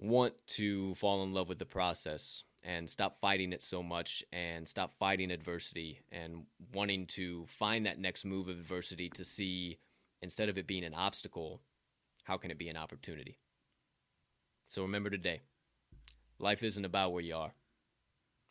want 0.00 0.32
to 0.46 0.94
fall 0.94 1.22
in 1.22 1.34
love 1.34 1.48
with 1.48 1.58
the 1.58 1.66
process 1.66 2.42
and 2.64 2.88
stop 2.88 3.20
fighting 3.20 3.52
it 3.52 3.62
so 3.62 3.82
much 3.82 4.24
and 4.32 4.66
stop 4.66 4.94
fighting 4.98 5.30
adversity 5.30 6.00
and 6.10 6.44
wanting 6.74 7.06
to 7.06 7.44
find 7.46 7.84
that 7.84 7.98
next 7.98 8.24
move 8.24 8.48
of 8.48 8.58
adversity 8.58 9.10
to 9.10 9.24
see 9.24 9.78
instead 10.22 10.48
of 10.48 10.56
it 10.56 10.66
being 10.66 10.84
an 10.84 10.94
obstacle 10.94 11.60
how 12.24 12.36
can 12.36 12.50
it 12.50 12.58
be 12.58 12.68
an 12.68 12.76
opportunity? 12.76 13.38
So 14.68 14.82
remember 14.82 15.10
today 15.10 15.40
life 16.38 16.62
isn't 16.62 16.84
about 16.84 17.12
where 17.12 17.22
you 17.22 17.36
are 17.36 17.52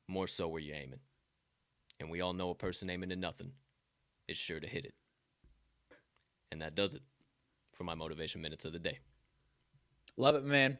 more 0.07 0.27
so 0.27 0.47
where 0.47 0.61
you're 0.61 0.75
aiming. 0.75 0.99
And 1.99 2.09
we 2.09 2.21
all 2.21 2.33
know 2.33 2.51
a 2.51 2.55
person 2.55 2.89
aiming 2.89 3.09
to 3.09 3.15
nothing 3.15 3.53
is 4.27 4.37
sure 4.37 4.59
to 4.59 4.67
hit 4.67 4.85
it. 4.85 4.93
And 6.51 6.61
that 6.61 6.75
does 6.75 6.93
it 6.93 7.01
for 7.73 7.83
my 7.83 7.95
motivation 7.95 8.41
minutes 8.41 8.65
of 8.65 8.73
the 8.73 8.79
day. 8.79 8.99
Love 10.17 10.35
it 10.35 10.43
man 10.43 10.77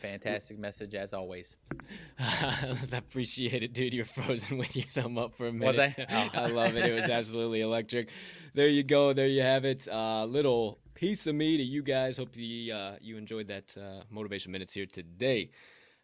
Fantastic 0.00 0.58
message 0.58 0.94
as 0.94 1.12
always. 1.12 1.56
I 2.18 2.76
appreciate 2.92 3.62
it, 3.62 3.72
dude. 3.72 3.94
You're 3.94 4.04
frozen 4.04 4.58
with 4.58 4.74
your 4.74 4.86
thumb 4.94 5.18
up 5.18 5.34
for 5.34 5.48
a 5.48 5.52
minute. 5.52 5.76
Was 5.76 5.94
I? 5.98 6.30
Oh. 6.34 6.38
I 6.40 6.46
love 6.46 6.76
it. 6.76 6.84
It 6.84 6.94
was 6.94 7.08
absolutely 7.08 7.60
electric. 7.60 8.10
There 8.54 8.68
you 8.68 8.82
go. 8.82 9.12
There 9.12 9.26
you 9.26 9.42
have 9.42 9.64
it. 9.64 9.88
Uh, 9.88 10.24
little 10.24 10.78
piece 10.94 11.26
of 11.26 11.34
me 11.34 11.56
to 11.56 11.62
you 11.62 11.82
guys. 11.82 12.18
Hope 12.18 12.36
you, 12.36 12.74
uh, 12.74 12.96
you 13.00 13.16
enjoyed 13.16 13.48
that 13.48 13.76
uh, 13.76 14.04
motivation 14.10 14.52
minutes 14.52 14.72
here 14.72 14.86
today. 14.86 15.50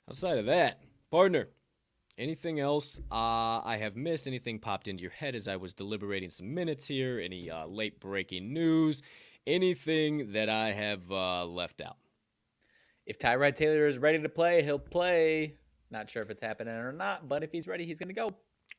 Outside 0.09 0.39
of 0.39 0.47
that, 0.47 0.81
partner, 1.11 1.49
anything 2.17 2.61
else 2.61 2.99
uh, 3.11 3.61
I 3.65 3.79
have 3.81 3.97
missed? 3.97 4.27
Anything 4.27 4.59
popped 4.59 4.89
into 4.89 5.03
your 5.03 5.11
head 5.11 5.35
as 5.35 5.49
I 5.49 5.57
was 5.57 5.75
deliberating 5.75 6.31
some 6.31 6.55
minutes 6.55 6.87
here? 6.87 7.21
Any 7.23 7.51
uh, 7.51 7.67
late 7.67 8.01
breaking 8.01 8.53
news? 8.53 9.03
Anything 9.47 10.33
that 10.33 10.49
I 10.49 10.73
have 10.73 11.11
uh, 11.11 11.45
left 11.45 11.81
out? 11.81 11.97
If 13.07 13.19
Tyrod 13.19 13.55
Taylor 13.55 13.87
is 13.87 13.99
ready 13.99 14.21
to 14.21 14.29
play, 14.29 14.63
he'll 14.63 14.79
play. 14.79 15.55
Not 15.91 16.11
sure 16.11 16.23
if 16.23 16.31
it's 16.31 16.43
happening 16.43 16.75
or 16.75 16.93
not, 16.93 17.29
but 17.29 17.45
if 17.45 17.53
he's 17.53 17.69
ready, 17.69 17.87
he's 17.87 17.99
going 17.99 18.09
to 18.09 18.15
go. 18.15 18.31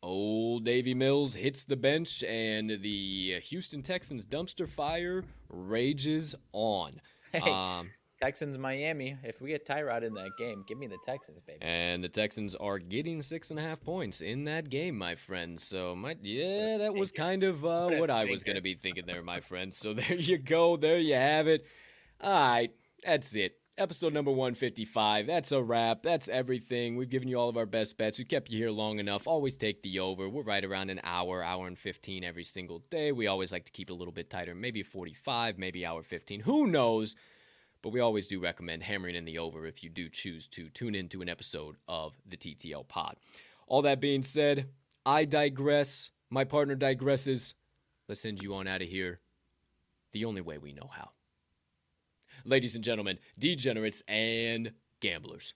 Old 0.03 0.65
Davy 0.65 0.93
Mills 0.93 1.33
hits 1.33 1.63
the 1.63 1.77
bench, 1.77 2.23
and 2.23 2.69
the 2.81 3.39
Houston 3.45 3.81
Texans 3.81 4.25
dumpster 4.25 4.67
fire 4.67 5.23
rages 5.49 6.35
on. 6.51 7.01
Hey, 7.31 7.39
um, 7.39 7.89
Texans, 8.21 8.57
Miami. 8.57 9.17
If 9.23 9.41
we 9.41 9.49
get 9.49 9.65
Tyrod 9.65 10.03
in 10.03 10.13
that 10.15 10.31
game, 10.37 10.63
give 10.67 10.77
me 10.77 10.87
the 10.87 10.97
Texans, 11.05 11.39
baby. 11.41 11.59
And 11.61 12.03
the 12.03 12.09
Texans 12.09 12.53
are 12.55 12.79
getting 12.79 13.21
six 13.21 13.49
and 13.49 13.59
a 13.59 13.63
half 13.63 13.81
points 13.81 14.21
in 14.21 14.43
that 14.43 14.69
game, 14.69 14.97
my 14.97 15.15
friends. 15.15 15.63
So, 15.63 15.95
my 15.95 16.15
yeah, 16.21 16.77
that 16.77 16.93
was 16.93 17.11
kind 17.11 17.43
of 17.43 17.65
uh, 17.65 17.89
what, 17.91 18.09
I 18.09 18.25
was 18.25 18.43
going 18.43 18.57
to 18.57 18.61
be 18.61 18.75
thinking 18.75 19.05
there, 19.07 19.23
my 19.23 19.39
friends. 19.39 19.77
So 19.77 19.93
there 19.95 20.15
you 20.15 20.37
go. 20.37 20.77
There 20.77 20.99
you 20.99 21.15
have 21.15 21.47
it. 21.47 21.65
All 22.21 22.31
right, 22.31 22.71
that's 23.03 23.33
it 23.35 23.55
episode 23.77 24.13
number 24.13 24.31
155. 24.31 25.27
That's 25.27 25.51
a 25.51 25.61
wrap. 25.61 26.01
That's 26.01 26.29
everything. 26.29 26.95
We've 26.95 27.09
given 27.09 27.27
you 27.27 27.37
all 27.39 27.49
of 27.49 27.57
our 27.57 27.65
best 27.65 27.97
bets. 27.97 28.17
We 28.17 28.25
kept 28.25 28.49
you 28.49 28.57
here 28.57 28.71
long 28.71 28.99
enough. 28.99 29.27
Always 29.27 29.55
take 29.55 29.83
the 29.83 29.99
over. 29.99 30.27
We're 30.27 30.43
right 30.43 30.65
around 30.65 30.89
an 30.89 30.99
hour, 31.03 31.43
hour 31.43 31.67
and 31.67 31.77
15 31.77 32.23
every 32.23 32.43
single 32.43 32.79
day. 32.89 33.11
We 33.11 33.27
always 33.27 33.51
like 33.51 33.65
to 33.65 33.71
keep 33.71 33.89
it 33.89 33.93
a 33.93 33.95
little 33.95 34.11
bit 34.13 34.29
tighter, 34.29 34.55
maybe 34.55 34.83
45, 34.83 35.57
maybe 35.57 35.85
hour 35.85 36.01
15. 36.01 36.39
Who 36.41 36.67
knows? 36.67 37.15
But 37.81 37.89
we 37.89 37.99
always 37.99 38.27
do 38.27 38.39
recommend 38.39 38.83
hammering 38.83 39.15
in 39.15 39.25
the 39.25 39.37
over 39.37 39.65
if 39.65 39.83
you 39.83 39.89
do 39.89 40.09
choose 40.09 40.47
to 40.49 40.69
tune 40.69 40.95
into 40.95 41.21
an 41.21 41.29
episode 41.29 41.75
of 41.87 42.13
the 42.25 42.37
TTL 42.37 42.87
pod. 42.87 43.17
All 43.67 43.83
that 43.83 44.01
being 44.01 44.23
said, 44.23 44.69
I 45.05 45.25
digress. 45.25 46.09
My 46.29 46.43
partner 46.43 46.75
digresses. 46.75 47.53
Let's 48.07 48.21
send 48.21 48.41
you 48.41 48.55
on 48.55 48.67
out 48.67 48.81
of 48.81 48.87
here 48.87 49.19
the 50.13 50.25
only 50.25 50.41
way 50.41 50.57
we 50.57 50.73
know 50.73 50.89
how 50.91 51.11
ladies 52.47 52.75
and 52.75 52.83
gentlemen, 52.83 53.19
degenerates 53.37 54.01
and 54.07 54.71
gamblers. 55.01 55.53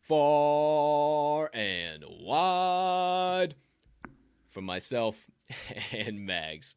far 0.00 1.50
and 1.52 2.04
wide. 2.22 3.54
From 4.50 4.64
myself 4.64 5.16
and 5.92 6.24
Mags. 6.24 6.74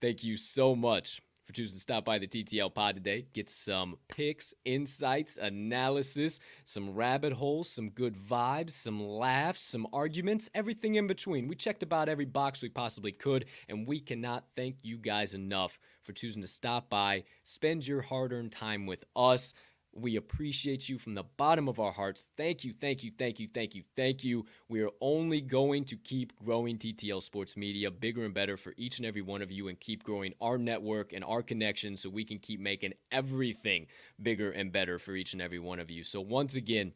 Thank 0.00 0.24
you 0.24 0.36
so 0.36 0.74
much 0.74 1.20
for 1.44 1.52
choosing 1.52 1.76
to 1.76 1.80
stop 1.80 2.04
by 2.04 2.18
the 2.18 2.26
TTL 2.26 2.72
pod 2.72 2.94
today. 2.94 3.26
Get 3.34 3.50
some 3.50 3.96
picks, 4.08 4.54
insights, 4.64 5.36
analysis, 5.36 6.40
some 6.64 6.94
rabbit 6.94 7.34
holes, 7.34 7.68
some 7.68 7.90
good 7.90 8.16
vibes, 8.16 8.70
some 8.70 9.02
laughs, 9.04 9.60
some 9.60 9.86
arguments, 9.92 10.48
everything 10.54 10.94
in 10.94 11.06
between. 11.06 11.48
We 11.48 11.56
checked 11.56 11.82
about 11.82 12.08
every 12.08 12.24
box 12.24 12.62
we 12.62 12.68
possibly 12.68 13.12
could, 13.12 13.44
and 13.68 13.86
we 13.86 14.00
cannot 14.00 14.44
thank 14.56 14.76
you 14.82 14.96
guys 14.96 15.34
enough 15.34 15.78
for 16.02 16.12
choosing 16.12 16.42
to 16.42 16.48
stop 16.48 16.88
by, 16.88 17.24
spend 17.42 17.86
your 17.86 18.02
hard 18.02 18.32
earned 18.32 18.52
time 18.52 18.86
with 18.86 19.04
us. 19.16 19.54
We 19.94 20.16
appreciate 20.16 20.88
you 20.88 20.98
from 20.98 21.14
the 21.14 21.24
bottom 21.36 21.68
of 21.68 21.78
our 21.78 21.92
hearts. 21.92 22.26
Thank 22.36 22.64
you, 22.64 22.72
thank 22.72 23.04
you, 23.04 23.12
thank 23.18 23.38
you, 23.38 23.48
thank 23.52 23.74
you, 23.74 23.82
thank 23.94 24.24
you. 24.24 24.46
We 24.68 24.80
are 24.80 24.90
only 25.02 25.42
going 25.42 25.84
to 25.86 25.96
keep 25.96 26.34
growing 26.42 26.78
TTL 26.78 27.22
Sports 27.22 27.58
Media 27.58 27.90
bigger 27.90 28.24
and 28.24 28.32
better 28.32 28.56
for 28.56 28.72
each 28.78 28.98
and 28.98 29.06
every 29.06 29.20
one 29.20 29.42
of 29.42 29.52
you 29.52 29.68
and 29.68 29.78
keep 29.78 30.02
growing 30.02 30.32
our 30.40 30.56
network 30.56 31.12
and 31.12 31.22
our 31.22 31.42
connection 31.42 31.96
so 31.96 32.08
we 32.08 32.24
can 32.24 32.38
keep 32.38 32.58
making 32.58 32.94
everything 33.10 33.86
bigger 34.22 34.50
and 34.50 34.72
better 34.72 34.98
for 34.98 35.14
each 35.14 35.34
and 35.34 35.42
every 35.42 35.58
one 35.58 35.78
of 35.78 35.90
you. 35.90 36.04
So, 36.04 36.22
once 36.22 36.54
again, 36.54 36.92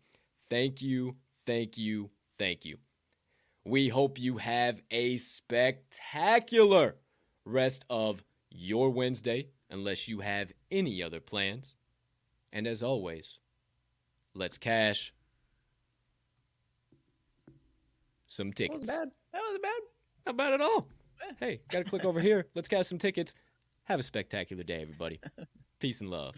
thank 0.48 0.80
you, 0.80 1.16
thank 1.44 1.76
you, 1.76 2.08
thank 2.38 2.64
you. 2.64 2.78
We 3.66 3.88
hope 3.88 4.18
you 4.18 4.38
have 4.38 4.80
a 4.90 5.16
spectacular 5.16 6.94
rest 7.44 7.84
of 7.90 8.22
your 8.50 8.90
Wednesday 8.90 9.48
unless 9.70 10.08
you 10.08 10.20
have 10.20 10.52
any 10.70 11.02
other 11.02 11.20
plans. 11.20 11.74
And 12.52 12.66
as 12.66 12.82
always, 12.82 13.38
let's 14.34 14.58
cash 14.58 15.12
some 18.26 18.52
tickets. 18.52 18.86
That 18.86 19.00
was 19.00 19.08
bad. 19.08 19.10
That 19.32 19.42
was 19.50 19.58
bad. 19.62 19.80
Not 20.26 20.36
bad 20.36 20.52
at 20.54 20.60
all. 20.60 20.88
Eh. 21.22 21.32
Hey, 21.38 21.60
got 21.70 21.78
to 21.78 21.84
click 21.84 22.04
over 22.04 22.20
here. 22.20 22.46
Let's 22.54 22.68
cash 22.68 22.86
some 22.86 22.98
tickets. 22.98 23.32
Have 23.84 24.00
a 24.00 24.02
spectacular 24.02 24.64
day, 24.64 24.82
everybody. 24.82 25.20
Peace 25.80 26.00
and 26.00 26.10
love. 26.10 26.34